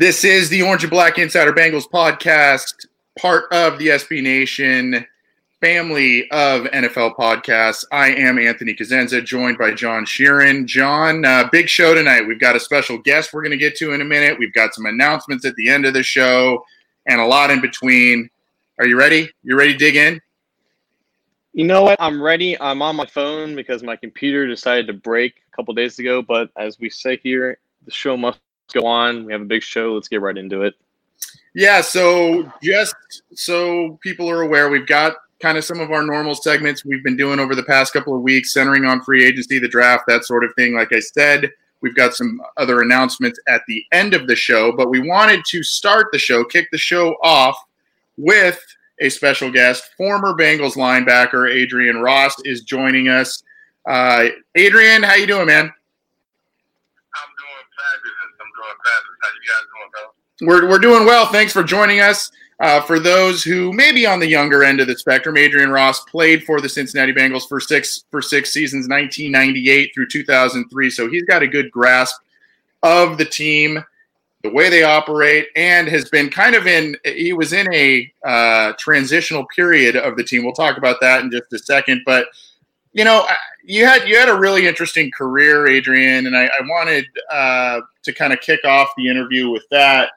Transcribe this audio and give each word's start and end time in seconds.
This 0.00 0.24
is 0.24 0.48
the 0.48 0.62
Orange 0.62 0.82
and 0.82 0.90
Black 0.90 1.18
Insider 1.18 1.52
Bengals 1.52 1.86
podcast, 1.86 2.86
part 3.18 3.52
of 3.52 3.78
the 3.78 3.88
SB 3.88 4.22
Nation 4.22 5.04
family 5.60 6.26
of 6.30 6.62
NFL 6.62 7.16
podcasts. 7.16 7.84
I 7.92 8.08
am 8.14 8.38
Anthony 8.38 8.74
Cosenza, 8.74 9.22
joined 9.22 9.58
by 9.58 9.74
John 9.74 10.06
Sheeran. 10.06 10.64
John, 10.64 11.26
uh, 11.26 11.50
big 11.52 11.68
show 11.68 11.92
tonight. 11.92 12.22
We've 12.22 12.40
got 12.40 12.56
a 12.56 12.60
special 12.60 12.96
guest 12.96 13.34
we're 13.34 13.42
going 13.42 13.50
to 13.50 13.58
get 13.58 13.76
to 13.76 13.92
in 13.92 14.00
a 14.00 14.04
minute. 14.06 14.38
We've 14.38 14.54
got 14.54 14.72
some 14.72 14.86
announcements 14.86 15.44
at 15.44 15.54
the 15.56 15.68
end 15.68 15.84
of 15.84 15.92
the 15.92 16.02
show 16.02 16.64
and 17.04 17.20
a 17.20 17.26
lot 17.26 17.50
in 17.50 17.60
between. 17.60 18.30
Are 18.78 18.86
you 18.86 18.96
ready? 18.96 19.28
You 19.42 19.54
ready 19.54 19.72
to 19.72 19.78
dig 19.78 19.96
in? 19.96 20.18
You 21.52 21.66
know 21.66 21.82
what? 21.82 22.00
I'm 22.00 22.22
ready. 22.22 22.58
I'm 22.58 22.80
on 22.80 22.96
my 22.96 23.04
phone 23.04 23.54
because 23.54 23.82
my 23.82 23.96
computer 23.96 24.46
decided 24.46 24.86
to 24.86 24.94
break 24.94 25.42
a 25.52 25.54
couple 25.54 25.74
days 25.74 25.98
ago. 25.98 26.22
But 26.22 26.48
as 26.56 26.78
we 26.80 26.88
say 26.88 27.18
here, 27.22 27.58
the 27.84 27.90
show 27.90 28.16
must 28.16 28.38
go 28.72 28.86
on. 28.86 29.24
We 29.24 29.32
have 29.32 29.42
a 29.42 29.46
big 29.46 29.62
show. 29.62 29.94
Let's 29.94 30.08
get 30.08 30.20
right 30.20 30.36
into 30.36 30.62
it. 30.62 30.74
Yeah, 31.54 31.80
so 31.80 32.50
just 32.62 32.94
so 33.34 33.98
people 34.02 34.30
are 34.30 34.42
aware, 34.42 34.68
we've 34.70 34.86
got 34.86 35.16
kind 35.40 35.58
of 35.58 35.64
some 35.64 35.80
of 35.80 35.90
our 35.90 36.04
normal 36.04 36.34
segments 36.34 36.84
we've 36.84 37.02
been 37.02 37.16
doing 37.16 37.40
over 37.40 37.54
the 37.54 37.62
past 37.62 37.92
couple 37.92 38.14
of 38.14 38.22
weeks, 38.22 38.52
centering 38.52 38.84
on 38.84 39.02
free 39.02 39.24
agency, 39.24 39.58
the 39.58 39.68
draft, 39.68 40.04
that 40.06 40.24
sort 40.24 40.44
of 40.44 40.54
thing. 40.54 40.74
Like 40.74 40.92
I 40.92 41.00
said, 41.00 41.50
we've 41.80 41.96
got 41.96 42.14
some 42.14 42.40
other 42.56 42.82
announcements 42.82 43.40
at 43.48 43.62
the 43.66 43.84
end 43.90 44.14
of 44.14 44.26
the 44.26 44.36
show, 44.36 44.72
but 44.76 44.90
we 44.90 45.00
wanted 45.00 45.44
to 45.46 45.62
start 45.62 46.08
the 46.12 46.18
show, 46.18 46.44
kick 46.44 46.68
the 46.70 46.78
show 46.78 47.16
off 47.22 47.56
with 48.16 48.60
a 49.00 49.08
special 49.08 49.50
guest. 49.50 49.90
Former 49.96 50.34
Bengals 50.34 50.76
linebacker 50.76 51.52
Adrian 51.52 52.00
Ross 52.00 52.36
is 52.44 52.62
joining 52.62 53.08
us. 53.08 53.42
Uh, 53.88 54.28
Adrian, 54.54 55.02
how 55.02 55.14
you 55.14 55.26
doing, 55.26 55.46
man? 55.46 55.72
We're, 60.42 60.68
we're 60.68 60.78
doing 60.78 61.04
well. 61.04 61.26
Thanks 61.26 61.52
for 61.52 61.62
joining 61.62 62.00
us. 62.00 62.30
Uh, 62.60 62.82
for 62.82 62.98
those 62.98 63.42
who 63.42 63.72
may 63.72 63.90
be 63.90 64.06
on 64.06 64.20
the 64.20 64.26
younger 64.26 64.62
end 64.62 64.80
of 64.80 64.86
the 64.86 64.96
spectrum, 64.96 65.38
Adrian 65.38 65.70
Ross 65.70 66.00
played 66.04 66.44
for 66.44 66.60
the 66.60 66.68
Cincinnati 66.68 67.12
Bengals 67.12 67.48
for 67.48 67.58
six 67.58 68.04
for 68.10 68.20
six 68.20 68.52
seasons, 68.52 68.86
1998 68.86 69.92
through 69.94 70.08
2003. 70.08 70.90
So 70.90 71.08
he's 71.08 71.24
got 71.24 71.42
a 71.42 71.46
good 71.46 71.70
grasp 71.70 72.16
of 72.82 73.16
the 73.16 73.24
team, 73.24 73.82
the 74.42 74.50
way 74.50 74.68
they 74.68 74.82
operate, 74.82 75.48
and 75.56 75.88
has 75.88 76.10
been 76.10 76.28
kind 76.28 76.54
of 76.54 76.66
in. 76.66 76.96
He 77.02 77.32
was 77.32 77.54
in 77.54 77.72
a 77.72 78.12
uh, 78.26 78.74
transitional 78.78 79.46
period 79.56 79.96
of 79.96 80.18
the 80.18 80.24
team. 80.24 80.44
We'll 80.44 80.52
talk 80.52 80.76
about 80.76 81.00
that 81.00 81.22
in 81.22 81.30
just 81.30 81.50
a 81.54 81.58
second. 81.58 82.02
But 82.04 82.26
you 82.92 83.04
know, 83.04 83.26
you 83.64 83.84
had 83.84 84.08
you 84.08 84.16
had 84.16 84.28
a 84.28 84.34
really 84.34 84.66
interesting 84.66 85.10
career, 85.10 85.66
Adrian, 85.66 86.26
and 86.26 86.36
I, 86.36 86.46
I 86.46 86.60
wanted 86.62 87.06
uh, 87.30 87.80
to 88.02 88.12
kind 88.12 88.32
of 88.32 88.40
kick 88.40 88.64
off 88.64 88.88
the 88.96 89.08
interview 89.08 89.50
with 89.50 89.64
that 89.70 90.10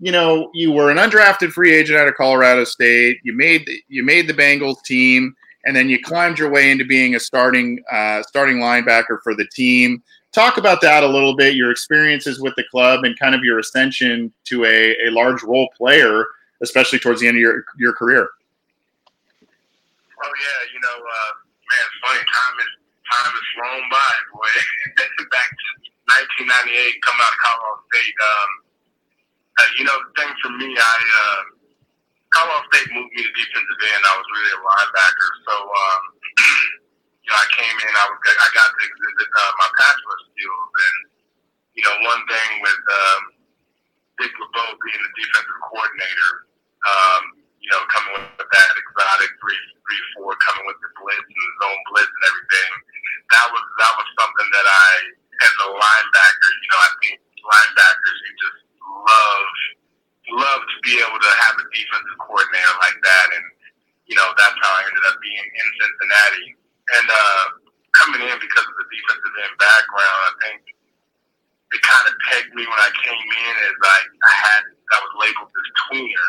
you 0.00 0.12
know, 0.12 0.50
you 0.54 0.72
were 0.72 0.90
an 0.90 0.96
undrafted 0.96 1.50
free 1.50 1.74
agent 1.74 1.98
out 1.98 2.08
of 2.08 2.14
Colorado 2.14 2.64
State. 2.64 3.18
You 3.24 3.32
made 3.32 3.66
the, 3.66 3.82
you 3.88 4.04
made 4.04 4.28
the 4.28 4.34
Bengals 4.34 4.82
team, 4.84 5.34
and 5.64 5.74
then 5.74 5.88
you 5.88 6.00
climbed 6.00 6.38
your 6.38 6.50
way 6.50 6.70
into 6.70 6.84
being 6.84 7.16
a 7.16 7.20
starting 7.20 7.82
uh, 7.90 8.22
starting 8.22 8.58
linebacker 8.58 9.20
for 9.22 9.34
the 9.34 9.46
team. 9.52 10.02
Talk 10.32 10.56
about 10.56 10.80
that 10.82 11.02
a 11.02 11.08
little 11.08 11.34
bit. 11.34 11.54
Your 11.54 11.70
experiences 11.70 12.40
with 12.40 12.54
the 12.56 12.64
club 12.70 13.04
and 13.04 13.18
kind 13.18 13.34
of 13.34 13.42
your 13.42 13.58
ascension 13.58 14.32
to 14.44 14.64
a, 14.66 14.94
a 15.06 15.10
large 15.10 15.42
role 15.42 15.68
player, 15.76 16.24
especially 16.62 16.98
towards 17.00 17.20
the 17.20 17.26
end 17.26 17.36
of 17.36 17.40
your 17.40 17.64
your 17.76 17.92
career. 17.92 18.28
Oh 20.22 20.32
yeah, 20.40 20.72
you 20.72 20.80
know, 20.80 21.04
uh, 21.04 21.32
man, 21.68 21.84
it's 21.84 21.98
funny. 22.00 22.22
Time 22.24 22.56
is 22.64 22.72
time 23.08 23.32
has 23.32 23.48
flown 23.56 23.84
by, 23.92 24.12
boy. 24.32 24.52
Back 25.32 25.48
to 25.52 25.64
1998, 26.48 27.04
coming 27.04 27.24
out 27.24 27.36
of 27.36 27.40
Colorado 27.40 27.80
State. 27.92 28.16
Um, 28.16 28.50
uh, 29.58 29.70
you 29.76 29.84
know, 29.84 29.96
the 30.00 30.10
thing 30.16 30.30
for 30.40 30.52
me, 30.56 30.68
I 30.72 30.96
uh, 30.96 31.42
Colorado 32.32 32.64
State 32.72 32.88
moved 32.92 33.12
me 33.12 33.20
to 33.24 33.32
defensive 33.32 33.80
end. 33.80 34.02
I 34.04 34.14
was 34.16 34.28
really 34.32 34.52
a 34.56 34.60
linebacker, 34.60 35.30
so 35.48 35.54
um, 35.68 36.02
you 37.24 37.28
know, 37.32 37.38
I 37.38 37.46
came 37.52 37.76
in. 37.76 37.92
I 37.92 38.06
was 38.08 38.18
I 38.24 38.48
got 38.56 38.68
to 38.72 38.80
exhibit 38.80 39.28
uh, 39.28 39.52
my 39.60 39.68
rush 39.68 40.24
skills, 40.32 40.70
and 40.72 40.96
you 41.76 41.82
know, 41.84 41.94
one 42.08 42.22
thing 42.28 42.48
with 42.64 42.82
um, 42.88 43.22
Dick 44.20 44.32
LeBeau 44.32 44.68
being 44.80 45.02
the 45.04 45.12
defensive 45.14 45.60
coordinator, 45.68 46.32
um, 46.88 47.22
you 47.58 47.68
know, 47.74 47.82
coming 47.90 48.12
with 48.16 48.48
that 48.48 48.70
exotic 48.74 49.30
three 49.42 49.60
three 49.84 50.02
four, 50.16 50.32
coming 50.40 50.64
with 50.66 50.78
the 50.80 50.90
blitz 50.98 51.26
and 51.26 51.52
zone 51.62 51.82
blitz 51.90 52.10
and 52.10 52.24
everything. 52.30 52.70
That 53.34 53.46
was 53.52 53.64
that 53.82 53.92
was 53.98 54.08
something 54.18 54.48
that 54.54 54.66
I, 54.66 54.88
as 55.44 55.54
a 55.62 55.68
linebacker, 55.74 56.50
you 56.62 56.68
know, 56.72 56.80
I 56.80 56.90
think 57.02 57.14
linebackers 57.44 58.18
you 58.24 58.32
just 58.40 58.60
love 58.84 59.48
love 60.28 60.60
to 60.60 60.76
be 60.84 60.94
able 61.00 61.16
to 61.16 61.32
have 61.44 61.56
a 61.56 61.64
defensive 61.72 62.18
coordinator 62.20 62.74
like 62.84 62.98
that, 63.00 63.26
and 63.36 63.46
you 64.08 64.16
know 64.16 64.28
that's 64.36 64.58
how 64.60 64.72
I 64.72 64.84
ended 64.88 65.04
up 65.08 65.16
being 65.20 65.46
in 65.48 65.68
Cincinnati. 65.80 66.48
And 66.88 67.06
uh, 67.08 67.44
coming 67.92 68.22
in 68.24 68.36
because 68.40 68.64
of 68.64 68.76
the 68.80 68.86
defensive 68.88 69.34
end 69.44 69.56
background, 69.60 70.20
I 70.24 70.32
think 70.40 70.60
it 71.72 71.80
kind 71.84 72.06
of 72.08 72.14
pegged 72.32 72.52
me 72.56 72.64
when 72.64 72.80
I 72.80 72.90
came 72.96 73.28
in 73.28 73.54
as 73.68 73.76
I, 73.76 73.98
I 74.08 74.32
had 74.40 74.62
I 74.88 74.96
was 75.04 75.12
labeled 75.20 75.52
this 75.52 75.68
tweener, 75.84 76.28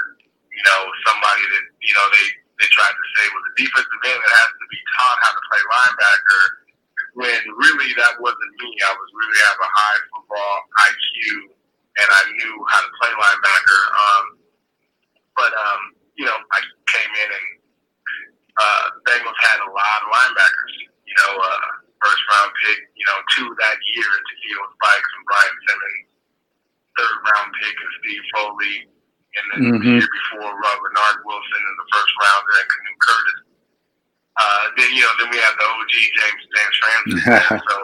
you 0.59 0.65
know, 0.67 0.81
somebody 1.07 1.43
that 1.55 1.65
you 1.79 1.93
know 1.95 2.05
they 2.11 2.27
they 2.59 2.67
tried 2.75 2.91
to 2.91 3.05
say 3.15 3.23
was 3.31 3.43
a 3.47 3.53
defensive 3.55 4.03
end 4.11 4.19
that 4.19 4.33
has 4.43 4.51
to 4.59 4.67
be 4.67 4.79
taught 4.99 5.17
how 5.23 5.31
to 5.31 5.41
play 5.47 5.61
linebacker. 5.63 6.43
When 7.15 7.41
really 7.55 7.89
that 7.95 8.19
wasn't 8.19 8.53
me. 8.59 8.69
I 8.83 8.91
was 8.91 9.09
really 9.15 9.39
have 9.47 9.59
a 9.63 9.69
high 9.71 9.99
football 10.11 10.55
IQ 10.83 11.15
and 11.99 12.09
I 12.11 12.23
knew 12.35 12.55
how 12.69 12.79
to 12.83 12.91
play 12.99 13.11
linebacker. 13.11 13.81
Um, 13.91 14.25
but 15.35 15.51
um, 15.55 15.81
you 16.19 16.27
know, 16.27 16.35
I 16.35 16.59
came 16.91 17.11
in 17.15 17.29
and 17.31 17.47
uh, 18.59 18.83
Bengals 19.07 19.39
had 19.39 19.63
a 19.63 19.69
lot 19.71 19.99
of 20.03 20.07
linebackers. 20.11 20.75
You 21.07 21.15
know, 21.23 21.31
uh, 21.39 21.67
first 22.03 22.21
round 22.35 22.51
pick. 22.67 22.79
You 22.99 23.05
know, 23.07 23.17
two 23.35 23.47
that 23.47 23.77
year 23.95 24.11
Takeo 24.11 24.61
Spikes 24.75 25.11
and 25.15 25.23
Brian 25.23 25.57
Simmons. 25.63 26.07
Third 26.99 27.17
round 27.31 27.49
pick 27.63 27.75
and 27.79 27.93
Steve 28.03 28.25
Foley, 28.35 28.75
and 29.35 29.45
then 29.53 29.59
mm-hmm. 29.61 29.77
the 29.77 29.89
year 30.01 30.09
before 30.09 30.49
uh, 30.49 30.77
Reinard 30.81 31.17
Wilson 31.21 31.61
in 31.61 31.75
the 31.77 31.87
first 31.93 32.11
rounder 32.17 32.53
and 32.57 32.69
Canute 32.69 33.01
Curtis. 33.03 33.39
Uh, 34.39 34.63
then 34.79 34.89
you 34.95 35.01
know, 35.03 35.13
then 35.21 35.29
we 35.29 35.37
have 35.37 35.55
the 35.59 35.67
OG 35.67 35.93
James 35.93 36.43
James 36.49 36.75
Francis. 36.79 37.21
so 37.69 37.77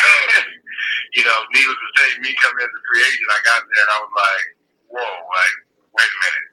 you 1.16 1.22
know, 1.24 1.38
needless 1.54 1.78
to 1.80 1.88
say, 1.96 2.06
me 2.20 2.30
coming 2.38 2.62
as 2.64 2.72
a 2.72 2.82
free 2.86 3.02
agent, 3.02 3.30
I 3.30 3.40
got 3.44 3.60
there 3.66 3.82
and 3.84 3.92
I 3.92 3.98
was 4.04 4.14
like, 4.14 4.46
whoa, 4.90 5.14
like, 5.28 5.56
wait 5.96 6.10
a 6.10 6.18
minute. 6.22 6.48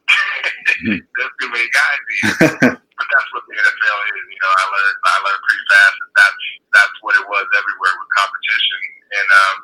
There's 1.16 1.36
too 1.42 1.50
many 1.52 1.68
guys 1.70 2.02
here. 2.22 2.36
but 2.74 3.08
that's 3.14 3.30
what 3.34 3.44
the 3.46 3.56
NFL 3.56 4.00
is. 4.14 4.26
You 4.32 4.40
know, 4.42 4.52
I 4.52 4.64
learned 4.72 4.98
I 5.06 5.18
learned 5.22 5.44
pretty 5.46 5.66
fast 5.70 5.96
that 5.98 6.12
that's 6.18 6.44
that's 6.74 6.98
what 7.06 7.14
it 7.18 7.26
was 7.28 7.46
everywhere 7.54 7.94
with 7.98 8.10
competition. 8.18 8.82
And 9.08 9.28
um, 9.30 9.58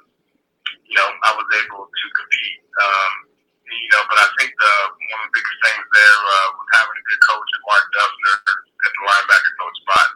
you 0.85 0.95
know, 0.97 1.09
I 1.25 1.31
was 1.33 1.47
able 1.63 1.89
to 1.89 2.05
compete. 2.13 2.61
Um, 2.73 3.32
you 3.73 3.89
know, 3.93 4.03
but 4.09 4.17
I 4.21 4.27
think 4.37 4.51
the 4.53 4.73
one 4.93 5.19
of 5.23 5.27
the 5.29 5.35
biggest 5.37 5.59
things 5.65 5.85
there 5.89 6.17
uh, 6.21 6.47
was 6.57 6.67
having 6.77 6.97
a 6.97 7.05
good 7.05 7.21
coach, 7.25 7.49
Mark 7.65 7.85
Duffner, 7.93 8.37
at 8.45 8.91
the 8.93 9.03
linebacker 9.07 9.53
coach 9.57 9.77
spot. 9.83 10.09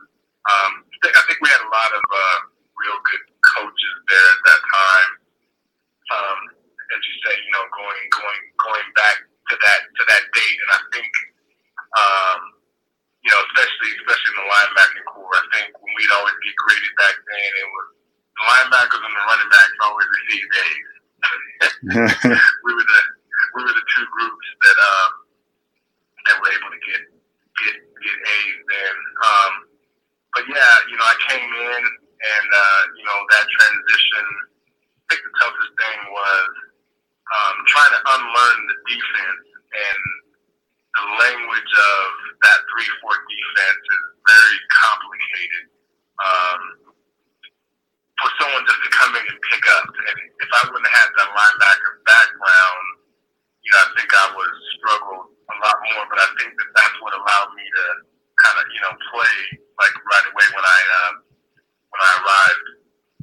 Um, 0.47 0.71
I 0.87 1.21
think 1.27 1.37
we 1.43 1.49
had 1.51 1.63
a 1.63 1.71
lot 1.71 1.91
of 1.91 2.03
uh, 2.07 2.39
real 2.77 2.99
good 3.03 3.23
coaches 3.57 3.95
there 4.07 4.27
at 4.31 4.41
that 4.47 4.61
time. 4.63 5.11
Um, 6.07 6.39
as 6.95 7.01
you 7.03 7.15
say, 7.27 7.33
you 7.35 7.51
know, 7.51 7.65
going 7.75 8.03
going 8.15 8.41
going 8.63 8.89
back 8.95 9.17
to 9.51 9.55
that 9.59 9.81
to 9.91 10.01
that 10.07 10.23
date, 10.31 10.57
and 10.63 10.71
I 10.71 10.81
think, 10.95 11.11
um, 11.99 12.39
you 13.27 13.29
know, 13.33 13.41
especially 13.51 13.91
especially 13.99 14.31
in 14.31 14.39
the 14.39 14.47
linebacking 14.47 15.07
corps, 15.11 15.35
I 15.35 15.45
think 15.51 15.67
when 15.83 15.91
we'd 15.99 16.15
always 16.15 16.37
get 16.39 16.55
graded 16.55 16.93
back 16.95 17.15
then, 17.27 17.51
it 17.59 17.67
was 17.67 17.87
the 18.39 18.43
linebackers 18.47 19.03
and 19.03 19.15
the 19.19 19.23
running 19.27 19.51
backs 19.51 19.77
always 19.83 20.07
received 20.07 20.51
A's. 20.55 20.91
we 22.63 22.71
were 22.71 22.87
the 22.87 23.01
we 23.57 23.65
were 23.65 23.73
the 23.73 23.87
two 23.89 24.05
groups 24.13 24.47
that 24.61 24.77
um, 24.77 25.11
that 26.29 26.35
were 26.37 26.51
able 26.53 26.69
to 26.69 26.81
get 26.85 27.01
get 27.57 27.75
get 27.81 28.17
A's 28.21 28.57
then. 28.69 28.95
Um, 29.25 29.53
but 30.37 30.43
yeah, 30.45 30.73
you 30.85 30.93
know, 30.93 31.07
I 31.09 31.17
came 31.25 31.49
in 31.49 31.81
and, 31.81 32.47
uh, 32.53 32.81
you 32.93 33.05
know, 33.09 33.17
that 33.33 33.45
transition, 33.49 34.25
I 34.29 35.03
think 35.09 35.21
the 35.25 35.33
toughest 35.41 35.71
thing 35.73 35.99
was 36.13 36.51
um, 37.33 37.55
trying 37.65 37.93
to 37.97 38.01
unlearn 38.05 38.59
the 38.69 38.77
defense. 38.85 39.45
And 39.73 40.01
the 40.93 41.05
language 41.25 41.73
of 41.73 42.05
that 42.45 42.59
3 42.69 42.85
4 43.01 43.09
defense 43.09 43.81
is 43.81 44.03
very 44.29 44.59
complicated. 44.69 45.65
Um, 46.21 46.61
for 48.17 48.29
someone 48.41 48.65
just 48.65 48.81
to 48.81 48.89
come 48.97 49.13
in 49.13 49.21
and 49.21 49.39
pick 49.53 49.63
up. 49.77 49.85
And 49.93 50.17
if 50.41 50.49
I 50.49 50.61
wouldn't 50.65 50.89
have 50.89 50.97
had 51.05 51.09
that 51.21 51.29
linebacker 51.37 51.93
background, 52.05 52.87
you 53.67 53.71
know, 53.75 53.83
I 53.83 53.87
think 53.99 54.07
I 54.15 54.25
would 54.31 54.47
have 54.47 54.63
struggled 54.79 55.27
a 55.27 55.55
lot 55.59 55.77
more, 55.91 56.07
but 56.07 56.23
I 56.23 56.27
think 56.39 56.55
that 56.55 56.69
that's 56.71 56.97
what 57.03 57.11
allowed 57.19 57.51
me 57.51 57.67
to 57.67 57.83
kind 58.39 58.57
of, 58.63 58.65
you 58.71 58.79
know, 58.79 58.95
play 59.11 59.35
like 59.75 59.95
right 60.07 60.27
away 60.31 60.47
when 60.55 60.63
I 60.63 60.79
uh, 60.87 61.11
when 61.91 61.99
I 61.99 62.11
arrived, 62.23 62.67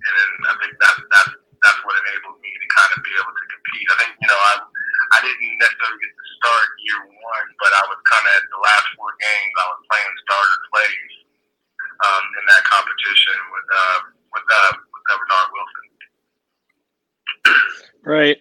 and 0.04 0.12
then 0.12 0.30
I 0.52 0.54
think 0.60 0.72
that 0.84 0.94
that 1.00 1.26
that's 1.32 1.80
what 1.80 1.96
enabled 1.96 2.44
me 2.44 2.52
to 2.52 2.66
kind 2.76 2.92
of 2.92 3.00
be 3.00 3.12
able 3.16 3.32
to 3.32 3.44
compete. 3.56 3.88
I 3.88 3.96
think 4.04 4.12
you 4.20 4.28
know 4.28 4.36
I 4.36 4.52
I 5.16 5.18
didn't 5.24 5.56
necessarily 5.64 5.96
get 5.96 6.12
to 6.12 6.26
start 6.36 6.68
year 6.84 7.00
one, 7.08 7.48
but 7.56 7.72
I 7.72 7.82
was 7.88 7.96
kind 8.04 8.24
of 8.28 8.32
at 8.36 8.44
the 8.52 8.60
last 8.60 8.86
four 9.00 9.16
games 9.16 9.52
I 9.56 9.66
was 9.72 9.80
playing 9.88 10.12
starter 10.28 10.60
plays 10.68 11.12
um, 12.04 12.24
in 12.36 12.44
that 12.52 12.62
competition 12.68 13.38
with 13.48 13.68
uh, 13.72 13.98
with 14.28 14.44
uh, 14.44 14.72
with 14.92 15.04
Reinard 15.08 15.48
Wilson. 15.56 15.84
right. 18.04 18.40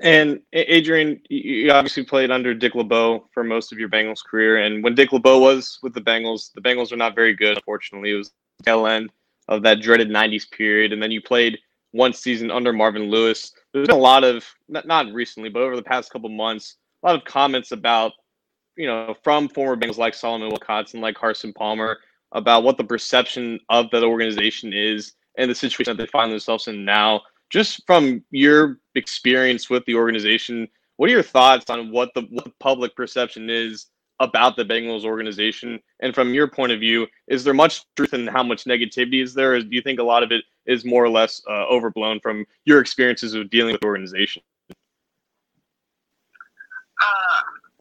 And 0.00 0.40
Adrian, 0.52 1.20
you 1.28 1.70
obviously 1.70 2.04
played 2.04 2.30
under 2.30 2.52
Dick 2.52 2.74
LeBeau 2.74 3.28
for 3.32 3.44
most 3.44 3.72
of 3.72 3.78
your 3.78 3.88
Bengals 3.88 4.24
career. 4.24 4.58
And 4.58 4.82
when 4.82 4.94
Dick 4.94 5.12
LeBeau 5.12 5.38
was 5.38 5.78
with 5.82 5.94
the 5.94 6.00
Bengals, 6.00 6.52
the 6.52 6.60
Bengals 6.60 6.90
were 6.90 6.96
not 6.96 7.14
very 7.14 7.34
good, 7.34 7.56
unfortunately. 7.56 8.10
It 8.10 8.16
was 8.16 8.32
the 8.58 8.64
tail 8.64 8.86
end 8.86 9.10
of 9.48 9.62
that 9.62 9.80
dreaded 9.80 10.08
90s 10.08 10.50
period. 10.50 10.92
And 10.92 11.02
then 11.02 11.12
you 11.12 11.22
played 11.22 11.58
one 11.92 12.12
season 12.12 12.50
under 12.50 12.72
Marvin 12.72 13.08
Lewis. 13.08 13.52
There's 13.72 13.86
been 13.86 13.96
a 13.96 13.98
lot 13.98 14.24
of, 14.24 14.44
not, 14.68 15.12
recently, 15.12 15.48
but 15.48 15.62
over 15.62 15.76
the 15.76 15.82
past 15.82 16.10
couple 16.10 16.28
months, 16.28 16.76
a 17.02 17.06
lot 17.06 17.14
of 17.14 17.24
comments 17.24 17.70
about, 17.70 18.12
you 18.76 18.88
know, 18.88 19.14
from 19.22 19.48
former 19.48 19.76
Bengals 19.76 19.96
like 19.96 20.14
Solomon 20.14 20.50
Wilcots, 20.50 21.00
like 21.00 21.14
Carson 21.14 21.52
Palmer, 21.52 21.98
about 22.32 22.64
what 22.64 22.76
the 22.76 22.84
perception 22.84 23.60
of 23.68 23.88
that 23.92 24.02
organization 24.02 24.72
is 24.72 25.12
and 25.38 25.48
the 25.48 25.54
situation 25.54 25.96
that 25.96 26.02
they 26.02 26.10
find 26.10 26.32
themselves 26.32 26.66
in 26.66 26.84
now 26.84 27.22
just 27.50 27.82
from 27.86 28.24
your 28.30 28.78
experience 28.94 29.70
with 29.70 29.84
the 29.86 29.94
organization, 29.94 30.68
what 30.96 31.08
are 31.08 31.12
your 31.12 31.22
thoughts 31.22 31.70
on 31.70 31.90
what 31.90 32.12
the, 32.14 32.22
what 32.30 32.58
public 32.58 32.94
perception 32.94 33.50
is 33.50 33.86
about 34.20 34.56
the 34.56 34.64
Bengals 34.64 35.04
organization? 35.04 35.80
And 36.00 36.14
from 36.14 36.34
your 36.34 36.48
point 36.48 36.72
of 36.72 36.80
view, 36.80 37.06
is 37.26 37.44
there 37.44 37.54
much 37.54 37.82
truth 37.96 38.14
in 38.14 38.26
how 38.26 38.42
much 38.42 38.64
negativity 38.64 39.22
is 39.22 39.34
there? 39.34 39.54
Or 39.54 39.60
do 39.60 39.68
you 39.70 39.82
think 39.82 39.98
a 39.98 40.04
lot 40.04 40.22
of 40.22 40.32
it 40.32 40.44
is 40.66 40.84
more 40.84 41.04
or 41.04 41.10
less 41.10 41.42
uh, 41.48 41.66
overblown 41.66 42.20
from 42.20 42.46
your 42.64 42.80
experiences 42.80 43.34
of 43.34 43.50
dealing 43.50 43.72
with 43.72 43.80
the 43.80 43.86
organization? 43.86 44.42
Uh, 44.70 44.74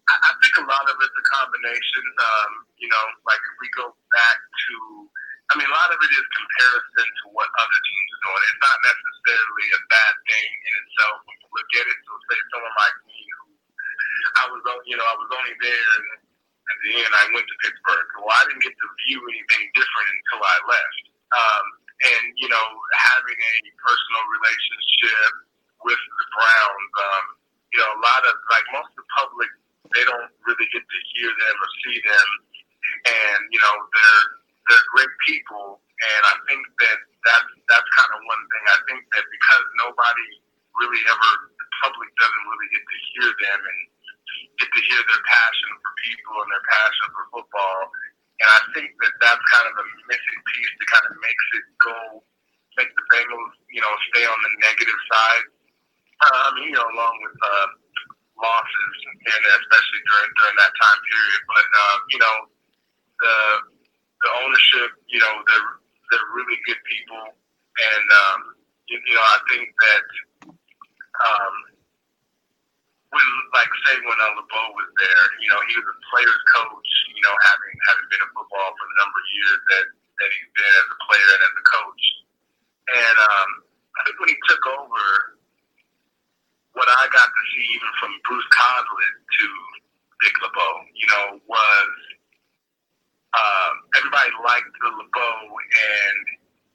I 0.10 0.33
think 0.42 0.57
a 0.57 0.65
lot 0.68 0.89
of 0.89 0.95
it's 1.00 1.15
a 1.15 1.24
combination. 1.38 2.04
Um, 2.19 2.65
you 2.77 2.89
know, 2.89 3.04
like 3.25 3.39
if 3.39 3.56
we 3.62 3.69
go 3.77 3.95
back 4.12 4.38
to 4.68 5.07
I 5.54 5.62
mean, 5.62 5.70
a 5.70 5.78
lot 5.78 5.94
of 5.94 6.02
it 6.02 6.10
is 6.10 6.26
comparison 6.34 7.06
to 7.06 7.26
what 7.30 7.46
other 7.46 7.80
teams 7.86 8.10
are 8.10 8.24
doing. 8.26 8.42
It's 8.42 8.64
not 8.66 8.80
necessarily 8.90 9.68
a 9.70 9.82
bad 9.86 10.14
thing 10.26 10.50
in 10.50 10.74
itself 10.82 11.18
when 11.30 11.38
you 11.46 11.50
look 11.54 11.72
at 11.78 11.86
it. 11.94 11.98
So, 12.10 12.12
say 12.26 12.40
someone 12.50 12.74
like 12.74 12.98
me, 13.06 13.22
who 13.22 13.54
I 14.34 14.44
was, 14.50 14.62
you 14.90 14.98
know, 14.98 15.06
I 15.06 15.14
was 15.14 15.30
only 15.30 15.54
there, 15.62 15.94
and 16.10 16.26
at 16.74 16.78
the 16.82 16.92
end, 17.06 17.14
I 17.14 17.26
went 17.38 17.46
to 17.46 17.58
Pittsburgh. 17.62 18.08
Well, 18.18 18.34
I 18.34 18.50
didn't 18.50 18.66
get 18.66 18.74
to 18.74 18.88
view 19.06 19.22
anything 19.30 19.64
different 19.78 20.10
until 20.10 20.42
I 20.42 20.58
left. 20.66 20.98
Um, 21.38 21.66
and 22.02 22.24
you 22.34 22.50
know, 22.50 22.68
having 23.14 23.38
a 23.38 23.56
personal 23.78 24.24
relationship 24.34 25.34
with 25.86 26.02
the 26.02 26.26
Browns, 26.34 26.94
um, 26.98 27.26
you 27.70 27.78
know, 27.78 27.94
a 27.94 28.02
lot 28.02 28.26
of 28.26 28.42
like 28.50 28.66
most 28.74 28.90
of 28.90 29.06
the 29.06 29.10
public, 29.22 29.54
they 29.94 30.02
don't 30.02 30.34
really 30.50 30.66
get 30.74 30.82
to 30.82 31.00
hear 31.14 31.30
them 31.30 31.56
or 31.62 31.70
see 31.86 31.98
them, 32.02 32.28
and 33.06 33.42
you 33.54 33.62
know, 33.62 33.76
they're 33.94 34.43
they're 34.69 34.88
great 34.95 35.13
people, 35.27 35.80
and 35.80 36.21
I 36.27 36.36
think 36.48 36.63
that 36.63 37.00
that's 37.27 37.51
that's 37.68 37.89
kind 37.95 38.12
of 38.15 38.21
one 38.27 38.44
thing. 38.48 38.63
I 38.71 38.80
think 38.88 39.01
that 39.15 39.25
because 39.27 39.65
nobody 39.83 40.30
really 40.80 41.01
ever, 41.07 41.31
the 41.56 41.68
public 41.83 42.10
doesn't 42.18 42.45
really 42.50 42.69
get 42.74 42.83
to 42.83 42.98
hear 43.13 43.30
them 43.30 43.60
and 43.62 43.80
get 44.57 44.69
to 44.71 44.81
hear 44.89 45.01
their 45.06 45.24
passion 45.27 45.69
for 45.81 45.92
people 46.04 46.36
and 46.42 46.50
their 46.50 46.65
passion 46.68 47.07
for 47.13 47.24
football. 47.38 47.81
And 48.42 48.50
I 48.50 48.62
think 48.74 48.89
that 49.00 49.13
that's 49.21 49.45
kind 49.54 49.68
of 49.69 49.75
a 49.77 49.86
missing 50.10 50.39
piece 50.51 50.71
that 50.81 50.88
kind 50.89 51.06
of 51.07 51.13
makes 51.21 51.45
it 51.56 51.65
go, 51.80 51.98
make 52.81 52.92
the 52.92 53.06
Bengals, 53.13 53.54
you 53.69 53.80
know, 53.80 53.94
stay 54.12 54.25
on 54.25 54.39
the 54.42 54.51
negative 54.65 55.00
side. 55.07 55.45
I 56.24 56.50
mean, 56.56 56.71
you 56.71 56.75
know, 56.75 56.88
along 56.88 57.15
with 57.19 57.36
uh, 57.36 57.68
losses, 58.39 58.95
and 59.12 59.42
especially 59.60 60.01
during 60.07 60.31
during 60.39 60.57
that 60.60 60.74
time 60.75 61.00
period. 61.04 61.42
But 61.51 61.68
uh, 61.68 61.98
you 62.10 62.19
know, 62.19 62.36
the 63.21 63.36
the 64.24 64.31
ownership, 64.44 64.90
you 65.12 65.20
know, 65.20 65.34
they're 65.46 65.72
they're 66.12 66.30
really 66.34 66.58
good 66.66 66.80
people, 66.88 67.24
and 67.28 68.08
um, 68.28 68.40
you, 68.88 68.96
you 69.04 69.14
know, 69.14 69.25
I 69.28 69.40
think 69.52 69.68
that 69.68 70.04
um, 71.14 71.56
when, 73.14 73.28
like, 73.54 73.70
say, 73.86 73.96
when 74.02 74.18
LeBeau 74.18 74.68
was 74.74 74.90
there, 74.98 75.25
you 75.38 75.50
know, 75.54 75.62
he 75.70 75.78
was 75.78 75.86
a 75.86 75.98
player's 76.10 76.44
coach. 76.58 76.90
You 77.14 77.22
know, 77.22 77.36
having 77.46 77.74
having 77.92 78.08
been 78.10 78.24
in 78.24 78.31
football 78.34 78.70
for 78.74 78.86
the 78.90 78.98
number 78.98 79.18
of 79.20 79.28
years 79.31 79.60
that 79.70 79.86
that 79.92 80.30
he's 80.34 80.52
been 80.56 80.74
as 80.81 80.88
a 80.88 81.00
player 81.06 81.30
and 81.36 81.42
as 81.44 81.54
a 81.60 81.66
coach, 81.68 82.04
and 82.96 83.16
um, 83.20 83.50
I 83.96 84.00
think 84.08 84.16
when 84.18 84.31
he 84.31 84.40
took 84.48 84.64
over, 84.80 85.04
what 86.74 86.90
I 86.90 87.06
got 87.14 87.30
to 87.30 87.44
see 87.54 87.66
even 87.78 87.92
from 88.02 88.12
Bruce 88.25 88.50
Coslet 88.50 89.16
to 89.20 89.46
Dick 90.25 90.36
LeBeau, 90.42 90.74
you 90.96 91.08
know, 91.08 91.25
was 91.46 91.92
um, 93.34 93.74
everybody 93.98 94.30
liked 94.46 94.70
the 94.78 94.90
LeBeau, 94.94 95.38
and 95.58 96.24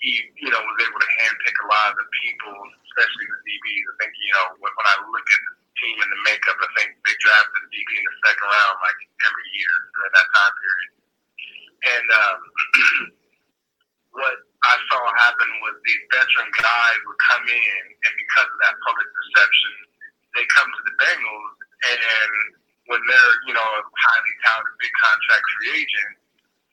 he, 0.02 0.26
you 0.42 0.50
know, 0.50 0.58
was 0.62 0.78
able 0.82 0.98
to 0.98 1.10
handpick 1.22 1.56
a 1.62 1.66
lot 1.70 1.94
of 1.94 1.96
the 2.02 2.08
people, 2.18 2.54
especially 2.90 3.26
the 3.30 3.40
DBs. 3.46 3.84
I 3.86 3.94
think, 4.02 4.12
you 4.18 4.32
know, 4.34 4.46
when, 4.62 4.72
when 4.74 4.86
I 4.86 4.96
look 5.06 5.26
at 5.26 5.42
the 5.42 5.54
team 5.78 5.96
and 6.02 6.10
the 6.10 6.22
makeup, 6.26 6.58
I 6.58 6.70
think 6.78 6.98
they 7.02 7.14
drafted 7.18 7.62
a 7.62 7.68
DB 7.70 7.90
in 7.98 8.04
the 8.06 8.16
second 8.26 8.46
round 8.46 8.76
like 8.82 8.98
every 9.26 9.46
year 9.54 9.74
during 9.94 10.14
that 10.18 10.28
time 10.34 10.54
period. 10.58 10.92
And 11.78 12.06
um, 12.10 12.38
what 14.18 14.36
I 14.66 14.74
saw 14.90 15.02
happen 15.22 15.50
was 15.62 15.78
these 15.86 16.02
veteran 16.10 16.50
guys 16.58 16.98
would 17.06 17.20
come 17.22 17.46
in, 17.46 17.82
and 18.02 18.12
because 18.18 18.50
of 18.50 18.58
that 18.66 18.74
public 18.82 19.08
perception, 19.14 19.74
they 20.34 20.44
come 20.50 20.66
to 20.66 20.82
the 20.90 20.94
Bengals, 20.98 21.54
and 21.86 22.32
when 22.90 23.00
they're, 23.06 23.34
you 23.46 23.54
know, 23.54 23.62
a 23.62 23.80
highly 23.82 24.34
talented 24.42 24.74
big 24.82 24.94
contract 24.98 25.44
free 25.54 25.86
agent, 25.86 26.18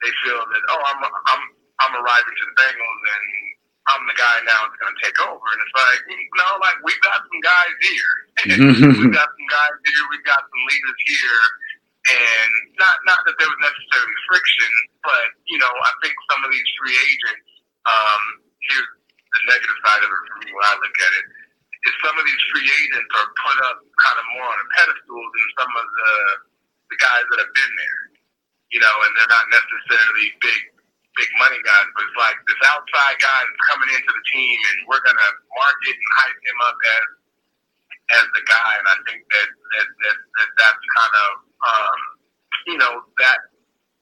they 0.03 0.11
feel 0.23 0.39
that 0.39 0.61
oh 0.71 0.81
I'm 0.81 0.99
I'm 1.03 1.41
I'm 1.81 1.93
arriving 1.99 2.35
to 2.35 2.45
the 2.47 2.55
Bengals 2.55 3.01
and 3.03 3.25
I'm 3.85 4.01
the 4.09 4.17
guy 4.17 4.41
now 4.49 4.65
that's 4.65 4.81
going 4.81 4.97
to 4.97 5.01
take 5.05 5.17
over. 5.21 5.45
And 5.45 5.59
it's 5.61 5.75
like 5.77 6.01
no, 6.09 6.47
like 6.57 6.77
we've 6.81 7.03
got 7.05 7.21
some 7.21 7.41
guys 7.45 7.75
here. 7.85 8.13
we've 8.97 9.13
got 9.13 9.29
some 9.29 9.49
guys 9.49 9.75
here. 9.85 10.03
We've 10.09 10.25
got 10.25 10.41
some 10.41 10.63
leaders 10.65 10.99
here. 11.05 11.43
And 12.05 12.51
not 12.77 13.01
not 13.05 13.21
that 13.25 13.35
there 13.37 13.49
was 13.49 13.61
necessarily 13.61 14.17
friction, 14.29 14.71
but 15.05 15.27
you 15.49 15.57
know 15.57 15.69
I 15.69 15.91
think 16.01 16.13
some 16.29 16.41
of 16.45 16.49
these 16.49 16.69
free 16.77 16.93
agents. 16.93 17.49
Um, 17.85 18.23
here's 18.65 18.89
the 18.89 19.41
negative 19.45 19.77
side 19.85 20.01
of 20.01 20.09
it 20.09 20.21
for 20.25 20.35
me 20.41 20.49
when 20.49 20.65
I 20.65 20.73
look 20.81 20.97
at 20.97 21.13
it 21.21 21.25
is 21.85 21.93
some 22.01 22.17
of 22.17 22.25
these 22.25 22.43
free 22.49 22.65
agents 22.65 23.11
are 23.13 23.29
put 23.29 23.57
up 23.69 23.77
kind 24.01 24.17
of 24.17 24.25
more 24.33 24.49
on 24.49 24.57
a 24.57 24.67
pedestal 24.73 25.21
than 25.21 25.45
some 25.61 25.69
of 25.69 25.85
the 25.85 26.13
the 26.93 26.97
guys 26.97 27.25
that 27.29 27.39
have 27.45 27.53
been 27.53 27.73
there 27.77 28.14
you 28.75 28.83
know, 28.83 28.95
and 29.07 29.11
they're 29.15 29.31
not 29.31 29.47
necessarily 29.47 30.35
big 30.43 30.61
big 31.15 31.31
money 31.39 31.55
guys, 31.63 31.87
but 31.95 32.03
it's 32.03 32.19
like 32.19 32.35
this 32.43 32.59
outside 32.67 33.15
guy 33.23 33.39
is 33.47 33.59
coming 33.71 33.87
into 33.95 34.11
the 34.11 34.23
team, 34.35 34.59
and 34.59 34.77
we're 34.91 34.99
gonna 34.99 35.31
market 35.55 35.95
and 35.95 36.11
hype 36.19 36.41
him 36.43 36.59
up 36.67 36.75
as 36.75 37.07
as 38.19 38.25
the 38.35 38.43
guy. 38.43 38.71
And 38.83 38.87
I 38.91 38.97
think 39.07 39.23
that 39.31 39.47
that, 39.47 39.87
that, 39.87 40.17
that 40.19 40.49
that's 40.59 40.83
kind 40.91 41.15
of 41.15 41.31
um, 41.63 41.99
you 42.67 42.77
know 42.83 42.93
that 43.23 43.39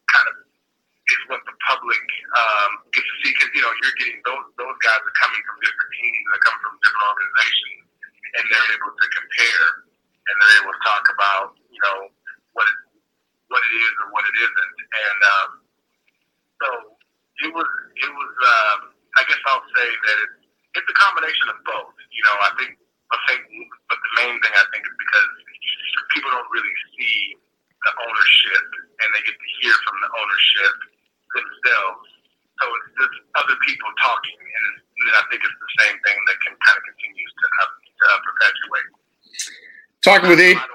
kind 0.09 0.27
of 0.33 0.35
is 0.41 1.21
what 1.29 1.45
the 1.45 1.53
public 1.69 2.05
um, 2.33 2.71
gets 2.97 3.05
to 3.05 3.15
see 3.21 3.31
because 3.37 3.53
you 3.53 3.61
know 3.61 3.73
you're 3.77 3.97
getting 4.01 4.17
those 4.25 4.49
those 4.57 4.77
guys 4.81 5.05
are 5.05 5.17
coming 5.21 5.41
from 5.45 5.61
different 5.61 5.91
teams, 6.01 6.25
that 6.33 6.41
come 6.49 6.57
from 6.65 6.73
different 6.81 7.05
organizations, 7.13 7.85
and 8.41 8.43
they're 8.49 8.69
able 8.73 8.89
to 8.89 9.07
compare 9.13 9.85
and 10.25 10.33
they're 10.41 10.57
able 10.65 10.73
to 10.73 10.81
talk 10.81 11.05
about 11.13 11.53
you 11.69 11.81
know 11.85 12.09
what 12.57 12.65
it 12.65 12.77
what 13.53 13.61
it 13.61 13.62
is 13.73 13.93
or 14.05 14.07
what 14.13 14.23
it 14.29 14.35
isn't. 14.37 14.77
And 14.93 15.19
um, 15.25 15.49
so 16.61 16.67
it 17.45 17.51
was, 17.53 17.69
it 17.97 18.11
was. 18.13 18.33
Um, 18.37 18.93
I 19.13 19.21
guess 19.29 19.37
I'll 19.45 19.61
say 19.77 19.89
that 19.93 20.17
it's, 20.25 20.37
it's 20.73 20.89
a 20.89 20.97
combination 20.97 21.45
of 21.53 21.61
both. 21.69 21.93
You 22.09 22.23
know, 22.25 22.35
I 22.49 22.51
think, 22.57 22.73
I 23.13 23.17
think, 23.29 23.45
but 23.85 23.99
the 24.01 24.11
main 24.25 24.41
thing 24.41 24.53
I 24.57 24.65
think 24.73 24.81
is 24.89 24.97
because 24.97 25.29
people 26.17 26.33
don't 26.33 26.49
really 26.49 26.75
see 26.97 27.37
the 27.37 27.93
ownership, 28.09 28.65
and 29.05 29.07
they 29.13 29.21
get 29.21 29.37
to 29.37 29.49
hear 29.61 29.75
from 29.85 29.95
the 30.01 30.09
ownership 30.17 30.73
themselves. 31.37 32.09
So 32.57 32.65
it's 32.73 32.89
just 33.05 33.15
other 33.37 33.57
people 33.69 33.89
talking, 34.01 34.39
and, 34.41 34.65
and 34.81 35.13
I 35.13 35.23
think 35.29 35.45
it's 35.45 35.59
the 35.61 35.73
same 35.85 35.97
thing 36.01 36.17
that 36.17 36.37
can 36.41 36.57
kind 36.57 36.77
of 36.77 36.83
continues 36.89 37.31
to, 37.37 37.45
to 37.69 38.05
perpetuate. 38.17 38.89
Talking 40.01 40.29
with 40.33 40.41
Adrian. 40.41 40.72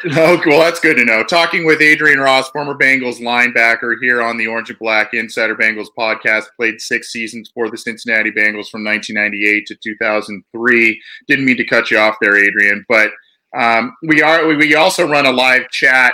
Okay, 0.06 0.50
well, 0.50 0.60
that's 0.60 0.78
good 0.78 0.96
to 0.96 1.04
know. 1.04 1.24
Talking 1.24 1.66
with 1.66 1.80
Adrian 1.80 2.20
Ross, 2.20 2.48
former 2.50 2.74
Bengals 2.74 3.20
linebacker, 3.20 3.96
here 4.00 4.22
on 4.22 4.36
the 4.36 4.46
Orange 4.46 4.70
and 4.70 4.78
Black 4.78 5.12
Insider 5.12 5.56
Bengals 5.56 5.88
podcast. 5.98 6.44
Played 6.56 6.80
six 6.80 7.10
seasons 7.10 7.50
for 7.52 7.68
the 7.68 7.76
Cincinnati 7.76 8.30
Bengals 8.30 8.70
from 8.70 8.84
1998 8.84 9.66
to 9.66 9.74
2003. 9.74 11.02
Didn't 11.26 11.44
mean 11.44 11.56
to 11.56 11.64
cut 11.64 11.90
you 11.90 11.98
off 11.98 12.14
there, 12.20 12.36
Adrian, 12.36 12.84
but 12.88 13.10
um, 13.56 13.96
we 14.02 14.22
are 14.22 14.46
we 14.46 14.74
also 14.76 15.08
run 15.08 15.26
a 15.26 15.32
live 15.32 15.68
chat 15.70 16.12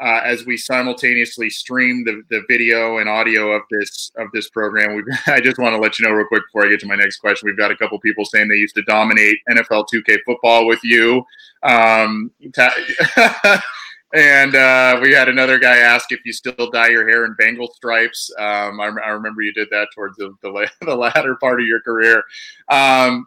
uh, 0.00 0.20
as 0.24 0.46
we 0.46 0.56
simultaneously 0.56 1.50
stream 1.50 2.04
the, 2.04 2.22
the 2.30 2.42
video 2.48 2.98
and 2.98 3.08
audio 3.08 3.52
of 3.52 3.62
this 3.70 4.10
of 4.16 4.28
this 4.32 4.48
program. 4.50 4.94
We 4.94 5.04
I 5.32 5.40
just 5.40 5.58
want 5.58 5.74
to 5.74 5.78
let 5.78 5.98
you 5.98 6.06
know 6.06 6.12
real 6.12 6.26
quick 6.26 6.42
before 6.48 6.66
I 6.66 6.70
get 6.70 6.80
to 6.80 6.86
my 6.86 6.96
next 6.96 7.18
question. 7.18 7.46
We've 7.46 7.58
got 7.58 7.70
a 7.70 7.76
couple 7.76 7.98
people 8.00 8.24
saying 8.24 8.48
they 8.48 8.56
used 8.56 8.74
to 8.76 8.82
dominate 8.82 9.38
NFL 9.50 9.86
2K 9.92 10.18
football 10.24 10.66
with 10.66 10.80
you. 10.82 11.24
Um, 11.62 12.30
ta- 12.54 13.62
And 14.12 14.56
uh, 14.56 14.98
we 15.00 15.12
had 15.12 15.28
another 15.28 15.58
guy 15.58 15.76
ask 15.76 16.10
if 16.10 16.20
you 16.24 16.32
still 16.32 16.70
dye 16.72 16.88
your 16.88 17.08
hair 17.08 17.24
in 17.24 17.34
Bengal 17.34 17.72
stripes. 17.72 18.30
Um, 18.38 18.80
I, 18.80 18.90
I, 19.04 19.10
remember 19.10 19.42
you 19.42 19.52
did 19.52 19.68
that 19.70 19.86
towards 19.94 20.16
the, 20.16 20.34
the, 20.42 20.68
the 20.84 20.96
latter 20.96 21.36
part 21.36 21.60
of 21.60 21.66
your 21.66 21.80
career. 21.80 22.24
Um, 22.68 23.26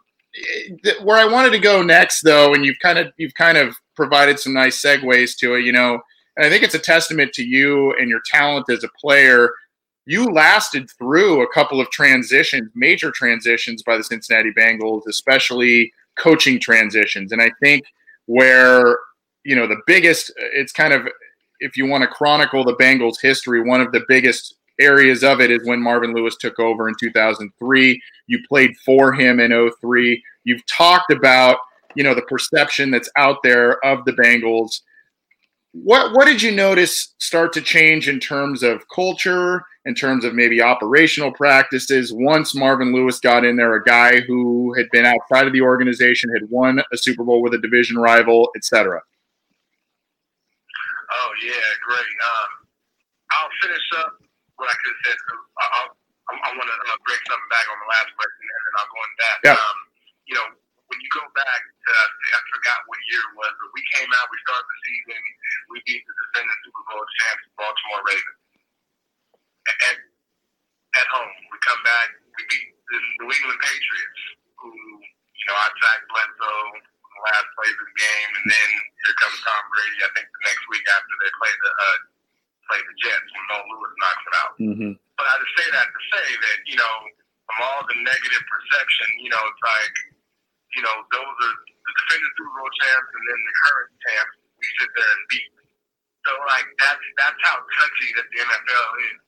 where 1.02 1.16
I 1.16 1.24
wanted 1.24 1.50
to 1.52 1.58
go 1.58 1.82
next, 1.82 2.22
though, 2.22 2.52
and 2.52 2.66
you've 2.66 2.78
kind 2.80 2.98
of 2.98 3.12
you've 3.16 3.34
kind 3.34 3.56
of 3.56 3.74
provided 3.94 4.38
some 4.38 4.52
nice 4.52 4.82
segues 4.82 5.36
to 5.38 5.54
it, 5.54 5.64
you 5.64 5.72
know, 5.72 6.00
and 6.36 6.46
I 6.46 6.50
think 6.50 6.62
it's 6.62 6.74
a 6.74 6.80
testament 6.80 7.32
to 7.34 7.44
you 7.44 7.94
and 7.98 8.08
your 8.08 8.20
talent 8.26 8.68
as 8.70 8.84
a 8.84 8.88
player. 9.00 9.50
You 10.06 10.32
lasted 10.32 10.90
through 10.98 11.42
a 11.42 11.52
couple 11.52 11.80
of 11.80 11.90
transitions, 11.90 12.70
major 12.74 13.10
transitions 13.10 13.82
by 13.82 13.96
the 13.96 14.04
Cincinnati 14.04 14.52
Bengals, 14.52 15.02
especially 15.08 15.92
coaching 16.16 16.60
transitions. 16.60 17.32
And 17.32 17.40
I 17.40 17.50
think 17.60 17.84
where, 18.26 18.98
you 19.44 19.56
know, 19.56 19.66
the 19.66 19.80
biggest, 19.86 20.32
it's 20.36 20.72
kind 20.72 20.92
of, 20.92 21.08
if 21.60 21.76
you 21.76 21.86
want 21.86 22.02
to 22.02 22.08
chronicle 22.08 22.64
the 22.64 22.76
Bengals 22.76 23.20
history, 23.20 23.62
one 23.62 23.80
of 23.80 23.92
the 23.92 24.04
biggest 24.08 24.56
areas 24.80 25.22
of 25.22 25.40
it 25.40 25.50
is 25.50 25.66
when 25.66 25.80
Marvin 25.80 26.14
Lewis 26.14 26.36
took 26.36 26.58
over 26.58 26.88
in 26.88 26.94
2003. 26.98 28.02
You 28.26 28.38
played 28.48 28.76
for 28.84 29.12
him 29.12 29.40
in 29.40 29.70
03. 29.80 30.22
You've 30.44 30.66
talked 30.66 31.12
about, 31.12 31.58
you 31.94 32.02
know, 32.02 32.14
the 32.14 32.22
perception 32.22 32.90
that's 32.90 33.10
out 33.16 33.36
there 33.42 33.84
of 33.84 34.04
the 34.04 34.12
Bengals. 34.12 34.80
What 35.74 36.14
what 36.14 36.26
did 36.26 36.40
you 36.40 36.52
notice 36.52 37.14
start 37.18 37.52
to 37.54 37.60
change 37.60 38.08
in 38.08 38.20
terms 38.20 38.62
of 38.62 38.86
culture, 38.94 39.60
in 39.84 39.94
terms 39.96 40.24
of 40.24 40.32
maybe 40.32 40.62
operational 40.62 41.32
practices 41.32 42.12
once 42.14 42.54
Marvin 42.54 42.94
Lewis 42.94 43.18
got 43.18 43.44
in 43.44 43.56
there, 43.56 43.74
a 43.74 43.82
guy 43.82 44.20
who 44.20 44.72
had 44.78 44.86
been 44.92 45.04
outside 45.04 45.48
of 45.48 45.52
the 45.52 45.60
organization, 45.60 46.30
had 46.30 46.48
won 46.48 46.78
a 46.92 46.96
Super 46.96 47.24
Bowl 47.24 47.42
with 47.42 47.54
a 47.54 47.58
division 47.58 47.98
rival, 47.98 48.50
etc. 48.54 49.02
Oh 51.10 51.30
yeah, 51.42 51.66
great. 51.82 52.16
Um, 52.22 52.50
I'll 53.34 53.50
finish 53.60 53.86
up 53.98 54.22
what 54.54 54.70
I 54.70 54.74
could 54.78 54.94
have 54.94 55.02
said. 55.10 55.18
I'll, 55.58 55.90
I, 56.38 56.54
want 56.54 56.70
to 56.70 56.96
break 57.02 57.18
something 57.26 57.50
back 57.50 57.66
on 57.66 57.78
the 57.82 57.90
last 57.90 58.14
question, 58.14 58.46
and 58.46 58.62
then 58.62 58.74
I'll 58.78 58.90
go 58.94 59.00
into 59.02 59.18
that. 59.26 59.36
Yeah. 59.42 59.58
Um, 59.58 59.78
you 60.30 60.34
know, 60.38 60.46
when 60.86 60.98
you 61.02 61.10
go 61.18 61.26
back 61.34 61.73
to, 61.84 61.92
I 62.32 62.40
forgot 62.48 62.78
what 62.88 62.98
year 63.12 63.20
it 63.20 63.34
was, 63.36 63.52
but 63.60 63.70
we 63.76 63.82
came 63.92 64.10
out, 64.16 64.26
we 64.32 64.40
started 64.40 64.64
the 64.64 64.78
season, 64.88 65.20
we 65.68 65.78
beat 65.84 66.02
the 66.04 66.14
defending 66.16 66.60
Super 66.64 66.84
Bowl 66.88 67.04
champs, 67.20 67.44
Baltimore 67.60 68.02
Ravens. 68.08 68.40
At, 69.64 69.96
at 71.00 71.06
home, 71.12 71.32
we 71.52 71.56
come 71.64 71.80
back, 71.84 72.08
we 72.36 72.42
beat 72.48 72.68
the 72.88 72.98
New 73.20 73.28
England 73.32 73.60
Patriots, 73.60 74.22
who, 74.60 74.70
you 74.72 75.44
know, 75.48 75.56
I 75.56 75.68
tracked 75.76 76.08
Bledsoe 76.08 76.68
in 76.80 76.82
the 76.84 77.22
last 77.28 77.48
plays 77.56 77.76
of 77.76 77.86
the 77.88 77.96
game, 77.96 78.30
and 78.40 78.46
then 78.48 78.68
here 79.04 79.16
comes 79.20 79.38
Tom 79.44 79.62
Brady, 79.72 79.98
I 80.04 80.10
think 80.16 80.26
the 80.28 80.42
next 80.48 80.64
week 80.68 80.84
after 80.88 81.14
they 81.20 81.32
played 81.36 81.58
the 81.60 81.72
uh, 81.72 81.98
play 82.68 82.80
the 82.80 82.96
Jets 82.96 83.28
when 83.28 83.44
Nolan 83.52 83.68
Lewis 83.76 83.94
knocks 84.00 84.24
it 84.24 84.34
out. 84.40 84.52
Mm-hmm. 84.56 84.92
But 85.20 85.26
I 85.28 85.34
just 85.36 85.54
say 85.60 85.68
that 85.68 85.88
to 85.92 86.00
say 86.16 86.26
that, 86.32 86.58
you 86.64 86.76
know, 86.80 86.94
from 87.44 87.58
all 87.60 87.80
the 87.86 87.98
negative 88.00 88.44
perception, 88.48 89.08
you 89.20 89.28
know, 89.28 89.42
it's 89.52 89.64
like, 89.64 89.96
you 90.74 90.82
know, 90.82 90.96
those 91.12 91.36
are 91.44 91.56
the 91.86 91.92
defending 92.00 92.32
Super 92.36 92.54
Bowl 92.58 92.72
champs 92.80 93.10
and 93.12 93.24
then 93.28 93.40
the 93.44 93.54
current 93.64 93.92
champs, 94.04 94.36
we 94.58 94.66
sit 94.80 94.90
there 94.96 95.10
and 95.14 95.24
beat. 95.30 95.52
So 96.26 96.32
like 96.48 96.68
that's 96.80 97.04
that's 97.20 97.40
how 97.44 97.56
touchy 97.60 98.10
that 98.18 98.26
the 98.28 98.38
NFL 98.42 98.90
is. 99.12 99.20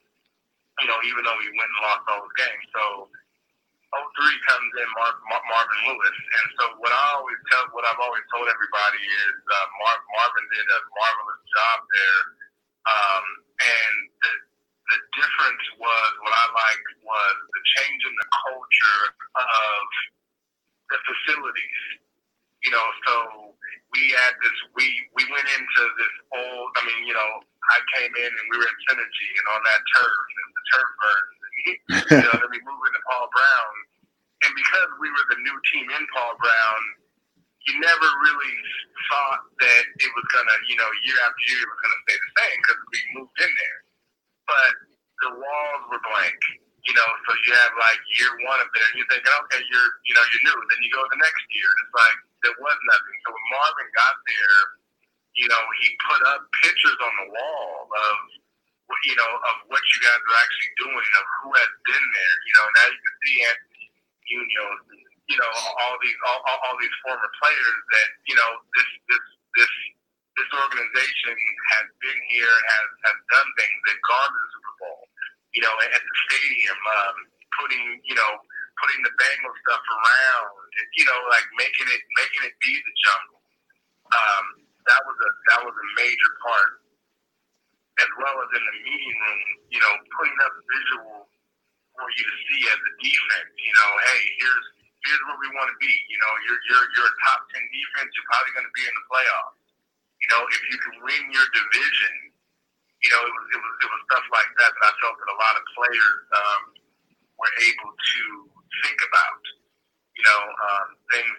You 0.85 0.87
know, 0.91 1.01
even 1.09 1.23
though 1.25 1.39
we 1.41 1.49
went 1.57 1.71
and 1.73 1.83
lost 1.85 2.05
all 2.11 2.21
those 2.25 2.37
games. 2.41 2.67
So 2.75 2.85
03 3.95 4.49
comes 4.51 4.73
in 4.77 4.89
Mar- 4.99 5.23
Mar- 5.31 5.47
Marvin 5.49 5.81
Lewis, 5.89 6.19
and 6.19 6.47
so 6.61 6.65
what 6.83 6.93
I 6.93 7.05
always 7.19 7.41
tell, 7.53 7.65
what 7.73 7.87
I've 7.89 8.01
always 8.03 8.25
told 8.35 8.45
everybody 8.51 9.03
is 9.03 9.37
uh, 9.49 9.67
Mar- 9.81 10.07
Marvin 10.17 10.47
did 10.53 10.67
a 10.69 10.81
marvelous 10.97 11.43
job 11.55 11.79
there 11.95 12.23
um, 12.87 13.27
and 13.63 13.97
the, 14.23 14.33
the 14.91 14.99
difference 15.15 15.65
was 15.79 16.11
what 16.27 16.35
I 16.35 16.47
liked 16.51 16.91
was 17.07 17.37
the 17.55 17.63
change 17.79 18.03
in 18.11 18.15
the 18.19 18.29
culture 18.51 19.03
of 19.39 19.85
the 20.93 20.99
facilities. 21.07 21.83
You 22.67 22.73
know, 22.75 22.89
so 23.07 23.15
we 23.95 24.03
had 24.19 24.35
this. 24.43 24.57
We 24.75 24.87
we 25.15 25.25
went 25.31 25.47
into 25.47 25.83
this 25.97 26.15
old. 26.35 26.69
I 26.77 26.83
mean, 26.91 27.07
you 27.07 27.15
know, 27.15 27.33
I 27.71 27.79
came 27.97 28.13
in 28.13 28.31
and 28.35 28.47
we 28.51 28.57
were 28.59 28.69
in 28.69 28.79
Cinergy 28.91 29.31
and 29.39 29.47
on 29.55 29.63
that 29.65 29.83
turf 29.95 30.19
and 30.35 30.49
the 30.53 30.65
turf 30.75 30.91
burns. 30.99 31.35
And, 31.39 31.47
you 32.21 32.25
know, 32.27 32.37
then 32.43 32.51
we 32.51 32.61
moved 32.67 32.85
into 32.91 33.03
Paul 33.09 33.29
Brown, 33.31 33.75
and 34.47 34.53
because 34.59 34.91
we 35.01 35.09
were 35.15 35.27
the 35.31 35.41
new 35.43 35.59
team 35.73 35.87
in 35.95 36.05
Paul 36.13 36.35
Brown, 36.43 36.81
you 37.67 37.75
never 37.83 38.09
really 38.23 38.57
thought 39.11 39.43
that 39.63 39.85
it 39.99 40.11
was 40.15 40.27
gonna, 40.35 40.57
you 40.71 40.77
know, 40.79 40.91
year 41.07 41.19
after 41.27 41.43
year 41.51 41.63
it 41.63 41.71
was 41.71 41.81
gonna 41.83 42.03
stay 42.07 42.19
the 42.19 42.33
same 42.43 42.59
because 42.63 42.81
we 42.91 42.99
moved 43.19 43.39
in 43.43 43.53
there. 43.53 43.81
But 44.47 44.73
the 45.27 45.31
walls 45.39 45.83
were 45.91 46.03
blank, 46.03 46.39
you 46.87 46.95
know. 46.95 47.11
So 47.27 47.31
you 47.47 47.53
have 47.55 47.73
like 47.79 48.01
year 48.19 48.33
one 48.47 48.61
of 48.63 48.69
there, 48.75 48.87
and 48.91 48.97
you're 48.99 49.11
thinking, 49.11 49.35
okay, 49.49 49.63
you're, 49.67 49.91
you 50.07 50.15
know, 50.19 50.25
you're 50.31 50.45
new. 50.51 50.59
Then 50.71 50.81
you 50.83 50.91
go 50.95 51.03
the 51.11 51.21
next 51.23 51.45
year, 51.55 51.69
and 51.69 51.81
it's 51.87 51.97
like 51.97 52.19
there 52.45 52.57
was 52.59 52.79
nothing. 52.89 53.17
So 53.25 53.29
when 53.33 53.47
Marvin 53.53 53.89
got 53.97 54.17
there, 54.27 54.61
you 55.37 55.47
know, 55.49 55.63
he 55.81 55.89
put 56.09 56.21
up 56.33 56.41
pictures 56.65 56.99
on 57.01 57.13
the 57.25 57.29
wall 57.33 57.89
of, 57.89 58.17
you 59.05 59.17
know, 59.17 59.31
of 59.31 59.57
what 59.69 59.83
you 59.93 59.99
guys 60.01 60.21
are 60.21 60.39
actually 60.41 60.73
doing, 60.81 61.11
of 61.21 61.27
who 61.43 61.49
has 61.57 61.73
been 61.85 62.07
there. 62.13 62.35
You 62.49 62.55
know, 62.57 62.67
now 62.73 62.87
you 62.89 63.01
can 63.01 63.15
see 63.21 63.37
Anthony 63.45 63.87
Munoz 64.33 65.07
you 65.27 65.39
know 65.39 65.51
all 65.83 65.95
these 66.03 66.19
all, 66.27 66.41
all, 66.47 66.77
these 66.79 66.93
former 67.03 67.31
players 67.43 67.79
that 67.91 68.09
you 68.31 68.37
know 68.39 68.51
this 68.79 68.91
this 69.11 69.25
this 69.59 69.73
this 70.39 70.51
organization 70.55 71.35
has 71.75 71.87
been 71.99 72.21
here 72.31 72.47
has 72.47 72.89
has 73.11 73.19
done 73.35 73.49
things 73.59 73.77
they've 73.87 74.07
the 74.07 74.43
Super 74.55 74.75
Bowl 74.79 75.03
you 75.55 75.63
know 75.63 75.75
at 75.83 76.03
the 76.03 76.15
stadium 76.31 76.79
um, 76.79 77.17
putting 77.59 77.85
you 78.07 78.15
know 78.15 78.33
putting 78.81 79.01
the 79.05 79.13
Bengal 79.17 79.55
stuff 79.65 79.85
around 79.85 80.53
you 80.97 81.05
know 81.09 81.19
like 81.33 81.47
making 81.57 81.89
it 81.91 82.03
making 82.21 82.43
it 82.49 82.55
be 82.61 82.73
the 82.77 82.95
jungle 83.05 83.41
um, 84.13 84.47
that 84.87 85.01
was 85.05 85.17
a 85.21 85.31
that 85.53 85.61
was 85.65 85.75
a 85.75 85.87
major 85.99 86.33
part 86.45 86.73
as 88.05 88.11
well 88.21 88.37
as 88.45 88.51
in 88.53 88.63
the 88.63 88.77
meeting 88.85 89.17
room 89.17 89.43
you 89.73 89.81
know 89.81 89.93
putting 90.17 90.39
up 90.45 90.55
visuals 90.69 91.29
for 91.97 92.09
you 92.13 92.25
to 92.29 92.37
see 92.49 92.61
as 92.69 92.81
a 92.81 92.93
defense 93.01 93.53
you 93.57 93.75
know 93.75 93.91
hey 94.13 94.23
here's 94.41 94.67
here's 95.07 95.23
where 95.31 95.39
we 95.39 95.49
want 95.55 95.71
to 95.71 95.79
be. 95.79 95.93
You 96.11 96.19
know, 96.19 96.33
you're 96.47 96.61
you're 96.67 96.87
you're 96.99 97.09
a 97.09 97.17
top 97.23 97.47
ten 97.55 97.63
defense. 97.71 98.11
You're 98.19 98.29
probably 98.29 98.53
going 98.59 98.69
to 98.69 98.75
be 98.75 98.85
in 98.85 98.95
the 98.95 99.07
playoffs. 99.07 99.59
You 100.19 100.29
know, 100.35 100.43
if 100.51 100.63
you 100.67 100.79
can 100.83 100.95
win 101.07 101.23
your 101.31 101.47
division, 101.55 102.15
you 103.05 103.11
know, 103.15 103.23
it 103.23 103.33
was 103.33 103.47
it 103.55 103.61
was 103.63 103.75
it 103.87 103.89
was 103.89 104.01
stuff 104.11 104.27
like 104.35 104.51
that 104.59 104.71
that 104.75 104.85
I 104.85 104.93
felt 104.99 105.17
that 105.17 105.31
a 105.31 105.39
lot 105.39 105.55
of 105.55 105.65
players 105.79 106.23
um, 106.35 106.63
were 107.39 107.55
able 107.63 107.93
to 107.95 108.23
think 108.85 109.01
about. 109.07 109.43
You 110.17 110.25
know, 110.25 110.41
um, 110.49 110.89
things 111.13 111.37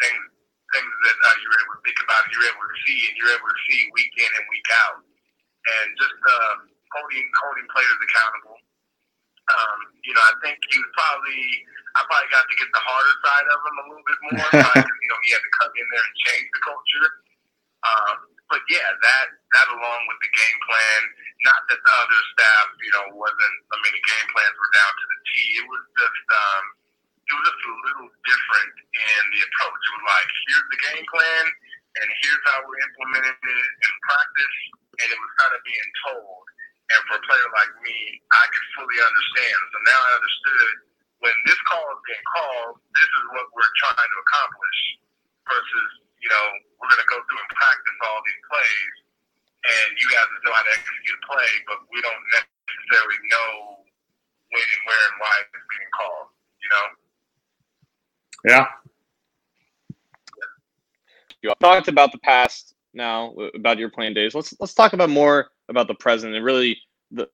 things 0.00 0.24
things 0.72 0.92
that 1.06 1.16
uh, 1.22 1.36
you 1.38 1.46
were 1.52 1.60
able 1.62 1.76
to 1.78 1.84
think 1.86 1.98
about, 2.02 2.20
and 2.26 2.32
you're 2.34 2.48
able 2.50 2.66
to 2.66 2.78
see, 2.88 2.98
and 3.06 3.14
you're 3.20 3.34
able 3.36 3.50
to 3.50 3.60
see 3.70 3.80
week 3.94 4.12
in 4.18 4.30
and 4.34 4.44
week 4.50 4.68
out, 4.88 5.00
and 5.04 5.88
just 6.00 6.18
uh, 6.18 6.54
holding 6.96 7.26
holding 7.44 7.66
players 7.70 7.98
accountable. 8.00 8.58
Um, 9.44 9.78
you 10.02 10.16
know, 10.16 10.24
I 10.24 10.34
think 10.40 10.56
he 10.72 10.76
was 10.80 10.90
probably 10.96 11.40
I 11.94 12.00
probably 12.08 12.30
got 12.32 12.48
to 12.48 12.56
get 12.56 12.68
the 12.72 12.82
harder 12.82 13.14
side 13.22 13.46
of 13.46 13.58
him 13.60 13.76
a 13.76 13.84
little 13.92 14.06
bit 14.08 14.18
more 14.24 14.50
you 15.04 15.08
know 15.12 15.18
he 15.22 15.30
had 15.30 15.44
to 15.44 15.52
come 15.60 15.72
in 15.76 15.86
there 15.92 16.04
and 16.04 16.16
change 16.26 16.46
the 16.48 16.62
culture. 16.64 17.08
Um, 17.84 18.18
but 18.54 18.62
yeah, 18.70 18.86
that 18.86 19.26
that 19.58 19.66
along 19.66 20.00
with 20.06 20.18
the 20.22 20.30
game 20.30 20.58
plan, 20.62 21.00
not 21.42 21.58
that 21.66 21.80
the 21.82 21.94
other 22.06 22.20
staff, 22.38 22.66
you 22.78 22.92
know, 22.94 23.18
wasn't. 23.18 23.56
I 23.74 23.82
mean, 23.82 23.98
the 23.98 24.06
game 24.06 24.28
plans 24.30 24.54
were 24.54 24.70
down 24.70 24.92
to 24.94 25.06
the 25.10 25.18
T. 25.26 25.30
It 25.58 25.66
was 25.66 25.82
just 25.98 26.26
um, 26.30 26.64
it 27.26 27.34
was 27.34 27.44
just 27.50 27.62
a 27.66 27.74
little 27.74 28.10
different 28.22 28.74
in 28.94 29.22
the 29.34 29.40
approach. 29.42 29.82
It 29.82 29.92
was 29.98 30.06
like 30.06 30.30
here's 30.46 30.68
the 30.70 30.80
game 30.86 31.06
plan, 31.10 31.44
and 31.98 32.06
here's 32.22 32.42
how 32.46 32.62
we're 32.62 32.78
implementing 32.78 33.42
it 33.42 33.70
in 33.74 33.92
practice, 34.06 34.56
and 35.02 35.06
it 35.10 35.18
was 35.18 35.32
kind 35.42 35.52
of 35.58 35.60
being 35.66 35.90
told. 36.06 36.46
And 36.94 37.00
for 37.10 37.18
a 37.18 37.22
player 37.26 37.48
like 37.58 37.74
me, 37.82 38.22
I 38.22 38.44
could 38.54 38.66
fully 38.78 38.98
understand. 39.02 39.58
So 39.74 39.76
now 39.82 39.98
I 39.98 40.10
understood 40.14 40.74
when 41.26 41.36
this 41.48 41.58
call 41.66 41.82
is 41.90 42.02
being 42.06 42.26
called, 42.38 42.78
this 42.94 43.08
is 43.08 43.24
what 43.34 43.50
we're 43.50 43.74
trying 43.82 44.10
to 44.14 44.18
accomplish 44.20 44.78
versus, 45.48 46.03
you 46.24 46.30
know, 46.32 46.44
we're 46.80 46.88
going 46.88 47.04
to 47.04 47.10
go 47.12 47.20
through 47.20 47.40
and 47.44 47.52
practice 47.52 47.98
all 48.08 48.20
these 48.24 48.42
plays 48.48 48.94
and 49.64 49.88
you 49.96 50.08
guys 50.08 50.28
know 50.44 50.52
how 50.52 50.64
to 50.64 50.72
execute 50.72 51.16
a 51.16 51.22
play, 51.28 51.50
but 51.68 51.78
we 51.92 52.00
don't 52.00 52.24
necessarily 52.32 53.20
know 53.28 53.84
when 54.52 54.66
and 54.72 54.82
where 54.88 55.04
and 55.08 55.16
why 55.20 55.34
it's 55.40 55.52
being 55.52 55.90
called, 55.92 56.28
you 56.60 56.68
know? 56.72 56.86
Yeah. 58.44 58.66
You 61.42 61.52
talked 61.60 61.88
about 61.88 62.12
the 62.12 62.18
past 62.18 62.74
now, 62.94 63.34
uh, 63.34 63.48
about 63.54 63.78
your 63.78 63.90
playing 63.90 64.14
days. 64.14 64.34
Let's 64.34 64.54
let's 64.60 64.72
talk 64.72 64.94
about 64.94 65.10
more 65.10 65.50
about 65.68 65.88
the 65.88 65.94
present 65.94 66.34
and 66.34 66.44
really 66.44 66.78
the 67.10 67.28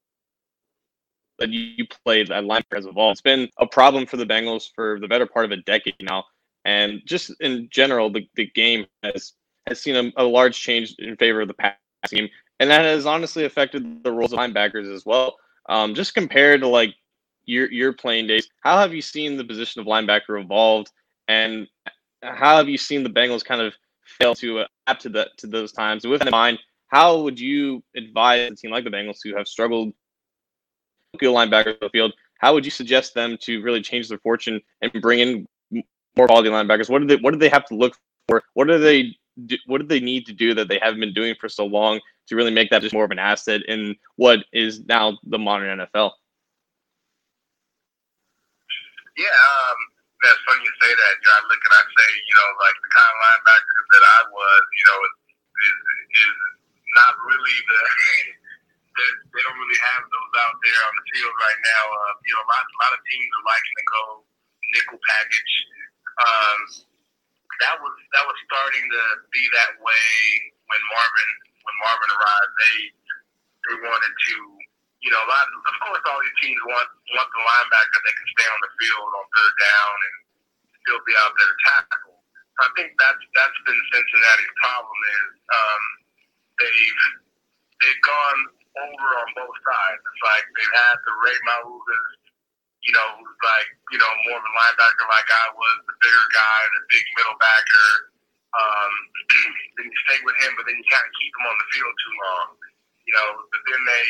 that 1.38 1.50
you 1.50 1.86
played 2.04 2.30
at 2.30 2.44
linebacker 2.44 2.76
has 2.76 2.86
evolved. 2.86 3.14
It's 3.14 3.20
been 3.22 3.48
a 3.58 3.66
problem 3.66 4.06
for 4.06 4.16
the 4.16 4.26
Bengals 4.26 4.68
for 4.74 4.98
the 5.00 5.08
better 5.08 5.26
part 5.26 5.44
of 5.44 5.52
a 5.52 5.58
decade 5.58 5.94
now, 6.00 6.24
and 6.64 7.00
just 7.04 7.32
in 7.40 7.68
general, 7.70 8.10
the, 8.10 8.28
the 8.34 8.46
game 8.54 8.86
has 9.02 9.32
has 9.66 9.80
seen 9.80 9.96
a, 9.96 10.22
a 10.22 10.24
large 10.24 10.58
change 10.58 10.94
in 10.98 11.16
favor 11.16 11.40
of 11.40 11.48
the 11.48 11.54
pass 11.54 11.76
game, 12.08 12.28
and 12.58 12.70
that 12.70 12.82
has 12.82 13.06
honestly 13.06 13.44
affected 13.44 14.02
the 14.02 14.12
roles 14.12 14.32
of 14.32 14.38
linebackers 14.38 14.92
as 14.92 15.04
well. 15.06 15.36
Um, 15.68 15.94
just 15.94 16.14
compared 16.14 16.60
to 16.60 16.68
like 16.68 16.94
your 17.44 17.70
your 17.70 17.92
playing 17.92 18.26
days, 18.26 18.48
how 18.60 18.78
have 18.78 18.94
you 18.94 19.02
seen 19.02 19.36
the 19.36 19.44
position 19.44 19.80
of 19.80 19.86
linebacker 19.86 20.40
evolved, 20.40 20.90
and 21.28 21.66
how 22.22 22.56
have 22.56 22.68
you 22.68 22.78
seen 22.78 23.02
the 23.02 23.10
Bengals 23.10 23.44
kind 23.44 23.60
of 23.60 23.74
fail 24.04 24.34
to 24.36 24.64
adapt 24.86 25.02
to 25.02 25.08
the 25.08 25.30
to 25.38 25.46
those 25.46 25.72
times? 25.72 26.06
with 26.06 26.20
that 26.20 26.28
in 26.28 26.32
mind, 26.32 26.58
how 26.88 27.20
would 27.20 27.38
you 27.38 27.82
advise 27.96 28.50
a 28.50 28.54
team 28.54 28.70
like 28.70 28.84
the 28.84 28.90
Bengals 28.90 29.18
who 29.22 29.36
have 29.36 29.48
struggled 29.48 29.92
field 31.18 31.36
linebackers 31.36 31.78
the 31.80 31.88
field? 31.90 32.12
How 32.38 32.54
would 32.54 32.64
you 32.64 32.70
suggest 32.70 33.14
them 33.14 33.36
to 33.42 33.62
really 33.62 33.82
change 33.82 34.08
their 34.08 34.18
fortune 34.18 34.60
and 34.80 34.90
bring 35.00 35.20
in 35.20 35.46
more 36.16 36.26
quality 36.26 36.50
linebackers? 36.50 36.88
What 36.88 37.00
do 37.00 37.06
they 37.06 37.16
What 37.16 37.32
do 37.32 37.38
they 37.38 37.48
have 37.48 37.66
to 37.66 37.74
look 37.74 37.96
for? 38.28 38.42
What 38.54 38.68
do 38.68 38.78
they 38.78 39.16
do, 39.46 39.56
What 39.66 39.80
do 39.80 39.86
they 39.86 40.00
need 40.00 40.26
to 40.26 40.32
do 40.32 40.54
that 40.54 40.68
they 40.68 40.78
haven't 40.82 41.00
been 41.00 41.14
doing 41.14 41.34
for 41.40 41.48
so 41.48 41.66
long 41.66 42.00
to 42.28 42.36
really 42.36 42.50
make 42.50 42.70
that 42.70 42.82
just 42.82 42.94
more 42.94 43.04
of 43.04 43.10
an 43.10 43.18
asset 43.18 43.62
in 43.66 43.96
what 44.16 44.44
is 44.52 44.84
now 44.86 45.18
the 45.24 45.38
modern 45.38 45.78
NFL? 45.78 46.12
Yeah, 49.18 49.26
um, 49.26 49.78
that's 50.22 50.40
funny 50.46 50.64
you 50.64 50.74
say 50.80 50.92
that. 50.94 51.12
You 51.18 51.26
know, 51.28 51.36
I 51.36 51.42
look 51.50 51.60
and 51.60 51.74
I 51.74 51.82
say, 51.84 52.08
you 52.24 52.34
know, 52.38 52.48
like 52.62 52.76
the 52.80 52.90
kind 52.94 53.10
of 53.10 53.16
linebacker 53.20 53.80
that 53.92 54.04
I 54.06 54.18
was, 54.30 54.62
you 54.78 54.84
know, 54.88 54.98
is, 55.04 55.14
is 56.24 56.36
not 56.96 57.12
really 57.26 57.58
the. 57.66 57.80
they 59.00 59.40
don't 59.46 59.56
really 59.56 59.82
have 59.96 60.04
those 60.04 60.32
out 60.44 60.56
there 60.60 60.80
on 60.84 60.92
the 60.92 61.04
field 61.14 61.34
right 61.40 61.60
now. 61.62 61.82
Uh, 61.88 62.12
you 62.26 62.32
know, 62.36 62.42
a 62.44 62.48
lot, 62.48 62.64
a 62.64 62.78
lot 62.84 62.92
of 62.92 63.00
teams 63.08 63.30
are 63.32 63.46
liking 63.48 63.76
to 63.80 63.86
go 63.86 64.02
nickel 64.76 65.00
package. 65.08 65.54
Um, 66.20 66.60
that 67.60 67.76
was 67.80 67.94
that 68.16 68.24
was 68.24 68.38
starting 68.48 68.86
to 68.88 69.02
be 69.32 69.42
that 69.56 69.72
way 69.80 70.08
when 70.68 70.82
Marvin 70.92 71.30
when 71.64 71.76
Marvin 71.84 72.10
arrived. 72.16 72.54
They 72.56 72.78
they 73.68 73.76
wanted 73.84 74.14
to, 74.16 74.36
you 75.04 75.10
know, 75.12 75.20
a 75.20 75.28
lot. 75.28 75.44
Of, 75.48 75.60
of 75.68 75.76
course, 75.84 76.02
all 76.08 76.20
these 76.24 76.38
teams 76.40 76.60
want 76.64 76.88
want 77.16 77.28
the 77.28 77.42
linebacker 77.44 78.00
that 78.00 78.14
can 78.16 78.28
stay 78.36 78.48
on 78.48 78.60
the 78.64 78.72
field 78.80 79.10
on 79.12 79.24
third 79.28 79.54
down 79.60 79.96
and 79.96 80.16
still 80.84 81.00
be 81.04 81.14
out 81.20 81.32
there 81.36 81.50
to 81.52 81.58
tackle. 81.68 82.16
So 82.16 82.60
I 82.64 82.70
think 82.76 82.96
that's 82.96 83.24
that's 83.36 83.60
been 83.64 83.80
Cincinnati's 83.92 84.54
problem 84.60 84.98
is 85.08 85.30
um, 85.52 85.82
they've 86.60 87.04
they've 87.80 88.02
gone 88.04 88.40
over 88.78 89.08
on 89.20 89.28
both 89.36 89.58
sides. 89.64 90.00
It's 90.00 90.22
like 90.24 90.44
they've 90.56 90.76
had 90.76 90.96
the 91.02 91.14
Rey 91.24 91.38
Maualuga's, 91.44 92.10
you 92.80 92.92
know, 92.96 93.08
who's 93.20 93.40
like, 93.44 93.68
you 93.92 93.98
know, 94.00 94.08
more 94.24 94.40
of 94.40 94.44
a 94.44 94.52
linebacker 94.56 95.06
like 95.08 95.28
I 95.28 95.46
was, 95.52 95.76
the 95.84 95.96
bigger 96.00 96.26
guy, 96.32 96.58
the 96.72 96.82
big 96.88 97.04
middle 97.20 97.36
backer. 97.36 97.88
Um, 98.50 98.92
then 99.78 99.86
you 99.86 99.98
stay 100.08 100.18
with 100.24 100.36
him, 100.42 100.56
but 100.56 100.64
then 100.66 100.74
you 100.74 100.86
kind 100.88 101.06
of 101.06 101.12
keep 101.20 101.32
him 101.36 101.44
on 101.46 101.56
the 101.60 101.68
field 101.76 101.94
too 101.94 102.14
long, 102.18 102.48
you 103.06 103.12
know. 103.14 103.28
But 103.46 103.62
then 103.68 103.80
they 103.84 104.06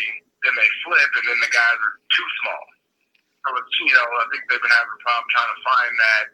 then 0.47 0.55
they 0.57 0.71
flip, 0.87 1.11
and 1.21 1.25
then 1.29 1.39
the 1.45 1.53
guys 1.53 1.77
are 1.77 1.97
too 2.09 2.29
small. 2.41 2.65
So 3.45 3.49
it's 3.59 3.75
you 3.85 3.93
know, 3.93 4.07
I 4.07 4.25
think 4.33 4.49
they've 4.49 4.65
been 4.65 4.73
having 4.73 4.97
a 4.97 5.03
problem 5.05 5.29
trying 5.29 5.53
to 5.53 5.61
find 5.61 5.93
that 5.93 6.25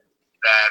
that 0.47 0.71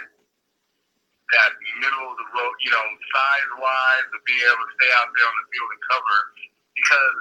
that 1.34 1.52
middle 1.82 2.06
of 2.14 2.16
the 2.22 2.28
road, 2.38 2.56
you 2.62 2.72
know, 2.72 2.86
size 3.10 3.52
wise 3.58 4.08
to 4.14 4.20
be 4.24 4.38
able 4.46 4.62
to 4.62 4.72
stay 4.78 4.92
out 5.02 5.10
there 5.12 5.28
on 5.28 5.36
the 5.42 5.48
field 5.50 5.70
and 5.74 5.84
cover 5.90 6.18
because 6.78 7.20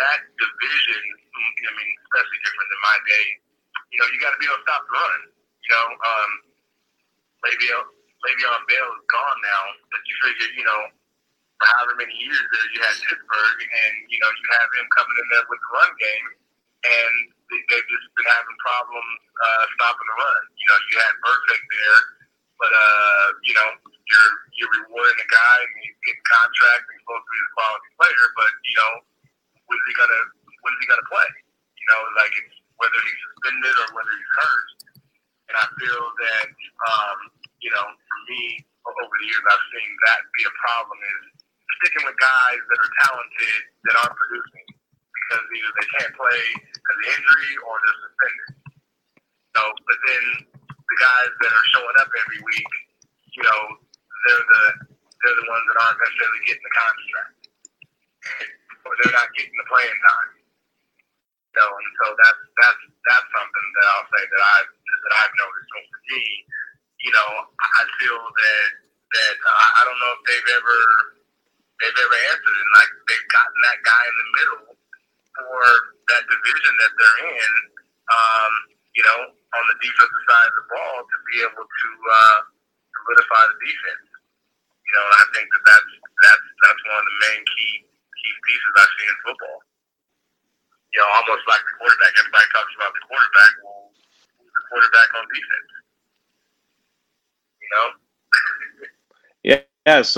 that 0.00 0.20
division, 0.34 1.02
I 1.36 1.72
mean, 1.76 1.92
especially 2.08 2.40
different 2.42 2.68
than 2.72 2.80
my 2.82 2.98
day, 3.04 3.26
you 3.94 3.98
know, 4.02 4.10
you 4.10 4.18
got 4.18 4.34
to 4.34 4.40
be 4.42 4.50
able 4.50 4.58
to 4.58 4.66
stop 4.66 4.82
the 4.82 4.92
run. 4.98 5.20
You 5.62 5.70
know, 5.70 5.86
um, 5.94 6.30
Le'Veon, 7.46 7.86
Le'Veon 8.26 8.62
Bell 8.66 8.88
is 8.90 9.06
gone 9.06 9.38
now, 9.46 9.62
but 9.94 10.02
you 10.02 10.14
figure, 10.18 10.50
you 10.58 10.66
know, 10.66 10.90
for 11.62 11.66
however 11.78 11.94
many 11.94 12.10
years 12.18 12.42
there 12.50 12.68
you 12.74 12.82
had 12.82 12.98
Pittsburgh, 12.98 13.60
and, 13.62 13.94
you 14.10 14.18
know, 14.18 14.30
you 14.34 14.46
have 14.58 14.68
him 14.74 14.86
coming 14.98 15.16
in 15.22 15.26
there 15.30 15.46
with 15.46 15.62
the 15.62 15.70
run 15.70 15.92
game, 16.02 16.28
and 16.82 17.14
they, 17.54 17.60
they've 17.70 17.86
just 17.86 18.06
been 18.18 18.26
having 18.26 18.58
problems 18.58 19.14
uh, 19.38 19.64
stopping 19.78 20.08
the 20.10 20.16
run. 20.18 20.42
You 20.58 20.66
know, 20.66 20.78
you 20.90 20.94
had 20.98 21.14
Burfict 21.22 21.64
there, 21.70 22.00
but, 22.58 22.72
uh, 22.74 23.26
you 23.46 23.54
know, 23.54 23.68
you're, 23.86 24.32
you're 24.58 24.74
rewarding 24.82 25.18
the 25.22 25.28
guy, 25.30 25.56
and 25.62 25.72
he's 25.86 25.96
getting 26.02 26.26
contracts, 26.26 26.90
and 26.90 26.94
he's 26.98 27.04
supposed 27.06 27.22
to 27.22 27.30
be 27.30 27.38
a 27.38 27.50
quality 27.54 27.90
player, 27.94 28.24
but, 28.34 28.52
you 28.66 28.76
know, 28.82 28.92
when's 29.64 29.84
he 29.88 29.94
gonna 29.96 30.22
when's 30.60 30.80
he 30.80 30.86
gonna 30.88 31.08
play? 31.08 31.28
You 31.80 31.86
know, 31.88 32.00
like 32.20 32.32
it's 32.36 32.56
whether 32.78 32.98
he's 33.02 33.20
suspended 33.30 33.74
or 33.74 33.88
whether 33.96 34.14
he's 34.14 34.34
hurt. 34.38 34.68
And 35.50 35.54
I 35.60 35.66
feel 35.78 36.02
that 36.02 36.46
um, 36.88 37.18
you 37.60 37.70
know, 37.72 37.86
for 37.86 38.18
me 38.28 38.64
over 38.84 39.14
the 39.16 39.28
years 39.28 39.44
I've 39.48 39.66
seen 39.72 39.90
that 40.08 40.20
be 40.36 40.44
a 40.44 40.54
problem 40.60 40.98
is 41.00 41.22
sticking 41.80 42.04
with 42.04 42.16
guys 42.20 42.60
that 42.60 42.78
are 42.80 42.92
talented 43.08 43.60
that 43.88 43.94
aren't 44.04 44.16
producing 44.16 44.66
because 44.68 45.44
either 45.48 45.72
they 45.80 45.88
can't 45.98 46.14
play 46.16 46.42
because 46.68 46.98
of 47.00 47.06
injury 47.16 47.52
or 47.64 47.72
they're 47.80 48.00
suspended. 48.04 48.50
So, 49.56 49.62
but 49.88 49.98
then 50.04 50.24
the 50.68 50.96
guys 51.00 51.32
that 51.32 51.52
are 51.52 51.66
showing 51.72 51.96
up 52.02 52.10
every 52.12 52.40
week, 52.44 52.72
you 53.32 53.42
know, 53.44 53.60
they're 54.28 54.46
the 54.46 54.64
they're 55.24 55.38
the 55.40 55.48
ones 55.48 55.64
that 55.72 55.78
aren't 55.80 56.00
necessarily 56.04 56.42
getting 56.44 56.64
the 56.64 56.74
contract 56.76 57.34
or 58.84 58.92
they're 59.00 59.16
not 59.16 59.28
getting 59.36 59.56
the 59.56 59.68
playing 59.68 60.00
time. 60.04 60.30
So, 61.54 61.62
and 61.62 61.90
so 62.02 62.06
that's 62.18 62.42
that's 62.58 62.82
that's 63.06 63.28
something 63.30 63.66
that 63.78 63.86
I'll 63.94 64.08
say 64.10 64.22
that 64.26 64.42
I've 64.42 64.70
that 64.74 65.12
I've 65.22 65.34
noticed. 65.38 65.68
So 65.70 65.78
for 65.86 66.00
me, 66.10 66.22
you 66.98 67.12
know, 67.14 67.30
I 67.62 67.82
feel 68.02 68.18
that 68.18 68.70
that 69.14 69.36
uh, 69.38 69.70
I 69.78 69.80
don't 69.86 70.00
know 70.02 70.12
if 70.18 70.22
they've 70.26 70.50
ever 70.58 70.78
they've 71.78 72.00
ever 72.02 72.18
answered, 72.34 72.58
and 72.58 72.70
like 72.74 72.90
they've 73.06 73.28
gotten 73.30 73.58
that 73.70 73.78
guy 73.86 74.02
in 74.02 74.16
the 74.18 74.28
middle 74.34 74.64
for 75.38 75.62
that 76.10 76.22
division 76.26 76.72
that 76.82 76.92
they're 76.98 77.20
in. 77.30 77.52
Um, 78.04 78.52
you 78.94 79.02
know, 79.02 79.18
on 79.26 79.64
the 79.74 79.78
defensive 79.82 80.24
side 80.26 80.48
of 80.50 80.56
the 80.58 80.66
ball 80.70 80.96
to 81.02 81.16
be 81.30 81.36
able 81.42 81.66
to 81.66 81.88
uh, 82.06 82.40
solidify 82.94 83.42
the 83.50 83.58
defense. 83.62 84.06
You 84.86 84.92
know, 84.94 85.04
and 85.06 85.16
I 85.18 85.24
think 85.34 85.46
that 85.50 85.64
that's 85.66 85.92
that's 86.18 86.46
that's 86.66 86.82
one 86.90 86.98
of 86.98 87.06
the 87.06 87.18
main 87.30 87.42
key 87.46 87.74
key 87.86 88.34
pieces 88.42 88.72
I 88.74 88.86
see 88.98 89.06
in 89.06 89.18
football. 89.22 89.58
You 90.94 91.02
know, 91.02 91.10
almost 91.10 91.42
like 91.50 91.58
the 91.66 91.74
quarterback. 91.74 92.14
Everybody 92.14 92.46
talks 92.54 92.70
about 92.78 92.94
the 92.94 93.02
quarterback. 93.10 93.52
Well, 93.66 93.90
who's 94.38 94.54
the 94.54 94.62
quarterback 94.70 95.10
on 95.18 95.26
defense? 95.26 95.70
You 97.58 97.68
know? 97.74 97.86
yeah. 99.42 99.60
Yes. 99.86 100.16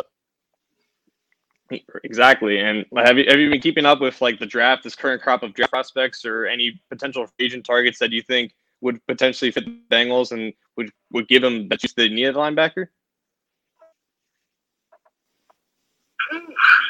Exactly. 2.05 2.61
And 2.61 2.85
have 2.97 3.19
you 3.19 3.25
have 3.29 3.41
you 3.41 3.51
been 3.51 3.61
keeping 3.61 3.87
up 3.87 4.01
with 4.01 4.21
like 4.21 4.39
the 4.39 4.47
draft, 4.47 4.85
this 4.85 4.95
current 4.95 5.21
crop 5.21 5.43
of 5.43 5.53
draft 5.55 5.73
prospects, 5.73 6.25
or 6.25 6.47
any 6.47 6.81
potential 6.91 7.27
agent 7.41 7.65
targets 7.65 7.99
that 7.99 8.13
you 8.13 8.23
think 8.23 8.55
would 8.83 9.05
potentially 9.07 9.51
fit 9.51 9.65
the 9.65 9.77
Bengals 9.91 10.31
and 10.31 10.53
would 10.77 10.93
would 11.11 11.27
give 11.27 11.43
them 11.43 11.69
the 11.69 11.77
juice 11.77 11.93
they 11.95 12.09
need 12.09 12.27
at 12.27 12.37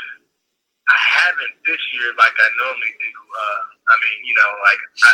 linebacker? 0.97 1.17
haven't 1.27 1.59
this 1.67 1.83
year 1.91 2.09
like 2.17 2.37
I 2.39 2.49
normally 2.55 2.95
do. 3.03 3.13
Uh, 3.13 3.63
I 3.91 3.95
mean, 3.99 4.19
you 4.31 4.35
know, 4.39 4.51
like 4.63 4.83
I, 5.03 5.13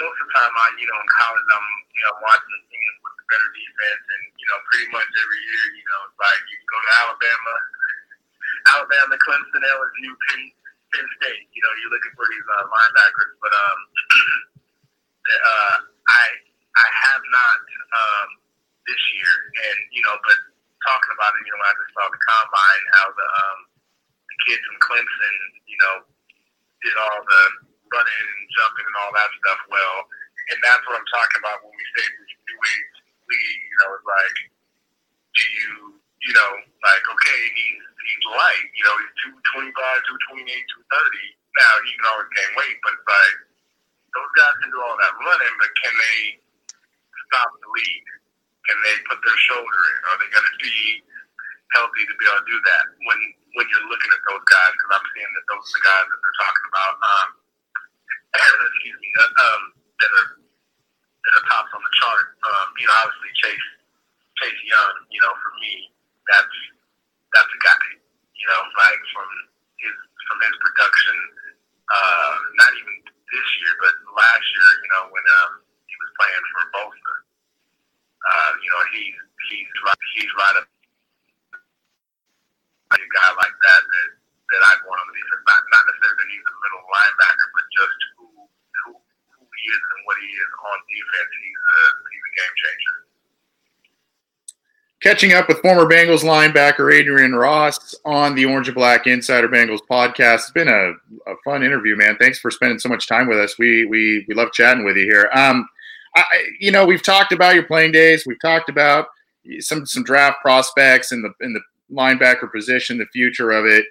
most 0.00 0.16
of 0.18 0.26
the 0.26 0.32
time, 0.34 0.52
I 0.56 0.66
you 0.80 0.88
know 0.88 0.98
in 0.98 1.10
college, 1.12 1.48
I'm 1.52 1.68
you 1.92 2.02
know 2.02 2.14
watching 2.24 2.52
the 2.56 2.62
teams 2.72 2.96
with 3.04 3.14
the 3.20 3.24
better 3.28 3.50
defense, 3.52 4.04
and 4.08 4.22
you 4.40 4.46
know 4.48 4.58
pretty 4.72 4.88
much 4.88 5.08
every 5.08 5.40
year, 5.40 5.64
you 5.76 5.84
know, 5.84 6.00
it's 6.08 6.18
like 6.18 6.40
you 6.48 6.56
go 6.64 6.78
to 6.80 6.92
Alabama, 7.04 7.54
Alabama, 8.72 9.14
Clemson, 9.20 9.62
LSU, 9.62 10.10
Penn, 10.26 10.42
Penn 10.96 11.06
State. 11.20 11.44
You 11.52 11.60
know, 11.60 11.72
you're 11.78 11.92
looking 11.92 12.14
for 12.16 12.26
these 12.26 12.46
uh, 12.56 12.64
linebackers, 12.72 13.32
but 13.38 13.52
um, 13.52 13.78
uh, 15.52 15.76
I 15.84 16.24
I 16.72 16.86
have 17.04 17.22
not 17.28 17.58
um 17.60 18.28
this 18.88 19.02
year, 19.20 19.32
and 19.54 19.78
you 19.92 20.02
know, 20.08 20.16
but 20.24 20.38
talking 20.88 21.12
about 21.18 21.36
it, 21.36 21.44
you 21.44 21.52
know, 21.52 21.60
when 21.60 21.68
I 21.68 21.76
just 21.76 21.92
saw 21.92 22.06
the 22.06 22.20
combine, 22.22 22.84
how 22.96 23.06
the 23.12 23.28
um 23.28 23.60
kids 24.44 24.62
from 24.66 24.78
Clemson, 24.84 25.34
you 25.64 25.78
know, 25.80 25.94
did 26.84 26.96
all 27.00 27.20
the 27.24 27.42
running 27.88 28.26
and 28.36 28.44
jumping 28.52 28.86
and 28.86 28.98
all 29.00 29.12
that 29.14 29.30
stuff 29.40 29.60
well. 29.70 29.96
And 30.52 30.58
that's 30.62 30.82
what 30.86 30.98
I'm 30.98 31.08
talking 31.10 31.40
about 31.42 31.62
when 31.64 31.74
we 31.74 31.86
say 31.96 32.04
new 32.06 32.58
age 32.60 32.96
league. 33.26 33.62
You 33.66 33.76
know, 33.82 33.90
it's 33.98 34.06
like, 34.06 34.38
do 35.34 35.44
you, 35.50 35.70
you 36.22 36.32
know, 36.34 36.52
like, 36.86 37.04
okay, 37.04 37.40
he's 37.56 37.82
he's 37.82 38.24
light. 38.30 38.66
You 38.76 38.84
know, 38.86 38.94
he's 39.02 39.14
two 39.26 39.34
twenty 39.54 39.72
five, 39.74 39.98
two 40.06 40.18
twenty 40.30 40.46
eight, 40.46 40.66
two 40.70 40.84
thirty. 40.86 41.26
Now 41.58 41.72
he 41.82 41.90
can 41.96 42.06
always 42.14 42.30
gain 42.36 42.50
weight, 42.54 42.78
but 42.84 42.94
it's 42.94 43.08
like 43.08 43.36
those 44.14 44.32
guys 44.38 44.56
can 44.62 44.70
do 44.72 44.80
all 44.80 44.96
that 44.96 45.14
running, 45.20 45.54
but 45.60 45.70
can 45.76 45.94
they 45.96 46.18
stop 47.28 47.50
the 47.60 47.68
lead? 47.68 48.06
Can 48.70 48.78
they 48.82 48.94
put 49.06 49.20
their 49.22 49.40
shoulder 49.46 49.80
in? 49.92 49.98
Are 50.10 50.18
they 50.18 50.30
going 50.32 50.48
to 50.48 50.58
be 50.58 50.76
healthy 51.76 52.02
to 52.08 52.14
be 52.18 52.24
able 52.26 52.42
to 52.42 52.48
do 52.50 52.58
that? 52.66 52.84
When 53.06 53.20
when 53.56 53.64
you're 53.72 53.88
looking 53.88 54.12
at 54.12 54.22
those 54.28 54.44
guys, 54.52 54.72
because 54.76 54.92
I'm 55.00 55.06
seeing 55.16 55.32
that 55.32 55.44
those 55.48 55.64
are 55.64 55.74
the 55.80 55.84
guys 55.88 56.06
that 56.12 56.20
they're 56.20 56.40
talking 56.44 56.66
about. 56.68 56.94
Um, 57.00 57.28
excuse 58.68 58.98
me, 59.00 59.08
uh, 59.16 59.32
um, 59.32 59.62
that 60.04 60.12
are 60.12 60.28
that 60.36 61.32
are 61.40 61.46
tops 61.48 61.72
on 61.72 61.80
the 61.80 61.94
chart. 61.96 62.26
Um, 62.44 62.66
you 62.76 62.84
know, 62.84 62.96
obviously 63.00 63.32
Chase 63.40 63.68
Chase 64.44 64.60
Young. 64.68 64.94
You 65.08 65.20
know, 65.24 65.32
for 65.40 65.52
me, 65.56 65.88
that's 66.28 66.56
that's 67.32 67.48
a 67.48 67.60
guy. 67.64 67.80
you 68.36 68.46
know, 68.46 68.60
like 68.76 69.02
from 69.16 69.28
his 69.80 69.96
from 70.28 70.38
his 70.44 70.54
production, 70.60 71.16
uh, 71.88 72.34
not 72.60 72.70
even 72.76 72.94
this 73.08 73.48
year, 73.64 73.72
but 73.80 73.94
last 74.12 74.46
year, 74.52 74.70
you 74.84 74.88
know, 74.92 75.02
when 75.08 75.24
um, 75.42 75.64
he 75.88 75.94
was 75.96 76.10
playing 76.20 76.44
for 76.52 76.62
Bosa. 76.76 77.14
Uh, 78.20 78.52
you 78.60 78.68
know, 78.68 78.82
he's 78.92 79.16
he's 79.48 79.70
right 79.80 80.04
he's 80.20 80.32
right 80.36 80.56
up 80.60 80.68
a 82.94 83.10
guy 83.10 83.30
like 83.34 83.56
that 83.56 83.82
that 83.82 84.08
that 84.46 84.62
I'd 84.62 84.82
want 84.86 85.00
to 85.02 85.10
be. 85.10 85.20
Not 85.26 85.60
not 85.74 85.82
necessarily 85.90 86.18
that 86.22 86.28
he's 86.30 86.46
a 86.46 86.54
middle 86.62 86.84
linebacker, 86.86 87.46
but 87.50 87.64
just 87.74 87.98
who 88.18 88.26
who 88.86 88.90
who 88.94 89.42
he 89.42 89.64
is 89.66 89.82
and 89.82 90.00
what 90.06 90.16
he 90.22 90.28
is 90.30 90.50
on 90.54 90.78
defense. 90.86 91.32
He's 91.42 91.62
a 91.66 91.80
he's 92.10 92.26
a 92.26 92.32
game 92.38 92.54
changer. 92.56 92.96
Catching 95.02 95.32
up 95.34 95.46
with 95.46 95.60
former 95.60 95.84
Bengals 95.84 96.24
linebacker 96.24 96.92
Adrian 96.92 97.34
Ross 97.34 97.94
on 98.04 98.34
the 98.34 98.46
Orange 98.46 98.68
and 98.68 98.74
Black 98.74 99.06
Insider 99.06 99.46
Bengals 99.46 99.80
podcast. 99.88 100.34
It's 100.36 100.50
been 100.52 100.68
a, 100.68 100.92
a 101.30 101.34
fun 101.44 101.62
interview, 101.62 101.96
man. 101.96 102.16
Thanks 102.18 102.38
for 102.38 102.50
spending 102.50 102.78
so 102.78 102.88
much 102.88 103.06
time 103.06 103.28
with 103.28 103.38
us. 103.38 103.58
We 103.58 103.84
we 103.84 104.24
we 104.26 104.34
love 104.34 104.52
chatting 104.52 104.84
with 104.84 104.96
you 104.96 105.04
here. 105.04 105.28
Um, 105.34 105.68
I, 106.16 106.24
you 106.58 106.72
know, 106.72 106.86
we've 106.86 107.02
talked 107.02 107.32
about 107.32 107.54
your 107.54 107.64
playing 107.64 107.92
days. 107.92 108.24
We've 108.26 108.40
talked 108.40 108.70
about 108.70 109.08
some 109.60 109.84
some 109.84 110.02
draft 110.02 110.40
prospects 110.40 111.12
and 111.12 111.22
the 111.22 111.32
in 111.44 111.52
the 111.52 111.60
linebacker 111.90 112.50
position, 112.50 112.98
the 112.98 113.06
future 113.06 113.50
of 113.50 113.66
it 113.66 113.86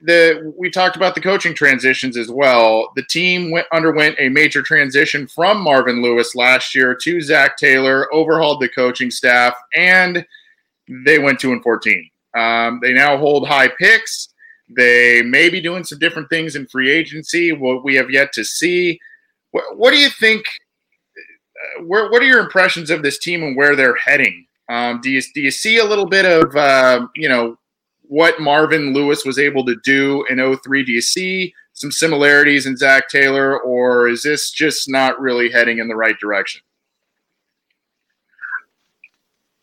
the 0.00 0.52
we 0.56 0.70
talked 0.70 0.96
about 0.96 1.14
the 1.14 1.20
coaching 1.20 1.54
transitions 1.54 2.16
as 2.16 2.30
well. 2.30 2.90
The 2.94 3.04
team 3.04 3.50
went 3.50 3.66
underwent 3.72 4.16
a 4.18 4.28
major 4.28 4.62
transition 4.62 5.26
from 5.26 5.60
Marvin 5.60 6.02
Lewis 6.02 6.34
last 6.34 6.74
year 6.74 6.94
to 6.94 7.20
Zac 7.20 7.56
Taylor, 7.56 8.12
overhauled 8.14 8.60
the 8.60 8.68
coaching 8.68 9.10
staff, 9.10 9.54
and 9.74 10.24
they 11.04 11.18
went 11.18 11.40
two 11.40 11.52
and 11.52 11.62
fourteen. 11.62 12.08
Um, 12.36 12.78
they 12.82 12.92
now 12.92 13.16
hold 13.16 13.48
high 13.48 13.68
picks. 13.68 14.28
They 14.68 15.22
may 15.22 15.48
be 15.48 15.60
doing 15.60 15.82
some 15.82 15.98
different 15.98 16.28
things 16.28 16.54
in 16.54 16.66
free 16.66 16.90
agency. 16.92 17.52
What 17.52 17.84
we 17.84 17.94
have 17.96 18.10
yet 18.10 18.32
to 18.34 18.44
see. 18.44 19.00
What, 19.50 19.78
what 19.78 19.90
do 19.92 19.98
you 19.98 20.10
think? 20.10 20.44
Uh, 21.16 21.84
where, 21.84 22.10
what 22.10 22.22
are 22.22 22.26
your 22.26 22.40
impressions 22.40 22.90
of 22.90 23.02
this 23.02 23.18
team 23.18 23.42
and 23.42 23.56
where 23.56 23.74
they're 23.74 23.96
heading? 23.96 24.46
Um, 24.68 25.00
do 25.00 25.10
you 25.10 25.22
do 25.34 25.40
you 25.40 25.50
see 25.50 25.78
a 25.78 25.84
little 25.84 26.06
bit 26.06 26.26
of 26.26 26.54
uh, 26.54 27.06
you 27.16 27.28
know 27.28 27.58
what 28.02 28.40
Marvin 28.40 28.92
Lewis 28.92 29.24
was 29.24 29.38
able 29.38 29.64
to 29.64 29.76
do 29.84 30.24
in 30.28 30.40
03? 30.40 30.84
Do 30.84 30.92
you 30.92 31.00
see 31.00 31.54
some 31.72 31.92
similarities 31.92 32.66
in 32.66 32.76
Zac 32.76 33.08
Taylor, 33.08 33.60
or 33.60 34.08
is 34.08 34.22
this 34.22 34.50
just 34.50 34.88
not 34.88 35.20
really 35.20 35.50
heading 35.50 35.78
in 35.78 35.88
the 35.88 35.96
right 35.96 36.18
direction? 36.18 36.60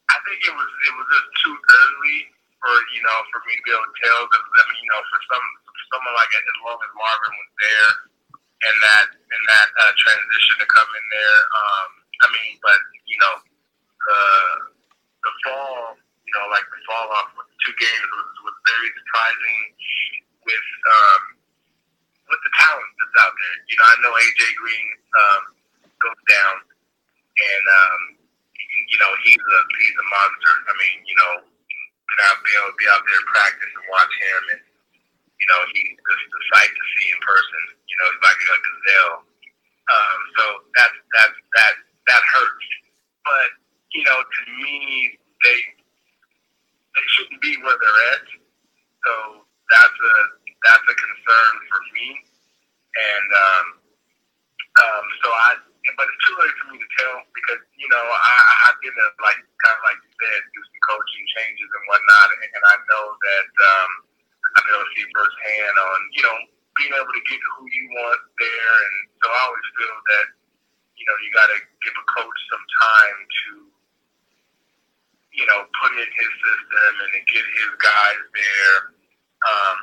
I 0.09 0.17
think 0.25 0.39
it 0.41 0.55
was 0.55 0.69
it 0.89 0.93
was 0.97 1.07
just 1.11 1.29
too 1.45 1.53
early 1.53 2.17
for 2.57 2.73
you 2.97 3.01
know 3.05 3.17
for 3.29 3.45
me 3.45 3.53
to 3.57 3.63
be 3.65 3.71
able 3.73 3.85
to 3.85 3.97
tell 4.01 4.21
because 4.25 4.41
I 4.41 4.63
mean 4.73 4.81
you 4.81 4.89
know 4.89 5.01
for 5.05 5.19
some 5.29 5.45
for 5.69 5.83
someone 5.93 6.15
like 6.17 6.33
as 6.33 6.59
long 6.65 6.79
as 6.81 6.91
Marvin 6.97 7.33
was 7.37 7.51
there 7.61 7.91
and 8.65 8.75
that 8.81 9.05
and 9.13 9.43
that 9.53 9.69
uh, 9.69 9.93
transition 10.01 10.55
to 10.63 10.67
come 10.69 10.89
in 10.97 11.05
there, 11.13 11.39
um, 11.53 11.89
I 12.25 12.27
mean, 12.33 12.57
but 12.65 12.79
you 13.05 13.17
know 13.21 13.35
the 14.01 14.74
the 15.25 15.33
fall 15.43 15.97
you 15.97 16.33
know 16.37 16.45
like 16.53 16.65
the 16.69 16.79
fall 16.85 17.09
off 17.09 17.29
with 17.37 17.49
two 17.65 17.75
games 17.77 18.09
was, 18.13 18.29
was 18.45 18.57
very 18.69 18.89
surprising 19.01 19.61
with 20.45 20.67
um, 20.85 21.23
with 22.29 22.41
the 22.41 22.53
talent 22.61 22.91
that's 22.97 23.17
out 23.21 23.33
there. 23.33 23.55
You 23.69 23.75
know, 23.77 23.85
I 23.85 23.95
know 24.01 24.13
AJ 24.13 24.41
Green 24.57 24.87
um, 25.13 25.41
goes 26.01 26.21
down, 26.29 26.55
and 26.65 27.65
um, 27.65 28.01
you 28.89 28.97
know 29.01 29.11
he's 29.25 29.41
a 29.41 29.59
he's 29.81 29.97
a 29.97 30.07
monster. 30.09 30.53
I 30.69 30.73
mean, 30.77 30.97
you 31.05 31.17
know, 31.17 31.33
been 31.45 32.21
out 32.29 32.41
be 32.41 32.53
able 32.57 32.73
to 32.73 32.79
be 32.79 32.87
out 32.89 33.03
there 33.05 33.23
practice 33.29 33.71
and 33.73 33.85
watch 33.89 34.13
him, 34.21 34.41
and 34.57 34.61
you 35.37 35.47
know 35.49 35.61
he's 35.73 35.97
just 35.97 36.25
a 36.29 36.41
sight 36.57 36.71
to 36.73 36.83
see 36.97 37.07
in 37.13 37.19
person. 37.21 37.61
You 37.89 37.95
know, 38.01 38.07
he's 38.13 38.23
like 38.25 38.39
a 38.41 38.57
gazelle. 38.61 39.17
Um, 39.85 40.19
so 40.37 40.43
that 40.81 40.91
that 41.17 41.29
that 41.33 41.73
that 42.09 42.23
hurts, 42.33 42.69
but 43.21 43.49
you 43.95 44.03
know, 44.03 44.19
to 44.19 44.41
me, 44.59 45.15
they 45.43 45.59
they 46.95 47.05
shouldn't 47.15 47.39
be 47.39 47.55
where 47.63 47.79
they're 47.79 48.01
at. 48.11 48.27
So 49.07 49.13
that's 49.71 49.95
a 49.95 50.15
that's 50.67 50.85
a 50.85 50.95
concern 50.99 51.53
for 51.71 51.79
me. 51.95 52.07
And 52.95 53.29
um, 53.31 53.65
um, 54.83 55.05
so 55.23 55.27
I, 55.31 55.49
but 55.95 56.07
it's 56.11 56.21
too 56.27 56.35
early 56.35 56.55
for 56.59 56.67
me 56.75 56.77
to 56.79 56.89
tell 56.99 57.15
because 57.31 57.61
you 57.79 57.87
know 57.87 58.03
I, 58.03 58.33
I've 58.67 58.79
been 58.83 58.95
a, 58.95 59.07
like 59.23 59.39
kind 59.63 59.75
of 59.79 59.83
like 59.87 59.99
you 60.03 60.11
said, 60.11 60.39
do 60.51 60.59
some 60.59 60.81
coaching 60.91 61.25
changes 61.39 61.69
and 61.71 61.83
whatnot, 61.87 62.27
and, 62.35 62.41
and 62.51 62.63
I 62.67 62.75
know 62.91 63.05
that 63.15 63.49
um, 63.51 63.91
I've 64.59 64.63
been 64.67 64.75
able 64.75 64.87
to 64.87 64.93
see 64.95 65.07
firsthand 65.15 65.75
on 65.79 65.99
you 66.15 66.23
know 66.27 66.37
being 66.79 66.91
able 66.95 67.15
to 67.15 67.23
get 67.27 67.39
who 67.39 67.63
you 67.71 67.85
want 67.95 68.21
there, 68.43 68.75
and 68.91 68.95
so 69.23 69.25
I 69.31 69.39
always 69.47 69.67
feel 69.79 69.95
that 69.95 70.27
you 70.99 71.05
know 71.07 71.15
you 71.23 71.29
got 71.35 71.47
to 71.51 71.59
give 71.83 71.95
a 71.95 72.05
coach 72.15 72.39
some 72.51 72.65
time 72.79 73.19
to 73.23 73.74
you 75.35 75.45
know, 75.51 75.67
put 75.83 75.91
in 75.91 76.07
his 76.07 76.31
system 76.39 76.91
and 77.11 77.21
get 77.27 77.43
his 77.43 77.71
guys 77.83 78.21
there. 78.31 78.75
Um, 79.43 79.79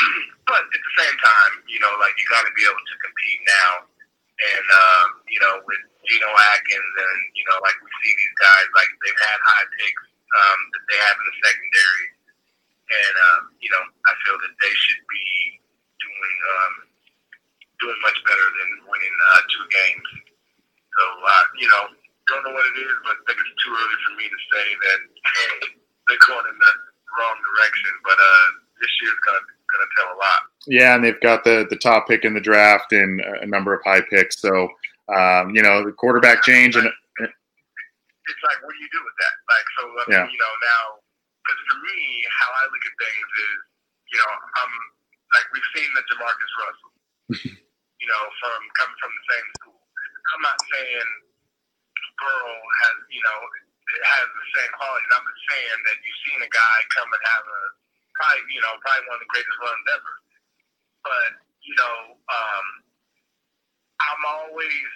but 0.48 0.64
at 0.64 0.80
the 0.80 0.94
same 0.98 1.16
time, 1.20 1.52
you 1.68 1.78
know, 1.78 1.92
like 2.00 2.16
you 2.16 2.24
got 2.32 2.42
to 2.48 2.52
be 2.56 2.64
able 2.64 2.80
to 2.80 2.96
compete 3.04 3.42
now. 3.44 3.72
And 4.34 4.66
um, 4.66 5.08
you 5.30 5.38
know, 5.38 5.62
with 5.62 5.78
Geno 6.10 6.26
Atkins 6.26 6.94
and 6.98 7.20
you 7.38 7.44
know, 7.46 7.60
like 7.62 7.78
we 7.78 7.88
see 8.02 8.12
these 8.18 8.36
guys, 8.40 8.66
like 8.74 8.90
they've 9.04 9.22
had 9.22 9.38
high 9.46 9.68
picks 9.78 10.04
um, 10.10 10.58
that 10.74 10.84
they 10.90 10.98
have 10.98 11.16
in 11.22 11.26
the 11.30 11.36
secondary, 11.38 12.06
and 12.90 13.14
um, 13.14 13.42
you 13.62 13.70
know, 13.70 13.78
I 13.78 14.12
feel 14.26 14.34
that 14.34 14.54
they 14.58 14.74
should 14.74 15.02
be 15.06 15.28
doing 16.02 16.38
um, 16.50 16.74
doing 17.78 17.98
much 18.02 18.18
better 18.26 18.48
than 18.58 18.68
winning 18.90 19.16
uh, 19.30 19.40
two 19.46 19.64
games. 19.70 20.08
So 20.98 21.02
uh, 21.22 21.44
you 21.54 21.68
know, 21.70 21.84
don't 22.26 22.42
know 22.44 22.54
what 22.54 22.66
it 22.72 22.76
is, 22.80 22.96
but 23.04 23.16
I 23.16 23.22
think 23.28 23.38
it's 23.40 23.56
too 23.60 23.72
early 23.72 23.98
for 24.04 24.12
me 24.16 24.26
to 24.28 24.40
say 24.50 24.66
that 24.74 25.00
they're 26.08 26.26
going 26.28 26.46
in 26.48 26.56
the 26.56 26.72
wrong 27.20 27.36
direction. 27.40 27.92
But 28.04 28.18
uh, 28.18 28.46
this 28.80 28.92
year's 29.02 29.20
gonna 29.24 29.44
gonna 29.44 29.90
tell 29.96 30.08
a 30.12 30.18
lot. 30.18 30.40
Yeah, 30.66 30.90
and 30.96 31.02
they've 31.04 31.20
got 31.20 31.44
the 31.44 31.66
the 31.68 31.80
top 31.80 32.08
pick 32.08 32.24
in 32.24 32.32
the 32.32 32.44
draft 32.44 32.92
and 32.92 33.20
a 33.20 33.46
number 33.46 33.74
of 33.74 33.84
high 33.84 34.02
picks. 34.08 34.40
So 34.40 34.68
um, 35.12 35.52
you 35.54 35.62
know, 35.62 35.84
the 35.84 35.92
quarterback 35.92 36.42
change 36.42 36.76
and. 36.76 36.88
It's 38.24 38.40
like, 38.40 38.56
what 38.64 38.72
do 38.72 38.80
you 38.80 38.88
do 38.88 39.04
with 39.04 39.16
that? 39.20 39.34
Like, 39.52 39.66
so 39.76 39.82
I 39.84 40.04
mean, 40.08 40.16
yeah. 40.16 40.24
you 40.32 40.40
know, 40.40 40.54
now 40.64 41.04
because 41.44 41.60
for 41.68 41.76
me, 41.84 42.24
how 42.32 42.48
I 42.48 42.64
look 42.72 42.84
at 42.88 42.94
things 42.96 43.28
is, 43.36 43.58
you 44.08 44.16
know, 44.16 44.32
I'm 44.32 44.72
like 45.36 45.46
we've 45.52 45.70
seen 45.76 45.90
the 45.92 46.02
JaMarcus 46.08 46.52
Russell, 46.56 46.92
you 48.00 48.08
know, 48.08 48.22
from 48.40 48.60
coming 48.80 48.96
from 48.96 49.12
the 49.12 49.24
same 49.28 49.46
school. 49.60 49.76
I'm 49.76 50.40
not 50.40 50.56
saying 50.72 51.08
Burrow 52.20 52.58
has, 52.58 52.96
you 53.10 53.22
know, 53.22 53.38
has 54.06 54.26
the 54.30 54.46
same 54.58 54.72
quality. 54.76 55.06
I'm 55.12 55.26
just 55.26 55.44
saying 55.50 55.80
that 55.86 55.96
you've 56.02 56.22
seen 56.28 56.40
a 56.42 56.50
guy 56.50 56.76
come 56.94 57.10
and 57.10 57.22
have 57.34 57.44
a 57.46 57.60
probably, 58.16 58.44
you 58.54 58.62
know, 58.62 58.74
probably 58.80 59.04
one 59.10 59.18
of 59.18 59.24
the 59.26 59.32
greatest 59.32 59.58
runs 59.60 59.86
ever. 59.92 60.14
But 61.04 61.30
you 61.64 61.74
know, 61.76 61.96
um, 62.16 62.66
I'm 64.00 64.22
always 64.24 64.90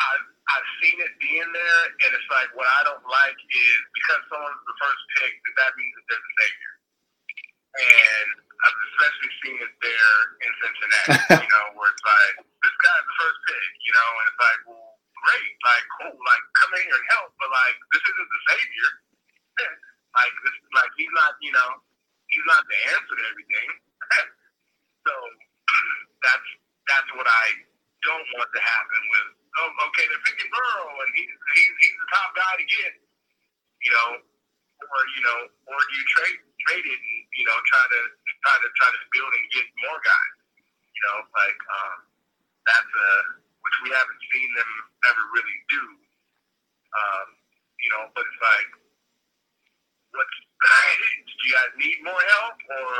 I've 0.00 0.26
I've 0.54 0.68
seen 0.82 0.96
it 1.00 1.12
being 1.20 1.50
there, 1.50 1.82
and 2.04 2.10
it's 2.12 2.30
like 2.30 2.52
what 2.52 2.68
I 2.68 2.80
don't 2.84 3.04
like 3.08 3.38
is 3.38 3.80
because 3.96 4.20
someone's 4.28 4.64
the 4.68 4.76
first 4.76 5.02
pick, 5.18 5.32
that 5.32 5.54
that 5.64 5.72
means 5.78 5.94
that 5.96 6.04
they're 6.10 6.24
the 6.24 6.34
savior. 6.40 6.74
And 7.74 8.28
I've 8.64 8.80
especially 8.94 9.32
seen 9.42 9.56
it 9.58 9.72
there 9.82 10.16
in 10.46 10.50
Cincinnati, 10.62 11.18
you 11.44 11.50
know, 11.50 11.66
where 11.74 11.90
it's 11.90 12.04
like 12.06 12.36
this 12.44 12.76
guy's 12.84 13.06
the 13.08 13.16
first 13.18 13.38
pick, 13.50 13.70
you 13.82 13.92
know, 13.94 14.08
and 14.14 14.26
it's 14.30 14.40
like, 14.40 14.60
well, 14.68 14.93
great, 15.24 15.52
like 15.64 15.84
cool, 15.98 16.16
like 16.20 16.44
come 16.60 16.70
in 16.76 16.84
here 16.84 16.98
and 17.00 17.08
help, 17.16 17.32
but 17.40 17.48
like 17.48 17.76
this 17.96 18.04
isn't 18.04 18.30
the 18.30 18.42
savior. 18.52 18.90
like 20.20 20.34
this, 20.44 20.56
like 20.76 20.92
he's 21.00 21.14
not, 21.16 21.32
you 21.40 21.52
know, 21.56 21.70
he's 22.28 22.46
not 22.46 22.62
the 22.68 22.78
answer 22.92 23.14
to 23.16 23.24
everything. 23.32 23.68
so 25.08 25.14
that's 26.24 26.48
that's 26.88 27.10
what 27.16 27.26
I 27.28 27.46
don't 28.04 28.28
want 28.36 28.50
to 28.52 28.60
happen 28.60 29.02
with. 29.08 29.28
Oh, 29.54 29.86
okay, 29.88 30.04
they're 30.10 30.24
picking 30.28 30.50
Burrow, 30.52 30.92
and 31.00 31.10
he's 31.16 31.32
he's 31.32 31.72
he's 31.80 31.96
the 31.96 32.08
top 32.12 32.30
guy 32.36 32.52
to 32.60 32.66
get, 32.66 32.92
you 33.80 33.92
know, 33.94 34.08
or 34.20 35.00
you 35.16 35.22
know, 35.24 35.38
or 35.72 35.78
do 35.78 35.92
you 35.96 36.06
trade 36.12 36.38
trade 36.68 36.84
it 36.84 37.00
and 37.00 37.20
you 37.32 37.44
know 37.48 37.56
try 37.64 37.84
to 37.88 38.00
try 38.44 38.56
to 38.60 38.68
try 38.76 38.88
to 38.92 39.00
build 39.14 39.32
and 39.32 39.44
get 39.54 39.66
more 39.88 40.00
guys, 40.04 40.36
you 40.92 41.02
know, 41.08 41.18
like 41.32 41.60
um, 41.64 41.98
that's 42.66 42.92
a 42.92 43.10
which 43.64 43.76
we 43.80 43.88
haven't 43.96 44.22
seen 44.28 44.50
them 44.52 44.70
ever 45.08 45.24
really 45.32 45.58
do. 45.72 45.84
Um, 46.94 47.28
you 47.80 47.88
know, 47.96 48.04
but 48.12 48.28
it's 48.28 48.42
like, 48.44 48.70
what? 50.12 50.28
do 51.24 51.42
you 51.48 51.52
guys 51.56 51.72
need 51.80 51.98
more 52.04 52.22
help, 52.38 52.56
or 52.60 52.94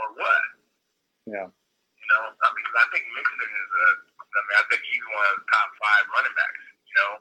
or 0.00 0.06
what? 0.16 0.44
Yeah. 1.28 1.48
You 1.48 2.06
know, 2.12 2.24
I 2.36 2.48
mean, 2.52 2.66
I 2.76 2.86
think 2.92 3.04
Mixon 3.12 3.40
is 3.52 3.70
a. 3.84 3.88
I 4.18 4.40
mean, 4.50 4.56
I 4.58 4.64
think 4.66 4.82
he's 4.82 5.06
one 5.14 5.28
of 5.30 5.36
the 5.40 5.46
top 5.52 5.68
five 5.78 6.04
running 6.10 6.34
backs. 6.34 6.64
You 6.88 6.94
know, 6.98 7.12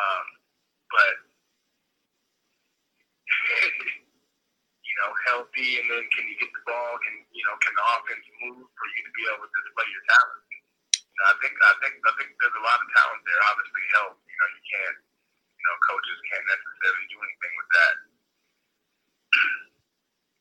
um, 0.00 0.24
but 0.90 1.14
you 4.82 4.94
know, 5.04 5.10
healthy, 5.28 5.78
and 5.78 5.86
then 5.92 6.04
can 6.10 6.24
you 6.26 6.36
get 6.40 6.50
the 6.50 6.62
ball? 6.64 6.98
Can 7.04 7.14
you 7.30 7.44
know 7.44 7.54
can 7.62 7.72
the 7.76 7.84
offense 7.96 8.26
move 8.42 8.64
for 8.64 8.86
you 8.96 9.00
to 9.06 9.12
be 9.12 9.24
able 9.28 9.46
to 9.46 9.58
display 9.62 9.88
your 9.92 10.04
talent? 10.08 10.47
I 11.18 11.34
think 11.42 11.54
I 11.58 11.74
think 11.82 11.94
I 11.98 12.12
think 12.14 12.28
there's 12.38 12.58
a 12.58 12.64
lot 12.64 12.78
of 12.78 12.88
talent 12.94 13.22
there. 13.26 13.40
Obviously, 13.50 13.84
help. 13.98 14.14
You 14.22 14.36
know, 14.38 14.48
you 14.54 14.62
can't. 14.70 14.98
You 15.58 15.64
know, 15.66 15.76
coaches 15.90 16.18
can't 16.30 16.46
necessarily 16.46 17.06
do 17.10 17.18
anything 17.18 17.54
with 17.58 17.70
that. 17.74 17.94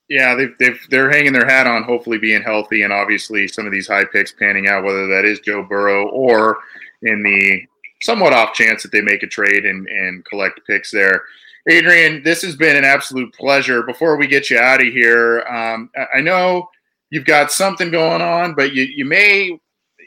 Yeah, 0.10 0.36
they've, 0.36 0.56
they've 0.60 0.80
they're 0.90 1.12
hanging 1.12 1.34
their 1.34 1.46
hat 1.46 1.68
on 1.68 1.84
hopefully 1.84 2.18
being 2.18 2.42
healthy, 2.42 2.84
and 2.84 2.94
obviously 2.94 3.48
some 3.48 3.66
of 3.66 3.72
these 3.72 3.88
high 3.88 4.06
picks 4.06 4.32
panning 4.32 4.68
out, 4.68 4.84
whether 4.84 5.08
that 5.08 5.26
is 5.26 5.40
Joe 5.42 5.63
Burrow 5.63 6.08
or 6.10 6.60
in 7.02 7.24
the 7.24 7.62
somewhat 8.02 8.34
off 8.34 8.54
chance 8.54 8.84
that 8.84 8.92
they 8.92 9.02
make 9.02 9.24
a 9.24 9.28
trade 9.28 9.66
and, 9.66 9.88
and 9.88 10.24
collect 10.26 10.62
picks 10.68 10.92
there. 10.92 11.24
Adrian, 11.70 12.24
this 12.24 12.42
has 12.44 12.56
been 12.56 12.78
an 12.78 12.86
absolute 12.86 13.34
pleasure. 13.34 13.84
Before 13.84 14.16
we 14.16 14.28
get 14.28 14.50
you 14.50 14.58
out 14.58 14.82
of 14.82 14.88
here, 14.88 15.42
um, 15.42 15.90
I 16.13 16.22
know 16.22 16.70
you've 17.10 17.26
got 17.26 17.52
something 17.52 17.92
going 17.92 18.22
on, 18.22 18.54
but 18.56 18.74
you, 18.74 18.84
you 18.84 19.04
may 19.04 19.60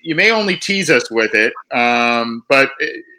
you 0.02 0.14
may 0.14 0.30
only 0.30 0.56
tease 0.56 0.90
us 0.90 1.10
with 1.10 1.34
it. 1.34 1.52
Um, 1.72 2.44
but 2.48 2.72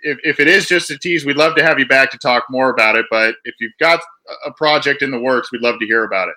if, 0.04 0.18
if 0.24 0.40
it 0.40 0.48
is 0.48 0.68
just 0.68 0.90
a 0.92 0.98
tease, 0.98 1.26
we'd 1.26 1.38
love 1.38 1.56
to 1.56 1.64
have 1.64 1.80
you 1.80 1.88
back 1.88 2.12
to 2.12 2.18
talk 2.18 2.46
more 2.50 2.70
about 2.70 2.96
it. 2.96 3.06
But 3.10 3.36
if 3.46 3.56
you've 3.60 3.78
got 3.80 4.02
a 4.46 4.52
project 4.52 5.02
in 5.02 5.12
the 5.12 5.20
works, 5.20 5.52
we'd 5.52 5.62
love 5.62 5.80
to 5.80 5.86
hear 5.86 6.04
about 6.04 6.30
it. 6.30 6.36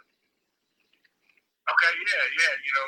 Okay, 1.64 1.92
yeah, 1.96 2.24
yeah, 2.28 2.54
you 2.60 2.72
know, 2.76 2.86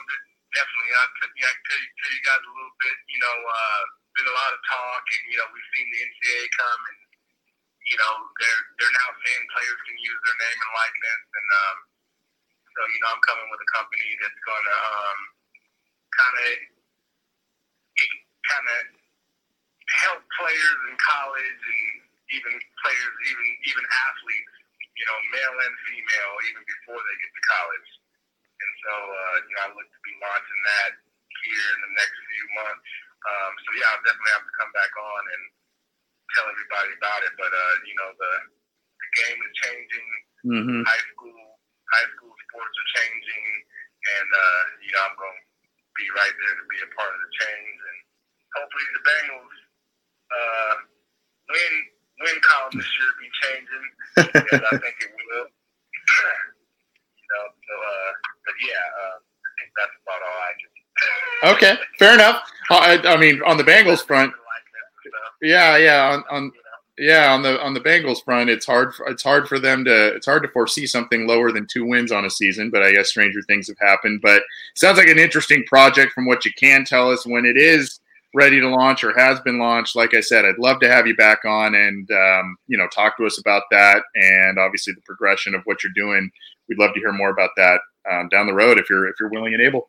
definitely. 0.52 0.92
I 0.92 1.04
tell 1.16 1.32
you, 1.32 1.88
tell 1.96 2.12
you 2.12 2.22
guys 2.28 2.44
a 2.44 2.52
little 2.52 2.76
bit. 2.76 2.96
You 3.08 3.20
know, 3.24 3.36
uh, 3.40 3.82
been 4.20 4.28
a 4.28 4.36
lot 4.36 4.52
of 4.52 4.60
talk, 4.68 5.04
and 5.16 5.24
you 5.32 5.36
know, 5.40 5.48
we've 5.48 5.70
seen 5.72 5.86
the 5.88 6.00
NCAA 6.04 6.44
come, 6.60 6.80
and 6.92 7.00
you 7.88 7.96
know, 7.96 8.12
they're 8.36 8.64
they're 8.76 8.96
now 9.00 9.10
saying 9.16 9.42
players 9.48 9.80
can 9.88 9.96
use 9.96 10.20
their 10.28 10.38
name 10.44 10.58
and 10.60 10.72
likeness, 10.76 11.22
and 11.24 11.48
um, 11.56 11.76
so 12.68 12.80
you 12.84 12.98
know, 13.00 13.10
I'm 13.16 13.24
coming 13.24 13.48
with 13.48 13.64
a 13.64 13.70
company 13.72 14.08
that's 14.20 14.42
going 14.44 14.66
to 14.68 14.76
um, 14.76 15.20
kind 16.12 16.36
of 16.36 16.75
kind 18.50 18.66
of 18.78 18.80
help 20.06 20.20
players 20.38 20.78
in 20.90 20.94
college 20.98 21.62
and 21.62 21.86
even 22.34 22.54
players, 22.82 23.14
even 23.30 23.46
even 23.70 23.84
athletes, 23.86 24.54
you 24.98 25.06
know, 25.06 25.18
male 25.30 25.56
and 25.62 25.74
female, 25.86 26.34
even 26.50 26.62
before 26.66 26.98
they 26.98 27.16
get 27.22 27.30
to 27.30 27.44
college. 27.46 27.90
And 28.56 28.72
so, 28.82 28.94
uh, 28.94 29.36
you 29.46 29.52
know, 29.54 29.62
I 29.62 29.68
look 29.76 29.88
to 29.88 30.00
be 30.02 30.14
launching 30.18 30.62
that 30.64 30.92
here 31.44 31.66
in 31.76 31.80
the 31.84 31.92
next 31.94 32.16
few 32.16 32.46
months. 32.56 32.90
Um, 33.26 33.52
so 33.62 33.68
yeah, 33.76 33.90
I'll 33.90 34.04
definitely 34.06 34.34
have 34.34 34.46
to 34.46 34.54
come 34.58 34.72
back 34.74 34.92
on 34.96 35.22
and 35.26 35.42
tell 36.34 36.46
everybody 36.50 36.90
about 36.98 37.20
it. 37.26 37.32
But 37.38 37.52
uh, 37.52 37.74
you 37.86 37.94
know, 37.98 38.10
the 38.16 38.32
the 38.96 39.08
game 39.22 39.38
is 39.42 39.52
changing. 39.62 40.08
Mm-hmm. 40.46 40.80
High 40.86 41.04
school 41.14 41.40
high 41.94 42.08
school 42.18 42.34
sports 42.48 42.74
are 42.74 42.90
changing, 43.02 43.44
and 44.18 44.28
uh, 44.30 44.62
you 44.82 44.90
know, 44.94 45.02
I'm 45.06 45.16
going 45.18 45.38
to 45.38 45.46
be 45.94 46.06
right 46.14 46.34
there 46.34 46.56
to 46.58 46.66
be 46.66 46.78
a 46.82 46.90
part 46.94 47.12
of 47.14 47.20
the 47.22 47.30
change. 47.34 47.78
And 47.78 47.98
hopefully, 48.56 48.86
the 48.96 49.04
Bengals 49.04 49.54
uh, 50.32 50.74
win 51.52 51.72
win 52.24 52.36
column 52.42 52.72
this 52.74 52.88
year 52.96 53.10
be 53.20 53.28
changing, 53.44 53.84
because 54.32 54.64
I 54.72 54.76
think 54.80 54.96
it 55.04 55.12
will. 55.12 55.46
you 57.16 57.28
know, 57.28 57.44
so 57.52 57.74
uh, 57.76 58.10
but 58.46 58.56
yeah, 58.64 58.86
uh, 59.04 59.16
I 59.20 59.50
think 59.58 59.70
that's 59.76 59.96
about 60.02 60.20
all 60.24 60.38
I 60.40 60.52
can. 60.56 60.70
okay, 61.56 61.74
fair 61.98 62.14
enough. 62.14 62.42
I, 62.70 62.98
I 63.04 63.16
mean, 63.16 63.42
on 63.44 63.56
the 63.56 63.64
Bengals 63.64 64.06
front, 64.06 64.32
yeah, 65.42 65.76
yeah, 65.76 66.10
on, 66.12 66.24
on 66.30 66.52
yeah 66.98 67.32
on 67.32 67.42
the 67.42 67.62
on 67.62 67.74
the 67.74 67.80
Bengals 67.80 68.24
front, 68.24 68.48
it's 68.48 68.64
hard. 68.64 68.94
For, 68.94 69.06
it's 69.08 69.22
hard 69.22 69.48
for 69.48 69.58
them 69.58 69.84
to. 69.84 70.14
It's 70.14 70.26
hard 70.26 70.42
to 70.42 70.48
foresee 70.48 70.86
something 70.86 71.26
lower 71.26 71.52
than 71.52 71.66
two 71.66 71.84
wins 71.84 72.12
on 72.12 72.24
a 72.24 72.30
season. 72.30 72.70
But 72.70 72.82
I 72.82 72.92
guess 72.92 73.08
stranger 73.08 73.42
things 73.42 73.68
have 73.68 73.78
happened. 73.78 74.20
But 74.22 74.42
sounds 74.74 74.98
like 74.98 75.08
an 75.08 75.18
interesting 75.18 75.64
project 75.64 76.12
from 76.12 76.26
what 76.26 76.44
you 76.44 76.52
can 76.58 76.84
tell 76.84 77.10
us. 77.10 77.26
When 77.26 77.44
it 77.44 77.56
is 77.56 78.00
ready 78.36 78.60
to 78.60 78.68
launch 78.68 79.02
or 79.02 79.16
has 79.16 79.40
been 79.40 79.58
launched, 79.58 79.96
like 79.96 80.12
I 80.12 80.20
said, 80.20 80.44
I'd 80.44 80.58
love 80.60 80.78
to 80.80 80.92
have 80.92 81.06
you 81.06 81.16
back 81.16 81.46
on 81.46 81.74
and 81.74 82.04
um, 82.12 82.56
you 82.68 82.76
know 82.76 82.86
talk 82.92 83.16
to 83.16 83.24
us 83.24 83.40
about 83.40 83.64
that 83.70 84.04
and 84.14 84.58
obviously 84.58 84.92
the 84.92 85.00
progression 85.08 85.54
of 85.54 85.62
what 85.64 85.82
you're 85.82 85.96
doing. 85.96 86.30
We'd 86.68 86.78
love 86.78 86.92
to 86.92 87.00
hear 87.00 87.12
more 87.12 87.30
about 87.30 87.56
that 87.56 87.80
um, 88.12 88.28
down 88.28 88.46
the 88.46 88.52
road 88.52 88.78
if 88.78 88.90
you're 88.90 89.08
if 89.08 89.16
you're 89.18 89.32
willing 89.32 89.54
and 89.54 89.62
able. 89.64 89.88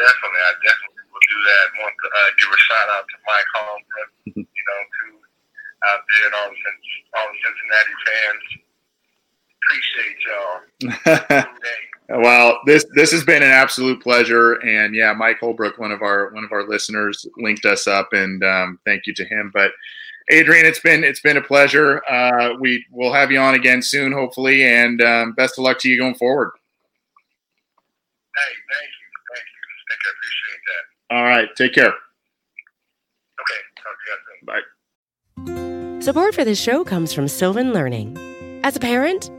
Definitely, 0.00 0.40
I 0.40 0.52
definitely 0.64 1.04
will 1.12 1.26
do 1.28 1.38
that. 1.44 1.64
I 1.68 1.76
want 1.84 1.96
to 2.00 2.08
uh, 2.08 2.30
give 2.40 2.50
a 2.52 2.60
shout 2.64 2.88
out 2.88 3.04
to 3.04 3.16
Mike 3.28 3.50
Holmgren, 3.52 4.08
you 4.40 4.64
know, 4.64 4.80
to 4.80 5.04
out 5.92 6.00
there 6.08 6.24
and 6.24 6.34
all 6.40 6.48
the, 6.48 6.72
all 7.20 7.28
the 7.28 7.38
Cincinnati 7.44 7.96
fans. 8.00 8.65
Appreciate 9.68 10.16
y'all. 11.28 11.44
well, 12.22 12.60
this 12.66 12.84
this 12.94 13.10
has 13.12 13.24
been 13.24 13.42
an 13.42 13.50
absolute 13.50 14.02
pleasure, 14.02 14.54
and 14.54 14.94
yeah, 14.94 15.12
Mike 15.12 15.38
Holbrook, 15.40 15.78
one 15.78 15.92
of 15.92 16.02
our 16.02 16.30
one 16.30 16.44
of 16.44 16.52
our 16.52 16.68
listeners, 16.68 17.26
linked 17.36 17.64
us 17.64 17.86
up, 17.86 18.12
and 18.12 18.42
um, 18.44 18.78
thank 18.84 19.06
you 19.06 19.14
to 19.14 19.24
him. 19.24 19.50
But 19.52 19.72
Adrian, 20.30 20.66
it's 20.66 20.80
been 20.80 21.04
it's 21.04 21.20
been 21.20 21.36
a 21.36 21.42
pleasure. 21.42 22.02
Uh, 22.08 22.54
we 22.60 22.84
will 22.92 23.12
have 23.12 23.30
you 23.30 23.38
on 23.38 23.54
again 23.54 23.82
soon, 23.82 24.12
hopefully, 24.12 24.64
and 24.64 25.00
um, 25.02 25.32
best 25.32 25.58
of 25.58 25.64
luck 25.64 25.78
to 25.80 25.88
you 25.88 25.98
going 25.98 26.14
forward. 26.14 26.50
Hey, 28.34 28.54
thank 28.72 28.90
you, 28.90 29.06
thank 29.34 29.44
you, 29.52 29.60
Nick. 29.88 30.00
I 30.04 30.10
appreciate 30.12 30.62
that. 30.68 30.84
All 31.16 31.24
right, 31.24 31.48
take 31.56 31.72
care. 31.74 31.94
Okay, 33.40 33.60
talk 33.82 33.96
to 33.98 34.06
you 34.10 34.16
soon. 34.26 34.46
Bye. 34.46 34.62
Support 36.04 36.34
for 36.34 36.44
this 36.44 36.60
show 36.60 36.84
comes 36.84 37.12
from 37.12 37.26
Sylvan 37.28 37.72
Learning. 37.72 38.16
As 38.62 38.76
a 38.76 38.80
parent, 38.80 39.30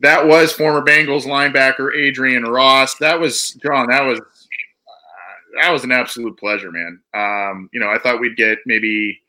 that 0.00 0.26
was 0.26 0.52
former 0.52 0.82
Bengals 0.82 1.24
linebacker 1.24 1.94
Adrian 1.94 2.44
Ross. 2.44 2.94
That 2.96 3.18
was 3.18 3.52
John. 3.62 3.88
That 3.88 4.02
was 4.02 4.18
uh, 4.18 5.60
that 5.60 5.70
was 5.70 5.84
an 5.84 5.92
absolute 5.92 6.38
pleasure, 6.38 6.72
man. 6.72 7.00
Um, 7.14 7.68
you 7.72 7.80
know, 7.80 7.90
I 7.90 7.98
thought 7.98 8.20
we'd 8.20 8.36
get 8.36 8.58
maybe 8.66 9.20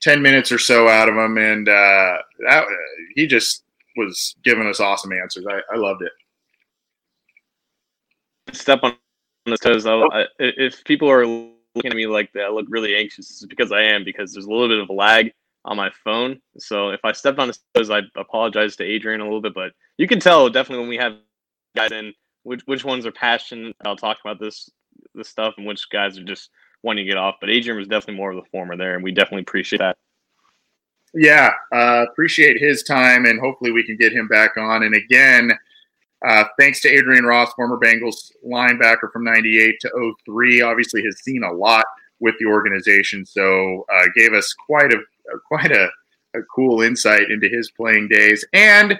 ten 0.00 0.20
minutes 0.20 0.50
or 0.50 0.58
so 0.58 0.88
out 0.88 1.08
of 1.08 1.16
him, 1.16 1.38
and 1.38 1.68
uh, 1.68 2.18
that, 2.48 2.64
uh, 2.64 2.70
he 3.14 3.26
just 3.26 3.64
was 3.96 4.34
giving 4.44 4.66
us 4.66 4.80
awesome 4.80 5.12
answers. 5.12 5.46
I, 5.48 5.60
I 5.72 5.76
loved 5.76 6.02
it. 6.02 6.12
Step 8.54 8.80
on 8.82 8.96
this 9.46 9.60
toes. 9.60 9.86
Oh. 9.86 10.08
if 10.38 10.84
people 10.84 11.10
are 11.10 11.26
looking 11.26 11.90
at 11.90 11.96
me 11.96 12.06
like 12.06 12.32
that, 12.32 12.44
I 12.44 12.48
look 12.50 12.66
really 12.68 12.96
anxious. 12.96 13.30
It's 13.30 13.46
because 13.46 13.72
I 13.72 13.82
am 13.82 14.04
because 14.04 14.32
there's 14.32 14.46
a 14.46 14.50
little 14.50 14.68
bit 14.68 14.78
of 14.78 14.88
a 14.88 14.92
lag 14.92 15.32
on 15.64 15.76
my 15.76 15.90
phone. 16.04 16.40
So 16.58 16.90
if 16.90 17.00
I 17.04 17.12
stepped 17.12 17.38
on 17.38 17.48
his 17.48 17.60
toes, 17.74 17.90
I 17.90 18.02
apologize 18.16 18.76
to 18.76 18.84
Adrian 18.84 19.20
a 19.20 19.24
little 19.24 19.40
bit, 19.40 19.54
but 19.54 19.72
you 19.98 20.06
can 20.06 20.20
tell 20.20 20.48
definitely 20.48 20.80
when 20.80 20.88
we 20.88 20.96
have 20.96 21.16
guys 21.74 21.92
in 21.92 22.14
which 22.42 22.62
which 22.66 22.84
ones 22.84 23.06
are 23.06 23.12
passionate. 23.12 23.76
I'll 23.84 23.96
talk 23.96 24.18
about 24.24 24.40
this 24.40 24.70
this 25.14 25.28
stuff 25.28 25.54
and 25.56 25.66
which 25.66 25.88
guys 25.90 26.18
are 26.18 26.24
just 26.24 26.50
wanting 26.82 27.04
to 27.04 27.10
get 27.10 27.18
off. 27.18 27.36
But 27.40 27.50
Adrian 27.50 27.78
was 27.78 27.88
definitely 27.88 28.16
more 28.16 28.30
of 28.30 28.36
the 28.36 28.50
former 28.50 28.76
there, 28.76 28.94
and 28.94 29.04
we 29.04 29.12
definitely 29.12 29.42
appreciate 29.42 29.78
that. 29.78 29.96
Yeah, 31.14 31.50
uh, 31.72 32.04
appreciate 32.10 32.60
his 32.60 32.82
time, 32.82 33.26
and 33.26 33.40
hopefully 33.40 33.72
we 33.72 33.84
can 33.84 33.96
get 33.96 34.12
him 34.12 34.28
back 34.28 34.56
on. 34.56 34.82
And 34.82 34.94
again, 34.94 35.52
uh, 36.26 36.44
thanks 36.58 36.80
to 36.80 36.88
Adrian 36.88 37.24
Ross, 37.24 37.52
former 37.54 37.78
Bengals 37.78 38.32
linebacker 38.46 39.10
from 39.12 39.24
'98 39.24 39.80
to 39.80 40.14
03. 40.24 40.62
Obviously, 40.62 41.02
has 41.02 41.20
seen 41.20 41.42
a 41.42 41.52
lot 41.52 41.84
with 42.20 42.34
the 42.38 42.46
organization, 42.46 43.24
so 43.24 43.84
uh, 43.92 44.06
gave 44.14 44.32
us 44.32 44.54
quite 44.54 44.92
a 44.92 44.98
quite 45.48 45.72
a, 45.72 45.88
a 46.34 46.42
cool 46.54 46.82
insight 46.82 47.30
into 47.30 47.48
his 47.48 47.70
playing 47.70 48.08
days. 48.08 48.44
And 48.52 48.98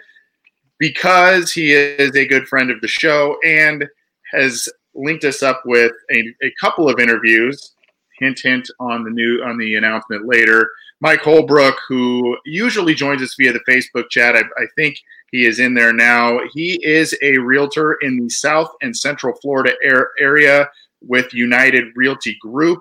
because 0.78 1.52
he 1.52 1.72
is 1.72 2.14
a 2.16 2.26
good 2.26 2.46
friend 2.48 2.70
of 2.70 2.80
the 2.80 2.88
show 2.88 3.36
and 3.44 3.88
has 4.32 4.68
linked 4.94 5.24
us 5.24 5.42
up 5.42 5.62
with 5.64 5.92
a, 6.10 6.34
a 6.42 6.52
couple 6.60 6.88
of 6.88 6.98
interviews. 6.98 7.72
Hint, 8.18 8.40
hint 8.40 8.70
on 8.80 9.04
the 9.04 9.10
new 9.10 9.42
on 9.44 9.58
the 9.58 9.74
announcement 9.74 10.26
later. 10.26 10.70
Mike 11.00 11.20
Holbrook, 11.20 11.76
who 11.86 12.38
usually 12.46 12.94
joins 12.94 13.20
us 13.20 13.34
via 13.38 13.52
the 13.52 13.60
Facebook 13.68 14.08
chat, 14.08 14.34
I, 14.34 14.40
I 14.56 14.66
think 14.74 14.98
he 15.30 15.44
is 15.44 15.60
in 15.60 15.74
there 15.74 15.92
now. 15.92 16.40
He 16.52 16.82
is 16.82 17.14
a 17.22 17.36
realtor 17.36 17.98
in 18.00 18.18
the 18.18 18.30
South 18.30 18.70
and 18.80 18.96
Central 18.96 19.34
Florida 19.42 19.74
air, 19.82 20.12
area 20.18 20.70
with 21.02 21.34
United 21.34 21.92
Realty 21.94 22.38
Group. 22.40 22.80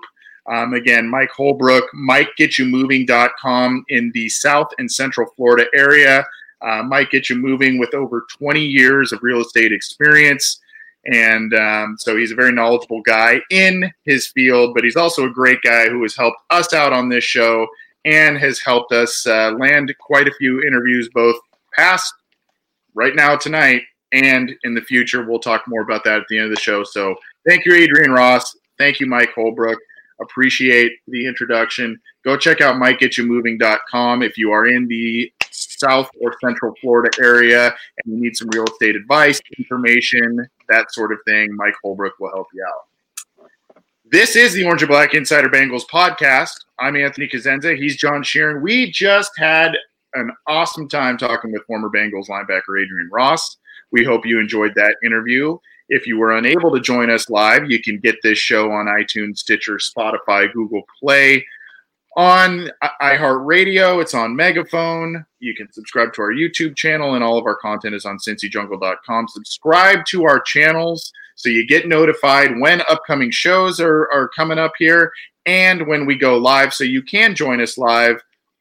Um, 0.50 0.74
again, 0.74 1.08
Mike 1.08 1.30
Holbrook, 1.30 1.84
MikeGetYouMoving.com 1.94 3.84
in 3.88 4.10
the 4.14 4.28
South 4.28 4.68
and 4.78 4.90
Central 4.90 5.30
Florida 5.36 5.66
area. 5.74 6.24
Uh, 6.62 6.82
Mike 6.82 7.10
Get 7.10 7.28
You 7.28 7.36
Moving 7.36 7.78
with 7.78 7.94
over 7.94 8.26
20 8.38 8.60
years 8.60 9.12
of 9.12 9.22
real 9.22 9.40
estate 9.40 9.72
experience. 9.72 10.60
And 11.12 11.54
um, 11.54 11.96
so 11.98 12.16
he's 12.16 12.32
a 12.32 12.36
very 12.36 12.52
knowledgeable 12.52 13.02
guy 13.02 13.40
in 13.50 13.92
his 14.04 14.28
field, 14.28 14.74
but 14.74 14.82
he's 14.82 14.96
also 14.96 15.26
a 15.26 15.30
great 15.30 15.62
guy 15.62 15.88
who 15.88 16.02
has 16.02 16.16
helped 16.16 16.38
us 16.50 16.72
out 16.72 16.92
on 16.92 17.08
this 17.08 17.22
show 17.22 17.66
and 18.04 18.38
has 18.38 18.60
helped 18.60 18.92
us 18.92 19.26
uh, 19.26 19.52
land 19.52 19.94
quite 20.00 20.28
a 20.28 20.34
few 20.34 20.62
interviews, 20.62 21.08
both 21.12 21.36
past, 21.74 22.12
right 22.94 23.14
now, 23.14 23.36
tonight, 23.36 23.82
and 24.12 24.52
in 24.64 24.74
the 24.74 24.80
future. 24.80 25.24
We'll 25.24 25.38
talk 25.38 25.64
more 25.68 25.82
about 25.82 26.04
that 26.04 26.20
at 26.20 26.26
the 26.28 26.38
end 26.38 26.46
of 26.50 26.54
the 26.54 26.60
show. 26.60 26.82
So 26.82 27.14
thank 27.46 27.64
you, 27.66 27.74
Adrian 27.74 28.10
Ross. 28.10 28.56
Thank 28.78 29.00
you, 29.00 29.06
Mike 29.06 29.32
Holbrook. 29.34 29.78
Appreciate 30.20 30.92
the 31.08 31.26
introduction. 31.26 32.00
Go 32.24 32.36
check 32.36 32.60
out 32.60 32.76
MikeGetYouMoving.com 32.76 34.22
if 34.22 34.38
you 34.38 34.50
are 34.50 34.66
in 34.66 34.88
the 34.88 35.32
South 35.50 36.08
or 36.20 36.34
Central 36.40 36.74
Florida 36.80 37.10
area 37.22 37.66
and 37.66 38.14
you 38.14 38.20
need 38.20 38.36
some 38.36 38.48
real 38.52 38.64
estate 38.64 38.96
advice, 38.96 39.40
information, 39.58 40.48
that 40.68 40.92
sort 40.92 41.12
of 41.12 41.18
thing, 41.26 41.54
Mike 41.54 41.74
Holbrook 41.82 42.14
will 42.18 42.30
help 42.30 42.48
you 42.54 42.64
out. 42.66 42.86
This 44.08 44.36
is 44.36 44.52
the 44.54 44.64
Orange 44.64 44.82
and 44.82 44.88
Black 44.88 45.14
Insider 45.14 45.48
Bengals 45.48 45.86
podcast. 45.86 46.64
I'm 46.78 46.96
Anthony 46.96 47.26
Cosenza. 47.26 47.76
He's 47.76 47.96
John 47.96 48.22
Sheeran. 48.22 48.62
We 48.62 48.90
just 48.90 49.32
had 49.36 49.76
an 50.14 50.30
awesome 50.46 50.88
time 50.88 51.18
talking 51.18 51.52
with 51.52 51.64
former 51.64 51.90
Bengals 51.90 52.28
linebacker 52.28 52.80
Adrian 52.80 53.10
Ross. 53.12 53.56
We 53.90 54.04
hope 54.04 54.24
you 54.24 54.38
enjoyed 54.38 54.74
that 54.76 54.96
interview. 55.04 55.58
If 55.88 56.06
you 56.06 56.18
were 56.18 56.36
unable 56.36 56.72
to 56.72 56.80
join 56.80 57.10
us 57.10 57.30
live, 57.30 57.70
you 57.70 57.80
can 57.82 57.98
get 57.98 58.16
this 58.22 58.38
show 58.38 58.70
on 58.72 58.86
iTunes, 58.86 59.38
Stitcher, 59.38 59.78
Spotify, 59.78 60.52
Google 60.52 60.82
Play, 61.00 61.44
on 62.16 62.70
iHeartRadio. 63.02 64.00
It's 64.00 64.14
on 64.14 64.34
Megaphone. 64.34 65.24
You 65.38 65.54
can 65.54 65.70
subscribe 65.72 66.12
to 66.14 66.22
our 66.22 66.32
YouTube 66.32 66.74
channel, 66.74 67.14
and 67.14 67.22
all 67.22 67.38
of 67.38 67.46
our 67.46 67.56
content 67.56 67.94
is 67.94 68.04
on 68.04 68.18
cincyjungle.com. 68.18 69.28
Subscribe 69.28 70.04
to 70.06 70.24
our 70.24 70.40
channels 70.40 71.12
so 71.36 71.50
you 71.50 71.66
get 71.66 71.86
notified 71.86 72.58
when 72.58 72.80
upcoming 72.88 73.30
shows 73.30 73.78
are, 73.78 74.10
are 74.10 74.30
coming 74.34 74.58
up 74.58 74.72
here 74.78 75.12
and 75.44 75.86
when 75.86 76.06
we 76.06 76.16
go 76.16 76.38
live 76.38 76.72
so 76.72 76.82
you 76.82 77.02
can 77.02 77.34
join 77.34 77.60
us 77.60 77.78
live. 77.78 78.20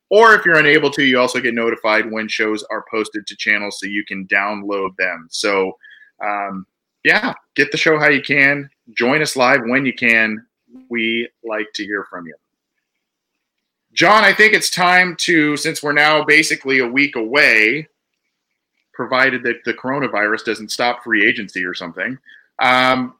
Or 0.10 0.36
if 0.36 0.46
you're 0.46 0.60
unable 0.60 0.92
to, 0.92 1.04
you 1.04 1.20
also 1.20 1.40
get 1.40 1.56
notified 1.56 2.12
when 2.12 2.28
shows 2.28 2.64
are 2.70 2.86
posted 2.92 3.26
to 3.26 3.36
channels 3.36 3.80
so 3.80 3.88
you 3.88 4.06
can 4.06 4.28
download 4.28 4.96
them. 4.98 5.28
So, 5.32 5.78
um, 6.24 6.68
yeah, 7.06 7.36
get 7.54 7.72
the 7.72 7.78
show 7.78 8.00
how 8.00 8.10
you 8.10 8.22
can. 8.22 8.68
Join 8.98 9.22
us 9.22 9.36
live 9.36 9.62
when 9.63 9.86
you 9.86 9.94
can. 9.94 10.44
We 10.89 11.30
like 11.44 11.72
to 11.76 11.86
hear 11.86 12.04
from 12.10 12.26
you. 12.26 12.34
John, 13.94 14.24
I 14.24 14.34
think 14.34 14.54
it's 14.54 14.72
time 14.72 15.15
to, 15.18 15.56
since 15.56 15.84
we're 15.84 15.94
now 15.94 16.26
basically 16.26 16.80
a 16.80 16.88
week 16.88 17.15
away, 17.15 17.88
provided 18.91 19.44
that 19.44 19.63
the 19.65 19.74
coronavirus 19.76 20.46
doesn't 20.46 20.72
stop 20.72 21.04
free 21.04 21.28
agency 21.28 21.63
or 21.63 21.76
something. 21.76 22.18
Um, 22.60 23.13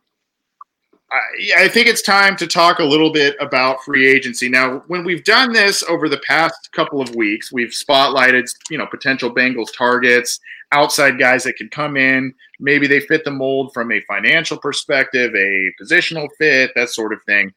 I, 1.12 1.66
I, 1.66 1.68
think 1.68 1.88
it's 1.88 2.02
time 2.02 2.36
to 2.38 2.48
talk 2.48 2.80
a 2.80 2.84
little 2.84 3.12
bit 3.12 3.36
about 3.40 3.84
free 3.84 4.08
agency. 4.08 4.50
Now, 4.50 4.80
when 4.88 5.04
we've 5.04 5.24
done 5.24 5.54
this 5.54 5.84
over 5.84 6.10
the 6.10 6.22
past 6.28 6.72
couple 6.72 7.02
of 7.02 7.14
weeks, 7.14 7.52
we've 7.52 7.70
spotlighted, 7.70 8.50
you 8.72 8.80
know, 8.80 8.88
potential 8.88 9.34
Bengals 9.34 9.76
targets, 9.78 10.40
outside 10.72 11.20
guys 11.20 11.44
that 11.44 11.58
could 11.58 11.70
come 11.70 11.98
in. 11.98 12.34
Maybe 12.60 12.88
they 12.88 13.00
fit 13.00 13.26
the 13.26 13.32
mold 13.32 13.74
from 13.74 13.92
a 13.92 14.02
financial 14.02 14.58
perspective, 14.58 15.34
a 15.36 15.72
positional 15.82 16.30
fit, 16.38 16.72
that 16.76 16.90
sort 16.90 17.14
of 17.14 17.22
thing 17.24 17.54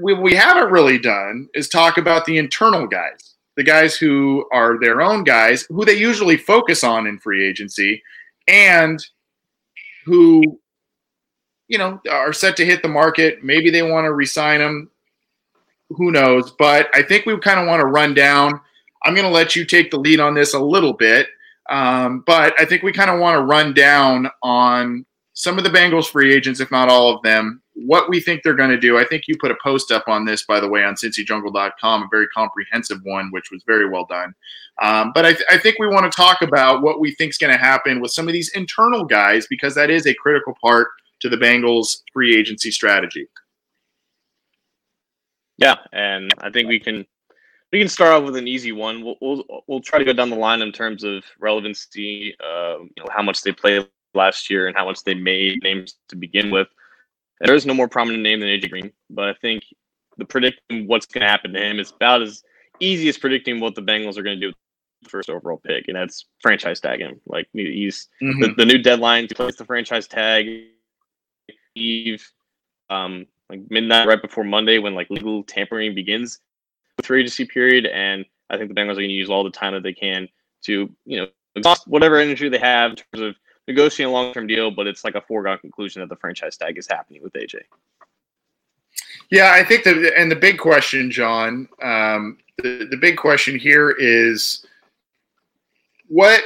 we, 0.00 0.14
we 0.14 0.34
haven't 0.34 0.70
really 0.70 0.98
done 0.98 1.48
is 1.54 1.68
talk 1.68 1.98
about 1.98 2.24
the 2.24 2.38
internal 2.38 2.86
guys, 2.86 3.34
the 3.56 3.62
guys 3.62 3.96
who 3.96 4.46
are 4.52 4.78
their 4.80 5.00
own 5.00 5.24
guys, 5.24 5.62
who 5.68 5.84
they 5.84 5.96
usually 5.96 6.36
focus 6.36 6.84
on 6.84 7.06
in 7.06 7.18
free 7.18 7.46
agency, 7.46 8.02
and 8.48 9.04
who, 10.04 10.58
you 11.68 11.78
know, 11.78 12.00
are 12.10 12.32
set 12.32 12.56
to 12.56 12.66
hit 12.66 12.82
the 12.82 12.88
market. 12.88 13.42
Maybe 13.42 13.70
they 13.70 13.82
want 13.82 14.04
to 14.04 14.12
resign 14.12 14.60
them. 14.60 14.90
Who 15.90 16.10
knows? 16.10 16.52
But 16.52 16.88
I 16.94 17.02
think 17.02 17.26
we 17.26 17.38
kind 17.38 17.60
of 17.60 17.66
want 17.66 17.80
to 17.80 17.86
run 17.86 18.14
down. 18.14 18.60
I'm 19.04 19.14
going 19.14 19.26
to 19.26 19.32
let 19.32 19.54
you 19.54 19.64
take 19.64 19.90
the 19.90 19.98
lead 19.98 20.20
on 20.20 20.34
this 20.34 20.54
a 20.54 20.58
little 20.58 20.92
bit. 20.92 21.28
Um, 21.70 22.22
but 22.26 22.58
I 22.60 22.64
think 22.64 22.82
we 22.82 22.92
kind 22.92 23.10
of 23.10 23.20
want 23.20 23.36
to 23.36 23.42
run 23.42 23.74
down 23.74 24.30
on 24.42 25.04
some 25.36 25.58
of 25.58 25.64
the 25.64 25.70
Bengals 25.70 26.06
free 26.06 26.34
agents, 26.34 26.60
if 26.60 26.70
not 26.70 26.88
all 26.88 27.14
of 27.14 27.22
them, 27.22 27.60
what 27.74 28.08
we 28.08 28.20
think 28.20 28.42
they're 28.42 28.54
going 28.54 28.70
to 28.70 28.80
do. 28.80 28.98
I 28.98 29.04
think 29.04 29.24
you 29.28 29.36
put 29.38 29.50
a 29.50 29.56
post 29.62 29.92
up 29.92 30.08
on 30.08 30.24
this, 30.24 30.44
by 30.44 30.60
the 30.60 30.68
way, 30.68 30.82
on 30.82 30.94
cincyjungle.com, 30.94 32.02
a 32.02 32.08
very 32.10 32.26
comprehensive 32.28 33.00
one, 33.04 33.28
which 33.32 33.50
was 33.50 33.62
very 33.66 33.86
well 33.86 34.06
done. 34.06 34.34
Um, 34.80 35.12
but 35.14 35.26
I, 35.26 35.32
th- 35.32 35.44
I, 35.50 35.58
think 35.58 35.78
we 35.78 35.88
want 35.88 36.10
to 36.10 36.16
talk 36.16 36.40
about 36.40 36.82
what 36.82 37.00
we 37.00 37.14
think 37.14 37.30
is 37.30 37.38
going 37.38 37.52
to 37.52 37.58
happen 37.58 38.00
with 38.00 38.12
some 38.12 38.26
of 38.28 38.32
these 38.32 38.50
internal 38.54 39.04
guys 39.04 39.46
because 39.46 39.74
that 39.74 39.90
is 39.90 40.06
a 40.06 40.14
critical 40.14 40.54
part 40.62 40.88
to 41.20 41.28
the 41.28 41.36
Bengals 41.36 42.02
free 42.12 42.34
agency 42.36 42.70
strategy. 42.70 43.26
Yeah, 45.58 45.76
and 45.92 46.32
I 46.40 46.50
think 46.50 46.68
we 46.68 46.80
can 46.80 47.06
we 47.76 47.80
can 47.80 47.90
start 47.90 48.14
off 48.14 48.24
with 48.24 48.36
an 48.36 48.48
easy 48.48 48.72
one. 48.72 49.04
We'll 49.04 49.16
we'll, 49.20 49.44
we'll 49.66 49.80
try 49.82 49.98
to 49.98 50.04
go 50.04 50.14
down 50.14 50.30
the 50.30 50.36
line 50.36 50.62
in 50.62 50.72
terms 50.72 51.04
of 51.04 51.22
relevancy, 51.38 52.34
uh, 52.42 52.78
you 52.78 52.90
know, 52.96 53.08
how 53.10 53.22
much 53.22 53.42
they 53.42 53.52
played 53.52 53.86
last 54.14 54.48
year 54.48 54.66
and 54.66 54.74
how 54.74 54.86
much 54.86 55.04
they 55.04 55.12
made 55.12 55.62
names 55.62 55.96
to 56.08 56.16
begin 56.16 56.50
with. 56.50 56.68
There 57.40 57.54
is 57.54 57.66
no 57.66 57.74
more 57.74 57.86
prominent 57.86 58.22
name 58.22 58.40
than 58.40 58.48
AJ 58.48 58.70
Green, 58.70 58.92
but 59.10 59.28
I 59.28 59.34
think 59.34 59.62
the 60.16 60.24
predicting 60.24 60.86
what's 60.86 61.04
going 61.04 61.20
to 61.20 61.28
happen 61.28 61.52
to 61.52 61.62
him 61.62 61.78
is 61.78 61.90
about 61.90 62.22
as 62.22 62.42
easy 62.80 63.10
as 63.10 63.18
predicting 63.18 63.60
what 63.60 63.74
the 63.74 63.82
Bengals 63.82 64.16
are 64.16 64.22
going 64.22 64.40
to 64.40 64.40
do 64.40 64.46
with 64.46 64.56
the 65.02 65.10
first 65.10 65.28
overall 65.28 65.60
pick, 65.62 65.88
and 65.88 65.98
that's 65.98 66.24
franchise 66.40 66.80
tag 66.80 67.00
him. 67.00 67.20
Like 67.26 67.46
he's 67.52 68.08
mm-hmm. 68.22 68.40
the, 68.40 68.54
the, 68.56 68.64
new 68.64 68.78
deadline 68.78 69.28
to 69.28 69.34
place 69.34 69.56
the 69.56 69.66
franchise 69.66 70.08
tag 70.08 70.46
Eve, 71.74 72.26
um, 72.88 73.26
like 73.50 73.60
midnight 73.68 74.08
right 74.08 74.22
before 74.22 74.44
Monday 74.44 74.78
when 74.78 74.94
like 74.94 75.10
legal 75.10 75.42
tampering 75.42 75.94
begins 75.94 76.40
free 77.02 77.20
agency 77.20 77.44
period, 77.44 77.86
and 77.86 78.24
I 78.50 78.56
think 78.56 78.68
the 78.68 78.74
Bengals 78.74 78.92
are 78.92 78.96
going 78.96 79.08
to 79.08 79.14
use 79.14 79.30
all 79.30 79.44
the 79.44 79.50
time 79.50 79.74
that 79.74 79.82
they 79.82 79.92
can 79.92 80.28
to 80.62 80.90
you 81.04 81.18
know 81.18 81.26
exhaust 81.54 81.86
whatever 81.86 82.16
energy 82.16 82.48
they 82.48 82.58
have 82.58 82.92
in 82.92 82.96
terms 82.96 83.20
of 83.20 83.36
negotiating 83.68 84.10
a 84.10 84.12
long 84.12 84.32
term 84.32 84.46
deal, 84.46 84.70
but 84.70 84.86
it's 84.86 85.04
like 85.04 85.14
a 85.14 85.20
foregone 85.20 85.58
conclusion 85.58 86.00
that 86.00 86.08
the 86.08 86.16
franchise 86.16 86.56
tag 86.56 86.78
is 86.78 86.86
happening 86.86 87.22
with 87.22 87.32
AJ. 87.34 87.60
Yeah, 89.30 89.52
I 89.52 89.64
think 89.64 89.84
that, 89.84 90.14
and 90.16 90.30
the 90.30 90.36
big 90.36 90.58
question, 90.58 91.10
John, 91.10 91.68
um, 91.82 92.38
the, 92.58 92.86
the 92.90 92.96
big 92.96 93.16
question 93.16 93.58
here 93.58 93.90
is 93.90 94.64
what 96.08 96.42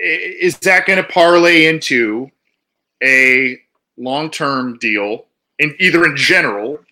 is 0.00 0.58
that 0.58 0.86
going 0.86 0.96
to 0.96 1.08
parlay 1.08 1.66
into 1.66 2.30
a 3.02 3.58
long 3.96 4.30
term 4.30 4.78
deal 4.78 5.26
in 5.58 5.74
either 5.78 6.04
in 6.04 6.16
general 6.16 6.83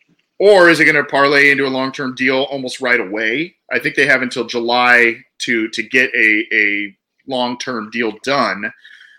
or 0.42 0.68
is 0.68 0.80
it 0.80 0.86
going 0.86 0.96
to 0.96 1.04
parlay 1.04 1.52
into 1.52 1.68
a 1.68 1.68
long 1.68 1.92
term 1.92 2.16
deal 2.16 2.42
almost 2.50 2.80
right 2.80 2.98
away? 2.98 3.54
I 3.72 3.78
think 3.78 3.94
they 3.94 4.06
have 4.06 4.22
until 4.22 4.44
July 4.44 5.18
to 5.42 5.68
to 5.68 5.82
get 5.84 6.12
a, 6.16 6.44
a 6.52 6.96
long 7.28 7.56
term 7.58 7.90
deal 7.90 8.14
done. 8.24 8.72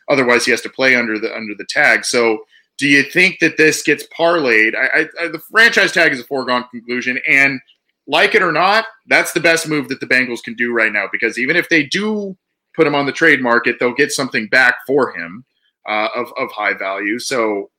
Otherwise, 0.10 0.44
he 0.44 0.52
has 0.52 0.60
to 0.62 0.70
play 0.70 0.98
under 0.98 1.18
the 1.18 1.34
under 1.34 1.54
the 1.58 1.66
tag. 1.70 2.04
So, 2.04 2.40
do 2.78 2.88
you 2.88 3.04
think 3.04 3.40
that 3.40 3.56
this 3.56 3.84
gets 3.84 4.06
parlayed? 4.08 4.76
I, 4.76 5.08
I, 5.18 5.30
the 5.30 5.42
franchise 5.50 5.94
tag 5.94 6.12
is 6.12 6.20
a 6.20 6.26
foregone 6.26 6.66
conclusion, 6.70 7.18
and 7.26 7.62
like 8.06 8.36
it 8.36 8.42
or 8.42 8.52
not, 8.52 8.84
that's 9.08 9.32
the 9.32 9.40
best 9.40 9.66
move 9.66 9.88
that 9.88 10.02
the 10.02 10.06
Bengals 10.06 10.44
can 10.44 10.56
do 10.56 10.74
right 10.74 10.92
now 10.92 11.06
because 11.10 11.40
even 11.40 11.56
if 11.56 11.70
they 11.70 11.84
do 11.84 12.36
put 12.76 12.86
him 12.86 12.96
on 12.96 13.06
the 13.06 13.14
trade 13.14 13.42
market, 13.42 13.78
they'll 13.80 13.94
get 13.94 14.12
something 14.12 14.48
back 14.48 14.76
for 14.86 15.18
him 15.18 15.46
uh, 15.88 16.10
of 16.18 16.34
of 16.36 16.52
high 16.52 16.74
value. 16.74 17.18
So 17.18 17.72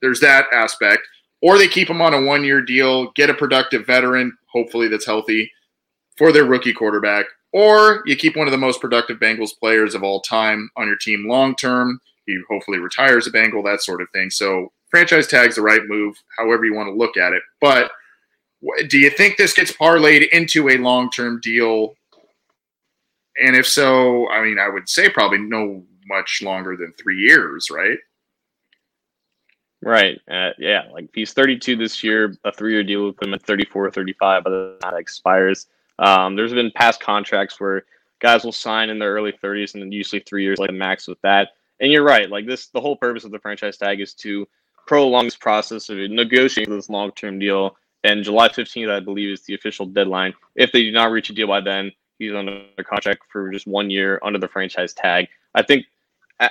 there's 0.00 0.20
that 0.20 0.46
aspect. 0.52 1.02
Or 1.42 1.58
they 1.58 1.68
keep 1.68 1.90
him 1.90 2.00
on 2.00 2.14
a 2.14 2.22
one 2.22 2.44
year 2.44 2.62
deal, 2.62 3.10
get 3.12 3.30
a 3.30 3.34
productive 3.34 3.86
veteran, 3.86 4.36
hopefully 4.52 4.88
that's 4.88 5.06
healthy, 5.06 5.50
for 6.16 6.32
their 6.32 6.44
rookie 6.44 6.72
quarterback. 6.72 7.26
Or 7.52 8.02
you 8.06 8.16
keep 8.16 8.36
one 8.36 8.48
of 8.48 8.52
the 8.52 8.58
most 8.58 8.80
productive 8.80 9.18
Bengals 9.18 9.56
players 9.58 9.94
of 9.94 10.02
all 10.02 10.20
time 10.20 10.70
on 10.76 10.86
your 10.86 10.96
team 10.96 11.28
long 11.28 11.54
term. 11.54 12.00
He 12.26 12.40
hopefully 12.48 12.78
retires 12.78 13.26
a 13.26 13.30
Bengal, 13.30 13.62
that 13.64 13.82
sort 13.82 14.00
of 14.00 14.08
thing. 14.10 14.30
So 14.30 14.72
franchise 14.90 15.26
tag's 15.26 15.56
the 15.56 15.62
right 15.62 15.82
move, 15.86 16.16
however 16.38 16.64
you 16.64 16.74
want 16.74 16.88
to 16.88 16.94
look 16.94 17.16
at 17.16 17.32
it. 17.32 17.42
But 17.60 17.90
do 18.88 18.98
you 18.98 19.10
think 19.10 19.36
this 19.36 19.52
gets 19.52 19.72
parlayed 19.72 20.28
into 20.30 20.68
a 20.68 20.78
long 20.78 21.10
term 21.10 21.40
deal? 21.40 21.94
And 23.44 23.56
if 23.56 23.66
so, 23.66 24.28
I 24.30 24.42
mean, 24.42 24.58
I 24.58 24.68
would 24.68 24.88
say 24.88 25.08
probably 25.08 25.38
no 25.38 25.82
much 26.06 26.40
longer 26.42 26.76
than 26.76 26.92
three 26.92 27.18
years, 27.18 27.68
right? 27.70 27.98
Right. 29.84 30.20
Uh, 30.30 30.50
yeah. 30.58 30.84
Like 30.92 31.10
he's 31.14 31.32
32 31.32 31.76
this 31.76 32.02
year. 32.02 32.36
A 32.44 32.52
three-year 32.52 32.84
deal 32.84 33.06
with 33.06 33.22
him 33.22 33.34
at 33.34 33.42
34 33.42 33.90
35 33.90 34.44
by 34.44 34.50
the 34.50 34.78
time 34.80 34.92
that 34.92 34.98
expires. 34.98 35.66
Um, 35.98 36.36
there's 36.36 36.52
been 36.52 36.72
past 36.74 37.00
contracts 37.00 37.60
where 37.60 37.84
guys 38.20 38.44
will 38.44 38.52
sign 38.52 38.88
in 38.88 38.98
their 38.98 39.12
early 39.12 39.32
30s 39.32 39.74
and 39.74 39.82
then 39.82 39.92
usually 39.92 40.20
three 40.20 40.42
years 40.42 40.58
like 40.58 40.72
max 40.72 41.06
with 41.06 41.20
that. 41.22 41.50
And 41.80 41.92
you're 41.92 42.04
right. 42.04 42.30
Like 42.30 42.46
this, 42.46 42.68
the 42.68 42.80
whole 42.80 42.96
purpose 42.96 43.24
of 43.24 43.30
the 43.30 43.38
franchise 43.38 43.76
tag 43.76 44.00
is 44.00 44.14
to 44.14 44.48
prolong 44.86 45.26
this 45.26 45.36
process 45.36 45.88
of 45.88 45.98
negotiating 45.98 46.74
this 46.74 46.88
long-term 46.88 47.38
deal. 47.38 47.76
And 48.04 48.24
July 48.24 48.48
15th, 48.48 48.90
I 48.90 49.00
believe, 49.00 49.32
is 49.32 49.42
the 49.42 49.54
official 49.54 49.86
deadline. 49.86 50.34
If 50.56 50.72
they 50.72 50.82
do 50.82 50.92
not 50.92 51.10
reach 51.10 51.30
a 51.30 51.32
deal 51.32 51.46
by 51.46 51.60
then, 51.60 51.90
he's 52.18 52.34
under 52.34 52.64
contract 52.84 53.22
for 53.30 53.50
just 53.50 53.66
one 53.66 53.90
year 53.90 54.20
under 54.22 54.38
the 54.38 54.48
franchise 54.48 54.94
tag. 54.94 55.28
I 55.54 55.62
think 55.62 55.86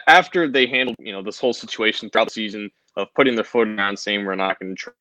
after 0.07 0.47
they 0.47 0.65
handled, 0.65 0.97
you 0.99 1.11
know, 1.11 1.21
this 1.21 1.39
whole 1.39 1.53
situation 1.53 2.09
throughout 2.09 2.25
the 2.25 2.31
season 2.31 2.71
of 2.95 3.13
putting 3.13 3.35
their 3.35 3.43
foot 3.43 3.67
around 3.67 3.97
saying 3.97 4.25
we're 4.25 4.35
not 4.35 4.59
going 4.59 4.75
to 4.75 4.91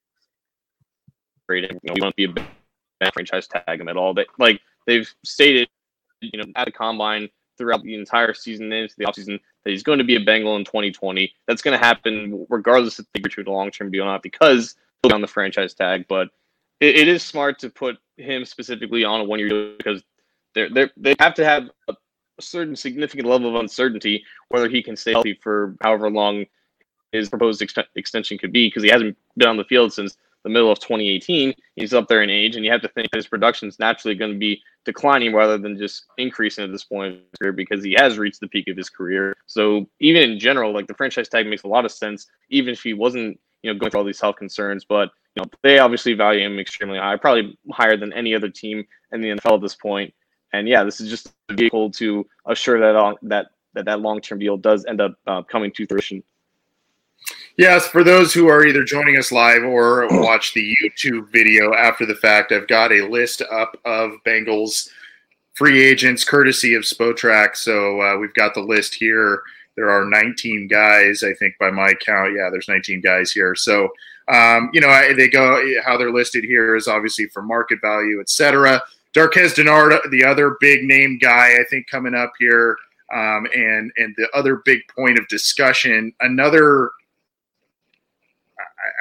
trade 1.49 1.65
him, 1.65 1.79
you 1.83 1.89
know, 1.89 1.95
we 1.95 2.01
won't 2.01 2.17
be 2.17 2.25
a 2.25 2.29
bad 2.29 3.13
franchise 3.13 3.47
tag 3.47 3.81
him 3.81 3.89
at 3.89 3.97
all. 3.97 4.15
But 4.15 4.29
like 4.39 4.61
they've 4.87 5.09
stated, 5.25 5.69
you 6.21 6.39
know, 6.39 6.45
at 6.57 6.67
the 6.67 6.73
combine 6.73 7.29
throughout 7.59 7.83
the 7.83 7.95
entire 7.95 8.35
season 8.35 8.73
into 8.73 8.95
the 8.97 9.05
offseason 9.05 9.39
that 9.65 9.71
he's 9.71 9.83
going 9.83 9.99
to 9.99 10.05
be 10.05 10.17
a 10.17 10.21
Bengal 10.21 10.57
in 10.57 10.65
2020. 10.65 11.33
That's 11.47 11.63
going 11.63 11.79
to 11.79 11.85
happen 11.85 12.47
regardless 12.49 12.99
if 12.99 13.07
they 13.13 13.21
agree 13.21 13.45
a 13.45 13.51
long 13.51 13.71
term 13.71 13.91
deal 13.91 14.05
or 14.05 14.07
not 14.07 14.23
because 14.23 14.75
on 15.13 15.21
the 15.21 15.27
franchise 15.27 15.75
tag. 15.75 16.07
But 16.09 16.29
it, 16.81 16.97
it 16.97 17.09
is 17.09 17.23
smart 17.23 17.59
to 17.61 17.71
put 17.71 17.99
him 18.17 18.45
specifically 18.45 19.05
on 19.05 19.21
a 19.21 19.25
one 19.25 19.39
year 19.39 19.49
deal 19.49 19.75
because 19.77 20.03
they're, 20.55 20.71
they're, 20.71 20.91
they 20.97 21.15
have 21.19 21.35
to 21.35 21.45
have 21.45 21.71
a 21.89 21.95
certain 22.41 22.75
significant 22.75 23.29
level 23.29 23.49
of 23.49 23.61
uncertainty 23.61 24.25
whether 24.49 24.69
he 24.69 24.83
can 24.83 24.97
stay 24.97 25.13
healthy 25.13 25.39
for 25.41 25.77
however 25.81 26.11
long 26.11 26.45
his 27.13 27.29
proposed 27.29 27.63
ex- 27.63 27.75
extension 27.95 28.39
could 28.39 28.53
be 28.53 28.67
because 28.67 28.83
he 28.83 28.89
hasn't 28.89 29.17
been 29.37 29.49
on 29.49 29.57
the 29.57 29.65
field 29.65 29.93
since 29.93 30.17
the 30.43 30.51
middle 30.51 30.71
of 30.71 30.81
2018. 30.81 31.55
He's 31.77 31.95
up 31.95 32.09
there 32.09 32.23
in 32.23 32.31
age, 32.31 32.57
and 32.57 32.65
you 32.65 32.71
have 32.71 32.83
to 32.83 32.89
think 32.89 33.09
his 33.15 33.27
production 33.27 33.69
is 33.69 33.79
naturally 33.79 34.15
going 34.15 34.33
to 34.33 34.39
be 34.39 34.61
declining 34.85 35.33
rather 35.33 35.59
than 35.59 35.79
just 35.79 36.07
increasing 36.19 36.65
at 36.65 36.73
this 36.73 36.85
point 36.85 37.15
in 37.15 37.21
his 37.21 37.39
career 37.41 37.53
because 37.53 37.85
he 37.85 37.95
has 37.97 38.19
reached 38.19 38.41
the 38.41 38.49
peak 38.49 38.69
of 38.69 38.77
his 38.77 38.91
career. 38.91 39.35
So 39.47 39.89
even 40.01 40.31
in 40.31 40.39
general, 40.39 40.73
like 40.73 40.87
the 40.87 40.95
franchise 40.95 41.29
tag 41.29 41.47
makes 41.47 41.63
a 41.63 41.69
lot 41.69 41.85
of 41.85 41.93
sense, 41.93 42.27
even 42.51 42.73
if 42.73 42.83
he 42.83 42.95
wasn't, 42.95 43.39
you 43.63 43.73
know, 43.73 43.79
going 43.79 43.91
through 43.91 44.01
all 44.01 44.07
these 44.07 44.21
health 44.21 44.37
concerns. 44.37 44.85
But 44.85 45.11
you 45.37 45.43
know, 45.43 45.51
they 45.63 45.79
obviously 45.79 46.15
value 46.15 46.45
him 46.45 46.59
extremely 46.59 46.99
high, 46.99 47.17
probably 47.17 47.57
higher 47.71 47.97
than 47.97 48.13
any 48.13 48.35
other 48.35 48.49
team 48.49 48.85
in 49.13 49.21
the 49.21 49.29
NFL 49.29 49.57
at 49.57 49.61
this 49.61 49.77
point. 49.77 50.13
And 50.53 50.69
yeah, 50.69 50.85
this 50.85 51.01
is 51.01 51.09
just 51.09 51.33
a 51.49 51.55
vehicle 51.55 51.91
to 51.93 52.27
assure 52.47 52.81
that 52.81 52.97
uh, 52.97 53.15
that 53.23 53.47
that, 53.75 53.87
that 53.87 54.01
long 54.01 54.21
term 54.21 54.39
deal 54.39 54.57
does 54.57 54.85
end 54.85 55.01
up 55.01 55.15
uh, 55.27 55.43
coming 55.43 55.71
to 55.73 55.87
fruition. 55.87 56.23
Yes, 57.59 57.87
for 57.87 58.03
those 58.03 58.33
who 58.33 58.49
are 58.49 58.65
either 58.65 58.83
joining 58.83 59.19
us 59.19 59.31
live 59.31 59.63
or 59.63 60.07
watch 60.11 60.55
the 60.55 60.75
YouTube 60.83 61.31
video 61.31 61.75
after 61.75 62.07
the 62.07 62.15
fact, 62.15 62.53
I've 62.53 62.69
got 62.69 62.93
a 62.93 63.07
list 63.07 63.43
up 63.51 63.79
of 63.85 64.13
Bengals 64.27 64.89
free 65.55 65.85
agents 65.85 66.25
courtesy 66.25 66.75
of 66.75 66.83
Spotrac. 66.83 67.57
So 67.57 68.01
uh, 68.01 68.17
we've 68.17 68.35
got 68.35 68.55
the 68.55 68.61
list 68.61 68.95
here. 68.95 69.43
There 69.77 69.91
are 69.91 70.05
19 70.05 70.69
guys, 70.69 71.23
I 71.23 71.35
think, 71.35 71.55
by 71.59 71.71
my 71.71 71.93
count. 71.95 72.35
Yeah, 72.37 72.49
there's 72.51 72.69
19 72.69 73.01
guys 73.01 73.33
here. 73.33 73.55
So, 73.55 73.89
um, 74.29 74.71
you 74.73 74.81
know, 74.81 75.15
they 75.17 75.29
go 75.29 75.63
how 75.85 75.97
they're 75.97 76.13
listed 76.13 76.45
here 76.45 76.77
is 76.77 76.89
obviously 76.89 77.27
for 77.27 77.43
market 77.43 77.81
value, 77.81 78.21
et 78.21 78.29
cetera. 78.29 78.83
Darqueze 79.15 79.55
Dennard, 79.55 80.11
the 80.11 80.25
other 80.25 80.57
big 80.61 80.85
name 80.85 81.19
guy, 81.19 81.57
I 81.61 81.65
think, 81.69 81.87
coming 81.87 82.15
up 82.15 82.33
here, 82.39 82.77
um, 83.13 83.47
and 83.55 83.93
and 83.97 84.15
the 84.17 84.29
other 84.35 84.63
big 84.65 84.81
point 84.95 85.19
of 85.19 85.29
discussion. 85.29 86.13
Another, 86.21 86.91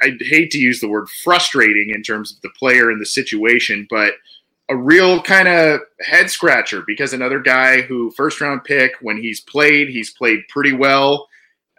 I, 0.02 0.18
hate 0.20 0.52
to 0.52 0.60
use 0.60 0.80
the 0.80 0.89
word 0.89 1.10
frustrating 1.24 1.91
in 1.93 2.04
terms 2.04 2.32
of 2.32 2.41
the 2.41 2.49
player 2.58 2.89
and 2.89 2.99
the 2.99 3.06
situation, 3.06 3.88
but 3.89 4.14
a 4.70 4.76
real 4.76 5.22
kind 5.22 5.47
of 5.47 5.82
head 5.99 6.30
scratcher 6.30 6.84
because 6.88 7.14
another 7.14 7.39
guy 7.39 7.82
who 7.82 8.12
first 8.12 8.39
round 8.39 8.64
pick 8.64 8.93
when 9.02 9.18
he's 9.18 9.41
played, 9.41 9.89
he's 9.89 10.12
played 10.12 10.47
pretty 10.49 10.74
well, 10.74 11.28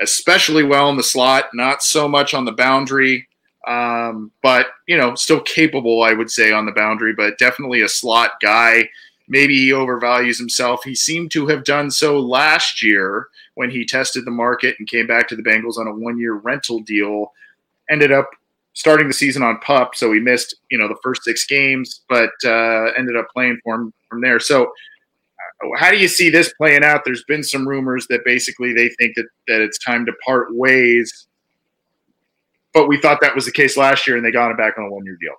especially 0.01 0.63
well 0.63 0.91
in 0.91 0.97
the 0.97 1.03
slot, 1.03 1.47
not 1.55 1.83
so 1.83 2.07
much 2.07 2.35
on 2.35 2.45
the 2.45 2.53
boundary 2.53 3.27
um, 3.67 4.33
but 4.43 4.67
you 4.87 4.97
know, 4.97 5.15
still 5.15 5.41
capable, 5.41 6.03
I 6.03 6.13
would 6.13 6.31
say, 6.31 6.53
on 6.53 6.67
the 6.67 6.73
boundary, 6.73 7.15
but 7.15 7.39
definitely 7.39 7.83
a 7.83 7.89
slot 7.89 8.33
guy. 8.41 8.89
Maybe 9.29 9.57
he 9.57 9.71
overvalues 9.71 10.37
himself. 10.39 10.83
He 10.85 10.95
seemed 10.95 11.31
to 11.33 11.47
have 11.47 11.65
done 11.65 11.91
so 11.91 12.19
last 12.19 12.83
year 12.83 13.29
when 13.55 13.71
he 13.71 13.87
tested 13.87 14.25
the 14.25 14.33
market 14.33 14.77
and 14.79 14.89
came 14.89 15.07
back 15.07 15.29
to 15.29 15.37
the 15.37 15.43
Bengals 15.43 15.79
on 15.79 15.87
a 15.87 15.95
one-year 15.95 16.35
rental 16.35 16.81
deal. 16.81 17.33
Ended 17.93 18.11
up 18.11 18.29
starting 18.73 19.07
the 19.07 19.15
season 19.15 19.43
on 19.43 19.59
pup, 19.59 19.95
so 19.95 20.13
he 20.13 20.19
missed 20.19 20.57
you 20.71 20.79
know 20.79 20.89
the 20.89 20.99
first 21.03 21.23
six 21.23 21.47
games, 21.47 22.03
but 22.09 22.31
uh, 22.45 22.93
ended 22.99 23.17
up 23.17 23.27
playing 23.33 23.59
for 23.63 23.77
him 23.77 23.93
from 24.09 24.21
there. 24.21 24.41
So, 24.41 24.65
uh, 24.65 25.69
how 25.77 25.91
do 25.91 25.99
you 25.99 26.09
see 26.09 26.31
this 26.31 26.53
playing 26.55 26.83
out? 26.83 27.03
There's 27.05 27.25
been 27.25 27.45
some 27.45 27.69
rumors 27.69 28.07
that 28.09 28.25
basically 28.25 28.73
they 28.73 28.89
think 28.99 29.15
that 29.17 29.27
that 29.49 29.61
it's 29.61 29.79
time 29.79 30.07
to 30.07 30.13
part 30.25 30.49
ways 30.57 31.29
but 32.73 32.89
we 32.89 32.99
thought 32.99 33.21
that 33.21 33.35
was 33.35 33.45
the 33.45 33.53
case 33.53 33.77
last 33.77 34.07
year, 34.07 34.17
and 34.17 34.25
they 34.25 34.31
got 34.31 34.51
him 34.51 34.57
back 34.57 34.79
on 34.79 34.85
a 34.85 34.91
one-year 34.91 35.19
deal. 35.21 35.35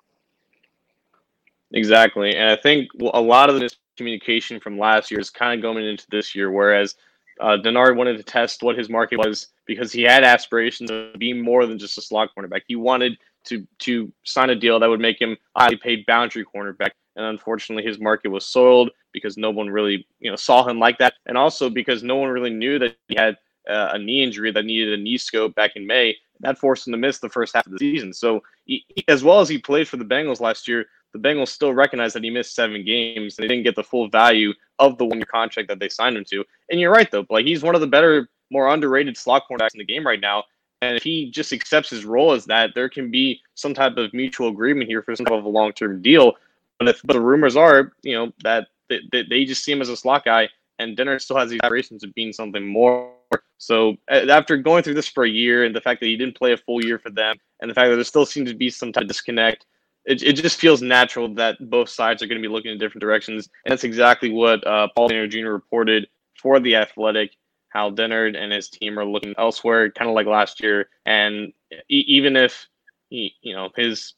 Exactly, 1.72 2.34
and 2.34 2.50
I 2.50 2.56
think 2.56 2.90
a 3.00 3.20
lot 3.20 3.50
of 3.50 3.56
the 3.56 3.68
miscommunication 3.98 4.62
from 4.62 4.78
last 4.78 5.10
year 5.10 5.20
is 5.20 5.30
kind 5.30 5.58
of 5.58 5.62
going 5.62 5.84
into 5.84 6.06
this 6.10 6.34
year. 6.34 6.50
Whereas 6.50 6.94
uh, 7.40 7.56
Dennard 7.56 7.96
wanted 7.96 8.16
to 8.16 8.22
test 8.22 8.62
what 8.62 8.78
his 8.78 8.88
market 8.88 9.18
was 9.18 9.48
because 9.66 9.92
he 9.92 10.02
had 10.02 10.24
aspirations 10.24 10.90
to 10.90 11.12
be 11.18 11.32
more 11.32 11.66
than 11.66 11.78
just 11.78 11.98
a 11.98 12.02
slot 12.02 12.30
cornerback. 12.36 12.62
He 12.66 12.76
wanted 12.76 13.18
to 13.44 13.66
to 13.80 14.12
sign 14.24 14.50
a 14.50 14.54
deal 14.54 14.78
that 14.80 14.88
would 14.88 15.00
make 15.00 15.20
him 15.20 15.36
a 15.56 15.62
highly 15.62 15.76
paid 15.76 16.06
boundary 16.06 16.44
cornerback. 16.44 16.90
And 17.16 17.26
unfortunately, 17.26 17.84
his 17.84 18.00
market 18.00 18.28
was 18.28 18.46
soiled 18.46 18.90
because 19.12 19.36
no 19.36 19.50
one 19.50 19.68
really 19.68 20.06
you 20.20 20.30
know 20.30 20.36
saw 20.36 20.66
him 20.66 20.78
like 20.78 20.98
that, 20.98 21.14
and 21.26 21.38
also 21.38 21.70
because 21.70 22.02
no 22.02 22.16
one 22.16 22.30
really 22.30 22.50
knew 22.50 22.78
that 22.78 22.96
he 23.08 23.14
had 23.16 23.36
uh, 23.68 23.90
a 23.92 23.98
knee 23.98 24.22
injury 24.22 24.50
that 24.52 24.64
needed 24.64 24.98
a 24.98 25.02
knee 25.02 25.18
scope 25.18 25.54
back 25.54 25.72
in 25.76 25.86
May 25.86 26.16
that 26.40 26.58
forced 26.58 26.86
him 26.86 26.92
to 26.92 26.98
miss 26.98 27.18
the 27.18 27.28
first 27.28 27.54
half 27.54 27.66
of 27.66 27.72
the 27.72 27.78
season. 27.78 28.12
So, 28.12 28.42
he, 28.64 28.84
as 29.08 29.22
well 29.22 29.40
as 29.40 29.48
he 29.48 29.58
played 29.58 29.88
for 29.88 29.96
the 29.96 30.04
Bengals 30.04 30.40
last 30.40 30.66
year, 30.66 30.86
the 31.14 31.20
Bengals 31.20 31.48
still 31.48 31.72
recognize 31.72 32.12
that 32.12 32.24
he 32.24 32.28
missed 32.28 32.54
seven 32.54 32.84
games. 32.84 33.38
And 33.38 33.44
they 33.44 33.48
didn't 33.48 33.64
get 33.64 33.76
the 33.76 33.82
full 33.82 34.08
value 34.08 34.52
of 34.78 34.98
the 34.98 35.06
one-year 35.06 35.26
contract 35.26 35.68
that 35.68 35.78
they 35.78 35.88
signed 35.88 36.16
him 36.16 36.24
to. 36.26 36.44
And 36.70 36.78
you're 36.78 36.92
right, 36.92 37.10
though. 37.10 37.24
Like 37.30 37.46
he's 37.46 37.62
one 37.62 37.74
of 37.74 37.80
the 37.80 37.86
better, 37.86 38.28
more 38.50 38.68
underrated 38.68 39.16
slot 39.16 39.44
cornerbacks 39.50 39.74
in 39.74 39.78
the 39.78 39.84
game 39.84 40.06
right 40.06 40.20
now. 40.20 40.44
And 40.82 40.96
if 40.96 41.02
he 41.02 41.30
just 41.30 41.52
accepts 41.52 41.88
his 41.88 42.04
role 42.04 42.32
as 42.32 42.44
that, 42.46 42.74
there 42.74 42.90
can 42.90 43.10
be 43.10 43.40
some 43.54 43.72
type 43.72 43.96
of 43.96 44.12
mutual 44.12 44.48
agreement 44.48 44.90
here 44.90 45.02
for 45.02 45.16
some 45.16 45.24
type 45.24 45.38
of 45.38 45.44
a 45.44 45.48
long-term 45.48 46.02
deal. 46.02 46.34
But, 46.78 46.88
if, 46.88 47.00
but 47.04 47.14
the 47.14 47.20
rumors 47.20 47.56
are, 47.56 47.92
you 48.02 48.14
know, 48.14 48.32
that 48.42 48.66
they, 48.90 49.00
they 49.10 49.44
just 49.44 49.64
see 49.64 49.72
him 49.72 49.80
as 49.80 49.88
a 49.88 49.96
slot 49.96 50.24
guy, 50.24 50.48
and 50.78 50.96
Dennard 50.96 51.22
still 51.22 51.38
has 51.38 51.48
these 51.48 51.60
aspirations 51.62 52.04
of 52.04 52.12
being 52.14 52.32
something 52.32 52.66
more 52.66 53.14
so 53.58 53.96
after 54.08 54.56
going 54.56 54.82
through 54.82 54.94
this 54.94 55.08
for 55.08 55.24
a 55.24 55.28
year 55.28 55.64
and 55.64 55.74
the 55.74 55.80
fact 55.80 56.00
that 56.00 56.06
he 56.06 56.16
didn't 56.16 56.36
play 56.36 56.52
a 56.52 56.56
full 56.56 56.84
year 56.84 56.98
for 56.98 57.10
them 57.10 57.36
and 57.60 57.70
the 57.70 57.74
fact 57.74 57.88
that 57.88 57.94
there 57.94 58.04
still 58.04 58.26
seems 58.26 58.50
to 58.50 58.56
be 58.56 58.68
some 58.68 58.92
type 58.92 59.02
of 59.02 59.08
disconnect, 59.08 59.66
it, 60.06 60.22
it 60.22 60.32
just 60.34 60.60
feels 60.60 60.82
natural 60.82 61.32
that 61.34 61.56
both 61.70 61.88
sides 61.88 62.22
are 62.22 62.26
going 62.26 62.40
to 62.40 62.46
be 62.46 62.52
looking 62.52 62.72
in 62.72 62.78
different 62.78 63.00
directions. 63.00 63.48
And 63.64 63.72
that's 63.72 63.84
exactly 63.84 64.30
what 64.30 64.66
uh, 64.66 64.88
Paul 64.94 65.08
Dehner 65.08 65.30
Jr. 65.30 65.50
reported 65.50 66.06
for 66.40 66.60
The 66.60 66.76
Athletic, 66.76 67.32
how 67.70 67.90
Dennard 67.90 68.36
and 68.36 68.52
his 68.52 68.68
team 68.68 68.98
are 68.98 69.04
looking 69.04 69.34
elsewhere, 69.38 69.90
kind 69.90 70.08
of 70.08 70.14
like 70.14 70.26
last 70.26 70.62
year. 70.62 70.88
And 71.06 71.52
e- 71.88 72.04
even 72.06 72.36
if, 72.36 72.66
he, 73.08 73.34
you 73.42 73.54
know, 73.54 73.70
his 73.76 74.14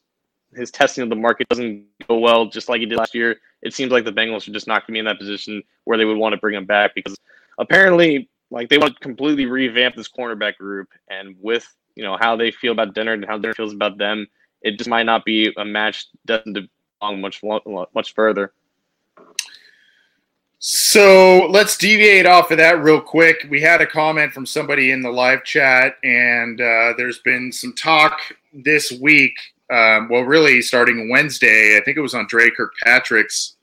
his 0.55 0.71
testing 0.71 1.03
of 1.03 1.09
the 1.09 1.15
market 1.15 1.47
doesn't 1.49 1.85
go 2.07 2.17
well, 2.17 2.45
just 2.45 2.69
like 2.69 2.79
he 2.79 2.85
did 2.85 2.97
last 2.97 3.13
year, 3.13 3.35
it 3.61 3.73
seems 3.73 3.91
like 3.91 4.05
the 4.05 4.13
Bengals 4.13 4.47
are 4.47 4.53
just 4.53 4.65
not 4.65 4.81
going 4.81 4.87
to 4.87 4.91
be 4.93 4.99
in 4.99 5.05
that 5.05 5.19
position 5.19 5.61
where 5.83 5.97
they 5.97 6.05
would 6.05 6.17
want 6.17 6.33
to 6.33 6.37
bring 6.37 6.55
him 6.55 6.65
back 6.65 6.95
because 6.95 7.17
apparently 7.57 8.29
like 8.49 8.69
they 8.69 8.77
want 8.77 8.93
to 8.93 8.99
completely 8.99 9.45
revamp 9.45 9.95
this 9.95 10.07
cornerback 10.07 10.57
group, 10.57 10.89
and 11.09 11.35
with 11.39 11.67
you 11.95 12.03
know 12.03 12.17
how 12.19 12.35
they 12.35 12.51
feel 12.51 12.71
about 12.71 12.93
Dennard 12.93 13.15
and 13.15 13.25
how 13.25 13.37
Dennard 13.37 13.55
feels 13.55 13.73
about 13.73 13.97
them. 13.97 14.27
It 14.61 14.77
just 14.77 14.89
might 14.89 15.05
not 15.05 15.25
be 15.25 15.53
a 15.57 15.65
match 15.65 16.07
doesn't 16.25 16.69
belong 16.99 17.21
much 17.21 17.41
much 17.93 18.13
further. 18.13 18.53
So 20.59 21.47
let's 21.51 21.77
deviate 21.77 22.25
off 22.25 22.49
of 22.49 22.57
that 22.57 22.81
real 22.81 22.99
quick. 22.99 23.45
We 23.49 23.61
had 23.61 23.79
a 23.79 23.85
comment 23.85 24.33
from 24.33 24.47
somebody 24.47 24.91
in 24.91 25.01
the 25.01 25.11
live 25.11 25.43
chat, 25.43 25.97
and 26.03 26.59
uh, 26.59 26.93
there's 26.97 27.19
been 27.19 27.51
some 27.51 27.73
talk 27.75 28.19
this 28.51 28.91
week. 28.91 29.35
Um, 29.71 30.09
well, 30.09 30.23
really, 30.23 30.61
starting 30.63 31.09
Wednesday, 31.11 31.77
I 31.79 31.83
think 31.85 31.97
it 31.97 32.01
was 32.01 32.15
on 32.15 32.25
Dre 32.27 32.49
Kirkpatrick's 32.49 33.57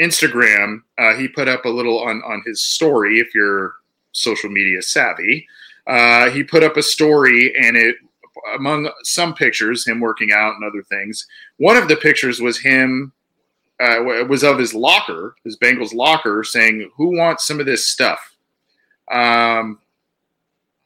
Instagram. 0.00 0.78
Uh, 0.98 1.14
he 1.14 1.28
put 1.28 1.46
up 1.46 1.66
a 1.66 1.68
little 1.68 2.00
on 2.00 2.20
on 2.24 2.42
his 2.44 2.64
story. 2.64 3.20
If 3.20 3.32
you're 3.32 3.74
social 4.10 4.50
media 4.50 4.82
savvy, 4.82 5.46
uh, 5.86 6.30
he 6.30 6.42
put 6.42 6.64
up 6.64 6.76
a 6.76 6.82
story, 6.82 7.54
and 7.56 7.76
it 7.76 7.96
among 8.54 8.90
some 9.02 9.34
pictures, 9.34 9.86
him 9.86 10.00
working 10.00 10.32
out 10.32 10.54
and 10.54 10.64
other 10.64 10.82
things. 10.82 11.26
One 11.58 11.76
of 11.76 11.88
the 11.88 11.96
pictures 11.96 12.40
was 12.40 12.58
him 12.58 13.12
uh, 13.80 14.24
was 14.28 14.44
of 14.44 14.58
his 14.58 14.74
locker, 14.74 15.34
his 15.44 15.58
Bengals 15.58 15.94
locker, 15.94 16.44
saying, 16.44 16.90
"Who 16.96 17.16
wants 17.16 17.46
some 17.46 17.60
of 17.60 17.66
this 17.66 17.88
stuff?" 17.88 18.36
Um, 19.10 19.80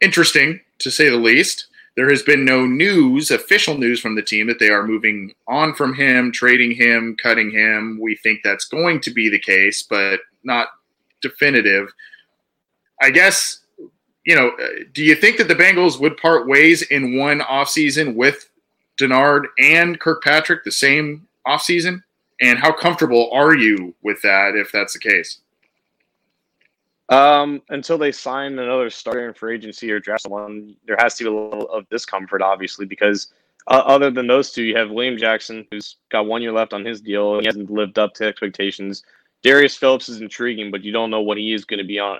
interesting 0.00 0.60
to 0.78 0.90
say 0.90 1.08
the 1.08 1.16
least. 1.16 1.66
There 1.96 2.10
has 2.10 2.22
been 2.22 2.44
no 2.44 2.66
news, 2.66 3.30
official 3.30 3.78
news 3.78 4.00
from 4.00 4.14
the 4.14 4.22
team 4.22 4.46
that 4.48 4.58
they 4.58 4.68
are 4.68 4.86
moving 4.86 5.34
on 5.48 5.74
from 5.74 5.94
him, 5.94 6.30
trading 6.30 6.72
him, 6.72 7.16
cutting 7.16 7.50
him. 7.50 7.98
We 8.00 8.16
think 8.16 8.40
that's 8.42 8.66
going 8.66 9.00
to 9.00 9.10
be 9.10 9.30
the 9.30 9.38
case, 9.38 9.82
but 9.82 10.20
not 10.44 10.68
definitive. 11.22 11.88
I 13.00 13.10
guess, 13.10 13.60
you 14.26 14.34
know, 14.34 14.50
do 14.92 15.04
you 15.04 15.14
think 15.14 15.38
that 15.38 15.46
the 15.46 15.54
Bengals 15.54 16.00
would 16.00 16.16
part 16.16 16.48
ways 16.48 16.82
in 16.82 17.16
one 17.16 17.40
offseason 17.40 18.16
with 18.16 18.50
Dennard 19.00 19.44
and 19.58 19.98
Kirkpatrick 20.00 20.64
the 20.64 20.72
same 20.72 21.26
offseason? 21.46 22.02
And 22.40 22.58
how 22.58 22.72
comfortable 22.72 23.30
are 23.32 23.56
you 23.56 23.94
with 24.02 24.20
that 24.22 24.56
if 24.56 24.70
that's 24.72 24.92
the 24.92 24.98
case? 24.98 25.38
Um, 27.08 27.62
until 27.68 27.96
they 27.96 28.10
sign 28.10 28.58
another 28.58 28.90
starter 28.90 29.28
in 29.28 29.32
free 29.32 29.54
agency 29.54 29.90
or 29.92 30.00
draft 30.00 30.22
someone, 30.22 30.74
there 30.86 30.96
has 30.98 31.14
to 31.14 31.24
be 31.24 31.30
a 31.30 31.32
little 31.32 31.68
of 31.70 31.88
discomfort, 31.88 32.42
obviously, 32.42 32.84
because 32.84 33.32
uh, 33.68 33.82
other 33.86 34.10
than 34.10 34.26
those 34.26 34.50
two, 34.50 34.64
you 34.64 34.76
have 34.76 34.90
William 34.90 35.16
Jackson, 35.16 35.64
who's 35.70 35.96
got 36.10 36.26
one 36.26 36.42
year 36.42 36.52
left 36.52 36.72
on 36.72 36.84
his 36.84 37.00
deal. 37.00 37.34
And 37.34 37.42
he 37.42 37.46
hasn't 37.46 37.70
lived 37.70 37.96
up 37.96 38.12
to 38.14 38.26
expectations. 38.26 39.04
Darius 39.44 39.76
Phillips 39.76 40.08
is 40.08 40.20
intriguing, 40.20 40.72
but 40.72 40.82
you 40.82 40.90
don't 40.90 41.10
know 41.10 41.20
what 41.20 41.38
he 41.38 41.54
is 41.54 41.64
going 41.64 41.78
to 41.78 41.84
be 41.84 42.00
on 42.00 42.18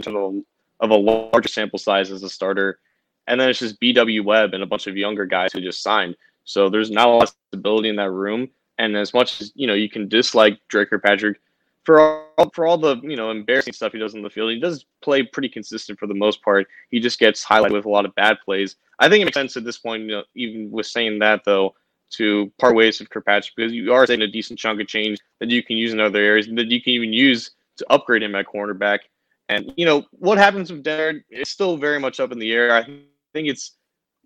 of, 0.80 0.90
a 0.90 0.94
larger 0.94 1.48
sample 1.48 1.78
size 1.78 2.10
as 2.10 2.22
a 2.22 2.30
starter. 2.30 2.78
And 3.26 3.40
then 3.40 3.48
it's 3.48 3.58
just 3.58 3.80
BW 3.80 4.24
Webb 4.24 4.54
and 4.54 4.62
a 4.62 4.66
bunch 4.66 4.86
of 4.86 4.96
younger 4.96 5.26
guys 5.26 5.52
who 5.52 5.60
just 5.60 5.82
signed. 5.82 6.16
So 6.44 6.68
there's 6.68 6.90
not 6.90 7.08
a 7.08 7.10
lot 7.10 7.22
of 7.24 7.34
stability 7.50 7.88
in 7.88 7.96
that 7.96 8.10
room. 8.10 8.48
And 8.78 8.96
as 8.96 9.12
much 9.12 9.40
as 9.40 9.52
you 9.54 9.66
know, 9.66 9.74
you 9.74 9.88
can 9.88 10.08
dislike 10.08 10.60
Dre 10.68 10.86
Patrick 10.86 11.40
for 11.84 12.00
all 12.00 12.50
for 12.52 12.66
all 12.66 12.76
the 12.76 12.96
you 13.02 13.16
know 13.16 13.30
embarrassing 13.30 13.72
stuff 13.72 13.92
he 13.92 13.98
does 13.98 14.14
on 14.14 14.22
the 14.22 14.28
field. 14.28 14.50
He 14.50 14.60
does 14.60 14.84
play 15.00 15.22
pretty 15.22 15.48
consistent 15.48 15.98
for 15.98 16.06
the 16.06 16.14
most 16.14 16.42
part. 16.42 16.66
He 16.90 17.00
just 17.00 17.18
gets 17.18 17.44
highlighted 17.44 17.72
with 17.72 17.84
a 17.86 17.90
lot 17.90 18.04
of 18.04 18.14
bad 18.16 18.38
plays. 18.44 18.76
I 18.98 19.08
think 19.08 19.22
it 19.22 19.24
makes 19.24 19.34
sense 19.34 19.56
at 19.56 19.64
this 19.64 19.78
point, 19.78 20.02
you 20.02 20.08
know, 20.08 20.24
even 20.34 20.70
with 20.70 20.86
saying 20.86 21.20
that 21.20 21.44
though, 21.44 21.74
to 22.10 22.52
part 22.58 22.74
ways 22.74 22.98
with 22.98 23.10
Kirkpatrick 23.10 23.54
because 23.56 23.72
you 23.72 23.92
are 23.92 24.06
saying 24.06 24.22
a 24.22 24.26
decent 24.26 24.58
chunk 24.58 24.80
of 24.80 24.88
change 24.88 25.18
that 25.40 25.50
you 25.50 25.62
can 25.62 25.76
use 25.76 25.92
in 25.92 26.00
other 26.00 26.20
areas 26.20 26.48
that 26.52 26.70
you 26.70 26.82
can 26.82 26.92
even 26.92 27.12
use 27.12 27.52
to 27.78 27.86
upgrade 27.90 28.22
him 28.22 28.34
at 28.34 28.46
cornerback. 28.46 29.00
And 29.48 29.72
you 29.76 29.86
know 29.86 30.04
what 30.10 30.38
happens 30.38 30.72
with 30.72 30.82
Dennard 30.82 31.22
is 31.30 31.48
still 31.48 31.76
very 31.76 32.00
much 32.00 32.20
up 32.20 32.32
in 32.32 32.38
the 32.38 32.52
air. 32.52 32.74
I 32.74 32.84
think 32.84 33.48
it's 33.48 33.72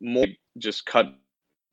more 0.01 0.27
just 0.59 0.87
cut 0.87 1.15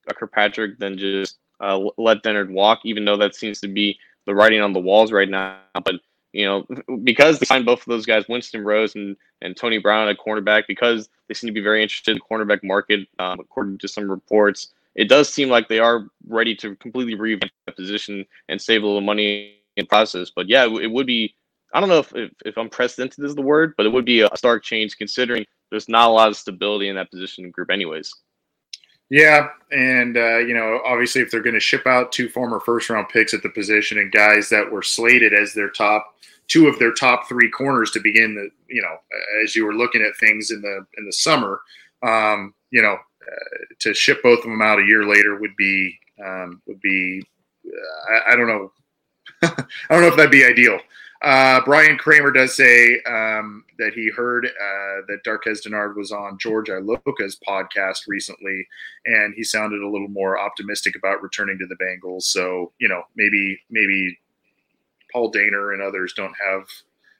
a 0.07 0.13
Kirkpatrick 0.13 0.79
than 0.79 0.97
just 0.97 1.37
uh, 1.59 1.79
let 1.97 2.23
Dennard 2.23 2.49
walk, 2.49 2.81
even 2.83 3.05
though 3.05 3.17
that 3.17 3.35
seems 3.35 3.59
to 3.61 3.67
be 3.67 3.97
the 4.25 4.35
writing 4.35 4.61
on 4.61 4.73
the 4.73 4.79
walls 4.79 5.11
right 5.11 5.29
now. 5.29 5.57
But 5.73 5.95
you 6.33 6.45
know, 6.45 6.65
because 7.03 7.39
they 7.39 7.45
signed 7.45 7.65
both 7.65 7.79
of 7.79 7.85
those 7.85 8.05
guys, 8.05 8.27
Winston 8.27 8.63
Rose 8.63 8.95
and, 8.95 9.15
and 9.41 9.55
Tony 9.55 9.77
Brown 9.77 10.07
at 10.07 10.17
cornerback, 10.17 10.63
because 10.67 11.09
they 11.27 11.33
seem 11.33 11.47
to 11.47 11.53
be 11.53 11.61
very 11.61 11.81
interested 11.81 12.11
in 12.11 12.17
the 12.17 12.35
cornerback 12.35 12.63
market, 12.63 13.07
um, 13.19 13.39
according 13.39 13.77
to 13.79 13.87
some 13.87 14.09
reports, 14.09 14.73
it 14.95 15.09
does 15.09 15.31
seem 15.31 15.49
like 15.49 15.67
they 15.67 15.79
are 15.79 16.07
ready 16.27 16.55
to 16.55 16.75
completely 16.77 17.15
revamp 17.15 17.51
that 17.65 17.75
position 17.75 18.25
and 18.49 18.61
save 18.61 18.83
a 18.83 18.85
little 18.85 19.01
money 19.01 19.57
in 19.77 19.85
process. 19.85 20.31
But 20.35 20.49
yeah, 20.49 20.65
it 20.65 20.91
would 20.91 21.05
be, 21.05 21.35
I 21.73 21.79
don't 21.79 21.89
know 21.89 21.99
if, 21.99 22.13
if, 22.15 22.31
if 22.45 22.57
unprecedented 22.57 23.23
is 23.23 23.35
the 23.35 23.41
word, 23.41 23.73
but 23.77 23.85
it 23.85 23.91
would 23.91 24.05
be 24.05 24.21
a 24.21 24.29
stark 24.35 24.63
change 24.63 24.97
considering 24.97 25.45
there's 25.69 25.89
not 25.89 26.09
a 26.09 26.11
lot 26.11 26.29
of 26.29 26.37
stability 26.37 26.87
in 26.87 26.95
that 26.95 27.11
position 27.11 27.49
group 27.51 27.69
anyways. 27.69 28.13
Yeah, 29.09 29.47
and 29.71 30.17
uh, 30.17 30.39
you 30.39 30.53
know, 30.53 30.81
obviously, 30.85 31.21
if 31.21 31.31
they're 31.31 31.41
going 31.41 31.53
to 31.53 31.61
ship 31.61 31.87
out 31.87 32.11
two 32.11 32.27
former 32.27 32.59
first-round 32.59 33.07
picks 33.07 33.33
at 33.33 33.41
the 33.41 33.49
position 33.49 33.99
and 33.99 34.11
guys 34.11 34.49
that 34.49 34.69
were 34.69 34.83
slated 34.83 35.33
as 35.33 35.53
their 35.53 35.69
top 35.69 36.15
two 36.47 36.67
of 36.67 36.77
their 36.79 36.93
top 36.93 37.27
three 37.27 37.49
corners 37.49 37.91
to 37.91 37.99
begin 37.99 38.35
the, 38.35 38.49
you 38.73 38.81
know, 38.81 38.97
as 39.43 39.55
you 39.55 39.65
were 39.65 39.73
looking 39.73 40.01
at 40.01 40.17
things 40.17 40.51
in 40.51 40.61
the 40.61 40.85
in 40.97 41.05
the 41.05 41.13
summer, 41.13 41.61
um, 42.03 42.53
you 42.71 42.81
know, 42.81 42.93
uh, 42.95 43.65
to 43.79 43.93
ship 43.93 44.21
both 44.23 44.39
of 44.39 44.45
them 44.45 44.61
out 44.61 44.79
a 44.79 44.85
year 44.85 45.05
later 45.05 45.39
would 45.39 45.55
be 45.57 45.97
um, 46.23 46.61
would 46.67 46.81
be, 46.81 47.23
uh, 47.65 48.13
I, 48.13 48.33
I, 48.33 48.35
don't 48.35 48.47
know, 48.47 48.71
I 49.43 49.65
don't 49.89 50.01
know 50.01 50.07
if 50.07 50.15
that'd 50.15 50.31
be 50.31 50.45
ideal. 50.45 50.79
Uh, 51.21 51.61
Brian 51.65 51.97
Kramer 51.97 52.31
does 52.31 52.55
say 52.55 53.01
um, 53.07 53.63
that 53.79 53.93
he 53.93 54.09
heard 54.09 54.45
uh, 54.45 55.01
that 55.07 55.23
Darqueze 55.25 55.61
Dennard 55.65 55.95
was 55.95 56.11
on 56.11 56.37
George 56.37 56.69
Iloka's 56.69 57.39
podcast 57.47 58.01
recently, 58.07 58.67
and 59.05 59.33
he 59.35 59.43
sounded 59.43 59.81
a 59.81 59.89
little 59.89 60.09
more 60.09 60.39
optimistic 60.39 60.95
about 60.95 61.23
returning 61.23 61.57
to 61.57 61.65
the 61.65 61.75
Bengals. 61.75 62.23
So 62.23 62.71
you 62.79 62.87
know, 62.87 63.03
maybe 63.15 63.59
maybe 63.69 64.17
Paul 65.11 65.31
Dehner 65.31 65.73
and 65.73 65.81
others 65.81 66.13
don't 66.15 66.35
have 66.45 66.67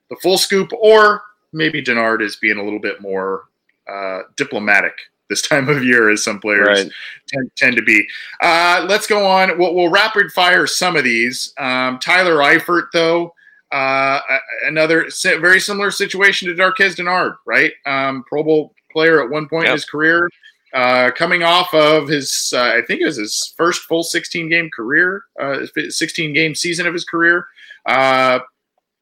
the 0.10 0.18
full 0.22 0.38
scoop, 0.38 0.72
or 0.74 1.24
maybe 1.52 1.82
Dennard 1.82 2.22
is 2.22 2.36
being 2.36 2.58
a 2.58 2.64
little 2.64 2.80
bit 2.80 3.02
more 3.02 3.46
uh, 3.92 4.22
diplomatic 4.36 4.94
this 5.30 5.42
time 5.48 5.70
of 5.70 5.84
year, 5.84 6.10
as 6.10 6.24
some 6.24 6.40
players 6.40 6.68
right. 6.68 6.92
tend, 7.28 7.52
tend, 7.58 7.76
to 7.76 7.82
be. 7.82 8.08
Uh, 8.42 8.86
let's 8.88 9.08
go 9.08 9.26
on. 9.26 9.58
We'll, 9.58 9.74
we'll, 9.74 9.90
rapid 9.90 10.32
fire 10.32 10.68
some 10.68 10.96
of 10.96 11.04
these. 11.04 11.54
Um, 11.58 12.00
Tyler 12.00 12.38
Eifert, 12.38 12.88
though. 12.94 13.34
Uh, 13.72 14.20
another 14.66 15.10
very 15.24 15.60
similar 15.60 15.92
situation 15.92 16.48
to 16.48 16.56
Darqueze 16.56 16.96
Dennard, 16.96 17.36
right? 17.46 17.74
Um, 17.86 18.24
Pro 18.28 18.44
Bowl 18.44 18.74
player 18.92 19.22
at 19.22 19.30
one 19.30 19.48
point 19.48 19.66
yep. 19.66 19.72
in 19.72 19.76
his 19.76 19.86
career, 19.86 20.30
uh, 20.74 21.12
coming 21.12 21.44
off 21.44 21.74
of 21.74 22.08
his, 22.08 22.54
uh, 22.56 22.62
I 22.62 22.82
think 22.88 23.02
it 23.02 23.06
was 23.06 23.18
his 23.18 23.54
first 23.58 23.84
full 23.84 24.04
16 24.04 24.50
game 24.50 24.70
career, 24.74 25.24
uh, 25.40 25.66
16 25.90 26.34
game 26.34 26.56
season 26.56 26.88
of 26.88 26.94
his 26.94 27.06
career. 27.06 27.48
Uh, 27.86 28.40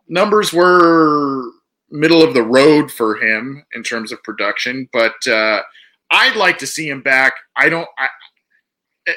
numbers 0.07 0.53
were 0.53 1.43
middle 1.89 2.23
of 2.23 2.33
the 2.33 2.43
road 2.43 2.91
for 2.91 3.15
him 3.15 3.63
in 3.73 3.83
terms 3.83 4.11
of 4.11 4.21
production, 4.23 4.87
but 4.91 5.27
uh, 5.27 5.61
I'd 6.11 6.35
like 6.35 6.57
to 6.59 6.67
see 6.67 6.89
him 6.89 7.01
back. 7.01 7.33
I 7.55 7.69
don't. 7.69 7.87
I, 7.97 8.07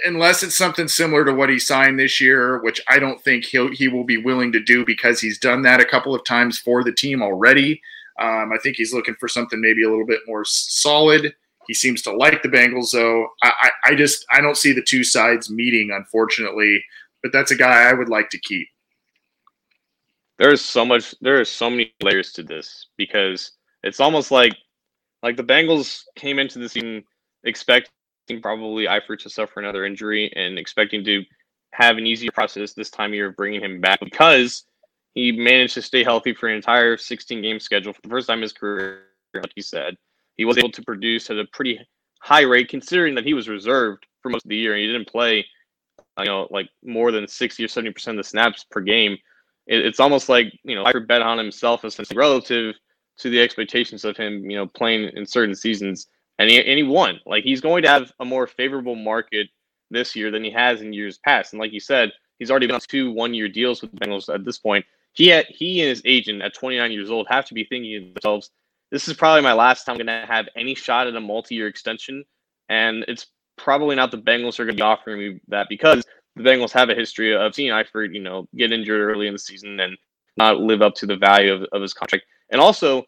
unless 0.05 0.43
it's 0.43 0.57
something 0.57 0.89
similar 0.89 1.24
to 1.24 1.32
what 1.32 1.49
he 1.49 1.59
signed 1.59 1.99
this 1.99 2.20
year, 2.20 2.59
which 2.62 2.80
I 2.89 2.99
don't 2.99 3.22
think 3.22 3.45
he'll 3.45 3.72
he 3.72 3.89
will 3.89 4.05
be 4.05 4.18
willing 4.18 4.53
to 4.53 4.61
do 4.61 4.84
because 4.84 5.20
he's 5.20 5.39
done 5.39 5.62
that 5.62 5.80
a 5.80 5.86
couple 5.86 6.14
of 6.14 6.24
times 6.24 6.59
for 6.59 6.84
the 6.84 6.93
team 6.93 7.22
already. 7.22 7.80
Um, 8.20 8.53
I 8.53 8.59
think 8.62 8.76
he's 8.76 8.93
looking 8.93 9.14
for 9.14 9.28
something 9.28 9.61
maybe 9.61 9.84
a 9.84 9.89
little 9.89 10.07
bit 10.07 10.20
more 10.26 10.45
solid. 10.45 11.34
He 11.68 11.74
seems 11.74 12.03
to 12.03 12.12
like 12.12 12.43
the 12.43 12.49
Bengals, 12.49 12.93
though. 12.93 13.28
I, 13.43 13.53
I, 13.61 13.70
I 13.91 13.95
just 13.95 14.26
I 14.30 14.41
don't 14.41 14.57
see 14.57 14.72
the 14.72 14.82
two 14.82 15.05
sides 15.05 15.51
meeting, 15.51 15.91
unfortunately. 15.93 16.82
But 17.22 17.32
that's 17.32 17.51
a 17.51 17.57
guy 17.57 17.89
I 17.89 17.93
would 17.93 18.09
like 18.09 18.30
to 18.30 18.39
keep. 18.39 18.68
There's 20.39 20.61
so 20.61 20.84
much. 20.84 21.14
There 21.20 21.41
are 21.41 21.45
so 21.45 21.68
many 21.70 21.93
layers 22.03 22.32
to 22.32 22.43
this 22.43 22.86
because 22.97 23.53
it's 23.82 24.01
almost 24.01 24.30
like 24.30 24.57
like 25.22 25.36
the 25.36 25.45
Bengals 25.45 26.03
came 26.14 26.39
into 26.39 26.59
the 26.59 26.68
season 26.68 27.05
expect 27.45 27.91
probably 28.37 28.87
Eifert 28.87 29.20
to 29.20 29.31
suffer 29.31 29.61
another 29.61 29.85
injury 29.85 30.33
and 30.37 30.59
expecting 30.59 31.05
to 31.05 31.24
have 31.72 31.97
an 31.97 32.07
easier 32.07 32.31
process 32.33 32.72
this 32.72 32.91
time 32.91 33.11
of 33.11 33.14
year 33.14 33.29
of 33.29 33.37
bringing 33.37 33.61
him 33.61 33.81
back 33.81 34.01
because 34.01 34.64
he 35.14 35.33
managed 35.33 35.74
to 35.74 35.83
stay 35.83 36.05
healthy 36.05 36.33
for 36.33 36.49
an 36.49 36.57
entire 36.57 36.97
16 36.97 37.43
game 37.43 37.61
schedule 37.61 37.93
for 37.93 38.01
the 38.03 38.09
first 38.09 38.29
time 38.29 38.39
in 38.39 38.43
his 38.43 38.53
career, 38.53 39.03
like 39.35 39.53
he 39.55 39.62
said. 39.62 39.97
He 40.37 40.45
was 40.45 40.59
able 40.59 40.70
to 40.70 40.83
produce 40.83 41.31
at 41.31 41.39
a 41.39 41.47
pretty 41.53 41.81
high 42.20 42.43
rate 42.43 42.68
considering 42.68 43.14
that 43.14 43.24
he 43.24 43.35
was 43.35 43.49
reserved 43.49 44.07
for 44.22 44.31
most 44.31 44.45
of 44.45 44.51
the 44.51 44.57
year 44.57 44.74
and 44.74 44.81
he 44.81 44.87
didn't 44.87 45.09
play, 45.09 45.45
uh, 46.16 46.22
you 46.22 46.29
know, 46.29 46.49
like 46.51 46.68
more 46.85 47.11
than 47.11 47.26
60 47.26 47.64
or 47.64 47.68
70% 47.68 48.09
of 48.09 48.16
the 48.16 48.24
snaps 48.24 48.64
per 48.70 48.81
game. 48.81 49.16
It, 49.66 49.85
it's 49.85 50.01
almost 50.01 50.29
like, 50.29 50.53
you 50.62 50.74
know, 50.74 50.85
Eifert 50.85 51.09
bet 51.09 51.22
on 51.22 51.39
himself 51.39 51.85
as 51.85 51.99
relative 52.14 52.76
to 53.18 53.31
the 53.31 53.41
expectations 53.41 54.05
of 54.05 54.16
him, 54.16 54.49
you 54.49 54.57
know, 54.57 54.66
playing 54.66 55.11
in 55.16 55.26
certain 55.26 55.55
seasons 55.55 56.07
and 56.39 56.51
he, 56.51 56.59
and 56.59 56.78
he 56.78 56.82
won. 56.82 57.20
Like 57.26 57.45
he's 57.45 57.61
going 57.61 57.82
to 57.82 57.89
have 57.89 58.12
a 58.20 58.24
more 58.24 58.47
favorable 58.47 58.95
market 58.95 59.49
this 59.91 60.14
year 60.14 60.30
than 60.30 60.45
he 60.45 60.51
has 60.51 60.80
in 60.80 60.93
years 60.93 61.18
past. 61.18 61.53
And 61.53 61.61
like 61.61 61.72
you 61.72 61.80
said, 61.80 62.12
he's 62.39 62.51
already 62.51 62.66
been 62.66 62.74
on 62.74 62.80
two 62.80 63.12
one-year 63.12 63.49
deals 63.49 63.82
with 63.82 63.93
the 63.93 63.99
Bengals 63.99 64.32
at 64.32 64.45
this 64.45 64.59
point. 64.59 64.84
He 65.12 65.28
had, 65.28 65.47
he 65.47 65.80
and 65.80 65.89
his 65.89 66.03
agent 66.05 66.43
at 66.43 66.55
29 66.55 66.93
years 66.93 67.11
old 67.11 67.26
have 67.28 67.45
to 67.47 67.55
be 67.55 67.64
thinking 67.64 68.01
to 68.01 68.12
themselves, 68.12 68.51
"This 68.91 69.09
is 69.09 69.14
probably 69.14 69.43
my 69.43 69.55
last 69.55 69.84
time 69.84 69.95
I'm 69.95 70.07
going 70.07 70.20
to 70.20 70.26
have 70.26 70.49
any 70.55 70.74
shot 70.74 71.07
at 71.07 71.16
a 71.16 71.20
multi-year 71.20 71.66
extension 71.66 72.24
and 72.68 73.05
it's 73.09 73.26
probably 73.57 73.97
not 73.97 74.11
the 74.11 74.18
Bengals 74.18 74.59
are 74.59 74.64
going 74.64 74.76
to 74.76 74.80
be 74.80 74.82
offering 74.82 75.18
me 75.18 75.41
that 75.49 75.68
because 75.68 76.05
the 76.36 76.43
Bengals 76.43 76.72
have 76.72 76.91
a 76.91 76.95
history 76.95 77.34
of 77.34 77.55
seeing 77.55 77.72
Eifert, 77.72 78.14
you 78.14 78.20
know, 78.20 78.49
get 78.57 78.72
injured 78.72 79.01
early 79.01 79.26
in 79.26 79.32
the 79.32 79.39
season 79.39 79.80
and 79.80 79.97
not 80.36 80.59
live 80.59 80.82
up 80.82 80.95
to 80.97 81.07
the 81.07 81.16
value 81.16 81.53
of, 81.53 81.64
of 81.72 81.82
his 81.82 81.93
contract. 81.93 82.24
And 82.51 82.61
also, 82.61 83.05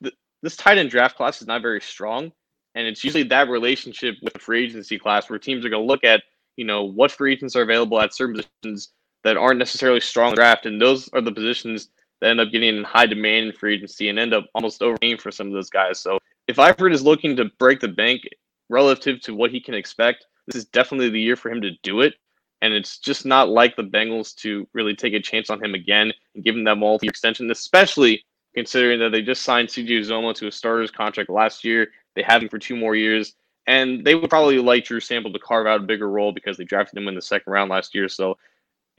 the, 0.00 0.12
this 0.42 0.56
tight 0.56 0.78
end 0.78 0.90
draft 0.90 1.16
class 1.16 1.40
is 1.40 1.46
not 1.46 1.62
very 1.62 1.80
strong. 1.80 2.32
And 2.76 2.86
it's 2.86 3.02
usually 3.02 3.24
that 3.24 3.48
relationship 3.48 4.16
with 4.22 4.34
the 4.34 4.38
free 4.38 4.64
agency 4.64 4.98
class 4.98 5.28
where 5.28 5.38
teams 5.38 5.64
are 5.64 5.70
going 5.70 5.82
to 5.82 5.86
look 5.86 6.04
at, 6.04 6.22
you 6.56 6.64
know, 6.64 6.84
what 6.84 7.10
free 7.10 7.32
agents 7.32 7.56
are 7.56 7.62
available 7.62 7.98
at 8.00 8.14
certain 8.14 8.36
positions 8.36 8.90
that 9.24 9.38
aren't 9.38 9.58
necessarily 9.58 10.00
strong 10.00 10.34
draft. 10.34 10.66
And 10.66 10.80
those 10.80 11.08
are 11.14 11.22
the 11.22 11.32
positions 11.32 11.88
that 12.20 12.30
end 12.30 12.40
up 12.40 12.50
getting 12.52 12.76
in 12.76 12.84
high 12.84 13.06
demand 13.06 13.46
in 13.46 13.52
free 13.52 13.74
agency 13.74 14.10
and 14.10 14.18
end 14.18 14.34
up 14.34 14.46
almost 14.54 14.82
overpaying 14.82 15.18
for 15.18 15.30
some 15.30 15.46
of 15.46 15.54
those 15.54 15.70
guys. 15.70 15.98
So 15.98 16.18
if 16.48 16.56
Eifert 16.56 16.92
is 16.92 17.02
looking 17.02 17.34
to 17.36 17.46
break 17.58 17.80
the 17.80 17.88
bank 17.88 18.22
relative 18.68 19.22
to 19.22 19.34
what 19.34 19.50
he 19.50 19.60
can 19.60 19.74
expect, 19.74 20.26
this 20.46 20.56
is 20.56 20.66
definitely 20.66 21.08
the 21.08 21.20
year 21.20 21.36
for 21.36 21.50
him 21.50 21.62
to 21.62 21.72
do 21.82 22.02
it. 22.02 22.14
And 22.60 22.74
it's 22.74 22.98
just 22.98 23.24
not 23.24 23.48
like 23.48 23.76
the 23.76 23.84
Bengals 23.84 24.34
to 24.36 24.68
really 24.74 24.94
take 24.94 25.14
a 25.14 25.20
chance 25.20 25.48
on 25.48 25.64
him 25.64 25.74
again 25.74 26.12
and 26.34 26.44
give 26.44 26.54
him 26.54 26.64
that 26.64 26.76
multi 26.76 27.08
extension, 27.08 27.50
especially 27.50 28.24
considering 28.54 28.98
that 29.00 29.12
they 29.12 29.22
just 29.22 29.42
signed 29.42 29.68
CJ 29.68 30.00
Uzomah 30.00 30.34
to 30.36 30.46
a 30.46 30.52
starter's 30.52 30.90
contract 30.90 31.30
last 31.30 31.64
year. 31.64 31.88
They 32.16 32.22
have 32.22 32.42
him 32.42 32.48
for 32.48 32.58
two 32.58 32.74
more 32.74 32.96
years. 32.96 33.34
And 33.68 34.04
they 34.04 34.14
would 34.14 34.30
probably 34.30 34.58
like 34.58 34.84
Drew 34.84 35.00
Sample 35.00 35.32
to 35.32 35.38
carve 35.38 35.66
out 35.66 35.80
a 35.80 35.84
bigger 35.84 36.08
role 36.08 36.32
because 36.32 36.56
they 36.56 36.64
drafted 36.64 36.98
him 36.98 37.08
in 37.08 37.14
the 37.14 37.22
second 37.22 37.52
round 37.52 37.70
last 37.70 37.94
year. 37.94 38.08
So 38.08 38.36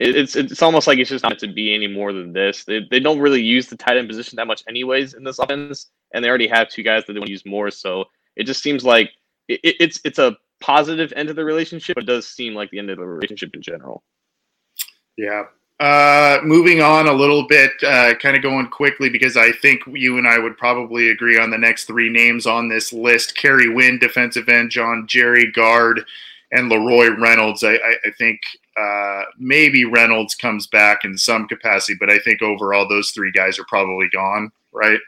it's 0.00 0.36
it's 0.36 0.62
almost 0.62 0.86
like 0.86 0.98
it's 0.98 1.10
just 1.10 1.24
not 1.24 1.38
to 1.40 1.48
be 1.48 1.74
any 1.74 1.88
more 1.88 2.12
than 2.12 2.32
this. 2.32 2.64
They, 2.64 2.86
they 2.88 3.00
don't 3.00 3.18
really 3.18 3.42
use 3.42 3.66
the 3.66 3.76
tight 3.76 3.96
end 3.96 4.08
position 4.08 4.36
that 4.36 4.46
much, 4.46 4.62
anyways, 4.68 5.14
in 5.14 5.24
this 5.24 5.40
offense, 5.40 5.90
and 6.14 6.24
they 6.24 6.28
already 6.28 6.46
have 6.46 6.68
two 6.68 6.84
guys 6.84 7.04
that 7.06 7.14
they 7.14 7.18
want 7.18 7.26
to 7.26 7.32
use 7.32 7.44
more. 7.44 7.70
So 7.70 8.04
it 8.36 8.44
just 8.44 8.62
seems 8.62 8.84
like 8.84 9.10
it, 9.48 9.60
it's 9.62 10.00
it's 10.04 10.20
a 10.20 10.36
positive 10.60 11.12
end 11.16 11.30
of 11.30 11.36
the 11.36 11.44
relationship, 11.44 11.96
but 11.96 12.04
it 12.04 12.06
does 12.06 12.28
seem 12.28 12.54
like 12.54 12.70
the 12.70 12.78
end 12.78 12.90
of 12.90 12.98
the 12.98 13.06
relationship 13.06 13.50
in 13.54 13.62
general. 13.62 14.04
Yeah. 15.16 15.44
Uh, 15.80 16.40
moving 16.42 16.80
on 16.80 17.06
a 17.06 17.12
little 17.12 17.46
bit, 17.46 17.70
uh, 17.86 18.12
kind 18.16 18.36
of 18.36 18.42
going 18.42 18.66
quickly 18.68 19.08
because 19.08 19.36
I 19.36 19.52
think 19.52 19.80
you 19.86 20.18
and 20.18 20.26
I 20.26 20.36
would 20.36 20.56
probably 20.56 21.10
agree 21.10 21.38
on 21.38 21.50
the 21.50 21.58
next 21.58 21.84
three 21.84 22.10
names 22.10 22.46
on 22.46 22.68
this 22.68 22.92
list: 22.92 23.36
Kerry 23.36 23.68
Wynn, 23.68 23.98
defensive 24.00 24.48
end, 24.48 24.70
John 24.70 25.06
Jerry, 25.06 25.52
guard, 25.52 26.04
and 26.50 26.68
Leroy 26.68 27.10
Reynolds. 27.10 27.62
I, 27.62 27.74
I, 27.74 27.94
I 28.06 28.10
think 28.18 28.40
uh, 28.76 29.22
maybe 29.38 29.84
Reynolds 29.84 30.34
comes 30.34 30.66
back 30.66 31.04
in 31.04 31.16
some 31.16 31.46
capacity, 31.46 31.96
but 32.00 32.10
I 32.10 32.18
think 32.18 32.42
overall 32.42 32.88
those 32.88 33.12
three 33.12 33.30
guys 33.30 33.56
are 33.58 33.66
probably 33.68 34.08
gone, 34.08 34.50
right? 34.72 35.00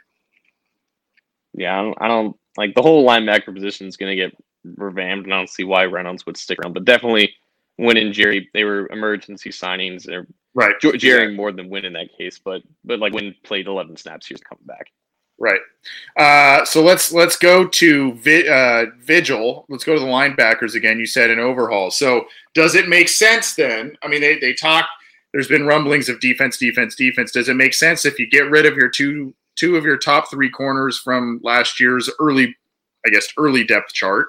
Yeah, 1.55 1.81
I 1.81 1.83
don't, 1.83 1.99
I 2.03 2.09
don't 2.09 2.37
like 2.57 2.75
the 2.75 2.83
whole 2.83 3.05
linebacker 3.07 3.53
position 3.53 3.89
is 3.89 3.97
going 3.97 4.17
to 4.17 4.23
get 4.23 4.37
revamped, 4.77 5.25
and 5.25 5.35
I 5.35 5.39
don't 5.39 5.51
see 5.51 5.65
why 5.65 5.85
Reynolds 5.87 6.27
would 6.27 6.37
stick 6.37 6.59
around. 6.61 6.75
But 6.75 6.85
definitely, 6.85 7.35
Wynn 7.81 7.97
and 7.97 8.13
Jerry, 8.13 8.49
they 8.53 8.65
were 8.65 8.87
emergency 8.89 9.51
signings. 9.51 10.05
They're 10.05 10.27
right. 10.55 10.75
Jerry 10.81 11.31
yeah. 11.31 11.37
more 11.37 11.51
than 11.51 11.71
Wynn 11.71 11.87
in 11.87 11.95
that 11.95 12.17
case, 12.17 12.39
but 12.39 12.63
but 12.85 12.99
like 12.99 13.13
Wynn 13.13 13.35
played 13.43 13.67
11 13.67 13.97
snaps, 13.97 14.27
he 14.27 14.35
was 14.35 14.43
coming 14.43 14.65
back. 14.67 14.91
Right. 15.39 15.61
Uh, 16.19 16.67
so 16.67 16.83
let's 16.83 17.13
let's 17.13 17.39
go 17.39 17.67
to 17.67 18.13
Vi- 18.17 18.47
uh, 18.47 18.91
Vigil. 19.03 19.65
Let's 19.71 19.85
go 19.85 19.95
to 19.95 20.01
the 20.01 20.07
linebackers 20.07 20.75
again. 20.75 20.99
You 20.99 21.07
said 21.07 21.31
an 21.31 21.39
overhaul. 21.39 21.91
So 21.91 22.27
does 22.55 22.75
it 22.75 22.91
make 22.91 23.09
sense 23.09 23.55
then? 23.55 23.97
I 24.03 24.09
mean, 24.09 24.21
they 24.21 24.39
they 24.39 24.53
talk. 24.53 24.87
There's 25.33 25.49
been 25.49 25.65
rumblings 25.65 26.11
of 26.11 26.21
defense, 26.21 26.59
defense, 26.59 26.95
defense. 26.95 27.33
Does 27.33 27.49
it 27.49 27.55
make 27.55 27.73
sense 27.73 28.05
if 28.05 28.19
you 28.19 28.29
get 28.29 28.51
rid 28.51 28.67
of 28.67 28.77
your 28.77 28.91
two 28.91 29.35
two 29.57 29.77
of 29.77 29.85
your 29.85 29.97
top 29.97 30.31
three 30.31 30.51
corners 30.51 30.99
from 30.99 31.41
last 31.43 31.81
year's 31.81 32.11
early, 32.21 32.55
I 33.07 33.11
guess, 33.11 33.29
early 33.39 33.65
depth 33.65 33.95
chart? 33.95 34.29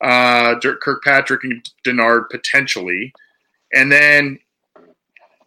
Uh, 0.00 0.58
Kirkpatrick 0.60 1.44
and 1.44 1.68
Dennard 1.84 2.30
potentially, 2.30 3.12
and 3.72 3.90
then 3.90 4.38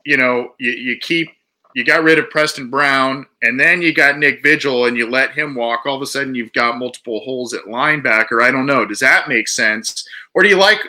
you 0.06 0.18
know 0.18 0.54
you, 0.60 0.72
you 0.72 0.97
keep 0.97 1.30
you 1.74 1.86
got 1.86 2.04
rid 2.04 2.20
of 2.20 2.30
Preston 2.30 2.70
Brown, 2.70 3.26
and 3.41 3.60
then 3.60 3.82
you 3.82 3.93
got 3.93 4.18
Nick 4.18 4.43
Vigil, 4.43 4.86
and 4.86 4.97
you 4.97 5.10
let 5.10 5.32
him 5.32 5.56
walk. 5.56 5.86
All 5.86 5.95
of 5.95 6.02
a 6.02 6.06
sudden, 6.06 6.36
you've 6.36 6.54
got 6.54 6.78
multiple 6.78 7.22
holes 7.22 7.54
at 7.54 7.64
linebacker. 7.64 8.43
I 8.43 8.52
don't 8.52 8.66
know. 8.66 8.86
Does 8.86 8.99
that 8.99 9.30
make 9.30 9.47
sense, 9.47 10.08
or 10.34 10.43
do 10.43 10.49
you 10.49 10.58
like? 10.58 10.82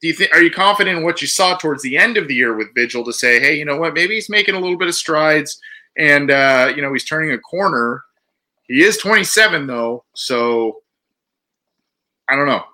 Do 0.00 0.06
you 0.06 0.14
think? 0.14 0.32
Are 0.32 0.42
you 0.42 0.50
confident 0.50 0.98
in 0.98 1.04
what 1.04 1.20
you 1.20 1.26
saw 1.26 1.56
towards 1.56 1.82
the 1.82 1.98
end 1.98 2.16
of 2.16 2.28
the 2.28 2.34
year 2.34 2.54
with 2.54 2.74
Vigil 2.74 3.04
to 3.04 3.12
say, 3.12 3.40
hey, 3.40 3.56
you 3.56 3.64
know 3.64 3.76
what? 3.76 3.94
Maybe 3.94 4.14
he's 4.14 4.30
making 4.30 4.54
a 4.54 4.60
little 4.60 4.78
bit 4.78 4.88
of 4.88 4.94
strides, 4.94 5.60
and 5.96 6.30
uh, 6.30 6.72
you 6.74 6.82
know 6.82 6.92
he's 6.92 7.04
turning 7.04 7.32
a 7.32 7.38
corner. 7.38 8.04
He 8.68 8.82
is 8.82 8.98
27 8.98 9.66
though, 9.66 10.04
so 10.14 10.82
I 12.28 12.36
don't 12.36 12.46
know. 12.46 12.64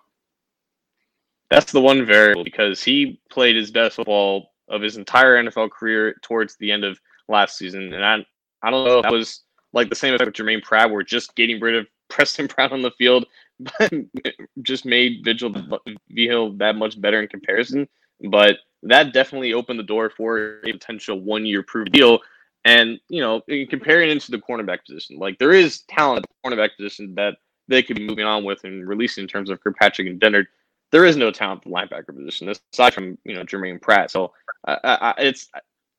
That's 1.50 1.72
the 1.72 1.80
one 1.80 2.04
variable 2.04 2.44
because 2.44 2.82
he 2.82 3.20
played 3.30 3.56
his 3.56 3.70
best 3.70 3.96
football 3.96 4.52
of 4.68 4.82
his 4.82 4.96
entire 4.96 5.42
NFL 5.42 5.70
career 5.70 6.16
towards 6.22 6.56
the 6.56 6.72
end 6.72 6.84
of 6.84 6.98
last 7.28 7.56
season, 7.56 7.92
and 7.92 8.04
I 8.04 8.24
I 8.62 8.70
don't 8.70 8.84
know 8.84 8.98
if 8.98 9.02
that 9.02 9.12
was 9.12 9.42
like 9.72 9.90
the 9.90 9.94
same 9.94 10.14
effect 10.14 10.26
with 10.26 10.34
Germaine 10.34 10.62
Pratt, 10.62 10.90
where 10.90 11.02
just 11.02 11.34
getting 11.34 11.60
rid 11.60 11.76
of 11.76 11.86
Preston 12.08 12.46
Brown 12.46 12.72
on 12.72 12.82
the 12.82 12.90
field 12.92 13.26
just 14.62 14.84
made 14.84 15.24
Vigil 15.24 15.52
Vigil 16.10 16.52
that 16.56 16.76
much 16.76 17.00
better 17.00 17.20
in 17.20 17.28
comparison. 17.28 17.88
But 18.30 18.58
that 18.82 19.12
definitely 19.12 19.52
opened 19.52 19.78
the 19.78 19.84
door 19.84 20.10
for 20.10 20.60
a 20.64 20.72
potential 20.72 21.20
one 21.20 21.44
year 21.44 21.62
proof 21.62 21.88
deal. 21.90 22.20
And 22.64 22.98
you 23.08 23.20
know, 23.20 23.42
comparing 23.68 24.10
into 24.10 24.30
the 24.30 24.38
cornerback 24.38 24.84
position, 24.86 25.18
like 25.18 25.38
there 25.38 25.52
is 25.52 25.82
talent 25.88 26.24
at 26.24 26.30
the 26.30 26.50
cornerback 26.50 26.70
position 26.76 27.14
that 27.16 27.36
they 27.68 27.82
could 27.82 27.96
be 27.96 28.06
moving 28.06 28.24
on 28.24 28.44
with 28.44 28.64
and 28.64 28.86
releasing 28.86 29.22
in 29.22 29.28
terms 29.28 29.50
of 29.50 29.62
Kirkpatrick 29.62 30.08
and 30.08 30.20
Dennard 30.20 30.46
there 30.92 31.04
is 31.04 31.16
no 31.16 31.30
talent 31.30 31.62
at 31.64 31.64
the 31.64 31.70
linebacker 31.70 32.16
position 32.16 32.52
aside 32.72 32.94
from 32.94 33.18
you 33.24 33.34
know 33.34 33.44
Germaine 33.44 33.78
Pratt. 33.78 34.10
So 34.10 34.32
I, 34.66 34.78
I, 34.84 35.14
it's 35.18 35.50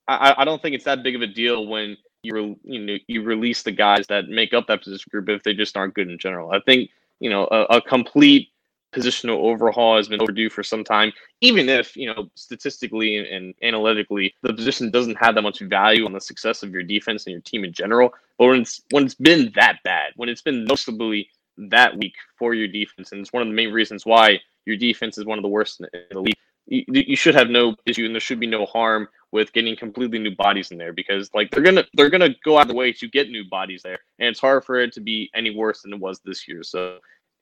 I, 0.07 0.35
I 0.37 0.45
don't 0.45 0.61
think 0.61 0.75
it's 0.75 0.85
that 0.85 1.03
big 1.03 1.15
of 1.15 1.21
a 1.21 1.27
deal 1.27 1.67
when 1.67 1.97
you 2.23 2.33
re, 2.33 2.57
you 2.63 2.79
know 2.85 2.97
you 3.07 3.23
release 3.23 3.63
the 3.63 3.71
guys 3.71 4.07
that 4.07 4.29
make 4.29 4.53
up 4.53 4.67
that 4.67 4.83
position 4.83 5.09
group 5.11 5.29
if 5.29 5.43
they 5.43 5.53
just 5.53 5.77
aren't 5.77 5.93
good 5.93 6.09
in 6.09 6.17
general. 6.17 6.51
I 6.51 6.59
think 6.59 6.89
you 7.19 7.29
know 7.29 7.47
a, 7.51 7.77
a 7.77 7.81
complete 7.81 8.49
positional 8.93 9.37
overhaul 9.39 9.97
has 9.97 10.07
been 10.07 10.21
overdue 10.21 10.49
for 10.49 10.63
some 10.63 10.83
time. 10.83 11.11
Even 11.41 11.67
if 11.67 11.95
you 11.97 12.07
know 12.13 12.29
statistically 12.35 13.17
and, 13.17 13.27
and 13.27 13.53
analytically 13.61 14.33
the 14.41 14.53
position 14.53 14.89
doesn't 14.89 15.17
have 15.17 15.35
that 15.35 15.41
much 15.41 15.59
value 15.59 16.05
on 16.05 16.13
the 16.13 16.21
success 16.21 16.63
of 16.63 16.71
your 16.71 16.83
defense 16.83 17.25
and 17.25 17.33
your 17.33 17.41
team 17.41 17.63
in 17.65 17.73
general, 17.73 18.13
but 18.37 18.47
when 18.47 18.61
it's 18.61 18.81
when 18.91 19.05
it's 19.05 19.15
been 19.15 19.51
that 19.55 19.79
bad, 19.83 20.13
when 20.15 20.29
it's 20.29 20.41
been 20.41 20.65
noticeably 20.65 21.29
that 21.57 21.97
week 21.97 22.15
for 22.37 22.53
your 22.53 22.67
defense, 22.67 23.11
and 23.11 23.21
it's 23.21 23.33
one 23.33 23.41
of 23.41 23.47
the 23.47 23.53
main 23.53 23.71
reasons 23.71 24.05
why 24.05 24.39
your 24.65 24.75
defense 24.75 25.17
is 25.17 25.25
one 25.25 25.37
of 25.37 25.43
the 25.43 25.49
worst 25.49 25.79
in 25.79 25.87
the 26.11 26.19
league. 26.19 26.35
You, 26.67 26.83
you 26.87 27.15
should 27.15 27.35
have 27.35 27.49
no 27.49 27.75
issue, 27.85 28.05
and 28.05 28.15
there 28.15 28.19
should 28.19 28.39
be 28.39 28.47
no 28.47 28.65
harm 28.65 29.07
with 29.31 29.53
getting 29.53 29.75
completely 29.75 30.17
new 30.17 30.35
bodies 30.35 30.71
in 30.71 30.77
there 30.77 30.93
because 30.93 31.29
like 31.33 31.51
they're 31.51 31.61
gonna 31.61 31.85
they're 31.93 32.09
gonna 32.09 32.33
go 32.43 32.57
out 32.57 32.63
of 32.63 32.67
the 32.69 32.73
way 32.73 32.91
to 32.93 33.07
get 33.07 33.29
new 33.29 33.47
bodies 33.47 33.83
there, 33.83 33.99
and 34.19 34.29
it's 34.29 34.39
hard 34.39 34.65
for 34.65 34.79
it 34.79 34.93
to 34.93 35.01
be 35.01 35.29
any 35.35 35.55
worse 35.55 35.83
than 35.83 35.93
it 35.93 35.99
was 35.99 36.19
this 36.25 36.47
year. 36.47 36.63
So 36.63 36.97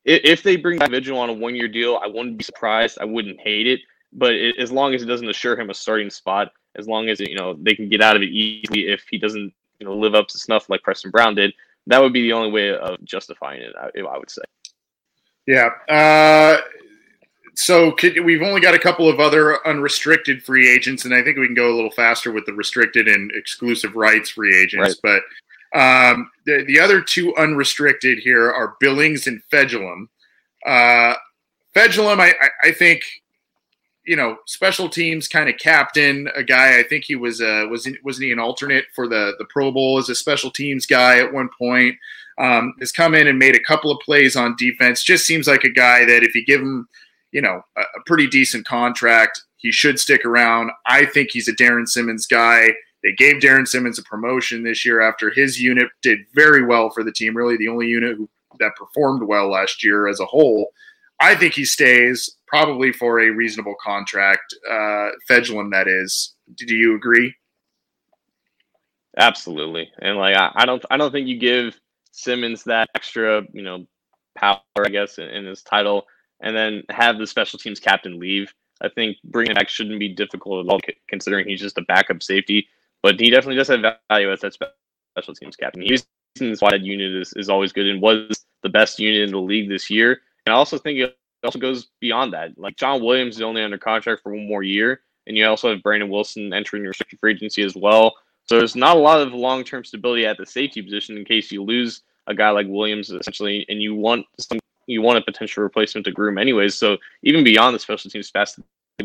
if 0.05 0.43
they 0.43 0.57
bring 0.57 0.79
Vigil 0.79 1.17
on 1.17 1.29
a 1.29 1.33
one 1.33 1.55
year 1.55 1.67
deal, 1.67 1.99
I 2.03 2.07
wouldn't 2.07 2.37
be 2.37 2.43
surprised. 2.43 2.97
I 2.99 3.05
wouldn't 3.05 3.39
hate 3.39 3.67
it, 3.67 3.79
but 4.11 4.33
it, 4.33 4.57
as 4.57 4.71
long 4.71 4.93
as 4.93 5.01
it 5.01 5.05
doesn't 5.05 5.29
assure 5.29 5.57
him 5.57 5.69
a 5.69 5.73
starting 5.73 6.09
spot, 6.09 6.51
as 6.75 6.87
long 6.87 7.09
as 7.09 7.19
you 7.19 7.35
know 7.35 7.55
they 7.61 7.75
can 7.75 7.89
get 7.89 8.01
out 8.01 8.15
of 8.15 8.21
it 8.21 8.29
easily 8.29 8.87
if 8.87 9.05
he 9.09 9.17
doesn't 9.17 9.53
you 9.79 9.85
know 9.85 9.95
live 9.95 10.15
up 10.15 10.27
to 10.29 10.37
snuff 10.37 10.69
like 10.69 10.83
Preston 10.83 11.11
Brown 11.11 11.35
did, 11.35 11.53
that 11.87 12.01
would 12.01 12.13
be 12.13 12.21
the 12.21 12.33
only 12.33 12.51
way 12.51 12.73
of 12.73 13.03
justifying 13.03 13.61
it. 13.61 13.73
I, 13.79 13.99
I 13.99 14.17
would 14.17 14.29
say. 14.29 14.43
Yeah. 15.45 15.69
Uh, 15.89 16.61
so 17.55 17.91
could, 17.91 18.23
we've 18.23 18.41
only 18.41 18.61
got 18.61 18.73
a 18.73 18.79
couple 18.79 19.09
of 19.09 19.19
other 19.19 19.65
unrestricted 19.67 20.43
free 20.43 20.69
agents, 20.69 21.05
and 21.05 21.13
I 21.13 21.23
think 21.23 21.37
we 21.37 21.45
can 21.45 21.55
go 21.55 21.71
a 21.71 21.75
little 21.75 21.91
faster 21.91 22.31
with 22.31 22.45
the 22.45 22.53
restricted 22.53 23.07
and 23.07 23.31
exclusive 23.33 23.95
rights 23.95 24.31
free 24.31 24.59
agents. 24.59 24.99
Right. 25.03 25.21
But 25.73 25.79
um, 25.79 26.31
the, 26.45 26.63
the 26.65 26.79
other 26.79 27.01
two 27.01 27.35
unrestricted 27.35 28.19
here 28.19 28.51
are 28.51 28.75
Billings 28.79 29.27
and 29.27 29.41
Fejedelem. 29.51 30.07
Uh, 30.65 31.15
Fejedelem, 31.75 32.19
I, 32.19 32.29
I, 32.29 32.49
I 32.69 32.71
think, 32.71 33.03
you 34.05 34.15
know, 34.15 34.37
special 34.45 34.89
teams 34.89 35.27
kind 35.27 35.49
of 35.49 35.57
captain, 35.57 36.29
a 36.35 36.43
guy. 36.43 36.79
I 36.79 36.83
think 36.83 37.05
he 37.05 37.15
was 37.15 37.41
uh, 37.41 37.65
was 37.69 37.87
wasn't 38.03 38.25
he 38.25 38.31
an 38.31 38.39
alternate 38.39 38.85
for 38.93 39.07
the 39.07 39.33
the 39.39 39.45
Pro 39.45 39.71
Bowl 39.71 39.97
as 39.97 40.09
a 40.09 40.15
special 40.15 40.51
teams 40.51 40.85
guy 40.85 41.19
at 41.19 41.33
one 41.33 41.49
point. 41.57 41.95
Um, 42.39 42.73
has 42.79 42.91
come 42.91 43.13
in 43.13 43.27
and 43.27 43.37
made 43.37 43.55
a 43.55 43.63
couple 43.63 43.91
of 43.91 43.99
plays 43.99 44.35
on 44.35 44.55
defense. 44.57 45.03
Just 45.03 45.25
seems 45.25 45.47
like 45.47 45.63
a 45.63 45.69
guy 45.69 46.03
that 46.05 46.23
if 46.23 46.33
you 46.33 46.43
give 46.43 46.61
him 46.61 46.87
you 47.33 47.41
know, 47.41 47.61
a, 47.75 47.81
a 47.81 48.03
pretty 48.05 48.27
decent 48.27 48.65
contract. 48.65 49.41
He 49.57 49.71
should 49.71 49.99
stick 49.99 50.23
around. 50.23 50.71
I 50.85 51.05
think 51.05 51.31
he's 51.31 51.49
a 51.49 51.53
Darrin 51.53 51.87
Simmons 51.87 52.25
guy. 52.25 52.69
They 53.03 53.11
gave 53.11 53.41
Darrin 53.41 53.65
Simmons 53.65 53.99
a 53.99 54.03
promotion 54.03 54.63
this 54.63 54.85
year 54.85 55.01
after 55.01 55.29
his 55.29 55.59
unit 55.59 55.89
did 56.01 56.19
very 56.33 56.63
well 56.63 56.89
for 56.89 57.03
the 57.03 57.11
team, 57.11 57.35
really 57.35 57.57
the 57.57 57.67
only 57.67 57.87
unit 57.87 58.15
who, 58.15 58.29
that 58.59 58.75
performed 58.77 59.23
well 59.23 59.49
last 59.49 59.83
year 59.83 60.07
as 60.07 60.21
a 60.21 60.25
whole. 60.25 60.71
I 61.19 61.35
think 61.35 61.53
he 61.53 61.65
stays 61.65 62.37
probably 62.53 62.91
for 62.91 63.19
a 63.19 63.29
reasonable 63.29 63.75
contract. 63.83 64.53
Uh, 64.69 65.09
Fejedelem, 65.29 65.71
that 65.71 65.87
is. 65.87 66.35
Do 66.55 66.75
you 66.75 66.95
agree? 66.95 67.33
Absolutely, 69.17 69.89
and 69.99 70.17
like 70.17 70.35
I, 70.35 70.51
I, 70.55 70.65
don't, 70.65 70.83
I 70.91 70.97
don't 70.97 71.11
think 71.11 71.27
you 71.27 71.37
give 71.37 71.79
Simmons 72.11 72.63
that 72.63 72.89
extra, 72.95 73.43
you 73.53 73.63
know, 73.63 73.85
power, 74.35 74.59
I 74.77 74.89
guess, 74.89 75.17
in, 75.17 75.25
in 75.29 75.45
his 75.45 75.61
title 75.63 76.05
and 76.41 76.55
then 76.55 76.83
have 76.89 77.17
the 77.17 77.25
special 77.25 77.57
teams 77.57 77.79
captain 77.79 78.19
leave. 78.19 78.53
I 78.81 78.89
think 78.89 79.17
bringing 79.23 79.55
back 79.55 79.69
shouldn't 79.69 79.99
be 79.99 80.09
difficult 80.09 80.65
at 80.65 80.71
all, 80.71 80.79
considering 81.07 81.47
he's 81.47 81.61
just 81.61 81.77
a 81.77 81.83
backup 81.83 82.21
safety. 82.21 82.67
But 83.01 83.19
he 83.19 83.29
definitely 83.29 83.55
does 83.55 83.69
have 83.69 83.81
value 84.09 84.31
as 84.31 84.41
that 84.41 84.53
special 84.53 85.35
teams 85.35 85.55
captain. 85.55 85.81
He's 85.81 86.05
why 86.59 86.71
that 86.71 86.81
unit 86.81 87.13
is, 87.15 87.33
is 87.35 87.49
always 87.49 87.71
good 87.71 87.85
and 87.85 88.01
was 88.01 88.45
the 88.63 88.69
best 88.69 88.99
unit 88.99 89.21
in 89.21 89.31
the 89.31 89.39
league 89.39 89.69
this 89.69 89.89
year. 89.89 90.19
And 90.45 90.53
I 90.53 90.57
also 90.57 90.77
think 90.77 90.99
it 90.99 91.15
also 91.43 91.59
goes 91.59 91.87
beyond 91.99 92.33
that. 92.33 92.57
Like 92.57 92.79
Shawn 92.79 93.03
Williams 93.03 93.35
is 93.35 93.41
only 93.41 93.63
under 93.63 93.77
contract 93.77 94.23
for 94.23 94.33
one 94.33 94.47
more 94.47 94.63
year, 94.63 95.01
and 95.27 95.37
you 95.37 95.45
also 95.45 95.69
have 95.69 95.83
Brandon 95.83 96.09
Wilson 96.09 96.53
entering 96.53 96.83
restricted 96.83 97.19
free 97.19 97.33
agency 97.33 97.63
as 97.63 97.75
well. 97.75 98.15
So 98.45 98.57
there's 98.57 98.75
not 98.75 98.97
a 98.97 98.99
lot 98.99 99.21
of 99.21 99.33
long 99.33 99.63
term 99.63 99.83
stability 99.85 100.25
at 100.25 100.37
the 100.37 100.45
safety 100.45 100.81
position 100.81 101.17
in 101.17 101.25
case 101.25 101.51
you 101.51 101.63
lose 101.63 102.01
a 102.27 102.35
guy 102.35 102.49
like 102.49 102.67
Williams 102.69 103.09
essentially, 103.09 103.65
and 103.69 103.81
you 103.81 103.95
want 103.95 104.25
some 104.39 104.59
you 104.87 105.01
want 105.01 105.17
a 105.17 105.21
potential 105.21 105.63
replacement 105.63 106.05
to 106.05 106.11
groom 106.11 106.37
anyways. 106.37 106.75
So 106.75 106.97
even 107.23 107.43
beyond 107.43 107.75
the 107.75 107.79
special 107.79 108.09
teams 108.09 108.29
fast, 108.29 108.59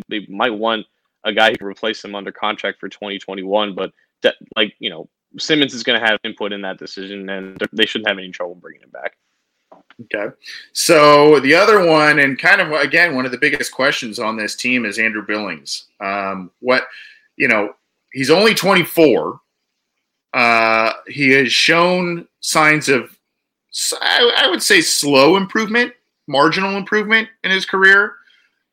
they 0.08 0.26
might 0.28 0.50
want 0.50 0.86
a 1.24 1.32
guy 1.32 1.50
who 1.50 1.56
can 1.56 1.66
replace 1.66 2.04
him 2.04 2.14
under 2.14 2.32
contract 2.32 2.80
for 2.80 2.88
2021. 2.88 3.74
But 3.74 3.92
that, 4.22 4.36
like 4.56 4.74
you 4.78 4.90
know, 4.90 5.08
Simmons 5.38 5.74
is 5.74 5.82
going 5.82 6.00
to 6.00 6.06
have 6.06 6.18
input 6.24 6.52
in 6.52 6.62
that 6.62 6.78
decision, 6.78 7.28
and 7.28 7.58
they 7.72 7.86
shouldn't 7.86 8.08
have 8.08 8.18
any 8.18 8.30
trouble 8.30 8.54
bringing 8.54 8.82
him 8.82 8.90
back. 8.90 9.16
Okay. 10.04 10.34
So 10.72 11.40
the 11.40 11.54
other 11.54 11.86
one, 11.86 12.20
and 12.20 12.38
kind 12.38 12.60
of 12.60 12.70
again, 12.72 13.14
one 13.14 13.26
of 13.26 13.32
the 13.32 13.38
biggest 13.38 13.72
questions 13.72 14.18
on 14.18 14.36
this 14.36 14.54
team 14.54 14.84
is 14.84 14.98
Andrew 14.98 15.26
Billings. 15.26 15.86
Um, 16.00 16.50
what, 16.60 16.86
you 17.36 17.48
know, 17.48 17.74
he's 18.12 18.30
only 18.30 18.54
24. 18.54 19.40
Uh, 20.34 20.92
he 21.08 21.30
has 21.30 21.50
shown 21.52 22.28
signs 22.40 22.88
of, 22.88 23.18
I, 24.00 24.44
I, 24.44 24.50
would 24.50 24.62
say, 24.62 24.80
slow 24.80 25.36
improvement, 25.36 25.92
marginal 26.26 26.76
improvement 26.76 27.28
in 27.42 27.50
his 27.50 27.64
career. 27.64 28.14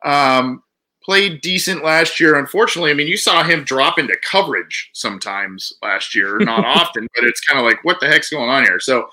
Um, 0.03 0.61
played 1.01 1.41
decent 1.41 1.83
last 1.83 2.19
year. 2.19 2.37
Unfortunately, 2.37 2.91
I 2.91 2.93
mean, 2.93 3.07
you 3.07 3.17
saw 3.17 3.43
him 3.43 3.63
drop 3.63 3.97
into 3.97 4.15
coverage 4.23 4.89
sometimes 4.93 5.73
last 5.81 6.13
year, 6.13 6.39
not 6.39 6.65
often, 6.65 7.07
but 7.15 7.23
it's 7.23 7.41
kind 7.41 7.59
of 7.59 7.65
like, 7.65 7.83
what 7.83 7.99
the 7.99 8.07
heck's 8.07 8.29
going 8.29 8.49
on 8.49 8.63
here? 8.63 8.79
So, 8.79 9.07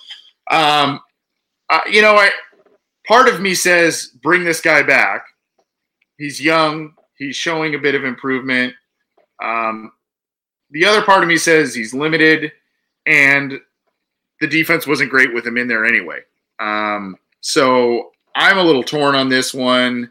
um, 0.51 1.01
uh, 1.73 1.81
you 1.91 2.03
know, 2.03 2.25
part 3.07 3.29
of 3.29 3.41
me 3.41 3.55
says 3.55 4.13
bring 4.23 4.45
this 4.45 4.61
guy 4.61 4.83
back. 4.83 5.27
He's 6.19 6.41
young. 6.41 6.95
He's 7.17 7.35
showing 7.37 7.75
a 7.75 7.79
bit 7.79 7.95
of 7.95 8.05
improvement. 8.05 8.75
Um, 9.43 9.93
the 10.71 10.85
other 10.85 11.03
part 11.03 11.23
of 11.23 11.29
me 11.29 11.37
says 11.37 11.75
he's 11.75 11.95
limited, 11.95 12.53
and 13.07 13.59
the 14.41 14.47
defense 14.47 14.87
wasn't 14.87 15.11
great 15.11 15.35
with 15.35 15.47
him 15.47 15.57
in 15.57 15.69
there 15.69 15.85
anyway. 15.85 16.21
Um, 16.61 17.17
so 17.41 18.11
I'm 18.37 18.59
a 18.59 18.63
little 18.63 18.83
torn 18.83 19.15
on 19.15 19.29
this 19.29 19.53
one. 19.53 20.11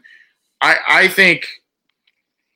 I, 0.60 0.76
I 0.88 1.08
think 1.08 1.48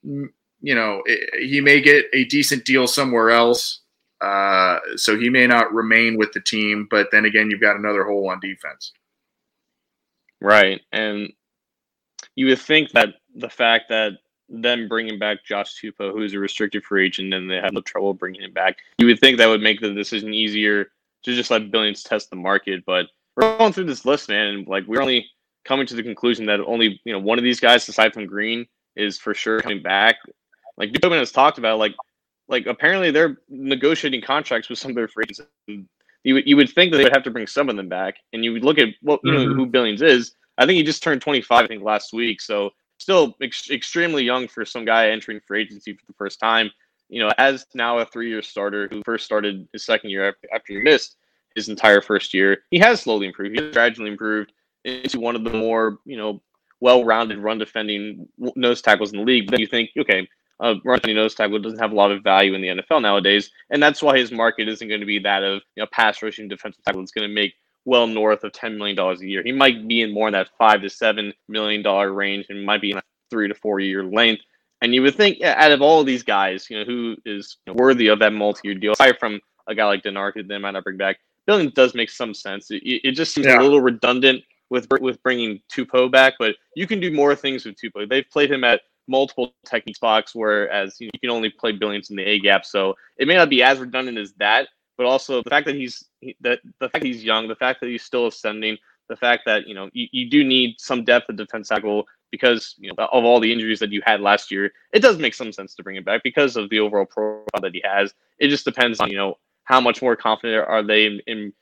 you 0.03 0.75
know, 0.75 1.03
he 1.39 1.61
may 1.61 1.81
get 1.81 2.07
a 2.13 2.25
decent 2.25 2.65
deal 2.65 2.87
somewhere 2.87 3.31
else. 3.31 3.81
Uh, 4.21 4.79
so 4.97 5.19
he 5.19 5.29
may 5.29 5.47
not 5.47 5.73
remain 5.73 6.17
with 6.17 6.33
the 6.33 6.41
team, 6.41 6.89
but 6.91 7.09
then 7.13 7.25
again, 7.25 7.51
you've 7.51 7.61
got 7.61 7.77
another 7.77 8.05
hole 8.05 8.31
on 8.31 8.41
defense. 8.41 8.93
Right. 10.41 10.81
And 10.93 11.33
you 12.35 12.47
would 12.47 12.59
think 12.59 12.93
that 12.93 13.15
the 13.35 13.49
fact 13.49 13.89
that 13.89 14.13
them 14.49 14.89
bringing 14.89 15.19
back 15.19 15.45
Josh 15.45 15.81
Tupou, 15.81 16.13
who's 16.13 16.35
a 16.35 16.39
restricted 16.39 16.85
free 16.85 17.07
agent, 17.07 17.35
and 17.35 17.51
they 17.51 17.57
had 17.57 17.75
no 17.75 17.81
trouble 17.81 18.15
bringing 18.15 18.43
him 18.43 18.53
back, 18.53 18.77
you 18.99 19.07
would 19.07 19.21
think 19.21 19.39
that 19.39 19.49
would 19.49 19.63
make 19.63 19.81
the 19.81 19.93
decision 19.93 20.33
easier 20.33 20.91
to 21.25 21.35
just 21.35 21.51
let 21.51 21.71
Billings 21.71 22.03
test 22.03 22.31
the 22.31 22.37
market. 22.37 22.85
But 22.87 23.07
we're 23.37 23.59
going 23.59 23.73
through 23.73 23.85
this 23.85 24.05
list, 24.05 24.29
man, 24.29 24.47
and 24.47 24.69
like 24.69 24.87
we're 24.87 25.03
only 25.03 25.27
coming 25.65 25.87
to 25.87 25.95
the 25.95 26.03
conclusion 26.03 26.47
that 26.47 26.61
only 26.61 27.01
you 27.05 27.13
know 27.13 27.19
one 27.19 27.39
of 27.39 27.45
these 27.45 27.61
guys, 27.61 27.89
aside 27.89 28.15
from 28.15 28.27
Green, 28.27 28.67
is 28.95 29.19
for 29.19 29.35
sure 29.35 29.61
coming 29.61 29.83
back. 29.83 30.17
Like 30.77 30.93
Tobin 30.93 31.19
has 31.19 31.33
talked 31.33 31.59
about, 31.59 31.79
like 31.79 31.95
like 32.49 32.67
apparently 32.67 33.11
they're 33.11 33.39
negotiating 33.49 34.23
contracts 34.23 34.69
with 34.69 34.79
some 34.79 34.91
of 34.91 34.97
their 34.97 35.09
free 35.09 35.25
agents. 35.25 35.41
You 36.25 36.35
would 36.35 36.47
you 36.47 36.57
would 36.57 36.71
think 36.71 36.91
that 36.91 36.99
they 36.99 37.05
would 37.05 37.13
have 37.13 37.25
to 37.25 37.31
bring 37.31 37.47
some 37.47 37.69
of 37.69 37.77
them 37.77 37.89
back, 37.89 38.17
and 38.33 38.45
you 38.45 38.53
would 38.53 38.65
look 38.65 38.79
at 38.79 38.89
what 39.03 39.21
you 39.23 39.33
mm-hmm. 39.33 39.51
know 39.51 39.55
who 39.55 39.67
Billings 39.67 40.03
is. 40.03 40.33
I 40.59 40.67
think 40.67 40.77
he 40.77 40.83
just 40.83 41.03
turned 41.03 41.21
25, 41.21 41.65
I 41.65 41.67
think 41.67 41.83
last 41.83 42.13
week, 42.13 42.41
so 42.41 42.71
still 42.99 43.37
ex- 43.43 43.71
extremely 43.71 44.25
young 44.25 44.49
for 44.49 44.65
some 44.65 44.85
guy 44.85 45.11
entering 45.11 45.41
free 45.47 45.61
agency 45.63 45.93
for 45.93 46.07
the 46.07 46.15
first 46.15 46.41
time. 46.41 46.71
You 47.09 47.21
know, 47.21 47.33
as 47.39 47.67
now 47.75 47.99
a 47.99 48.07
three-year 48.07 48.43
starter 48.43 48.89
who 48.91 49.03
first 49.05 49.25
started 49.25 49.69
his 49.73 49.85
second 49.85 50.11
year 50.11 50.29
after, 50.29 50.49
after 50.55 50.73
he 50.73 50.81
missed 50.81 51.17
his 51.55 51.69
entire 51.69 52.01
first 52.01 52.35
year, 52.35 52.59
he 52.71 52.79
has 52.79 53.01
slowly 53.01 53.27
improved. 53.27 53.57
He 53.57 53.63
has 53.63 53.73
gradually 53.73 54.11
improved 54.11 54.53
into 54.85 55.21
one 55.21 55.37
of 55.37 55.45
the 55.45 55.51
more 55.51 55.99
you 56.05 56.17
know 56.17 56.43
well-rounded 56.81 57.39
run 57.39 57.59
defending 57.59 58.29
nose 58.55 58.83
tackles 58.83 59.13
in 59.13 59.19
the 59.19 59.25
league. 59.25 59.47
But 59.47 59.53
then 59.53 59.61
you 59.61 59.67
think, 59.67 59.91
okay, 59.99 60.29
uh, 60.61 60.75
run 60.85 60.99
defending 60.99 61.17
nose 61.17 61.35
tackle 61.35 61.59
doesn't 61.59 61.79
have 61.79 61.93
a 61.93 61.95
lot 61.95 62.11
of 62.11 62.23
value 62.23 62.55
in 62.55 62.63
the 62.63 62.69
NFL 62.69 63.03
nowadays, 63.03 63.51
and 63.71 63.83
that's 63.83 64.03
why 64.03 64.17
his 64.19 64.33
market 64.33 64.69
isn't 64.69 64.89
going 64.89 65.01
to 65.01 65.07
be 65.07 65.19
that 65.19 65.43
of 65.43 65.63
you 65.75 65.83
know 65.83 65.89
pass 65.93 66.23
rushing 66.23 66.49
defensive 66.49 66.83
tackle. 66.85 67.03
It's 67.03 67.13
going 67.13 67.29
to 67.29 67.35
make 67.35 67.55
well 67.85 68.07
north 68.07 68.45
of 68.45 68.53
ten 68.53 68.79
million 68.79 68.97
dollars 68.97 69.21
a 69.21 69.27
year. 69.27 69.43
He 69.43 69.53
might 69.53 69.87
be 69.87 70.03
in 70.03 70.13
more 70.13 70.29
in 70.29 70.33
that 70.33 70.51
five 70.59 70.83
to 70.83 70.91
seven 70.91 71.33
million 71.49 71.83
dollar 71.83 72.13
range, 72.13 72.47
and 72.49 72.65
might 72.65 72.81
be 72.81 72.93
in 72.93 72.99
a 72.99 73.03
three 73.31 73.49
to 73.49 73.55
four 73.55 73.81
year 73.81 74.05
length. 74.05 74.43
And 74.83 74.95
you 74.95 75.03
would 75.03 75.15
think, 75.15 75.43
out 75.43 75.73
of 75.73 75.81
all 75.81 76.01
of 76.01 76.07
these 76.07 76.23
guys, 76.23 76.69
you 76.69 76.79
know, 76.79 76.85
who 76.85 77.17
is 77.25 77.57
worthy 77.69 78.09
of 78.09 78.19
that 78.19 78.35
multi-year 78.35 78.75
deal, 78.75 78.93
aside 78.93 79.19
from 79.19 79.41
a 79.67 79.75
guy 79.75 79.87
like 79.87 80.03
Dennard, 80.03 80.47
they 80.47 80.59
might 80.59 80.73
not 80.73 80.85
bring 80.85 80.99
back, 80.99 81.17
Billings 81.47 81.73
does 81.73 81.95
make 81.95 82.11
some 82.11 82.35
sense. 82.35 82.71
It, 82.71 82.83
it 82.85 83.13
just 83.13 83.33
seems 83.33 83.47
yeah. 83.47 83.61
a 83.61 83.63
little 83.63 83.81
redundant 83.81 84.43
with 84.69 84.87
with 85.01 85.23
bringing 85.23 85.61
Tupou 85.73 86.11
back, 86.11 86.35
but 86.39 86.57
you 86.75 86.87
can 86.87 87.01
do 87.01 87.13
more 87.13 87.35
things 87.35 87.65
with 87.65 87.77
Tupou. 87.77 88.09
They've 88.09 88.29
played 88.31 88.51
him 88.51 88.65
at 88.65 88.81
multiple 89.09 89.55
technique 89.65 89.97
spots, 89.97 90.35
whereas 90.35 90.97
you, 91.01 91.11
can 91.21 91.31
only 91.31 91.51
play 91.51 91.73
Billings 91.73 92.11
in 92.11 92.17
the 92.17 92.25
A 92.25 92.41
gap. 92.41 92.65
So 92.65 92.95
it 93.17 93.29
may 93.29 93.35
not 93.35 93.51
be 93.51 93.63
as 93.63 93.79
redundant 93.79 94.19
as 94.19 94.33
that, 94.35 94.69
but 94.97 95.07
also 95.07 95.43
the 95.43 95.51
fact 95.51 95.67
that 95.67 95.75
he's 95.75 96.05
that 96.41 96.61
the 96.81 96.89
fact 96.89 97.05
he's 97.05 97.25
young, 97.25 97.49
the 97.49 97.57
fact 97.57 97.81
that 97.81 97.89
he's 97.89 98.03
still 98.03 98.27
ascending, 98.27 98.79
the 99.09 99.17
fact 99.17 99.43
that 99.47 99.67
you 99.67 99.75
know 99.75 99.89
you, 99.93 100.07
you 100.13 100.31
do 100.31 100.45
need 100.45 100.77
some 100.79 101.05
depth 101.05 101.29
of 101.29 101.37
defense 101.37 101.69
tackle 101.69 102.07
because 102.31 102.75
you 102.79 102.89
know 102.91 103.05
of 103.05 103.25
all 103.25 103.41
the 103.41 103.53
injuries 103.53 103.79
that 103.81 103.93
you 103.93 104.03
had 104.05 104.21
last 104.21 104.51
year. 104.51 104.73
It 104.93 105.01
does 105.01 105.19
make 105.19 105.35
some 105.35 105.53
sense 105.53 105.75
to 105.75 105.83
bring 105.83 105.97
him 105.97 106.05
back 106.05 106.23
because 106.23 106.57
of 106.57 106.71
the 106.71 106.81
overall 106.81 107.07
profile 107.07 107.61
that 107.61 107.75
he 107.75 107.83
has. 107.85 108.15
It 108.39 108.49
just 108.49 108.65
depends 108.65 109.01
on 109.01 109.11
you 109.11 109.17
know 109.17 109.39
how 109.65 109.81
much 109.81 110.01
more 110.01 110.17
confident 110.17 110.67
are 110.67 110.83
they 110.83 111.07
in, 111.07 111.21
in 111.27 111.53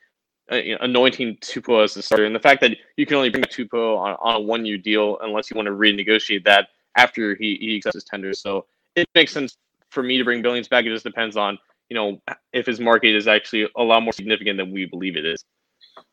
uh, 0.52 0.56
you 0.56 0.72
know, 0.72 0.78
anointing 0.82 1.36
Tupou 1.36 1.82
as 1.82 1.94
the 1.94 2.02
starter, 2.02 2.26
and 2.26 2.34
the 2.34 2.40
fact 2.40 2.60
that 2.60 2.76
you 2.96 3.06
can 3.06 3.16
only 3.16 3.30
bring 3.30 3.44
Tupou 3.44 3.96
on, 3.96 4.16
on 4.20 4.34
a 4.36 4.40
one 4.40 4.66
year 4.66 4.76
deal 4.76 5.18
unless 5.22 5.50
you 5.50 5.56
want 5.56 5.66
to 5.66 5.72
renegotiate 5.72 6.44
that 6.44 6.68
after 6.96 7.34
he, 7.34 7.56
he 7.60 7.76
accepts 7.76 7.94
his 7.94 8.04
tender. 8.04 8.32
So 8.34 8.66
it 8.94 9.08
makes 9.14 9.32
sense 9.32 9.56
for 9.90 10.02
me 10.02 10.18
to 10.18 10.24
bring 10.24 10.42
Billings 10.42 10.68
back. 10.68 10.84
It 10.84 10.90
just 10.90 11.04
depends 11.04 11.36
on 11.36 11.58
you 11.88 11.96
know 11.96 12.20
if 12.52 12.66
his 12.66 12.80
market 12.80 13.14
is 13.14 13.28
actually 13.28 13.68
a 13.76 13.82
lot 13.82 14.02
more 14.02 14.12
significant 14.12 14.58
than 14.58 14.72
we 14.72 14.86
believe 14.86 15.16
it 15.16 15.24
is. 15.24 15.44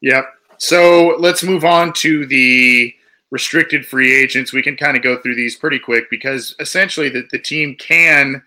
Yep. 0.02 0.26
So 0.58 1.16
let's 1.20 1.44
move 1.44 1.66
on 1.66 1.94
to 1.94 2.26
the 2.28 2.94
restricted 3.32 3.86
free 3.86 4.16
agents. 4.22 4.54
We 4.54 4.62
can 4.62 4.76
kind 4.76 4.96
of 4.96 5.04
go 5.04 5.20
through 5.20 5.36
these 5.36 5.56
pretty 5.56 5.80
quick 5.80 6.10
because 6.10 6.56
essentially 6.60 7.10
the, 7.10 7.28
the 7.32 7.40
team 7.40 7.76
can, 7.80 8.44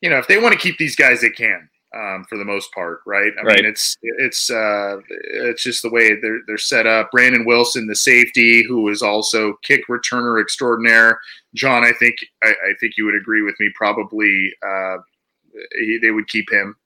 you 0.00 0.08
know, 0.08 0.16
if 0.16 0.28
they 0.28 0.38
want 0.38 0.52
to 0.52 0.58
keep 0.58 0.78
these 0.78 0.96
guys, 0.96 1.20
they 1.20 1.30
can 1.30 1.68
um, 1.96 2.24
for 2.24 2.36
the 2.36 2.44
most 2.44 2.72
part, 2.72 3.00
right? 3.06 3.32
I 3.38 3.42
right. 3.42 3.56
mean, 3.56 3.64
it's 3.64 3.96
it's 4.02 4.50
uh, 4.50 4.98
it's 5.08 5.62
just 5.62 5.82
the 5.82 5.90
way 5.90 6.18
they're 6.20 6.40
they're 6.46 6.58
set 6.58 6.86
up. 6.86 7.10
Brandon 7.10 7.44
Wilson, 7.44 7.86
the 7.86 7.96
safety, 7.96 8.62
who 8.64 8.88
is 8.88 9.02
also 9.02 9.54
kick 9.62 9.86
returner 9.88 10.40
extraordinaire. 10.40 11.18
John, 11.54 11.84
I 11.84 11.92
think 11.98 12.16
I, 12.42 12.50
I 12.50 12.72
think 12.80 12.94
you 12.96 13.04
would 13.06 13.14
agree 13.14 13.42
with 13.42 13.54
me. 13.58 13.70
Probably 13.74 14.52
uh, 14.66 14.98
he, 15.78 15.98
they 16.02 16.10
would 16.10 16.28
keep 16.28 16.50
him. 16.50 16.76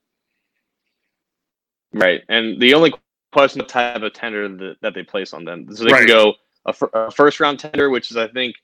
Right, 1.93 2.21
and 2.29 2.61
the 2.61 2.73
only 2.73 2.93
question 3.33 3.59
the 3.59 3.65
type 3.65 4.01
of 4.01 4.13
tender 4.13 4.47
that, 4.47 4.77
that 4.81 4.93
they 4.93 5.03
place 5.03 5.33
on 5.33 5.43
them, 5.43 5.67
so 5.75 5.83
they 5.83 5.91
right. 5.91 6.07
can 6.07 6.07
go 6.07 6.33
a, 6.65 6.73
a 6.93 7.11
first 7.11 7.39
round 7.39 7.59
tender, 7.59 7.89
which 7.89 8.11
is 8.11 8.17
I 8.17 8.27
think 8.29 8.55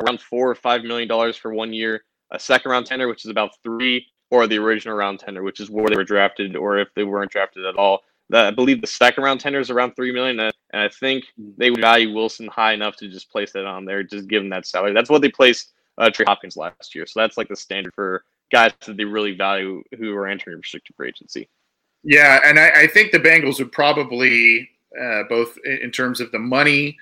around 0.00 0.20
four 0.20 0.50
or 0.50 0.54
five 0.54 0.82
million 0.84 1.08
dollars 1.08 1.36
for 1.36 1.52
one 1.52 1.72
year. 1.72 2.04
A 2.32 2.38
second 2.38 2.70
round 2.70 2.86
tender, 2.86 3.08
which 3.08 3.24
is 3.24 3.30
about 3.30 3.50
three 3.64 4.06
or 4.30 4.46
the 4.46 4.58
original 4.58 4.96
round 4.96 5.18
tender, 5.18 5.42
which 5.42 5.60
is 5.60 5.70
where 5.70 5.88
they 5.88 5.96
were 5.96 6.04
drafted, 6.04 6.56
or 6.56 6.78
if 6.78 6.88
they 6.94 7.04
weren't 7.04 7.30
drafted 7.30 7.64
at 7.66 7.76
all. 7.76 8.02
I 8.32 8.52
believe 8.52 8.80
the 8.80 8.86
second 8.86 9.24
round 9.24 9.40
tender 9.40 9.58
is 9.58 9.70
around 9.70 9.96
three 9.96 10.12
million, 10.12 10.38
and 10.38 10.52
I 10.72 10.88
think 10.88 11.24
they 11.36 11.70
would 11.70 11.80
value 11.80 12.14
Wilson 12.14 12.46
high 12.46 12.72
enough 12.72 12.96
to 12.96 13.08
just 13.08 13.30
place 13.30 13.52
that 13.52 13.66
on 13.66 13.84
there, 13.84 14.04
just 14.04 14.28
give 14.28 14.42
him 14.42 14.50
that 14.50 14.66
salary. 14.66 14.92
That's 14.92 15.10
what 15.10 15.20
they 15.20 15.30
placed 15.30 15.72
uh, 15.98 16.10
Trey 16.10 16.24
Hopkins 16.28 16.56
last 16.56 16.94
year, 16.94 17.06
so 17.06 17.20
that's 17.20 17.36
like 17.36 17.48
the 17.48 17.56
standard 17.56 17.92
for 17.94 18.24
guys 18.52 18.72
that 18.86 18.96
they 18.96 19.04
really 19.04 19.34
value 19.34 19.82
who 19.98 20.14
are 20.14 20.28
entering 20.28 20.58
restricted 20.58 20.94
free 20.94 21.08
agency. 21.08 21.48
Yeah, 22.02 22.40
and 22.44 22.58
I, 22.58 22.82
I 22.82 22.86
think 22.86 23.12
the 23.12 23.18
Bengals 23.18 23.58
would 23.58 23.72
probably 23.72 24.68
uh, 25.00 25.24
both 25.28 25.56
in 25.64 25.90
terms 25.90 26.20
of 26.20 26.30
the 26.32 26.38
money 26.38 26.96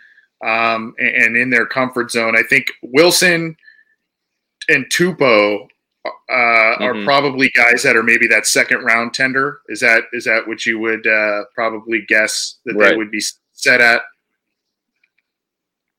um, 0.44 0.94
and 0.98 1.36
in 1.36 1.50
their 1.50 1.66
comfort 1.66 2.10
zone. 2.10 2.36
I 2.36 2.42
think 2.42 2.70
Wilson 2.82 3.56
and 4.68 4.86
Tupou 4.86 5.68
uh, 6.30 6.34
mm-hmm. 6.34 6.82
are 6.82 7.04
probably 7.04 7.50
guys 7.50 7.82
that 7.82 7.96
are 7.96 8.02
maybe 8.02 8.26
that 8.28 8.46
second 8.46 8.84
round 8.84 9.14
tender. 9.14 9.60
Is 9.68 9.80
that 9.80 10.04
is 10.12 10.24
that 10.24 10.46
what 10.46 10.66
you 10.66 10.78
would 10.78 11.06
uh, 11.06 11.44
probably 11.54 12.04
guess 12.06 12.56
that 12.64 12.74
right. 12.74 12.90
they 12.90 12.96
would 12.96 13.10
be 13.10 13.22
set 13.52 13.80
at? 13.80 14.02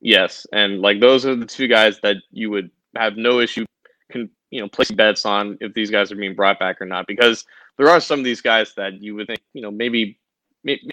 Yes, 0.00 0.46
and 0.52 0.80
like 0.80 1.00
those 1.00 1.26
are 1.26 1.34
the 1.34 1.46
two 1.46 1.68
guys 1.68 2.00
that 2.02 2.16
you 2.30 2.50
would 2.50 2.70
have 2.96 3.16
no 3.16 3.40
issue 3.40 3.64
can 4.10 4.30
you 4.50 4.60
know 4.60 4.68
place 4.68 4.90
bets 4.90 5.24
on 5.24 5.56
if 5.60 5.72
these 5.74 5.90
guys 5.90 6.10
are 6.10 6.16
being 6.16 6.34
brought 6.34 6.58
back 6.58 6.80
or 6.80 6.86
not 6.86 7.06
because 7.06 7.44
there 7.76 7.88
are 7.88 8.00
some 8.00 8.18
of 8.18 8.24
these 8.24 8.40
guys 8.40 8.74
that 8.74 9.00
you 9.00 9.14
would 9.14 9.26
think 9.26 9.40
you 9.52 9.62
know 9.62 9.70
maybe 9.70 10.18
maybe, 10.64 10.90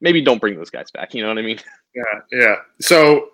maybe 0.00 0.22
don't 0.22 0.40
bring 0.40 0.56
those 0.56 0.70
guys 0.70 0.90
back. 0.90 1.14
You 1.14 1.22
know 1.22 1.28
what 1.28 1.38
I 1.38 1.42
mean? 1.42 1.58
Yeah, 1.96 2.38
yeah. 2.38 2.56
So 2.78 3.30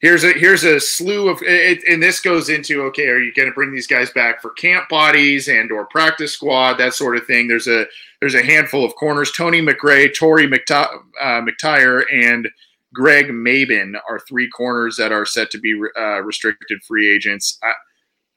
here's 0.00 0.24
a 0.24 0.32
here's 0.32 0.64
a 0.64 0.80
slew 0.80 1.28
of 1.28 1.42
it, 1.42 1.84
and 1.86 2.02
this 2.02 2.18
goes 2.18 2.48
into 2.48 2.80
okay, 2.84 3.08
are 3.08 3.18
you 3.18 3.30
going 3.34 3.46
to 3.46 3.54
bring 3.54 3.72
these 3.72 3.86
guys 3.86 4.10
back 4.10 4.40
for 4.40 4.52
camp 4.52 4.88
bodies 4.88 5.48
and 5.48 5.70
or 5.70 5.84
practice 5.84 6.32
squad 6.32 6.78
that 6.78 6.94
sort 6.94 7.18
of 7.18 7.26
thing? 7.26 7.46
There's 7.46 7.66
a 7.66 7.84
there's 8.20 8.34
a 8.34 8.42
handful 8.42 8.86
of 8.86 8.94
corners. 8.94 9.32
Tony 9.32 9.60
McRae, 9.60 10.14
Torry 10.14 10.48
McT- 10.48 11.02
uh, 11.20 11.42
McTyer, 11.42 12.04
and 12.10 12.48
Greg 12.94 13.26
Mabin 13.26 13.94
are 14.08 14.18
three 14.18 14.48
corners 14.48 14.96
that 14.96 15.12
are 15.12 15.26
set 15.26 15.50
to 15.50 15.58
be 15.58 15.78
uh, 15.98 16.22
restricted 16.22 16.82
free 16.82 17.14
agents. 17.14 17.58
I, 17.62 17.72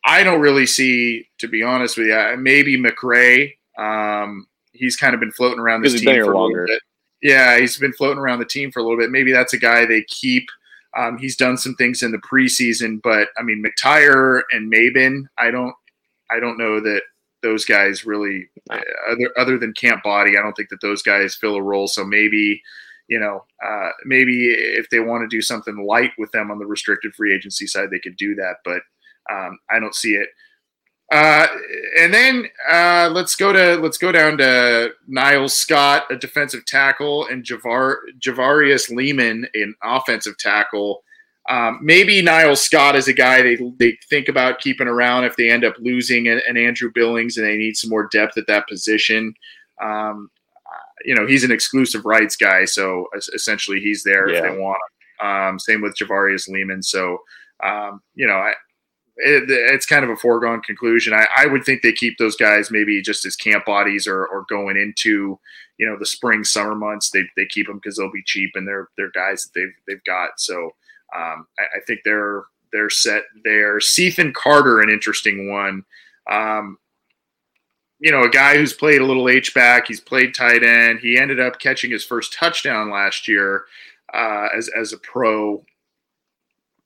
I 0.06 0.24
don't 0.24 0.42
really 0.42 0.66
see, 0.66 1.30
to 1.40 1.48
be 1.48 1.64
honest 1.64 1.98
with 1.98 2.08
you, 2.08 2.36
maybe 2.38 2.78
McRae. 2.78 3.54
Um, 3.78 4.48
he's 4.74 4.98
kind 4.98 5.14
of 5.14 5.20
been 5.20 5.32
floating 5.32 5.60
around 5.60 5.84
this 5.84 6.00
team 6.00 6.24
for 6.24 6.34
a 6.34 6.42
little 6.42 6.66
bit. 6.66 6.82
Yeah, 7.24 7.58
he's 7.58 7.80
been 7.80 7.94
floating 7.94 8.20
around 8.20 8.40
the 8.40 8.46
team 8.46 8.72
for 8.72 8.80
a 8.80 8.84
little 8.84 8.98
bit. 8.98 9.10
Maybe 9.10 9.32
that's 9.32 9.54
a 9.54 9.58
guy 9.58 9.86
they 9.86 10.04
keep. 10.04 10.46
Um, 10.96 11.18
he's 11.18 11.38
done 11.38 11.58
some 11.58 11.74
things 11.76 12.04
in 12.04 12.12
the 12.12 12.20
preseason, 12.20 13.02
but 13.02 13.30
I 13.38 13.42
mean 13.42 13.64
McTyer 13.64 14.42
and 14.52 14.72
Mabin, 14.72 15.24
I 15.40 15.50
don't, 15.50 15.74
I 16.30 16.40
don't 16.40 16.58
know 16.58 16.80
that 16.82 17.02
those 17.42 17.66
guys 17.66 18.06
really, 18.06 18.50
uh, 18.70 18.80
other 19.10 19.32
other 19.38 19.58
than 19.58 19.74
Camp 19.74 20.04
Body, 20.04 20.38
I 20.38 20.42
don't 20.42 20.54
think 20.54 20.70
that 20.70 20.82
those 20.82 21.02
guys 21.02 21.36
fill 21.36 21.56
a 21.56 21.62
role. 21.62 21.88
So 21.88 22.06
maybe, 22.06 22.62
you 23.08 23.20
know, 23.20 23.46
uh, 23.66 23.90
maybe 24.06 24.50
if 24.52 24.90
they 24.90 25.00
want 25.00 25.24
to 25.24 25.36
do 25.36 25.42
something 25.42 25.86
light 25.86 26.12
with 26.18 26.32
them 26.32 26.52
on 26.52 26.60
the 26.60 26.66
restricted 26.66 27.16
free 27.16 27.34
agency 27.34 27.68
side, 27.68 27.90
they 27.90 28.00
could 28.00 28.18
do 28.18 28.36
that. 28.36 28.58
But 28.64 28.82
um, 29.32 29.58
I 29.70 29.80
don't 29.80 29.96
see 29.96 30.14
it. 30.16 30.28
Uh, 31.12 31.48
and 32.00 32.14
then 32.14 32.46
uh, 32.70 33.10
let's 33.14 33.36
go 33.36 33.54
to 33.54 33.76
let's 33.82 33.98
go 33.98 34.12
down 34.12 34.38
to 34.38 34.92
Niles 35.08 35.56
Scott, 35.56 36.06
a 36.10 36.16
defensive 36.16 36.66
tackle, 36.66 37.28
and 37.28 37.44
Javar 37.44 37.98
Javarius 38.20 38.92
Leamon, 38.92 39.48
an 39.54 39.76
offensive 39.84 40.38
tackle. 40.38 41.04
Um, 41.50 41.80
maybe 41.82 42.22
Niles 42.22 42.62
Scott 42.62 42.96
is 42.96 43.08
a 43.08 43.14
guy 43.14 43.42
they 43.42 43.58
they 43.78 43.98
think 44.10 44.28
about 44.28 44.60
keeping 44.60 44.88
around 44.88 45.26
if 45.26 45.36
they 45.36 45.52
end 45.52 45.66
up 45.66 45.76
losing 45.80 46.28
an, 46.28 46.42
an 46.48 46.58
Andrew 46.58 46.90
Billings 46.94 47.38
and 47.38 47.46
they 47.46 47.58
need 47.58 47.76
some 47.76 47.90
more 47.90 48.08
depth 48.12 48.38
at 48.38 48.48
that 48.48 48.68
position. 48.68 49.34
Um, 49.82 50.30
you 51.06 51.16
know, 51.16 51.28
he's 51.28 51.44
an 51.44 51.52
exclusive 51.52 52.06
rights 52.06 52.36
guy, 52.36 52.66
so 52.66 53.08
essentially 53.34 53.80
he's 53.80 54.04
there 54.04 54.30
yeah. 54.30 54.38
if 54.38 54.44
they 54.44 54.58
want 54.58 54.78
him. 55.22 55.28
Um, 55.28 55.60
same 55.60 55.82
with 55.82 55.96
Javarius 55.96 56.50
Leamon. 56.50 56.84
So, 56.84 57.20
um, 57.64 58.02
you 58.16 58.28
know, 58.28 58.36
I, 58.36 58.54
it, 59.18 59.44
it's 59.48 59.86
kind 59.86 60.04
of 60.04 60.10
a 60.10 60.16
foregone 60.16 60.62
conclusion. 60.62 61.14
I, 61.14 61.28
I, 61.38 61.46
would 61.46 61.64
think 61.64 61.82
they 61.82 61.92
keep 61.92 62.18
those 62.18 62.36
guys 62.36 62.72
maybe 62.72 63.02
just 63.02 63.26
as 63.26 63.36
camp 63.36 63.66
bodies 63.66 64.08
or, 64.08 64.26
or 64.26 64.46
going 64.50 64.76
into 64.76 65.40
you 65.78 65.86
know 65.86 65.98
the 66.00 66.06
spring 66.06 66.44
summer 66.44 66.76
months. 66.76 67.10
They, 67.10 67.24
they 67.38 67.46
keep 67.46 67.68
them 67.68 67.78
because 67.78 67.98
they'll 67.98 68.12
be 68.12 68.24
cheap 68.26 68.52
and 68.56 68.68
they're 68.68 68.90
they're 68.98 69.12
guys 69.12 69.44
that 69.44 69.60
they've 69.60 69.74
they've 69.88 70.04
got. 70.06 70.32
So 70.40 70.72
um, 71.16 71.48
I, 71.60 71.78
I, 71.78 71.80
think 71.86 72.02
they're 72.04 72.44
they're 72.72 72.90
set 72.90 73.24
there. 73.44 73.80
Cethan 73.80 74.34
Carter, 74.34 74.82
an 74.82 74.90
interesting 74.90 75.52
one. 75.52 75.84
Um, 76.30 76.78
you 78.00 78.12
know, 78.12 78.24
a 78.24 78.30
guy 78.30 78.58
who's 78.58 78.74
played 78.74 79.02
a 79.02 79.06
little 79.06 79.30
H 79.30 79.54
back. 79.54 79.88
He's 79.88 80.02
played 80.02 80.34
tight 80.34 80.64
end. 80.64 81.00
He 81.00 81.18
ended 81.18 81.40
up 81.40 81.60
catching 81.60 81.92
his 81.92 82.04
first 82.04 82.34
touchdown 82.34 82.90
last 82.90 83.28
year 83.28 83.66
uh, 84.14 84.48
as 84.56 84.70
as 84.70 84.92
a 84.92 84.98
pro. 84.98 85.64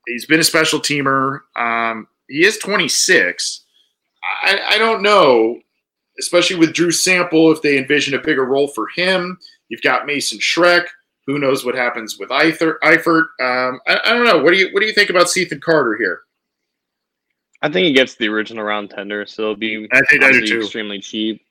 He's 0.06 0.26
been 0.26 0.40
a 0.40 0.44
special 0.44 0.80
teamer. 0.80 1.42
Um, 1.56 2.08
he 2.28 2.46
is 2.46 2.58
26. 2.58 3.66
I, 4.44 4.60
I 4.70 4.78
don't 4.78 5.02
know, 5.02 5.60
especially 6.20 6.58
with 6.58 6.74
Drew 6.74 6.92
Sample, 6.92 7.52
if 7.52 7.62
they 7.62 7.78
envision 7.78 8.14
a 8.14 8.22
bigger 8.22 8.46
role 8.46 8.68
for 8.68 8.88
him. 8.96 9.38
You've 9.70 9.82
got 9.82 10.06
Mason 10.06 10.40
Schreck. 10.40 10.86
Who 11.26 11.40
knows 11.40 11.66
what 11.66 11.76
happens 11.76 12.18
with 12.18 12.30
Eifert? 12.30 12.80
Eifert. 12.84 13.26
Um, 13.42 13.80
I, 13.86 14.00
I, 14.06 14.14
don't 14.14 14.26
know. 14.26 14.42
What 14.42 14.52
do 14.52 14.58
you 14.58 14.70
What 14.72 14.80
do 14.80 14.86
you 14.86 14.94
think 14.94 15.10
about 15.10 15.30
Cethan 15.30 15.60
Carter 15.60 15.98
here? 15.98 16.22
I 17.62 17.70
think 17.70 17.86
he 17.86 17.94
gets 17.94 18.16
the 18.16 18.30
original 18.30 18.64
round 18.64 18.92
tender, 18.92 19.26
so 19.26 19.44
it'll 19.44 19.56
be 19.56 19.88
extremely 19.92 21.00
cheap. 21.00 21.42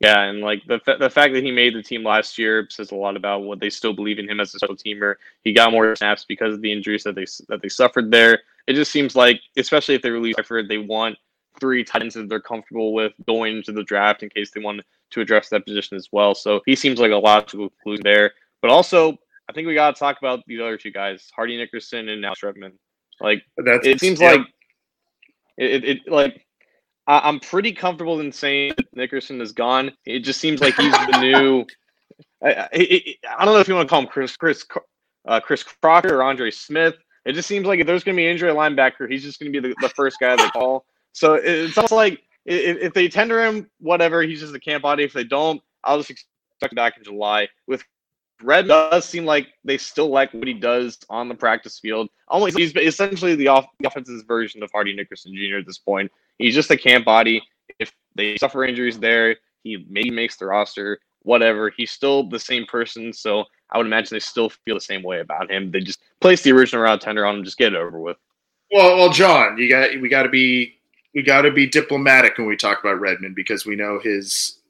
Yeah, 0.00 0.22
and 0.22 0.40
like 0.40 0.62
the 0.66 0.80
the 0.98 1.10
fact 1.10 1.32
that 1.34 1.42
he 1.42 1.50
made 1.50 1.74
the 1.74 1.82
team 1.82 2.04
last 2.04 2.38
year 2.38 2.66
says 2.70 2.90
a 2.92 2.94
lot 2.94 3.16
about 3.16 3.42
what 3.42 3.60
they 3.60 3.70
still 3.70 3.94
believe 3.94 4.18
in 4.18 4.28
him 4.28 4.40
as 4.40 4.54
a 4.54 4.58
special 4.58 4.76
teamer. 4.76 5.14
He 5.42 5.52
got 5.52 5.72
more 5.72 5.96
snaps 5.96 6.24
because 6.24 6.54
of 6.54 6.60
the 6.60 6.70
injuries 6.70 7.02
that 7.04 7.14
they 7.14 7.26
that 7.48 7.62
they 7.62 7.68
suffered 7.68 8.10
there. 8.10 8.40
It 8.66 8.74
just 8.74 8.90
seems 8.90 9.14
like, 9.14 9.40
especially 9.56 9.94
if 9.94 10.02
they 10.02 10.10
release 10.10 10.36
Eifert, 10.36 10.68
they 10.68 10.78
want 10.78 11.16
three 11.60 11.84
tight 11.84 12.02
ends 12.02 12.14
that 12.14 12.28
they're 12.28 12.40
comfortable 12.40 12.92
with 12.92 13.12
going 13.26 13.58
into 13.58 13.72
the 13.72 13.84
draft 13.84 14.22
in 14.22 14.28
case 14.28 14.50
they 14.50 14.60
want 14.60 14.82
to 15.10 15.20
address 15.20 15.48
that 15.48 15.64
position 15.64 15.96
as 15.96 16.08
well. 16.12 16.34
So 16.34 16.60
he 16.66 16.74
seems 16.74 16.98
like 16.98 17.12
a 17.12 17.16
logical 17.16 17.70
conclusion 17.70 18.02
there. 18.04 18.32
But 18.60 18.70
also, 18.70 19.16
I 19.48 19.52
think 19.52 19.66
we 19.66 19.74
got 19.74 19.94
to 19.94 19.98
talk 19.98 20.18
about 20.18 20.40
these 20.46 20.60
other 20.60 20.76
two 20.76 20.90
guys, 20.90 21.30
Hardy 21.34 21.56
Nickerson 21.56 22.08
and 22.08 22.24
Alex 22.24 22.42
Redmond. 22.42 22.74
Like 23.20 23.42
That's, 23.56 23.86
it 23.86 24.00
seems 24.00 24.20
yeah. 24.20 24.32
like 24.32 24.46
it, 25.56 25.70
it, 25.70 25.84
it 25.84 26.08
like 26.08 26.44
I, 27.06 27.28
am 27.28 27.40
pretty 27.40 27.72
comfortable 27.72 28.20
in 28.20 28.32
saying 28.32 28.74
Nickerson 28.92 29.40
is 29.40 29.52
gone. 29.52 29.92
It 30.04 30.20
just 30.20 30.40
seems 30.40 30.60
like 30.60 30.74
he's 30.74 30.92
the 30.92 31.18
new. 31.20 31.66
I, 32.42 32.68
I, 32.72 33.16
I, 33.38 33.44
don't 33.44 33.54
know 33.54 33.60
if 33.60 33.68
you 33.68 33.74
want 33.74 33.88
to 33.88 33.90
call 33.90 34.02
him 34.02 34.08
Chris 34.08 34.36
Chris 34.36 34.66
uh, 35.26 35.40
Chris 35.40 35.62
Crocker 35.62 36.16
or 36.16 36.22
Andre 36.22 36.50
Smith. 36.50 36.96
It 37.26 37.32
just 37.32 37.48
seems 37.48 37.66
like 37.66 37.80
if 37.80 37.86
there's 37.86 38.04
going 38.04 38.14
to 38.14 38.20
be 38.20 38.28
injury 38.28 38.52
linebacker, 38.52 39.10
he's 39.10 39.24
just 39.24 39.40
going 39.40 39.52
to 39.52 39.60
be 39.60 39.68
the, 39.68 39.74
the 39.80 39.88
first 39.90 40.18
guy 40.20 40.36
they 40.36 40.48
call. 40.50 40.86
So 41.12 41.34
it's 41.34 41.76
almost 41.76 41.92
like 41.92 42.20
if, 42.44 42.78
if 42.78 42.94
they 42.94 43.08
tender 43.08 43.44
him, 43.44 43.68
whatever, 43.80 44.22
he's 44.22 44.40
just 44.40 44.54
a 44.54 44.60
camp 44.60 44.84
body. 44.84 45.02
If 45.02 45.12
they 45.12 45.24
don't, 45.24 45.60
I'll 45.82 45.98
just 45.98 46.10
expect 46.10 46.72
him 46.72 46.76
back 46.76 46.96
in 46.96 47.02
July. 47.02 47.48
With 47.66 47.82
Red 48.42 48.68
does 48.68 49.04
seem 49.04 49.24
like 49.24 49.48
they 49.64 49.76
still 49.76 50.08
like 50.08 50.32
what 50.34 50.46
he 50.46 50.54
does 50.54 50.98
on 51.10 51.28
the 51.28 51.34
practice 51.34 51.80
field. 51.80 52.08
Almost, 52.28 52.56
he's 52.56 52.74
essentially 52.76 53.34
the, 53.34 53.48
off, 53.48 53.66
the 53.80 53.88
offense's 53.88 54.22
version 54.22 54.62
of 54.62 54.70
Hardy 54.72 54.94
Nickerson 54.94 55.34
Jr. 55.34 55.56
at 55.56 55.66
this 55.66 55.78
point. 55.78 56.12
He's 56.38 56.54
just 56.54 56.70
a 56.70 56.76
camp 56.76 57.04
body. 57.04 57.42
If 57.80 57.92
they 58.14 58.36
suffer 58.36 58.64
injuries 58.64 59.00
there, 59.00 59.36
he 59.64 59.84
maybe 59.88 60.10
makes 60.10 60.36
the 60.36 60.46
roster. 60.46 61.00
Whatever. 61.26 61.72
He's 61.76 61.90
still 61.90 62.22
the 62.22 62.38
same 62.38 62.66
person. 62.66 63.12
So 63.12 63.44
I 63.70 63.78
would 63.78 63.86
imagine 63.86 64.14
they 64.14 64.20
still 64.20 64.48
feel 64.48 64.76
the 64.76 64.80
same 64.80 65.02
way 65.02 65.18
about 65.18 65.50
him. 65.50 65.72
They 65.72 65.80
just 65.80 65.98
place 66.20 66.42
the 66.42 66.52
original 66.52 66.82
round 66.82 67.00
tender 67.00 67.26
on 67.26 67.38
him, 67.38 67.44
just 67.44 67.58
get 67.58 67.74
it 67.74 67.78
over 67.78 67.98
with. 67.98 68.16
Well, 68.70 68.96
well, 68.96 69.10
John, 69.10 69.58
you 69.58 69.68
got 69.68 70.00
we 70.00 70.08
got 70.08 70.22
to 70.22 70.28
be 70.28 70.76
we 71.16 71.22
got 71.22 71.42
to 71.42 71.50
be 71.50 71.66
diplomatic 71.66 72.38
when 72.38 72.46
we 72.46 72.56
talk 72.56 72.78
about 72.78 73.00
Redmond 73.00 73.34
because 73.34 73.66
we 73.66 73.74
know 73.74 73.98
his 73.98 74.60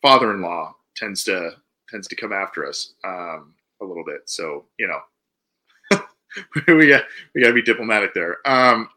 father-in-law 0.00 0.74
tends 0.96 1.22
to 1.24 1.52
tends 1.88 2.08
to 2.08 2.16
come 2.16 2.32
after 2.32 2.66
us 2.66 2.94
um, 3.04 3.54
a 3.80 3.84
little 3.84 4.04
bit. 4.04 4.22
So 4.26 4.64
you 4.78 4.88
know, 4.88 6.00
we 6.66 6.88
got 6.88 7.04
we 7.32 7.42
got 7.42 7.48
to 7.48 7.54
be 7.54 7.62
diplomatic 7.62 8.12
there. 8.12 8.38
Um, 8.44 8.88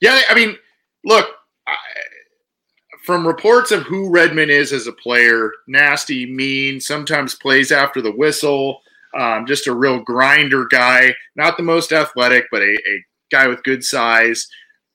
yeah, 0.00 0.22
I 0.30 0.34
mean, 0.34 0.56
look, 1.04 1.26
from 3.06 3.24
reports 3.24 3.70
of 3.70 3.84
who 3.84 4.10
Redmond 4.10 4.50
is 4.50 4.72
as 4.72 4.88
a 4.88 4.92
player, 4.92 5.52
nasty, 5.68 6.26
mean, 6.26 6.80
sometimes 6.80 7.36
plays 7.36 7.70
after 7.70 8.02
the 8.02 8.10
whistle, 8.10 8.80
um, 9.16 9.46
just 9.46 9.68
a 9.68 9.74
real 9.74 10.00
grinder 10.02 10.66
guy. 10.66 11.14
Not 11.36 11.56
the 11.56 11.62
most 11.62 11.92
athletic, 11.92 12.46
but 12.50 12.62
a, 12.62 12.74
a 12.74 13.04
guy 13.30 13.46
with 13.46 13.62
good 13.62 13.84
size, 13.84 14.48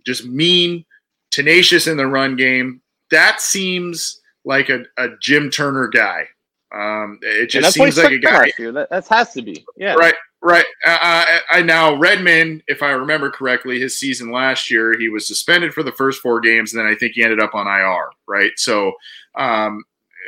just 0.05 0.25
mean, 0.25 0.83
tenacious 1.31 1.87
in 1.87 1.95
the 1.95 2.05
run 2.05 2.35
game. 2.35 2.81
That 3.11 3.39
seems 3.39 4.19
like 4.43 4.67
a, 4.67 4.83
a 4.97 5.07
Jim 5.21 5.49
Turner 5.49 5.87
guy. 5.87 6.27
Um, 6.73 7.17
it 7.21 7.49
just 7.49 7.73
seems 7.73 7.97
like 7.97 8.11
a 8.11 8.19
guy. 8.19 8.51
That, 8.57 8.87
that 8.89 9.07
has 9.07 9.31
to 9.33 9.41
be. 9.41 9.65
Yeah. 9.77 9.93
Right. 9.93 10.15
Right. 10.43 10.65
Uh, 10.85 10.97
I, 10.99 11.39
I 11.51 11.61
now 11.61 11.95
Redmond, 11.95 12.63
if 12.67 12.81
I 12.81 12.91
remember 12.91 13.29
correctly, 13.29 13.79
his 13.79 13.99
season 13.99 14.31
last 14.31 14.71
year 14.71 14.97
he 14.97 15.07
was 15.07 15.27
suspended 15.27 15.71
for 15.71 15.83
the 15.83 15.91
first 15.91 16.19
four 16.19 16.39
games, 16.39 16.73
and 16.73 16.79
then 16.79 16.91
I 16.91 16.95
think 16.95 17.13
he 17.13 17.23
ended 17.23 17.39
up 17.39 17.53
on 17.53 17.67
IR. 17.67 18.09
Right. 18.27 18.51
So 18.57 18.93
um, 19.35 19.83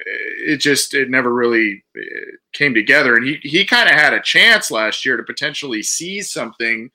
it 0.05 0.57
just 0.57 0.93
it 0.93 1.09
never 1.09 1.33
really 1.33 1.83
uh, 1.97 2.01
came 2.53 2.75
together, 2.75 3.15
and 3.15 3.25
he 3.25 3.39
he 3.41 3.65
kind 3.65 3.89
of 3.89 3.95
had 3.95 4.13
a 4.13 4.21
chance 4.21 4.69
last 4.69 5.03
year 5.05 5.17
to 5.17 5.23
potentially 5.23 5.81
see 5.81 6.21
something 6.21 6.91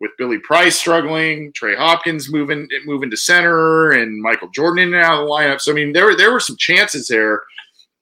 with 0.00 0.10
Billy 0.16 0.38
Price 0.38 0.78
struggling, 0.78 1.52
Trey 1.52 1.74
Hopkins 1.76 2.30
moving 2.32 2.68
moving 2.84 3.10
to 3.10 3.16
center, 3.16 3.90
and 3.92 4.20
Michael 4.20 4.48
Jordan 4.48 4.88
in 4.88 4.94
and 4.94 5.04
out 5.04 5.20
of 5.20 5.26
the 5.26 5.32
lineup. 5.32 5.60
So 5.60 5.72
I 5.72 5.74
mean, 5.74 5.92
there 5.92 6.06
were 6.06 6.16
there 6.16 6.32
were 6.32 6.40
some 6.40 6.56
chances 6.56 7.08
there 7.08 7.42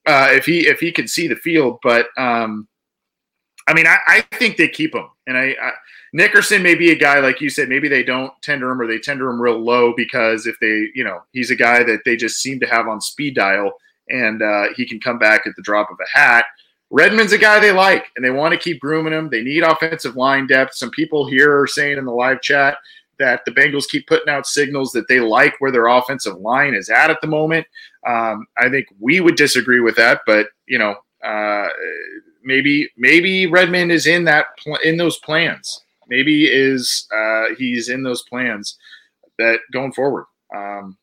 uh, 0.06 0.28
if 0.30 0.46
he 0.46 0.66
if 0.66 0.80
he 0.80 0.92
could 0.92 1.10
see 1.10 1.26
the 1.28 1.36
field. 1.36 1.78
But 1.82 2.08
um, 2.16 2.68
I 3.68 3.74
mean, 3.74 3.86
I, 3.86 3.98
I, 4.06 4.20
think 4.36 4.56
they 4.56 4.68
keep 4.68 4.94
him, 4.94 5.08
and 5.26 5.36
I, 5.36 5.56
I, 5.60 5.72
Nickerson 6.12 6.62
may 6.62 6.76
be 6.76 6.92
a 6.92 6.94
guy 6.94 7.18
like 7.18 7.40
you 7.40 7.50
said. 7.50 7.68
Maybe 7.68 7.88
they 7.88 8.04
don't 8.04 8.32
tender 8.42 8.70
him 8.70 8.80
or 8.80 8.86
they 8.86 8.98
tender 8.98 9.28
him 9.28 9.42
real 9.42 9.58
low 9.58 9.92
because 9.96 10.46
if 10.46 10.56
they, 10.60 10.88
you 10.94 11.02
know, 11.02 11.20
he's 11.32 11.50
a 11.50 11.56
guy 11.56 11.82
that 11.82 12.02
they 12.04 12.16
just 12.16 12.40
seem 12.40 12.60
to 12.60 12.66
have 12.66 12.86
on 12.86 13.00
speed 13.00 13.34
dial, 13.34 13.72
and 14.08 14.42
uh, 14.42 14.66
he 14.76 14.86
can 14.86 15.00
come 15.00 15.18
back 15.18 15.46
at 15.46 15.56
the 15.56 15.62
drop 15.62 15.90
of 15.90 15.98
a 16.00 16.18
hat. 16.18 16.44
Redmond's 16.90 17.32
a 17.32 17.38
guy 17.38 17.58
they 17.58 17.72
like, 17.72 18.06
and 18.14 18.24
they 18.24 18.30
want 18.30 18.52
to 18.52 18.58
keep 18.58 18.80
grooming 18.80 19.12
him. 19.12 19.28
They 19.28 19.42
need 19.42 19.64
offensive 19.64 20.14
line 20.14 20.46
depth. 20.46 20.74
Some 20.74 20.90
people 20.90 21.28
here 21.28 21.60
are 21.60 21.66
saying 21.66 21.98
in 21.98 22.04
the 22.04 22.12
live 22.12 22.40
chat 22.40 22.78
that 23.18 23.44
the 23.44 23.50
Bengals 23.50 23.88
keep 23.88 24.06
putting 24.06 24.32
out 24.32 24.46
signals 24.46 24.92
that 24.92 25.08
they 25.08 25.20
like 25.20 25.54
where 25.58 25.72
their 25.72 25.86
offensive 25.86 26.36
line 26.36 26.74
is 26.74 26.88
at 26.88 27.10
at 27.10 27.20
the 27.20 27.26
moment. 27.26 27.66
Um, 28.06 28.46
I 28.56 28.68
think 28.68 28.86
we 29.00 29.20
would 29.20 29.36
disagree 29.36 29.80
with 29.80 29.96
that, 29.96 30.20
but 30.26 30.48
you 30.66 30.78
know, 30.78 30.94
uh, 31.24 31.68
maybe 32.46 32.88
maybe 32.96 33.46
Redmond 33.46 33.92
is 33.92 34.06
in 34.06 34.24
that 34.24 34.46
pl- 34.62 34.76
in 34.76 34.96
those 34.96 35.18
plans. 35.18 35.82
Maybe 36.08 36.46
is 36.46 37.06
uh, 37.14 37.46
he's 37.58 37.88
in 37.88 38.02
those 38.02 38.22
plans 38.22 38.78
that 39.38 39.58
going 39.72 39.92
forward. 39.92 40.26
Um, 40.54 40.96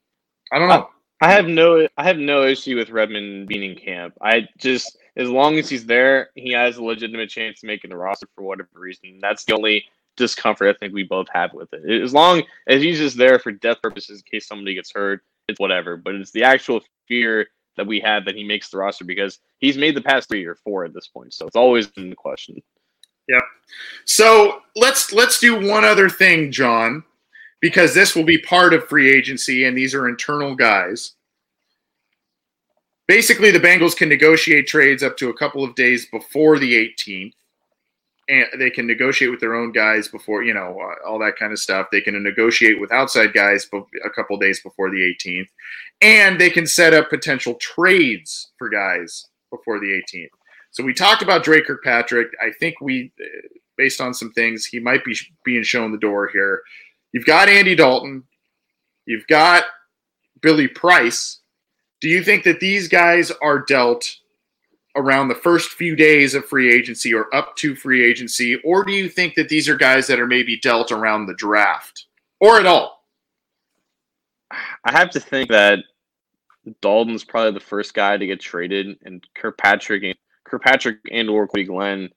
I 0.51 0.57
don't 0.57 0.69
know. 0.69 0.89
I 1.21 1.31
have 1.31 1.45
no 1.45 1.87
I 1.97 2.03
have 2.03 2.17
no 2.17 2.43
issue 2.43 2.77
with 2.77 2.89
Redmond 2.89 3.47
being 3.47 3.71
in 3.71 3.77
camp. 3.77 4.15
I 4.21 4.47
just 4.57 4.97
as 5.15 5.29
long 5.29 5.59
as 5.59 5.69
he's 5.69 5.85
there, 5.85 6.29
he 6.35 6.51
has 6.53 6.77
a 6.77 6.83
legitimate 6.83 7.29
chance 7.29 7.61
of 7.61 7.67
making 7.67 7.91
the 7.91 7.97
roster 7.97 8.27
for 8.35 8.43
whatever 8.43 8.69
reason. 8.73 9.19
That's 9.21 9.43
the 9.43 9.53
only 9.53 9.85
discomfort 10.15 10.75
I 10.75 10.77
think 10.77 10.93
we 10.93 11.03
both 11.03 11.27
have 11.33 11.53
with 11.53 11.71
it. 11.73 12.01
As 12.01 12.13
long 12.13 12.43
as 12.67 12.81
he's 12.81 12.97
just 12.97 13.17
there 13.17 13.39
for 13.39 13.51
death 13.51 13.81
purposes 13.81 14.19
in 14.19 14.31
case 14.31 14.47
somebody 14.47 14.73
gets 14.73 14.91
hurt, 14.91 15.21
it's 15.47 15.59
whatever. 15.59 15.97
But 15.97 16.15
it's 16.15 16.31
the 16.31 16.43
actual 16.43 16.81
fear 17.07 17.47
that 17.77 17.87
we 17.87 17.99
have 17.99 18.25
that 18.25 18.35
he 18.35 18.43
makes 18.43 18.69
the 18.69 18.77
roster 18.77 19.05
because 19.05 19.39
he's 19.59 19.77
made 19.77 19.95
the 19.95 20.01
past 20.01 20.29
three 20.29 20.45
or 20.45 20.55
four 20.55 20.85
at 20.85 20.93
this 20.93 21.07
point. 21.07 21.33
So 21.33 21.47
it's 21.47 21.55
always 21.55 21.89
in 21.97 22.09
the 22.09 22.15
question. 22.15 22.61
Yeah. 23.27 23.39
So 24.05 24.61
let's 24.75 25.13
let's 25.13 25.39
do 25.39 25.67
one 25.67 25.85
other 25.85 26.09
thing, 26.09 26.51
John, 26.51 27.03
because 27.61 27.93
this 27.93 28.15
will 28.15 28.25
be 28.25 28.37
part 28.37 28.73
of 28.73 28.87
free 28.87 29.15
agency, 29.15 29.65
and 29.65 29.77
these 29.77 29.95
are 29.95 30.07
internal 30.07 30.55
guys. 30.55 31.13
Basically, 33.07 33.51
the 33.51 33.59
Bengals 33.59 33.95
can 33.95 34.09
negotiate 34.09 34.67
trades 34.67 35.03
up 35.03 35.17
to 35.17 35.29
a 35.29 35.37
couple 35.37 35.63
of 35.63 35.75
days 35.75 36.07
before 36.07 36.57
the 36.57 36.73
18th, 36.73 37.33
and 38.29 38.45
they 38.57 38.69
can 38.69 38.87
negotiate 38.87 39.31
with 39.31 39.39
their 39.39 39.55
own 39.55 39.71
guys 39.71 40.07
before 40.07 40.43
you 40.43 40.53
know 40.53 40.77
uh, 40.79 41.07
all 41.07 41.19
that 41.19 41.37
kind 41.37 41.51
of 41.51 41.59
stuff. 41.59 41.87
They 41.91 42.01
can 42.01 42.21
negotiate 42.21 42.79
with 42.79 42.91
outside 42.91 43.33
guys 43.33 43.67
a 44.05 44.09
couple 44.09 44.37
days 44.37 44.61
before 44.61 44.89
the 44.89 45.15
18th, 45.25 45.47
and 46.01 46.39
they 46.39 46.49
can 46.49 46.65
set 46.65 46.93
up 46.93 47.09
potential 47.09 47.55
trades 47.55 48.51
for 48.57 48.69
guys 48.69 49.27
before 49.51 49.79
the 49.79 50.01
18th. 50.13 50.29
So 50.71 50.83
we 50.83 50.93
talked 50.93 51.21
about 51.21 51.43
Dre 51.43 51.61
Kirkpatrick. 51.61 52.29
I 52.41 52.51
think 52.59 52.81
we, 52.81 53.11
uh, 53.21 53.25
based 53.77 54.01
on 54.01 54.13
some 54.13 54.31
things, 54.31 54.65
he 54.65 54.79
might 54.79 55.05
be 55.05 55.15
being 55.45 55.63
shown 55.63 55.91
the 55.91 55.99
door 55.99 56.27
here. 56.27 56.63
You've 57.11 57.25
got 57.25 57.47
Andy 57.47 57.75
Dalton. 57.75 58.23
You've 59.05 59.27
got 59.27 59.65
Billy 60.41 60.67
Price. 60.67 61.41
Do 62.01 62.09
you 62.09 62.23
think 62.23 62.43
that 62.45 62.59
these 62.59 62.87
guys 62.87 63.31
are 63.41 63.59
dealt 63.59 64.17
around 64.95 65.27
the 65.27 65.35
first 65.35 65.71
few 65.71 65.95
days 65.95 66.35
of 66.35 66.45
free 66.45 66.73
agency 66.73 67.13
or 67.13 67.33
up 67.33 67.55
to 67.57 67.75
free 67.75 68.03
agency? 68.03 68.57
Or 68.63 68.83
do 68.83 68.91
you 68.91 69.09
think 69.09 69.35
that 69.35 69.49
these 69.49 69.67
are 69.67 69.75
guys 69.75 70.07
that 70.07 70.19
are 70.19 70.27
maybe 70.27 70.59
dealt 70.59 70.91
around 70.91 71.25
the 71.25 71.35
draft 71.35 72.05
or 72.39 72.59
at 72.59 72.65
all? 72.65 73.03
I 74.51 74.91
have 74.91 75.09
to 75.11 75.19
think 75.19 75.49
that 75.49 75.79
Dalton's 76.81 77.23
probably 77.23 77.51
the 77.51 77.65
first 77.65 77.93
guy 77.93 78.17
to 78.17 78.27
get 78.27 78.39
traded, 78.39 78.97
and 79.03 79.25
Kirkpatrick 79.35 80.03
and 80.03 80.15
Kirkpatrick 80.45 80.99
and 81.11 81.29
or 81.29 81.47
Cordy 81.47 81.65
Glenn 81.65 82.09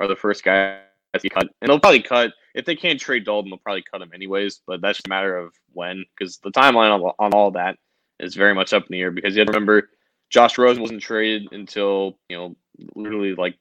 are 0.00 0.06
the 0.06 0.16
first 0.16 0.44
guys 0.44 0.80
to 1.18 1.28
cut. 1.28 1.48
And 1.60 1.70
they'll 1.70 1.80
probably 1.80 2.02
cut 2.02 2.32
if 2.54 2.64
they 2.64 2.76
can't 2.76 3.00
trade 3.00 3.24
Dalton, 3.24 3.50
they'll 3.50 3.58
probably 3.58 3.84
cut 3.90 4.02
him 4.02 4.10
anyways. 4.12 4.60
But 4.66 4.80
that's 4.80 4.98
just 4.98 5.06
a 5.06 5.10
matter 5.10 5.36
of 5.36 5.52
when, 5.72 6.04
because 6.16 6.38
the 6.38 6.50
timeline 6.50 6.92
on, 6.92 7.12
on 7.18 7.32
all 7.32 7.50
that 7.52 7.78
is 8.20 8.34
very 8.34 8.54
much 8.54 8.72
up 8.72 8.82
in 8.82 8.88
the 8.90 9.00
air. 9.00 9.10
Because 9.10 9.34
you 9.34 9.40
have 9.40 9.46
to 9.46 9.52
remember, 9.52 9.88
Josh 10.30 10.58
Rosen 10.58 10.82
wasn't 10.82 11.02
traded 11.02 11.48
until 11.52 12.18
you 12.28 12.36
know 12.36 12.56
literally 12.94 13.34
like 13.34 13.56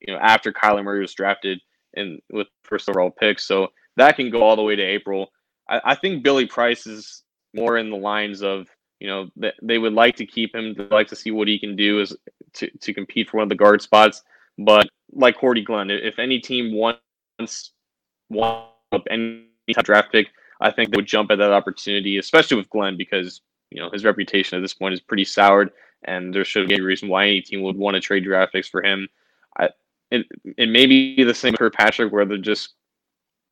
you 0.00 0.12
know 0.12 0.20
after 0.20 0.52
Kyler 0.52 0.84
Murray 0.84 1.00
was 1.00 1.14
drafted 1.14 1.60
and 1.94 2.20
with 2.30 2.48
first 2.62 2.88
overall 2.88 3.10
pick. 3.10 3.38
So 3.38 3.68
that 3.96 4.16
can 4.16 4.30
go 4.30 4.42
all 4.42 4.56
the 4.56 4.62
way 4.62 4.76
to 4.76 4.82
April. 4.82 5.32
I, 5.68 5.80
I 5.84 5.94
think 5.94 6.22
Billy 6.22 6.46
Price 6.46 6.86
is 6.86 7.22
more 7.54 7.78
in 7.78 7.90
the 7.90 7.96
lines 7.96 8.42
of 8.42 8.68
you 9.00 9.08
know 9.08 9.30
that 9.36 9.54
they 9.62 9.78
would 9.78 9.94
like 9.94 10.16
to 10.16 10.26
keep 10.26 10.54
him, 10.54 10.74
they 10.74 10.84
like 10.84 11.08
to 11.08 11.16
see 11.16 11.30
what 11.30 11.48
he 11.48 11.58
can 11.58 11.74
do 11.74 12.00
as 12.00 12.14
to, 12.54 12.70
to 12.78 12.94
compete 12.94 13.30
for 13.30 13.38
one 13.38 13.44
of 13.44 13.48
the 13.48 13.54
guard 13.54 13.82
spots. 13.82 14.22
But 14.58 14.88
like 15.12 15.38
Cordy 15.38 15.62
Glenn, 15.62 15.90
if 15.90 16.18
any 16.18 16.38
team 16.38 16.74
wants 16.74 17.72
one 18.28 18.64
up 18.92 19.06
any 19.10 19.46
draft 19.82 20.12
pick, 20.12 20.28
I 20.60 20.70
think 20.70 20.90
they 20.90 20.96
would 20.96 21.06
jump 21.06 21.30
at 21.30 21.38
that 21.38 21.52
opportunity, 21.52 22.18
especially 22.18 22.58
with 22.58 22.68
Glenn 22.70 22.96
because 22.96 23.40
you 23.70 23.80
know 23.80 23.90
his 23.90 24.04
reputation 24.04 24.58
at 24.58 24.62
this 24.62 24.74
point 24.74 24.94
is 24.94 25.00
pretty 25.00 25.24
soured, 25.24 25.70
and 26.04 26.34
there 26.34 26.44
should 26.44 26.68
be 26.68 26.76
a 26.76 26.82
reason 26.82 27.08
why 27.08 27.26
any 27.26 27.40
team 27.40 27.62
would 27.62 27.76
want 27.76 27.94
to 27.94 28.00
trade 28.00 28.24
draft 28.24 28.52
picks 28.52 28.68
for 28.68 28.82
him. 28.82 29.08
I, 29.58 29.70
it, 30.10 30.26
it 30.56 30.68
may 30.68 30.86
be 30.86 31.22
the 31.22 31.34
same 31.34 31.52
with 31.52 31.60
Kirkpatrick, 31.60 32.12
where 32.12 32.24
they're 32.24 32.38
just 32.38 32.74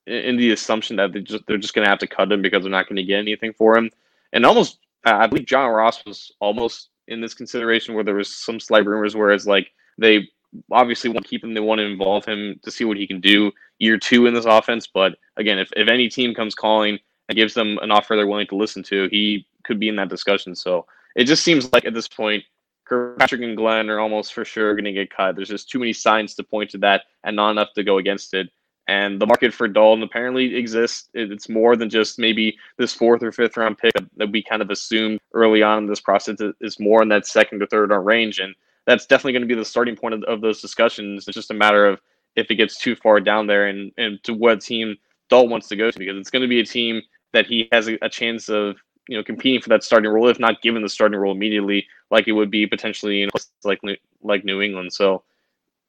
in 0.07 0.37
the 0.37 0.53
assumption 0.53 0.97
that 0.97 1.13
they 1.13 1.21
just 1.21 1.47
they're 1.47 1.59
just 1.59 1.75
going 1.75 1.85
to 1.85 1.91
have 1.91 1.99
to 1.99 2.07
cut 2.07 2.33
him 2.33 2.43
because 2.43 2.63
they're 2.63 2.71
not 2.71 2.89
going 2.89 2.97
to 2.97 3.03
get 3.03 3.19
anything 3.19 3.53
for 3.53 3.77
him. 3.77 3.91
And 4.33 4.45
almost, 4.45 4.79
I 5.05 5.27
believe 5.27 5.47
John 5.47 5.71
Ross 5.71 6.05
was 6.05 6.33
almost 6.41 6.89
in 7.09 7.21
this 7.21 7.35
consideration 7.35 7.95
where 7.95 8.05
there 8.05 8.15
was 8.15 8.35
some 8.35 8.61
slight 8.61 8.87
rumors 8.87 9.17
where 9.17 9.31
it's 9.31 9.47
like 9.47 9.71
they 9.99 10.29
obviously 10.73 11.11
want 11.11 11.25
to 11.25 11.29
keep 11.29 11.45
him, 11.45 11.55
they 11.55 11.61
want 11.61 11.79
to 11.79 11.85
involve 11.85 12.25
him 12.25 12.59
to 12.63 12.71
see 12.71 12.85
what 12.85 12.97
he 12.97 13.07
can 13.07 13.21
do 13.21 13.53
year 13.79 13.99
two 13.99 14.27
in 14.27 14.35
this 14.35 14.45
offense. 14.45 14.87
But 14.87 15.19
again, 15.37 15.59
if, 15.59 15.71
if 15.77 15.89
any 15.89 16.09
team 16.09 16.35
comes 16.35 16.55
calling 16.55 16.99
and 17.29 17.37
gives 17.37 17.55
them 17.55 17.79
an 17.83 17.91
offer 17.91 18.17
they're 18.17 18.27
willing 18.27 18.47
to 18.49 18.57
listen 18.57 18.83
to, 18.85 19.09
he 19.11 19.47
could 19.65 19.79
be 19.79 19.89
in 19.89 19.97
that 19.97 20.09
discussion. 20.09 20.55
So 20.55 20.87
it 21.17 21.25
just 21.25 21.43
seems 21.43 21.73
like 21.73 21.85
at 21.85 21.95
this 21.95 22.09
point, 22.09 22.45
Kirkpatrick 22.85 23.43
and 23.43 23.57
Glenn 23.57 23.91
are 23.91 24.01
almost 24.01 24.33
for 24.33 24.45
sure 24.45 24.75
going 24.75 24.85
to 24.85 24.93
get 24.93 25.15
cut. 25.15 25.37
There's 25.37 25.49
just 25.49 25.69
too 25.69 25.79
many 25.79 25.93
signs 25.93 26.35
to 26.35 26.43
point 26.43 26.71
to 26.71 26.79
that 26.79 27.03
and 27.25 27.37
not 27.37 27.51
enough 27.51 27.73
to 27.75 27.85
go 27.85 27.99
against 27.99 28.35
it. 28.35 28.49
And 28.87 29.21
the 29.21 29.27
market 29.27 29.53
for 29.53 29.69
Dalton 29.69 30.03
apparently 30.03 30.57
exists. 30.57 31.11
It's 31.13 31.51
more 31.51 31.77
than 31.77 31.91
just 31.91 32.19
maybe 32.19 32.57
this 32.79 32.95
fourth 32.95 33.23
or 33.23 33.31
fifth 33.31 33.59
round 33.59 33.77
pick 33.77 33.93
that 34.17 34.33
we 34.33 34.43
kind 34.43 34.63
of 34.63 34.71
assumed 34.71 35.21
early 35.35 35.63
on 35.63 35.79
in 35.79 35.87
this 35.87 36.01
process. 36.01 36.39
It's 36.61 36.81
more 36.81 37.03
in 37.03 37.11
that 37.11 37.27
second 37.27 37.63
or 37.63 37.67
third 37.67 37.91
round 37.91 38.07
range. 38.07 38.39
And 38.39 38.55
that's 38.87 39.05
definitely 39.05 39.33
going 39.33 39.43
to 39.43 39.55
be 39.55 39.55
the 39.55 39.65
starting 39.67 39.95
point 39.95 40.15
of, 40.15 40.23
of 40.25 40.41
those 40.41 40.63
discussions. 40.63 41.29
It's 41.29 41.35
just 41.35 41.51
a 41.51 41.55
matter 41.55 41.85
of 41.85 42.01
if 42.37 42.51
it 42.51 42.55
gets 42.55 42.79
too 42.79 42.97
far 42.97 43.21
down 43.21 43.47
there 43.47 43.67
and, 43.67 43.93
and 43.99 44.23
to 44.25 44.33
what 44.33 44.63
team 44.63 44.97
Dalton 45.29 45.51
wants 45.51 45.69
to 45.69 45.77
go 45.77 45.91
to, 45.91 45.99
because 45.99 46.17
it's 46.17 46.31
going 46.31 46.43
to 46.43 46.49
be 46.49 46.61
a 46.61 46.65
team 46.65 47.03
that 47.35 47.47
he 47.47 47.69
has 47.73 47.89
a, 47.89 47.99
a 48.01 48.09
chance 48.09 48.49
of 48.49 48.77
you 49.09 49.17
know 49.17 49.25
competing 49.25 49.61
for 49.61 49.71
that 49.71 49.83
starting 49.83 50.11
role, 50.11 50.29
if 50.29 50.39
not 50.39 50.63
given 50.63 50.83
the 50.83 50.89
starting 50.89 51.19
role 51.19 51.33
immediately, 51.33 51.87
like 52.11 52.29
it 52.29 52.33
would 52.33 52.51
be 52.51 52.67
potentially 52.67 53.23
in 53.23 53.31
places 53.31 53.51
like 53.65 53.81
like 54.23 54.45
New 54.45 54.61
England. 54.61 54.93
So 54.93 55.25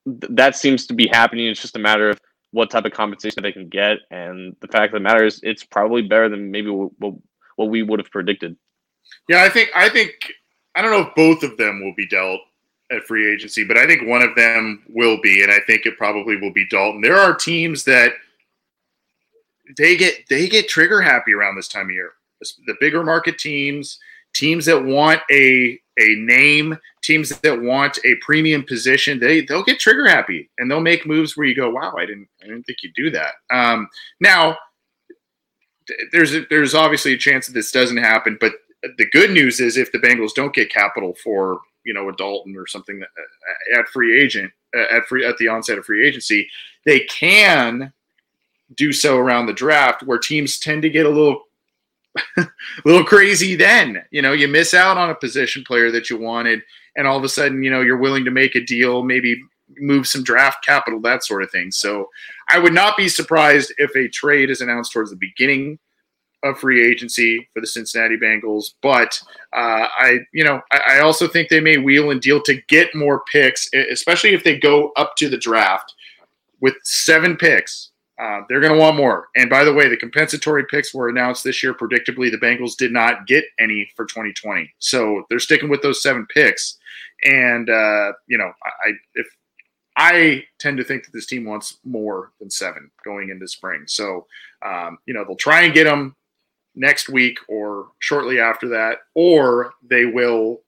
th- 0.06 0.30
that 0.30 0.56
seems 0.56 0.86
to 0.86 0.94
be 0.94 1.06
happening. 1.06 1.46
It's 1.46 1.60
just 1.60 1.76
a 1.76 1.80
matter 1.80 2.10
of 2.10 2.20
what 2.52 2.70
type 2.70 2.86
of 2.86 2.92
compensation 2.92 3.42
they 3.42 3.52
can 3.52 3.68
get, 3.68 3.98
and 4.10 4.56
the 4.60 4.68
fact 4.68 4.92
of 4.92 5.00
the 5.00 5.08
matter 5.08 5.24
is, 5.24 5.38
it's 5.44 5.62
probably 5.62 6.02
better 6.02 6.28
than 6.28 6.50
maybe 6.50 6.70
what, 6.70 6.90
what, 6.98 7.14
what 7.56 7.66
we 7.66 7.82
would 7.82 8.00
have 8.00 8.10
predicted. 8.10 8.56
Yeah, 9.28 9.44
I 9.44 9.50
think 9.50 9.70
I 9.76 9.88
think 9.88 10.12
I 10.74 10.82
don't 10.82 10.90
know 10.90 11.08
if 11.08 11.14
both 11.14 11.42
of 11.48 11.56
them 11.58 11.84
will 11.84 11.94
be 11.94 12.08
dealt 12.08 12.40
at 12.90 13.04
free 13.04 13.32
agency, 13.32 13.64
but 13.64 13.76
I 13.76 13.86
think 13.86 14.08
one 14.08 14.22
of 14.22 14.34
them 14.34 14.82
will 14.88 15.20
be, 15.22 15.42
and 15.42 15.52
I 15.52 15.60
think 15.66 15.86
it 15.86 15.98
probably 15.98 16.36
will 16.36 16.52
be 16.52 16.66
Dalton. 16.68 17.02
There 17.02 17.18
are 17.18 17.34
teams 17.34 17.84
that 17.84 18.14
they 19.76 19.96
get 19.96 20.26
they 20.30 20.48
get 20.48 20.68
trigger 20.68 21.02
happy 21.02 21.34
around 21.34 21.54
this 21.54 21.68
time 21.68 21.86
of 21.86 21.92
year 21.92 22.14
the 22.66 22.74
bigger 22.80 23.02
market 23.02 23.38
teams, 23.38 23.98
teams 24.34 24.64
that 24.66 24.84
want 24.84 25.20
a 25.30 25.78
a 25.98 26.14
name, 26.16 26.78
teams 27.02 27.28
that 27.40 27.60
want 27.60 27.98
a 28.04 28.14
premium 28.16 28.64
position, 28.64 29.18
they 29.18 29.42
they'll 29.42 29.64
get 29.64 29.78
trigger 29.78 30.08
happy 30.08 30.50
and 30.58 30.70
they'll 30.70 30.80
make 30.80 31.06
moves 31.06 31.36
where 31.36 31.46
you 31.46 31.54
go, 31.54 31.70
wow, 31.70 31.94
I 31.96 32.06
didn't 32.06 32.28
I 32.42 32.46
didn't 32.46 32.64
think 32.64 32.78
you'd 32.82 32.94
do 32.94 33.10
that. 33.10 33.34
Um, 33.50 33.88
now, 34.20 34.56
there's 36.12 36.34
a, 36.34 36.46
there's 36.50 36.74
obviously 36.74 37.12
a 37.12 37.18
chance 37.18 37.46
that 37.46 37.52
this 37.52 37.72
doesn't 37.72 37.96
happen, 37.96 38.38
but 38.40 38.54
the 38.96 39.08
good 39.10 39.30
news 39.30 39.60
is 39.60 39.76
if 39.76 39.92
the 39.92 39.98
Bengals 39.98 40.34
don't 40.34 40.54
get 40.54 40.70
capital 40.70 41.14
for 41.22 41.60
you 41.84 41.94
know 41.94 42.08
a 42.08 42.16
Dalton 42.16 42.56
or 42.56 42.66
something 42.66 42.98
that, 43.00 43.08
uh, 43.18 43.80
at 43.80 43.88
free 43.88 44.20
agent 44.20 44.52
uh, 44.76 44.96
at 44.96 45.04
free 45.06 45.24
at 45.24 45.36
the 45.38 45.48
onset 45.48 45.78
of 45.78 45.84
free 45.84 46.06
agency, 46.06 46.48
they 46.84 47.00
can 47.00 47.92
do 48.76 48.92
so 48.92 49.18
around 49.18 49.46
the 49.46 49.52
draft 49.52 50.02
where 50.02 50.18
teams 50.18 50.58
tend 50.58 50.82
to 50.82 50.90
get 50.90 51.06
a 51.06 51.10
little 51.10 51.42
a 52.36 52.46
little 52.84 53.04
crazy 53.04 53.56
then. 53.56 54.02
You 54.10 54.22
know, 54.22 54.32
you 54.32 54.48
miss 54.48 54.74
out 54.74 54.96
on 54.96 55.10
a 55.10 55.14
position 55.14 55.64
player 55.64 55.90
that 55.90 56.10
you 56.10 56.18
wanted, 56.18 56.62
and 56.96 57.06
all 57.06 57.16
of 57.16 57.24
a 57.24 57.28
sudden, 57.28 57.62
you 57.62 57.70
know, 57.70 57.80
you're 57.80 57.96
willing 57.96 58.24
to 58.24 58.30
make 58.30 58.54
a 58.54 58.64
deal, 58.64 59.02
maybe 59.02 59.40
move 59.78 60.06
some 60.06 60.22
draft 60.22 60.64
capital, 60.64 61.00
that 61.00 61.24
sort 61.24 61.42
of 61.42 61.50
thing. 61.50 61.70
So 61.70 62.08
I 62.48 62.58
would 62.58 62.72
not 62.72 62.96
be 62.96 63.08
surprised 63.08 63.72
if 63.78 63.94
a 63.94 64.08
trade 64.08 64.50
is 64.50 64.60
announced 64.60 64.92
towards 64.92 65.10
the 65.10 65.16
beginning 65.16 65.78
of 66.42 66.58
free 66.58 66.84
agency 66.90 67.48
for 67.52 67.60
the 67.60 67.66
Cincinnati 67.66 68.16
Bengals. 68.16 68.72
But 68.82 69.20
uh, 69.52 69.86
I, 69.96 70.20
you 70.32 70.42
know, 70.42 70.60
I, 70.72 70.96
I 70.96 71.00
also 71.00 71.28
think 71.28 71.48
they 71.48 71.60
may 71.60 71.76
wheel 71.76 72.10
and 72.10 72.20
deal 72.20 72.42
to 72.42 72.60
get 72.68 72.94
more 72.94 73.22
picks, 73.30 73.68
especially 73.74 74.30
if 74.30 74.42
they 74.42 74.58
go 74.58 74.90
up 74.96 75.16
to 75.16 75.28
the 75.28 75.36
draft 75.36 75.94
with 76.60 76.74
seven 76.82 77.36
picks 77.36 77.89
uh, 78.20 78.42
they're 78.48 78.60
going 78.60 78.72
to 78.72 78.78
want 78.78 78.96
more. 78.96 79.28
And 79.34 79.48
by 79.48 79.64
the 79.64 79.72
way, 79.72 79.88
the 79.88 79.96
compensatory 79.96 80.64
picks 80.66 80.92
were 80.92 81.08
announced 81.08 81.42
this 81.42 81.62
year. 81.62 81.72
Predictably, 81.72 82.30
the 82.30 82.38
Bengals 82.38 82.76
did 82.76 82.92
not 82.92 83.26
get 83.26 83.44
any 83.58 83.90
for 83.96 84.04
2020, 84.04 84.72
so 84.78 85.24
they're 85.28 85.38
sticking 85.38 85.70
with 85.70 85.80
those 85.82 86.02
seven 86.02 86.26
picks. 86.26 86.78
And 87.24 87.70
uh, 87.70 88.12
you 88.26 88.36
know, 88.36 88.52
I 88.64 88.92
if 89.14 89.26
I 89.96 90.44
tend 90.58 90.76
to 90.78 90.84
think 90.84 91.04
that 91.04 91.12
this 91.12 91.26
team 91.26 91.44
wants 91.44 91.78
more 91.84 92.32
than 92.40 92.50
seven 92.50 92.90
going 93.04 93.30
into 93.30 93.48
spring. 93.48 93.84
So, 93.86 94.26
um, 94.64 94.98
you 95.06 95.14
know, 95.14 95.24
they'll 95.24 95.36
try 95.36 95.62
and 95.62 95.74
get 95.74 95.84
them 95.84 96.14
next 96.74 97.08
week 97.08 97.38
or 97.48 97.88
shortly 97.98 98.38
after 98.38 98.68
that, 98.68 98.98
or 99.14 99.72
they 99.82 100.04
will 100.04 100.60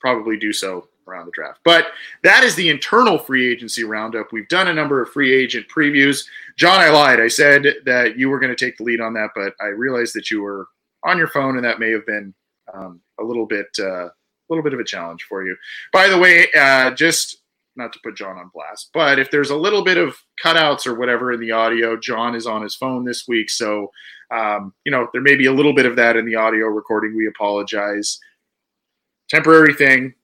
probably 0.00 0.38
do 0.38 0.52
so 0.52 0.88
around 1.06 1.26
the 1.26 1.32
draft. 1.32 1.60
But 1.64 1.86
that 2.22 2.44
is 2.44 2.54
the 2.54 2.68
internal 2.68 3.18
free 3.18 3.50
agency 3.50 3.84
roundup. 3.84 4.32
We've 4.32 4.48
done 4.48 4.68
a 4.68 4.74
number 4.74 5.02
of 5.02 5.10
free 5.10 5.34
agent 5.34 5.66
previews. 5.68 6.24
John, 6.56 6.80
I 6.80 6.90
lied. 6.90 7.20
I 7.20 7.28
said 7.28 7.66
that 7.84 8.18
you 8.18 8.28
were 8.28 8.38
going 8.38 8.54
to 8.54 8.64
take 8.64 8.76
the 8.78 8.84
lead 8.84 9.00
on 9.00 9.14
that, 9.14 9.30
but 9.34 9.54
I 9.60 9.66
realized 9.66 10.14
that 10.14 10.30
you 10.30 10.42
were 10.42 10.68
on 11.04 11.18
your 11.18 11.28
phone, 11.28 11.56
and 11.56 11.64
that 11.64 11.78
may 11.78 11.90
have 11.90 12.06
been 12.06 12.34
um, 12.72 13.00
a 13.20 13.24
little 13.24 13.46
bit, 13.46 13.66
uh, 13.78 14.06
a 14.06 14.12
little 14.48 14.64
bit 14.64 14.74
of 14.74 14.80
a 14.80 14.84
challenge 14.84 15.24
for 15.28 15.44
you. 15.44 15.56
By 15.92 16.08
the 16.08 16.18
way, 16.18 16.48
uh, 16.58 16.90
just 16.92 17.38
not 17.76 17.92
to 17.92 18.00
put 18.02 18.16
John 18.16 18.38
on 18.38 18.50
blast, 18.52 18.90
but 18.92 19.18
if 19.18 19.30
there's 19.30 19.50
a 19.50 19.56
little 19.56 19.84
bit 19.84 19.98
of 19.98 20.16
cutouts 20.42 20.86
or 20.86 20.94
whatever 20.94 21.32
in 21.32 21.40
the 21.40 21.52
audio, 21.52 21.96
John 21.96 22.34
is 22.34 22.46
on 22.46 22.62
his 22.62 22.74
phone 22.74 23.04
this 23.04 23.28
week, 23.28 23.50
so 23.50 23.90
um, 24.34 24.74
you 24.84 24.90
know 24.90 25.08
there 25.12 25.22
may 25.22 25.36
be 25.36 25.46
a 25.46 25.52
little 25.52 25.74
bit 25.74 25.86
of 25.86 25.94
that 25.96 26.16
in 26.16 26.24
the 26.24 26.34
audio 26.34 26.66
recording. 26.66 27.16
We 27.16 27.28
apologize. 27.28 28.18
Temporary 29.28 29.74
thing. 29.74 30.14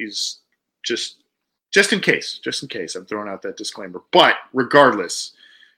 He's 0.00 0.40
just 0.82 1.16
just 1.70 1.92
in 1.92 2.00
case, 2.00 2.40
just 2.42 2.62
in 2.62 2.68
case. 2.68 2.96
I'm 2.96 3.06
throwing 3.06 3.28
out 3.28 3.42
that 3.42 3.56
disclaimer. 3.56 4.02
But 4.12 4.36
regardless, 4.52 5.32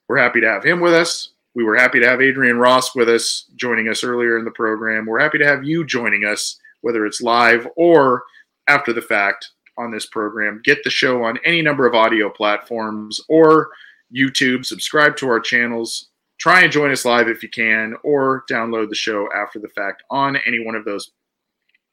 we're 0.09 0.17
happy 0.19 0.41
to 0.41 0.49
have 0.49 0.65
him 0.65 0.81
with 0.81 0.95
us. 0.95 1.31
We 1.55 1.65
were 1.65 1.77
happy 1.77 2.01
to 2.01 2.09
have 2.09 2.23
Adrian 2.23 2.59
Ross 2.59 2.95
with 2.95 3.11
us, 3.11 3.45
joining 3.57 3.89
us 3.89 4.03
earlier 4.03 4.39
in 4.39 4.45
the 4.47 4.51
program. 4.51 5.05
We're 5.05 5.21
happy 5.21 5.37
to 5.39 5.47
have 5.47 5.65
you 5.65 5.85
joining 5.85 6.25
us, 6.25 6.59
whether 6.81 7.05
it's 7.05 7.21
live 7.21 7.69
or 7.77 8.23
after 8.69 8.95
the 8.95 9.03
fact 9.03 9.51
on 9.77 9.91
this 9.91 10.07
program. 10.07 10.63
Get 10.65 10.83
the 10.83 10.91
show 10.91 11.25
on 11.25 11.39
any 11.45 11.61
number 11.61 11.87
of 11.87 11.95
audio 11.95 12.31
platforms 12.31 13.21
or 13.29 13.71
YouTube. 14.15 14.65
Subscribe 14.65 15.17
to 15.17 15.29
our 15.29 15.41
channels. 15.41 16.09
Try 16.39 16.63
and 16.63 16.73
join 16.73 16.91
us 16.91 17.05
live 17.05 17.29
if 17.29 17.43
you 17.43 17.49
can, 17.51 17.95
or 18.03 18.45
download 18.51 18.89
the 18.89 18.95
show 18.95 19.29
after 19.35 19.59
the 19.59 19.69
fact 19.69 20.03
on 20.11 20.37
any 20.47 20.65
one 20.65 20.75
of 20.75 20.85
those 20.85 21.13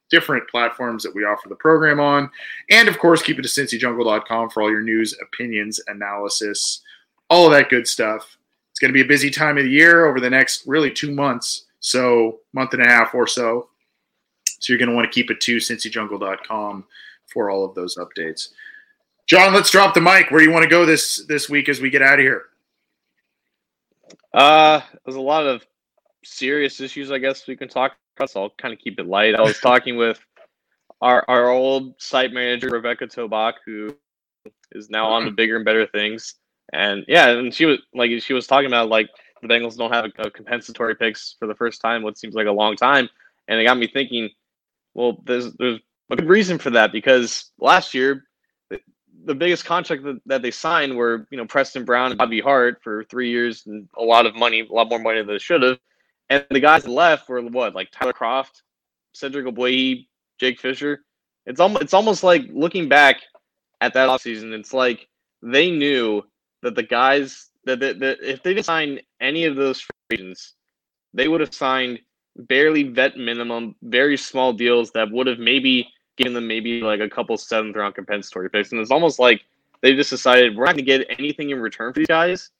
different 0.10 0.48
platforms 0.50 1.04
that 1.04 1.14
we 1.14 1.24
offer 1.24 1.50
the 1.50 1.56
program 1.56 2.00
on. 2.00 2.30
And 2.70 2.88
of 2.88 2.98
course, 3.00 3.22
keep 3.22 3.40
it 3.40 3.44
to 3.44 3.48
cincyjungle.com 3.48 4.50
for 4.50 4.64
all 4.64 4.70
your 4.70 4.82
news, 4.82 5.16
opinions, 5.22 5.80
analysis, 5.88 6.82
all 7.30 7.46
of 7.46 7.52
that 7.52 7.70
good 7.70 7.88
stuff. 7.88 8.38
It's 8.72 8.80
going 8.80 8.90
to 8.90 8.94
be 8.94 9.02
a 9.02 9.08
busy 9.08 9.30
time 9.30 9.58
of 9.58 9.64
the 9.64 9.70
year 9.70 10.06
over 10.06 10.20
the 10.20 10.30
next 10.30 10.66
really 10.66 10.92
two 10.92 11.12
months, 11.12 11.66
so 11.80 12.40
month 12.54 12.74
and 12.74 12.82
a 12.82 12.88
half 12.88 13.14
or 13.14 13.28
so. 13.28 13.70
So 14.60 14.74
you're 14.74 14.80
going 14.80 14.90
to 14.90 14.96
want 14.96 15.12
to 15.12 15.14
keep 15.14 15.32
it 15.32 15.40
to 15.42 15.58
cincyjungle.com 15.58 16.86
for 17.28 17.50
all 17.50 17.64
of 17.64 17.76
those 17.76 17.98
updates. 17.98 18.50
John, 19.28 19.54
let's 19.54 19.70
drop 19.70 19.94
the 19.94 20.02
mic. 20.02 20.32
Where 20.32 20.42
you 20.42 20.52
want 20.52 20.64
to 20.64 20.70
go 20.70 20.86
this 20.86 21.26
this 21.28 21.50
week 21.50 21.70
as 21.70 21.80
we 21.80 21.90
get 21.90 22.02
out 22.02 22.20
of 22.20 22.24
here? 22.24 22.46
Uh, 24.34 24.82
there's 25.06 25.16
a 25.16 25.22
lot 25.22 25.46
of 25.46 25.66
serious 26.24 26.80
issues, 26.80 27.12
I 27.12 27.18
guess 27.18 27.48
we 27.48 27.56
can 27.56 27.68
talk 27.68 27.94
So 28.28 28.44
I'll 28.44 28.54
kind 28.58 28.74
of 28.74 28.80
keep 28.80 29.00
it 29.00 29.08
light. 29.08 29.36
I 29.36 29.42
was 29.42 29.60
talking 29.62 29.98
with 29.98 30.20
our 31.02 31.24
our 31.28 31.50
old 31.50 31.94
site 32.02 32.34
manager 32.34 32.70
Rebecca 32.70 33.08
Tobach, 33.08 33.54
who 33.66 33.96
is 34.72 34.90
now 34.90 35.08
on 35.08 35.26
to 35.26 35.32
bigger 35.32 35.56
and 35.56 35.66
better 35.66 35.88
things. 35.88 36.36
And 36.74 37.04
yeah, 37.08 37.30
and 37.30 37.54
she 37.54 37.66
was 37.66 37.80
like 37.94 38.12
she 38.22 38.34
was 38.34 38.48
talking 38.48 38.68
about 38.68 38.90
like 38.90 39.10
the 39.42 39.48
Bengals 39.48 39.78
don't 39.78 39.94
have 39.94 40.06
a, 40.06 40.28
a 40.28 40.32
compensatory 40.32 40.96
picks 40.96 41.36
for 41.40 41.48
the 41.48 41.56
first 41.56 41.82
time, 41.82 42.04
what 42.04 42.18
seems 42.18 42.36
like 42.36 42.48
a 42.48 42.52
long 42.52 42.76
time, 42.76 43.10
and 43.48 43.60
it 43.60 43.64
got 43.64 43.78
me 43.78 43.88
thinking. 43.88 44.30
Well, 44.94 45.22
there's 45.26 45.54
there's 45.54 45.80
a 46.12 46.16
good 46.16 46.28
reason 46.28 46.58
for 46.58 46.72
that 46.72 46.92
because 46.92 47.52
last 47.60 47.94
year 47.94 48.26
the, 48.70 48.80
the 49.26 49.36
biggest 49.36 49.66
contract 49.66 50.04
that, 50.04 50.20
that 50.26 50.42
they 50.42 50.52
signed 50.52 50.96
were 50.96 51.28
you 51.32 51.38
know 51.38 51.46
Preston 51.46 51.86
Brown 51.86 52.12
and 52.12 52.18
Bobby 52.18 52.42
Hart 52.42 52.82
for 52.84 53.04
three 53.06 53.30
years 53.30 53.66
and 53.66 53.88
a 53.98 54.04
lot 54.04 54.26
of 54.26 54.36
money, 54.36 54.62
a 54.62 54.74
lot 54.74 54.90
more 54.90 55.00
money 55.00 55.20
than 55.20 55.28
they 55.28 55.40
should 55.40 55.64
have. 55.64 55.80
And 56.30 56.46
the 56.52 56.60
guys 56.60 56.88
left 56.88 57.28
were 57.28 57.42
what, 57.42 57.74
like 57.76 57.90
Tyler 57.92 58.14
Kroft, 58.14 58.62
Cedric 59.14 59.46
Ogbuehi, 59.46 60.08
Jake 60.40 60.60
Fisher. 60.60 61.04
It's 61.46 61.60
almost 61.60 61.84
it's 61.84 61.94
almost 61.94 62.24
like 62.24 62.44
looking 62.52 62.88
back 62.88 63.22
at 63.82 63.94
that 63.94 64.10
offseason, 64.10 64.52
it's 64.54 64.74
like 64.74 65.08
they 65.42 65.72
knew 65.72 66.24
that 66.62 66.76
the 66.76 66.84
guys 66.84 67.50
that, 67.66 67.80
that, 67.80 68.00
that 68.00 68.18
if 68.22 68.44
they 68.44 68.54
didn't 68.54 68.66
sign 68.66 69.00
any 69.22 69.46
of 69.46 69.56
those 69.56 69.86
agents, 70.12 70.56
they 71.14 71.28
would 71.28 71.42
have 71.42 71.54
signed 71.54 72.00
barely 72.36 72.84
vet 72.84 73.18
minimum, 73.18 73.76
very 73.82 74.18
small 74.18 74.54
deals 74.54 74.92
that 74.92 75.10
would 75.12 75.28
have 75.28 75.40
maybe 75.40 75.88
given 76.18 76.34
them 76.34 76.48
maybe 76.48 76.82
like 76.82 77.00
a 77.00 77.10
couple 77.10 77.38
seventh 77.38 77.76
round 77.76 77.96
compensatory 77.96 78.50
picks. 78.50 78.72
And 78.72 78.82
it's 78.82 78.92
almost 78.92 79.20
like 79.20 79.42
they 79.82 79.96
just 79.96 80.10
decided 80.10 80.56
we're 80.56 80.66
not 80.66 80.74
gonna 80.74 80.84
get 80.84 81.08
anything 81.18 81.50
in 81.52 81.60
return 81.60 81.94
for 81.94 82.00
these 82.00 82.08
guys. 82.08 82.52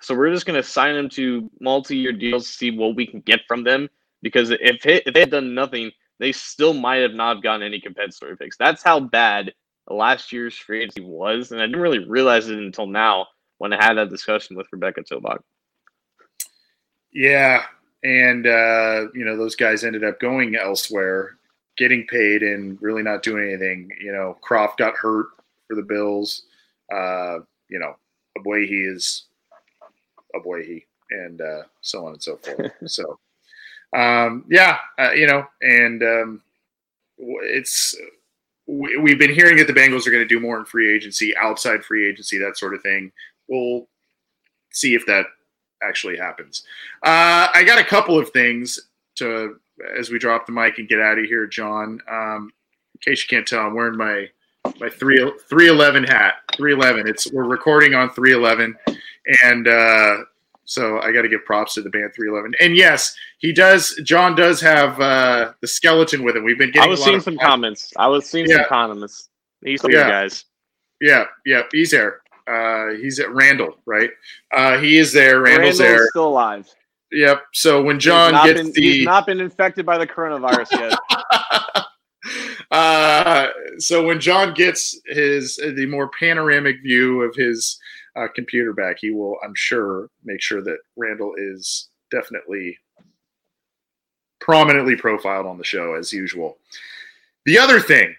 So 0.00 0.14
we're 0.14 0.32
just 0.32 0.46
going 0.46 0.60
to 0.60 0.68
sign 0.68 0.94
them 0.94 1.08
to 1.10 1.50
multi-year 1.60 2.12
deals, 2.12 2.46
to 2.46 2.52
see 2.52 2.70
what 2.70 2.94
we 2.94 3.06
can 3.06 3.20
get 3.20 3.40
from 3.48 3.64
them. 3.64 3.88
Because 4.22 4.50
if, 4.50 4.86
it, 4.86 5.02
if 5.06 5.14
they 5.14 5.20
had 5.20 5.30
done 5.30 5.54
nothing, 5.54 5.90
they 6.18 6.32
still 6.32 6.74
might 6.74 6.98
have 6.98 7.14
not 7.14 7.42
gotten 7.42 7.62
any 7.62 7.80
compensatory 7.80 8.36
picks. 8.36 8.56
That's 8.56 8.82
how 8.82 9.00
bad 9.00 9.52
last 9.90 10.32
year's 10.32 10.56
free 10.56 10.80
agency 10.80 11.02
was, 11.02 11.52
and 11.52 11.60
I 11.60 11.66
didn't 11.66 11.80
really 11.80 12.06
realize 12.06 12.48
it 12.48 12.58
until 12.58 12.86
now 12.86 13.26
when 13.58 13.72
I 13.72 13.82
had 13.82 13.94
that 13.94 14.10
discussion 14.10 14.56
with 14.56 14.66
Rebecca 14.72 15.02
Tobach. 15.02 15.40
Yeah, 17.12 17.62
and 18.02 18.46
uh, 18.46 19.06
you 19.14 19.24
know 19.24 19.36
those 19.36 19.56
guys 19.56 19.84
ended 19.84 20.04
up 20.04 20.20
going 20.20 20.56
elsewhere, 20.56 21.38
getting 21.76 22.06
paid 22.06 22.42
and 22.42 22.80
really 22.82 23.02
not 23.02 23.22
doing 23.22 23.48
anything. 23.48 23.88
You 24.00 24.12
know, 24.12 24.36
Kroft 24.46 24.76
got 24.76 24.94
hurt 24.96 25.26
for 25.66 25.74
the 25.74 25.82
Bills. 25.82 26.42
Uh, 26.92 27.38
you 27.68 27.78
know, 27.78 27.94
the 28.34 28.48
way 28.48 28.66
he 28.66 28.82
is 28.82 29.27
Ogbuehi 30.34 30.84
and 31.10 31.40
uh, 31.40 31.62
so 31.80 32.06
on 32.06 32.12
and 32.12 32.22
so 32.22 32.36
forth. 32.36 32.72
so, 32.86 33.18
um, 33.96 34.44
yeah, 34.48 34.78
uh, 34.98 35.12
you 35.12 35.26
know, 35.26 35.46
and 35.62 36.02
um, 36.02 36.42
it's 37.18 37.96
we, 38.66 39.10
have 39.10 39.18
been 39.18 39.34
hearing 39.34 39.56
that 39.56 39.66
the 39.66 39.72
Bengals 39.72 40.06
are 40.06 40.10
going 40.10 40.22
to 40.22 40.28
do 40.28 40.40
more 40.40 40.58
in 40.58 40.64
free 40.64 40.94
agency, 40.94 41.34
outside 41.36 41.84
free 41.84 42.08
agency, 42.08 42.38
that 42.38 42.58
sort 42.58 42.74
of 42.74 42.82
thing. 42.82 43.10
We'll 43.48 43.88
see 44.70 44.94
if 44.94 45.06
that 45.06 45.24
actually 45.82 46.18
happens. 46.18 46.64
Uh, 47.02 47.48
I 47.54 47.64
got 47.64 47.78
a 47.78 47.84
couple 47.84 48.18
of 48.18 48.30
things 48.30 48.78
to 49.16 49.58
as 49.96 50.10
we 50.10 50.18
drop 50.18 50.44
the 50.44 50.52
mic 50.52 50.78
and 50.78 50.88
get 50.88 51.00
out 51.00 51.18
of 51.18 51.24
here, 51.24 51.46
John. 51.46 52.00
Um, 52.10 52.52
in 52.94 53.12
case 53.12 53.22
you 53.22 53.28
can't 53.28 53.46
tell, 53.46 53.66
I'm 53.66 53.74
wearing 53.74 53.96
my 53.96 54.28
my 54.80 54.90
three 54.90 55.32
three 55.48 55.68
eleven 55.68 56.04
hat. 56.04 56.34
Three 56.54 56.74
eleven. 56.74 57.08
It's 57.08 57.32
we're 57.32 57.44
recording 57.44 57.94
on 57.94 58.10
three 58.10 58.32
eleven 58.32 58.76
and 59.44 59.68
uh, 59.68 60.16
so 60.64 61.00
I 61.00 61.12
got 61.12 61.22
to 61.22 61.28
give 61.28 61.44
props 61.44 61.74
to 61.74 61.82
the 61.82 61.88
band 61.88 62.12
311. 62.14 62.54
And 62.60 62.76
yes, 62.76 63.16
he 63.38 63.52
does. 63.52 63.98
John 64.04 64.34
does 64.34 64.60
have 64.60 65.00
uh, 65.00 65.52
the 65.60 65.66
skeleton 65.66 66.22
with 66.22 66.36
him. 66.36 66.44
We've 66.44 66.58
been 66.58 66.70
getting. 66.70 66.88
I 66.88 66.90
was 66.90 67.02
seeing 67.02 67.20
some 67.20 67.38
comments. 67.38 67.92
I 67.96 68.06
was 68.06 68.28
seeing 68.28 68.48
yeah. 68.48 68.56
some 68.56 68.66
comments. 68.68 69.28
He's 69.64 69.80
yeah. 69.88 70.08
guys. 70.08 70.44
Yeah, 71.00 71.24
yeah, 71.46 71.62
he's 71.72 71.90
there. 71.90 72.20
Uh, 72.46 72.94
he's 73.00 73.18
at 73.18 73.32
Randall, 73.32 73.78
right? 73.86 74.10
Uh, 74.54 74.78
he 74.78 74.98
is 74.98 75.12
there. 75.12 75.40
Randall's, 75.40 75.78
Randall's 75.78 75.78
there. 75.78 76.08
Still 76.08 76.28
alive. 76.28 76.68
Yep. 77.12 77.42
So 77.52 77.82
when 77.82 77.98
John 77.98 78.32
gets 78.46 78.60
been, 78.60 78.72
the, 78.72 78.80
he's 78.82 79.04
not 79.04 79.26
been 79.26 79.40
infected 79.40 79.86
by 79.86 79.98
the 79.98 80.06
coronavirus 80.06 80.72
yet. 80.72 81.84
uh, 82.70 83.48
so 83.78 84.04
when 84.04 84.20
John 84.20 84.52
gets 84.54 85.00
his 85.06 85.56
the 85.56 85.86
more 85.86 86.10
panoramic 86.18 86.82
view 86.82 87.22
of 87.22 87.34
his 87.34 87.78
uh, 88.18 88.28
computer 88.34 88.72
back, 88.72 88.96
he 89.00 89.10
will, 89.10 89.36
I'm 89.44 89.54
sure, 89.54 90.08
make 90.24 90.42
sure 90.42 90.62
that 90.62 90.78
Randall 90.96 91.34
is 91.36 91.88
definitely 92.10 92.76
prominently 94.40 94.96
profiled 94.96 95.46
on 95.46 95.58
the 95.58 95.64
show 95.64 95.94
as 95.94 96.12
usual. 96.12 96.58
The 97.44 97.58
other 97.58 97.80
thing, 97.80 98.14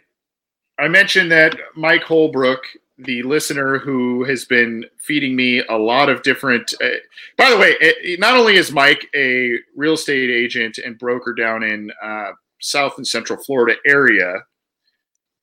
I 0.77 0.87
mentioned 0.87 1.31
that 1.31 1.57
Mike 1.75 2.03
Holbrook, 2.03 2.61
the 2.97 3.23
listener 3.23 3.77
who 3.77 4.23
has 4.25 4.45
been 4.45 4.85
feeding 4.97 5.35
me 5.35 5.63
a 5.69 5.77
lot 5.77 6.09
of 6.09 6.21
different. 6.21 6.73
Uh, 6.83 6.89
by 7.37 7.49
the 7.49 7.57
way, 7.57 7.75
it, 7.79 8.19
not 8.19 8.37
only 8.37 8.55
is 8.55 8.71
Mike 8.71 9.09
a 9.15 9.55
real 9.75 9.93
estate 9.93 10.29
agent 10.29 10.77
and 10.77 10.99
broker 10.99 11.33
down 11.33 11.63
in 11.63 11.91
uh, 12.03 12.31
South 12.59 12.97
and 12.97 13.07
Central 13.07 13.41
Florida 13.43 13.77
area, 13.85 14.33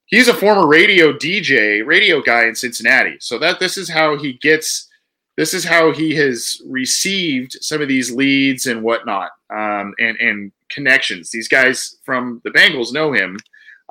he's 0.07 0.28
a 0.28 0.35
former 0.35 0.66
radio 0.66 1.12
DJ, 1.12 1.85
radio 1.85 2.23
guy 2.23 2.47
in 2.47 2.55
Cincinnati. 2.55 3.16
So 3.20 3.39
that 3.39 3.61
this 3.61 3.77
is 3.77 3.89
how 3.89 4.16
he 4.16 4.35
gets. 4.35 4.89
This 5.37 5.53
is 5.53 5.65
how 5.65 5.93
he 5.93 6.15
has 6.15 6.62
received 6.66 7.59
some 7.61 7.83
of 7.83 7.89
these 7.89 8.11
leads 8.11 8.66
and 8.66 8.83
whatnot, 8.83 9.31
um, 9.51 9.93
and 9.99 10.16
and 10.19 10.53
connections. 10.70 11.31
These 11.31 11.49
guys 11.49 11.99
from 12.05 12.41
the 12.45 12.51
Bengals 12.51 12.93
know 12.93 13.12
him, 13.12 13.37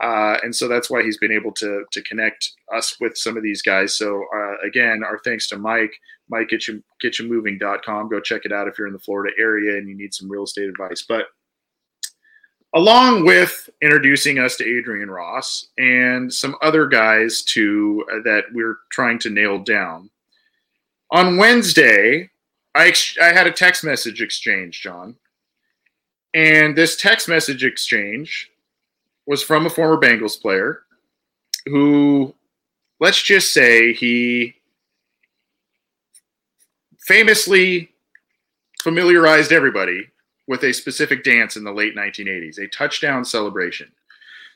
uh, 0.01 0.37
and 0.41 0.55
so 0.55 0.67
that's 0.67 0.89
why 0.89 1.03
he's 1.03 1.19
been 1.19 1.31
able 1.31 1.51
to 1.53 1.85
to 1.91 2.01
connect 2.01 2.51
us 2.73 2.99
with 2.99 3.15
some 3.15 3.37
of 3.37 3.43
these 3.43 3.61
guys. 3.61 3.95
So 3.95 4.23
uh, 4.35 4.67
again, 4.67 5.01
our 5.05 5.19
thanks 5.23 5.47
to 5.49 5.57
Mike. 5.57 5.93
Mike 6.29 6.49
get 6.49 6.67
you 6.67 6.83
getchmoving.com. 7.03 8.09
Go 8.09 8.19
check 8.19 8.45
it 8.45 8.51
out 8.51 8.67
if 8.67 8.79
you're 8.79 8.87
in 8.87 8.93
the 8.93 8.99
Florida 8.99 9.31
area 9.37 9.77
and 9.77 9.87
you 9.87 9.95
need 9.95 10.13
some 10.13 10.29
real 10.29 10.43
estate 10.43 10.67
advice. 10.67 11.05
But 11.07 11.25
along 12.75 13.25
with 13.25 13.69
introducing 13.81 14.37
us 14.37 14.57
to 14.57 14.77
Adrian 14.77 15.09
Ross 15.09 15.67
and 15.77 16.31
some 16.31 16.55
other 16.61 16.85
guys 16.85 17.41
to 17.43 18.05
uh, 18.11 18.19
that 18.25 18.43
we're 18.51 18.79
trying 18.91 19.17
to 19.19 19.29
nail 19.29 19.57
down. 19.57 20.09
On 21.11 21.37
Wednesday, 21.37 22.29
I 22.75 22.87
ex- 22.87 23.17
I 23.19 23.31
had 23.31 23.47
a 23.47 23.51
text 23.51 23.83
message 23.83 24.21
exchange, 24.21 24.81
John, 24.81 25.15
and 26.33 26.75
this 26.75 26.97
text 26.97 27.29
message 27.29 27.63
exchange 27.63 28.51
was 29.25 29.41
from 29.41 29.65
a 29.65 29.69
former 29.69 29.97
Bengals 29.97 30.39
player 30.39 30.81
who, 31.65 32.35
let's 32.99 33.21
just 33.21 33.53
say, 33.53 33.93
he 33.93 34.53
famously 36.99 37.89
familiarized 38.81 39.51
everybody 39.51 40.09
with 40.47 40.63
a 40.63 40.73
specific 40.73 41.23
dance 41.23 41.55
in 41.55 41.63
the 41.63 41.71
late 41.71 41.95
1980s, 41.95 42.59
a 42.59 42.67
touchdown 42.67 43.25
celebration. 43.25 43.91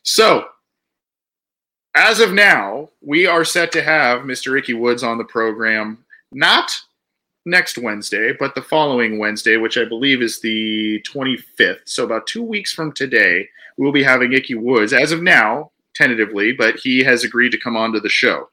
So, 0.03 0.45
as 1.95 2.19
of 2.19 2.33
now, 2.33 2.89
we 3.01 3.25
are 3.25 3.43
set 3.43 3.71
to 3.73 3.81
have 3.81 4.21
Mr. 4.21 4.57
Ickey 4.57 4.73
Woods 4.73 5.03
on 5.03 5.17
the 5.17 5.23
program, 5.23 6.05
not 6.31 6.71
next 7.45 7.77
Wednesday, 7.77 8.33
but 8.33 8.53
the 8.53 8.61
following 8.61 9.17
Wednesday, 9.17 9.57
which 9.57 9.77
I 9.77 9.85
believe 9.85 10.21
is 10.21 10.39
the 10.39 11.01
25th. 11.01 11.81
So, 11.85 12.03
about 12.03 12.27
two 12.27 12.43
weeks 12.43 12.73
from 12.73 12.91
today, 12.91 13.47
we 13.77 13.85
will 13.85 13.91
be 13.91 14.03
having 14.03 14.33
Ickey 14.33 14.55
Woods, 14.55 14.93
as 14.93 15.11
of 15.11 15.23
now, 15.23 15.71
tentatively, 15.95 16.51
but 16.53 16.75
he 16.75 17.03
has 17.03 17.23
agreed 17.23 17.51
to 17.51 17.59
come 17.59 17.75
onto 17.75 17.99
the 17.99 18.09
show. 18.09 18.49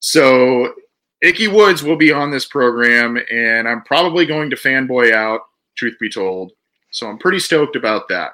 So, 0.00 0.74
Ickey 1.22 1.46
Woods 1.46 1.82
will 1.84 1.96
be 1.96 2.10
on 2.10 2.30
this 2.30 2.46
program, 2.46 3.18
and 3.30 3.68
I'm 3.68 3.82
probably 3.82 4.26
going 4.26 4.50
to 4.50 4.56
fanboy 4.56 5.12
out, 5.12 5.42
truth 5.76 5.96
be 6.00 6.10
told. 6.10 6.52
So 6.92 7.08
I'm 7.08 7.18
pretty 7.18 7.40
stoked 7.40 7.74
about 7.74 8.08
that. 8.08 8.32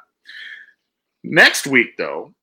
Next 1.25 1.67
week, 1.67 1.97
though, 1.97 2.35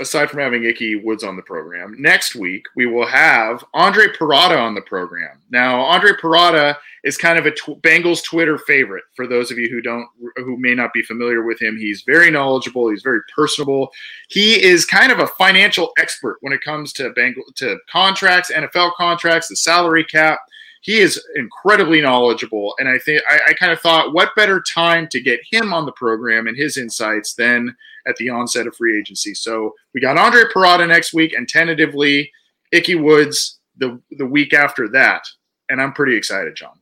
aside 0.00 0.30
from 0.30 0.40
having 0.40 0.64
Ickey 0.64 0.96
Woods 0.96 1.22
on 1.22 1.36
the 1.36 1.42
program, 1.42 1.94
next 1.98 2.34
week 2.34 2.64
we 2.74 2.86
will 2.86 3.06
have 3.06 3.62
Andre 3.74 4.06
Parada 4.08 4.58
on 4.58 4.74
the 4.74 4.80
program. 4.80 5.38
Now, 5.50 5.80
Andre 5.80 6.12
Parada 6.12 6.76
is 7.04 7.18
kind 7.18 7.38
of 7.38 7.44
a 7.44 7.50
tw- 7.50 7.80
Bengals 7.82 8.24
Twitter 8.24 8.56
favorite. 8.58 9.04
For 9.14 9.26
those 9.26 9.50
of 9.50 9.58
you 9.58 9.68
who 9.68 9.82
don't, 9.82 10.06
who 10.36 10.56
may 10.56 10.74
not 10.74 10.92
be 10.94 11.02
familiar 11.02 11.42
with 11.44 11.60
him, 11.60 11.76
he's 11.76 12.02
very 12.02 12.30
knowledgeable. 12.30 12.88
He's 12.88 13.02
very 13.02 13.20
personable. 13.34 13.90
He 14.28 14.62
is 14.62 14.86
kind 14.86 15.12
of 15.12 15.18
a 15.18 15.26
financial 15.26 15.92
expert 15.98 16.38
when 16.40 16.54
it 16.54 16.62
comes 16.62 16.94
to 16.94 17.10
Bengal 17.10 17.44
to 17.56 17.78
contracts, 17.90 18.50
NFL 18.50 18.94
contracts, 18.94 19.48
the 19.48 19.56
salary 19.56 20.04
cap 20.04 20.40
he 20.80 20.98
is 20.98 21.22
incredibly 21.36 22.00
knowledgeable. 22.00 22.74
And 22.78 22.88
I 22.88 22.98
think 22.98 23.22
I, 23.28 23.40
I 23.48 23.52
kind 23.52 23.72
of 23.72 23.80
thought, 23.80 24.14
what 24.14 24.34
better 24.34 24.62
time 24.62 25.08
to 25.08 25.20
get 25.20 25.40
him 25.50 25.72
on 25.72 25.84
the 25.84 25.92
program 25.92 26.46
and 26.46 26.56
his 26.56 26.76
insights 26.76 27.34
than 27.34 27.74
at 28.06 28.16
the 28.16 28.30
onset 28.30 28.66
of 28.66 28.74
free 28.76 28.98
agency? 28.98 29.34
So 29.34 29.74
we 29.94 30.00
got 30.00 30.18
Andre 30.18 30.44
Parada 30.44 30.88
next 30.88 31.12
week, 31.12 31.34
and 31.34 31.48
tentatively 31.48 32.30
Ickey 32.72 32.94
Woods 32.94 33.60
the 33.76 34.00
the 34.12 34.26
week 34.26 34.54
after 34.54 34.88
that. 34.88 35.22
And 35.68 35.80
I'm 35.80 35.92
pretty 35.92 36.16
excited, 36.16 36.56
John. 36.56 36.80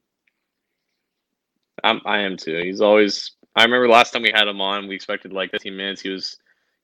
I'm, 1.85 2.01
I 2.07 2.19
am 2.21 2.37
too. 2.37 2.61
He's 2.63 2.81
always. 2.81 3.33
I 3.57 3.65
remember 3.65 3.89
last 3.89 4.13
time 4.13 4.23
we 4.23 4.31
had 4.31 4.47
him 4.47 4.61
on, 4.61 4.87
we 4.87 4.95
expected 4.95 5.33
like 5.33 5.51
15 5.51 5.77
minutes. 5.77 6.01
He 6.01 6.11
was 6.11 6.39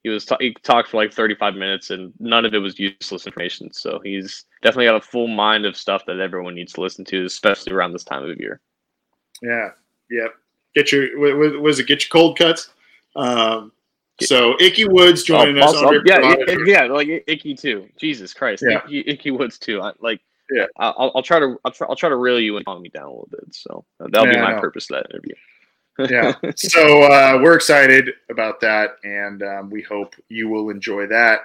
he 0.05 0.11
was 0.11 0.29
he 0.39 0.55
talked 0.63 0.91
for 0.91 0.99
like 0.99 1.13
35 1.13 1.55
minutes 1.55 1.91
and 1.91 2.13
none 2.21 2.45
of 2.45 2.55
it 2.55 2.59
was 2.59 2.79
useless 2.79 3.27
information 3.27 3.73
so 3.73 4.01
he's 4.05 4.45
definitely 4.65 4.87
got 4.87 4.97
a 4.97 5.01
full 5.01 5.29
mind 5.29 5.65
of 5.65 5.77
stuff 5.77 6.05
that 6.07 6.19
everyone 6.19 6.55
needs 6.55 6.73
to 6.73 6.81
listen 6.81 7.05
to 7.05 7.25
especially 7.25 7.73
around 7.73 7.93
this 7.93 8.05
time 8.05 8.29
of 8.29 8.37
year 8.41 8.61
yeah 9.43 9.69
yep 10.11 10.35
get 10.75 10.91
your 10.91 11.19
was 11.61 11.79
it 11.79 11.87
get 11.87 12.03
your 12.03 12.09
cold 12.11 12.37
cuts 12.37 12.71
um, 13.17 13.71
so 14.21 14.57
Ickey 14.61 14.89
Woods 14.89 15.23
joining 15.23 15.63
I'll, 15.63 15.69
us. 15.69 16.03
Yeah, 16.05 16.19
it, 16.21 16.67
yeah, 16.67 16.85
like 16.87 17.07
Ickey 17.29 17.55
too. 17.55 17.89
Jesus 17.97 18.35
Christ, 18.35 18.65
yeah. 18.69 18.79
Ickey, 18.79 19.05
Ickey 19.07 19.31
Woods 19.31 19.57
too. 19.57 19.81
I, 19.81 19.93
like, 20.01 20.21
yeah, 20.51 20.67
I'll, 20.79 21.13
I'll 21.15 21.23
try 21.23 21.39
to 21.39 21.57
I'll 21.65 21.71
try, 21.71 21.87
I'll 21.89 21.95
try 21.95 22.09
to 22.09 22.17
reel 22.17 22.41
you 22.41 22.57
and 22.57 22.67
calm 22.67 22.83
me 22.83 22.89
down 22.89 23.05
a 23.05 23.11
little 23.11 23.29
bit. 23.31 23.55
So 23.55 23.85
that'll 24.01 24.27
yeah, 24.27 24.35
be 24.35 24.41
my 24.41 24.61
purpose 24.61 24.91
of 24.91 24.97
that 24.97 25.11
interview 25.13 25.35
yeah. 25.99 26.35
So 26.57 27.03
uh, 27.03 27.39
we're 27.43 27.55
excited 27.55 28.11
about 28.31 28.61
that, 28.61 28.97
and 29.05 29.43
um, 29.43 29.71
we 29.71 29.83
hope 29.83 30.15
you 30.29 30.49
will 30.49 30.71
enjoy 30.71 31.07
that. 31.09 31.41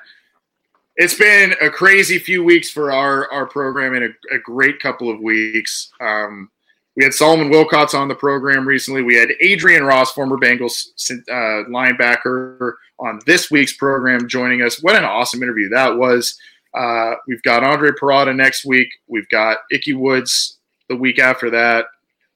It's 0.99 1.15
been 1.15 1.55
a 1.61 1.69
crazy 1.69 2.19
few 2.19 2.43
weeks 2.43 2.69
for 2.69 2.91
our 2.91 3.31
our 3.31 3.45
program, 3.45 3.95
and 3.95 4.03
a, 4.03 4.35
a 4.35 4.39
great 4.39 4.81
couple 4.81 5.09
of 5.09 5.21
weeks. 5.21 5.89
Um, 6.01 6.51
we 6.97 7.05
had 7.05 7.13
Solomon 7.13 7.49
Wilcots 7.49 7.93
on 7.93 8.09
the 8.09 8.15
program 8.15 8.67
recently. 8.67 9.01
We 9.01 9.15
had 9.15 9.29
Adrian 9.39 9.85
Ross, 9.85 10.11
former 10.11 10.35
Bengals 10.35 10.89
uh, 11.31 11.69
linebacker, 11.69 12.73
on 12.99 13.21
this 13.25 13.49
week's 13.49 13.73
program 13.73 14.27
joining 14.27 14.61
us. 14.61 14.83
What 14.83 14.97
an 14.97 15.05
awesome 15.05 15.41
interview 15.41 15.69
that 15.69 15.97
was! 15.97 16.37
Uh, 16.77 17.13
we've 17.29 17.41
got 17.43 17.63
Andre 17.63 17.91
Parada 17.91 18.35
next 18.35 18.65
week. 18.65 18.89
We've 19.07 19.29
got 19.29 19.59
Ickey 19.71 19.93
Woods 19.93 20.59
the 20.89 20.97
week 20.97 21.17
after 21.17 21.49
that 21.51 21.85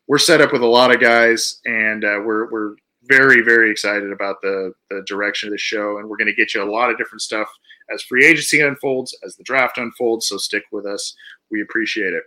we're 0.08 0.18
set 0.18 0.42
up 0.42 0.52
with 0.52 0.62
a 0.62 0.68
lot 0.68 0.94
of 0.94 1.02
guys, 1.02 1.60
and 1.66 2.04
uh, 2.04 2.20
we're 2.24 2.50
we're 2.50 2.76
very 3.06 3.42
very 3.42 3.70
excited 3.70 4.12
about 4.12 4.42
the 4.42 4.74
the 4.90 5.04
direction 5.06 5.50
of 5.50 5.52
the 5.52 5.58
show, 5.58 5.98
and 5.98 6.08
we're 6.08 6.18
going 6.18 6.28
to 6.28 6.34
get 6.34 6.54
you 6.54 6.64
a 6.64 6.72
lot 6.72 6.90
of 6.90 6.98
different 6.98 7.22
stuff 7.22 7.50
as 7.94 8.04
free 8.04 8.26
agency 8.26 8.62
unfolds, 8.62 9.18
as 9.26 9.36
the 9.36 9.44
draft 9.44 9.78
unfolds. 9.78 10.28
So 10.28 10.38
stick 10.38 10.64
with 10.72 10.86
us. 10.86 11.16
We 11.52 11.62
appreciate 11.62 12.14
it. 12.14 12.24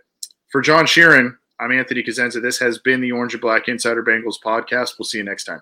For 0.51 0.61
John 0.61 0.85
Sheeran, 0.85 1.37
I'm 1.59 1.71
Anthony 1.71 2.03
Cosenza. 2.03 2.41
This 2.41 2.59
has 2.59 2.79
been 2.79 3.01
the 3.01 3.11
Orange 3.11 3.33
and 3.33 3.41
Black 3.41 3.67
Insider 3.67 4.03
Bengals 4.03 4.35
podcast. 4.43 4.93
We'll 4.97 5.05
see 5.05 5.17
you 5.17 5.23
next 5.23 5.45
time. 5.45 5.61